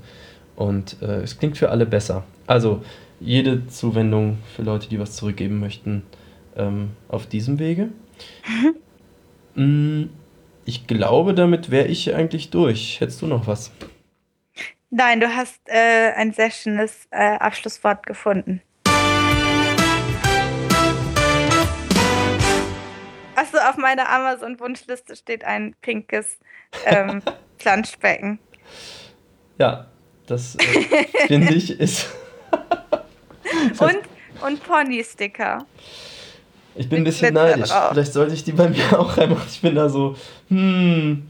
[0.58, 2.24] Und äh, es klingt für alle besser.
[2.46, 2.82] Also
[3.24, 6.04] jede Zuwendung für Leute, die was zurückgeben möchten,
[6.56, 7.90] ähm, auf diesem Wege.
[9.56, 10.04] mm,
[10.66, 13.00] ich glaube, damit wäre ich eigentlich durch.
[13.00, 13.72] Hättest du noch was?
[14.90, 18.62] Nein, du hast äh, ein sehr schönes äh, Abschlusswort gefunden.
[23.36, 26.38] Achso, auf meiner Amazon-Wunschliste steht ein pinkes
[26.86, 27.22] ähm,
[27.58, 28.40] Planschbecken.
[29.58, 29.88] Ja,
[30.28, 32.14] das äh, finde ich ist.
[33.80, 33.98] und
[34.46, 35.66] und Pony-Sticker.
[36.76, 37.70] Ich bin ein bisschen neidisch.
[37.92, 39.48] Vielleicht sollte ich die bei mir auch reinmachen.
[39.50, 40.16] Ich bin da so,
[40.50, 41.24] hm.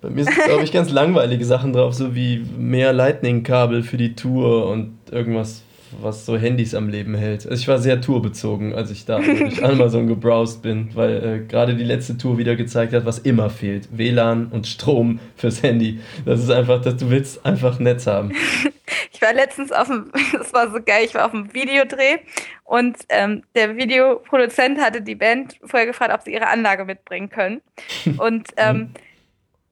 [0.00, 4.14] Bei mir sind, glaube ich, ganz langweilige Sachen drauf, so wie mehr Lightning-Kabel für die
[4.14, 5.62] Tour und irgendwas
[6.00, 7.46] was so Handys am Leben hält.
[7.46, 11.74] Also ich war sehr tourbezogen, als ich da durch Amazon gebrowst bin, weil äh, gerade
[11.74, 13.88] die letzte Tour wieder gezeigt hat, was immer fehlt.
[13.96, 16.00] WLAN und Strom fürs Handy.
[16.24, 18.32] Das ist einfach, dass du willst einfach Netz haben.
[19.18, 22.18] Ich war letztens auf dem, das war so geil, ich war auf dem Videodreh
[22.62, 27.60] und ähm, der Videoproduzent hatte die Band vorher gefragt, ob sie ihre Anlage mitbringen können.
[28.18, 28.94] Und ähm,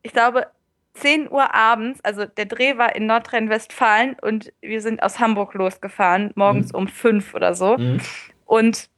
[0.02, 0.48] ich glaube,
[0.94, 6.32] 10 Uhr abends, also der Dreh war in Nordrhein-Westfalen und wir sind aus Hamburg losgefahren,
[6.34, 6.78] morgens mhm.
[6.78, 7.76] um 5 oder so.
[7.76, 8.00] Mhm.
[8.46, 8.88] Und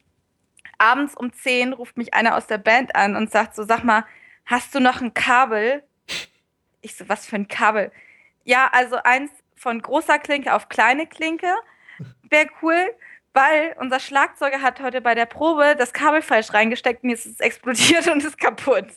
[0.79, 4.05] abends um 10 ruft mich einer aus der Band an und sagt so, sag mal,
[4.45, 5.83] hast du noch ein Kabel?
[6.81, 7.91] Ich so, was für ein Kabel?
[8.45, 11.53] Ja, also eins von großer Klinke auf kleine Klinke
[12.29, 12.95] wäre cool,
[13.33, 17.33] weil unser Schlagzeuger hat heute bei der Probe das Kabel falsch reingesteckt und jetzt ist
[17.33, 18.87] es explodiert und ist kaputt.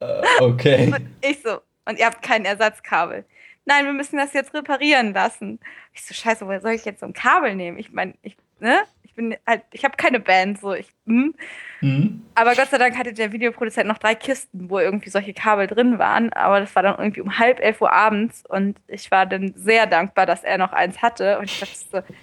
[0.00, 0.92] Uh, okay.
[0.92, 3.24] Und ich so, und ihr habt kein Ersatzkabel.
[3.64, 5.60] Nein, wir müssen das jetzt reparieren lassen.
[5.92, 7.78] Ich so, scheiße, woher soll ich jetzt so ein Kabel nehmen?
[7.78, 8.82] Ich meine, ich, ne?
[9.16, 10.92] Ich bin halt, ich habe keine Band, so ich.
[11.06, 11.34] Hm.
[11.80, 12.22] Mhm.
[12.34, 15.98] Aber Gott sei Dank hatte der Videoproduzent noch drei Kisten, wo irgendwie solche Kabel drin
[15.98, 16.30] waren.
[16.34, 19.86] Aber das war dann irgendwie um halb elf Uhr abends und ich war dann sehr
[19.86, 21.38] dankbar, dass er noch eins hatte.
[21.38, 22.14] Und ich dachte so,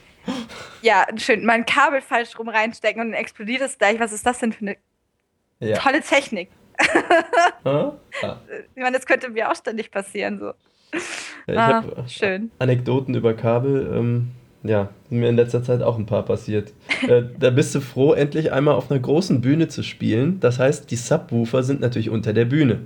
[0.83, 3.99] ja, schön, mein Kabel falsch rum reinstecken und dann explodiert es gleich.
[3.99, 4.77] Was ist das denn für eine
[5.61, 5.77] ja.
[5.77, 6.51] tolle Technik?
[7.63, 7.93] ah.
[8.75, 10.37] Ich meine, das könnte mir auch ständig passieren.
[10.37, 10.45] So.
[10.45, 11.01] Ja,
[11.47, 12.51] ich ah, habe schön.
[12.59, 13.91] Anekdoten über Kabel.
[13.95, 14.31] Ähm,
[14.63, 16.73] ja, mir in letzter Zeit auch ein paar passiert.
[17.07, 20.39] äh, da bist du froh, endlich einmal auf einer großen Bühne zu spielen.
[20.39, 22.79] Das heißt, die Subwoofer sind natürlich unter der Bühne.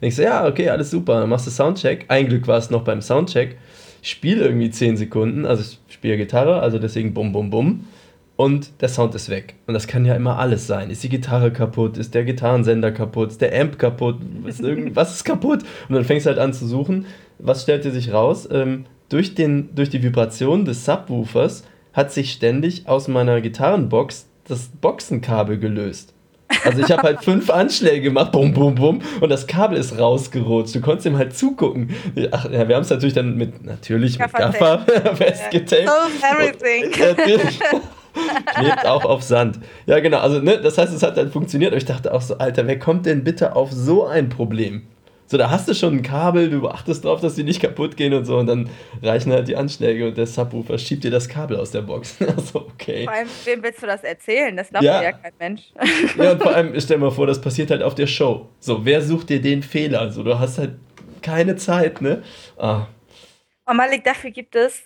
[0.00, 1.20] Denkst du, ja, okay, alles super.
[1.20, 2.06] Dann machst du Soundcheck.
[2.08, 3.58] Ein Glück war es noch beim Soundcheck.
[4.02, 7.84] Ich spiele irgendwie 10 Sekunden, also ich spiele Gitarre, also deswegen bum, bum, bum
[8.40, 9.56] und der Sound ist weg.
[9.66, 10.88] Und das kann ja immer alles sein.
[10.88, 11.98] Ist die Gitarre kaputt?
[11.98, 13.32] Ist der Gitarrensender kaputt?
[13.32, 14.16] Ist der Amp kaputt?
[14.46, 15.62] Ist irgendwas ist kaputt?
[15.90, 17.04] Und dann fängst du halt an zu suchen.
[17.38, 18.48] Was stellte sich raus?
[18.50, 24.68] Ähm, durch, den, durch die Vibration des Subwoofers hat sich ständig aus meiner Gitarrenbox das
[24.80, 26.14] Boxenkabel gelöst.
[26.64, 30.74] Also ich habe halt fünf Anschläge gemacht, bum, bum, bum, und das Kabel ist rausgerutscht.
[30.74, 31.90] Du konntest ihm halt zugucken.
[32.30, 34.80] Ach, ja, wir haben es natürlich dann mit, natürlich mit Gaffer
[35.14, 35.88] festgetaped.
[35.88, 36.84] So everything.
[36.84, 37.60] Und, natürlich.
[38.54, 39.60] Klebt auch auf Sand.
[39.86, 40.18] Ja, genau.
[40.18, 41.70] Also, ne, das heißt, es hat dann funktioniert.
[41.70, 44.82] Aber ich dachte auch so, Alter, wer kommt denn bitte auf so ein Problem?
[45.30, 48.12] So, da hast du schon ein Kabel, du achtest drauf, dass die nicht kaputt gehen
[48.14, 48.68] und so, und dann
[49.00, 52.16] reichen halt die Anschläge und der Subwoofer schiebt dir das Kabel aus der Box.
[52.36, 53.04] also, okay.
[53.04, 54.56] Vor allem, wem willst du das erzählen?
[54.56, 55.00] Das glaubt ja.
[55.00, 55.62] ja kein Mensch.
[56.18, 58.48] ja, und vor allem, stell dir mal vor, das passiert halt auf der Show.
[58.58, 60.10] So, wer sucht dir den Fehler?
[60.10, 60.72] So, du hast halt
[61.22, 62.24] keine Zeit, ne?
[62.58, 62.88] Ah.
[63.66, 64.82] Und Malik, dafür gibt es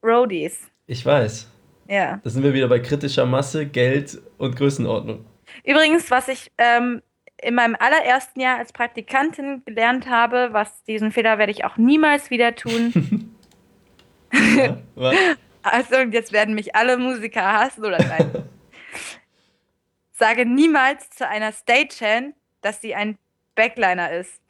[0.00, 0.60] Roadies.
[0.86, 1.48] Ich weiß.
[1.88, 2.20] Ja.
[2.22, 5.24] Da sind wir wieder bei kritischer Masse, Geld und Größenordnung.
[5.64, 7.02] Übrigens, was ich ähm,
[7.42, 12.30] in meinem allerersten Jahr als Praktikantin gelernt habe, was diesen Fehler werde ich auch niemals
[12.30, 13.36] wieder tun.
[14.32, 14.78] ja,
[15.62, 18.48] also, jetzt werden mich alle Musiker hassen oder nein.
[20.12, 23.18] Sage niemals zu einer Stagehand, dass sie ein
[23.54, 24.40] Backliner ist.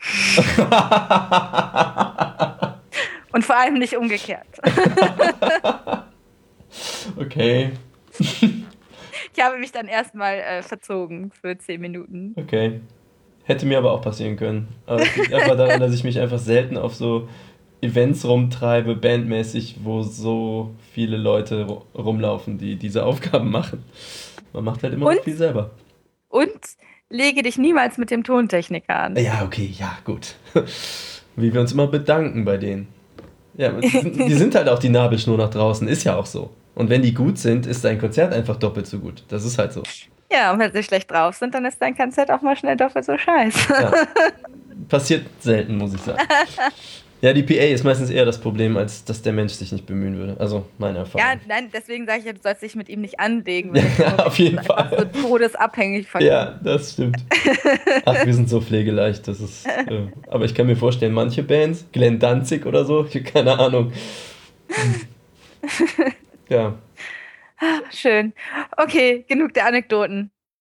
[3.32, 4.46] Und vor allem nicht umgekehrt.
[7.18, 7.72] Okay.
[9.34, 12.34] ich habe mich dann erstmal äh, verzogen für 10 Minuten.
[12.36, 12.80] Okay.
[13.44, 14.68] Hätte mir aber auch passieren können.
[14.86, 17.28] Aber es liegt einfach daran, dass ich mich einfach selten auf so
[17.80, 23.84] Events rumtreibe, bandmäßig, wo so viele Leute rumlaufen, die diese Aufgaben machen.
[24.52, 25.70] Man macht halt immer und, viel selber.
[26.28, 26.60] Und
[27.10, 29.16] lege dich niemals mit dem Tontechniker an.
[29.16, 30.34] Ja, okay, ja, gut.
[31.36, 32.88] Wie wir uns immer bedanken bei denen.
[33.56, 36.50] Ja, die sind halt auch die Nabelschnur nach draußen, ist ja auch so.
[36.78, 39.24] Und wenn die gut sind, ist dein Konzert einfach doppelt so gut.
[39.26, 39.82] Das ist halt so.
[40.30, 43.04] Ja, und wenn sie schlecht drauf sind, dann ist dein Konzert auch mal schnell doppelt
[43.04, 43.72] so scheiße.
[43.72, 43.92] Ja.
[44.88, 46.20] Passiert selten, muss ich sagen.
[47.20, 50.16] Ja, die PA ist meistens eher das Problem, als dass der Mensch sich nicht bemühen
[50.16, 50.36] würde.
[50.38, 51.26] Also meine Erfahrung.
[51.26, 53.74] Ja, nein, deswegen sage ich ja, du sollst dich mit ihm nicht anlegen.
[53.74, 55.08] ja, auf jeden Fall.
[55.12, 57.16] So todesabhängig von Ja, das stimmt.
[58.04, 59.26] Ach, wir sind so pflegeleicht.
[59.26, 63.58] Das ist, äh, aber ich kann mir vorstellen, manche Bands, Glenn Danzig oder so, keine
[63.58, 63.92] Ahnung.
[66.48, 66.78] Ja.
[67.90, 68.32] Schön.
[68.76, 70.30] Okay, genug der Anekdoten.